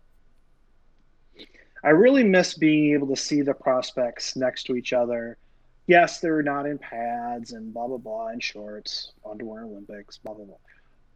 I 1.83 1.89
really 1.89 2.23
miss 2.23 2.55
being 2.55 2.93
able 2.93 3.07
to 3.07 3.15
see 3.15 3.41
the 3.41 3.53
prospects 3.53 4.35
next 4.35 4.63
to 4.63 4.75
each 4.75 4.91
other. 4.93 5.37
Yes, 5.85 6.19
they're 6.19 6.41
not 6.43 6.65
in 6.65 6.77
pads 6.77 7.53
and 7.53 7.73
blah 7.73 7.87
blah 7.87 7.97
blah 7.97 8.27
and 8.27 8.43
shorts, 8.43 9.13
underwear 9.29 9.63
Olympics, 9.63 10.17
blah 10.17 10.33
blah 10.33 10.45
blah. 10.45 10.55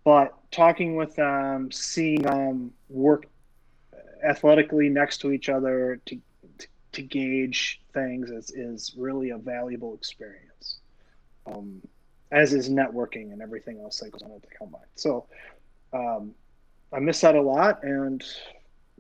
But 0.03 0.34
talking 0.52 0.95
with 0.95 1.15
them, 1.15 1.72
seeing 1.72 2.23
them 2.23 2.72
work 2.90 3.28
athletically 4.23 4.90
next 4.90 5.19
to 5.19 5.32
each 5.32 5.49
other 5.49 5.99
to 6.06 6.19
to, 6.57 6.68
to 6.94 7.02
gauge 7.02 7.82
things 7.94 8.30
is, 8.30 8.52
is 8.52 8.94
really 8.98 9.30
a 9.30 9.38
valuable 9.38 9.94
experience. 9.95 10.80
Um, 11.48 11.82
as 12.32 12.53
is 12.53 12.69
networking 12.69 13.34
and 13.34 13.41
everything 13.41 13.80
else 13.80 13.99
that 13.99 14.11
goes 14.11 14.22
on 14.22 14.32
at 14.32 14.41
the 14.41 14.48
combine. 14.57 14.82
So 14.95 15.26
um, 15.94 16.34
I 16.94 16.99
miss 16.99 17.22
that 17.22 17.36
a 17.36 17.41
lot, 17.41 17.84
and 17.84 18.23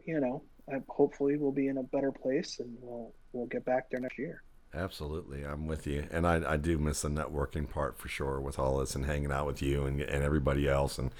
you 0.05 0.19
know, 0.19 0.43
I, 0.71 0.81
hopefully 0.87 1.37
we'll 1.37 1.51
be 1.51 1.67
in 1.67 1.77
a 1.77 1.83
better 1.83 2.11
place 2.11 2.59
and 2.59 2.77
we'll 2.81 3.13
we'll 3.33 3.47
get 3.47 3.65
back 3.65 3.89
there 3.89 3.99
next 3.99 4.17
year. 4.17 4.43
Absolutely, 4.73 5.43
I'm 5.43 5.67
with 5.67 5.85
you, 5.85 6.07
and 6.11 6.25
I, 6.25 6.53
I 6.53 6.57
do 6.57 6.77
miss 6.77 7.01
the 7.01 7.09
networking 7.09 7.69
part 7.69 7.97
for 7.97 8.07
sure 8.07 8.39
with 8.39 8.57
all 8.57 8.77
this 8.77 8.95
and 8.95 9.05
hanging 9.05 9.31
out 9.31 9.45
with 9.45 9.61
you 9.61 9.85
and, 9.85 9.99
and 9.99 10.23
everybody 10.23 10.67
else 10.69 10.97
and 10.97 11.11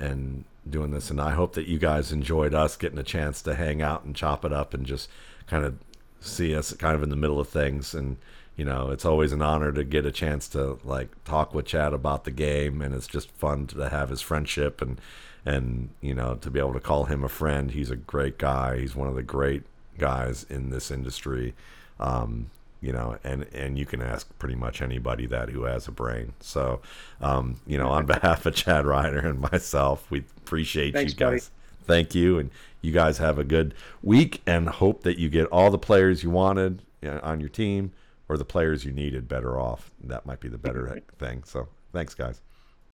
and 0.00 0.44
doing 0.68 0.90
this. 0.90 1.10
And 1.10 1.20
I 1.20 1.30
hope 1.30 1.52
that 1.54 1.68
you 1.68 1.78
guys 1.78 2.10
enjoyed 2.10 2.52
us 2.54 2.76
getting 2.76 2.98
a 2.98 3.04
chance 3.04 3.42
to 3.42 3.54
hang 3.54 3.80
out 3.80 4.04
and 4.04 4.16
chop 4.16 4.44
it 4.44 4.52
up 4.52 4.74
and 4.74 4.86
just 4.86 5.08
kind 5.46 5.64
of 5.64 5.76
see 6.20 6.54
us 6.54 6.72
kind 6.72 6.96
of 6.96 7.02
in 7.02 7.10
the 7.10 7.16
middle 7.16 7.38
of 7.38 7.48
things. 7.48 7.94
And 7.94 8.16
you 8.56 8.64
know, 8.64 8.90
it's 8.90 9.04
always 9.04 9.30
an 9.32 9.42
honor 9.42 9.70
to 9.72 9.84
get 9.84 10.04
a 10.04 10.10
chance 10.10 10.48
to 10.48 10.78
like 10.84 11.10
talk 11.24 11.54
with 11.54 11.66
Chad 11.66 11.92
about 11.92 12.24
the 12.24 12.32
game, 12.32 12.82
and 12.82 12.92
it's 12.92 13.06
just 13.06 13.30
fun 13.30 13.68
to 13.68 13.88
have 13.88 14.08
his 14.10 14.20
friendship 14.20 14.82
and 14.82 15.00
and 15.46 15.90
you 16.00 16.14
know 16.14 16.34
to 16.36 16.50
be 16.50 16.58
able 16.58 16.72
to 16.72 16.80
call 16.80 17.04
him 17.04 17.22
a 17.22 17.28
friend. 17.28 17.70
He's 17.70 17.90
a 17.90 17.96
great 17.96 18.36
guy. 18.36 18.78
He's 18.80 18.96
one 18.96 19.08
of 19.08 19.14
the 19.14 19.22
great 19.22 19.62
guys 19.96 20.44
in 20.50 20.70
this 20.70 20.90
industry. 20.90 21.54
Um, 22.00 22.50
you 22.80 22.92
know, 22.92 23.18
and 23.24 23.46
and 23.54 23.78
you 23.78 23.86
can 23.86 24.00
ask 24.02 24.28
pretty 24.38 24.54
much 24.54 24.80
anybody 24.80 25.26
that 25.26 25.50
who 25.50 25.64
has 25.64 25.86
a 25.88 25.92
brain. 25.92 26.32
So, 26.40 26.80
um, 27.20 27.60
you 27.66 27.78
know, 27.78 27.88
on 27.88 28.06
behalf 28.14 28.46
of 28.46 28.54
Chad 28.54 28.86
Reuter 28.86 29.26
and 29.26 29.40
myself, 29.40 30.10
we 30.10 30.24
appreciate 30.38 30.94
Thanks, 30.94 31.12
you 31.12 31.18
guys. 31.18 31.50
Thank 31.84 32.14
you, 32.14 32.38
and 32.38 32.50
you 32.82 32.92
guys 32.92 33.18
have 33.18 33.38
a 33.38 33.44
good 33.44 33.74
week, 34.02 34.42
and 34.46 34.68
hope 34.68 35.02
that 35.02 35.18
you 35.18 35.28
get 35.28 35.46
all 35.46 35.70
the 35.70 35.78
players 35.78 36.22
you 36.22 36.30
wanted 36.30 36.82
on 37.02 37.40
your 37.40 37.48
team, 37.48 37.92
or 38.28 38.36
the 38.36 38.44
players 38.44 38.84
you 38.84 38.92
needed 38.92 39.28
better 39.28 39.58
off. 39.58 39.90
That 40.02 40.24
might 40.24 40.40
be 40.40 40.48
the 40.48 40.58
better 40.58 41.02
thing. 41.18 41.42
So, 41.44 41.68
thanks, 41.92 42.14
guys. 42.14 42.40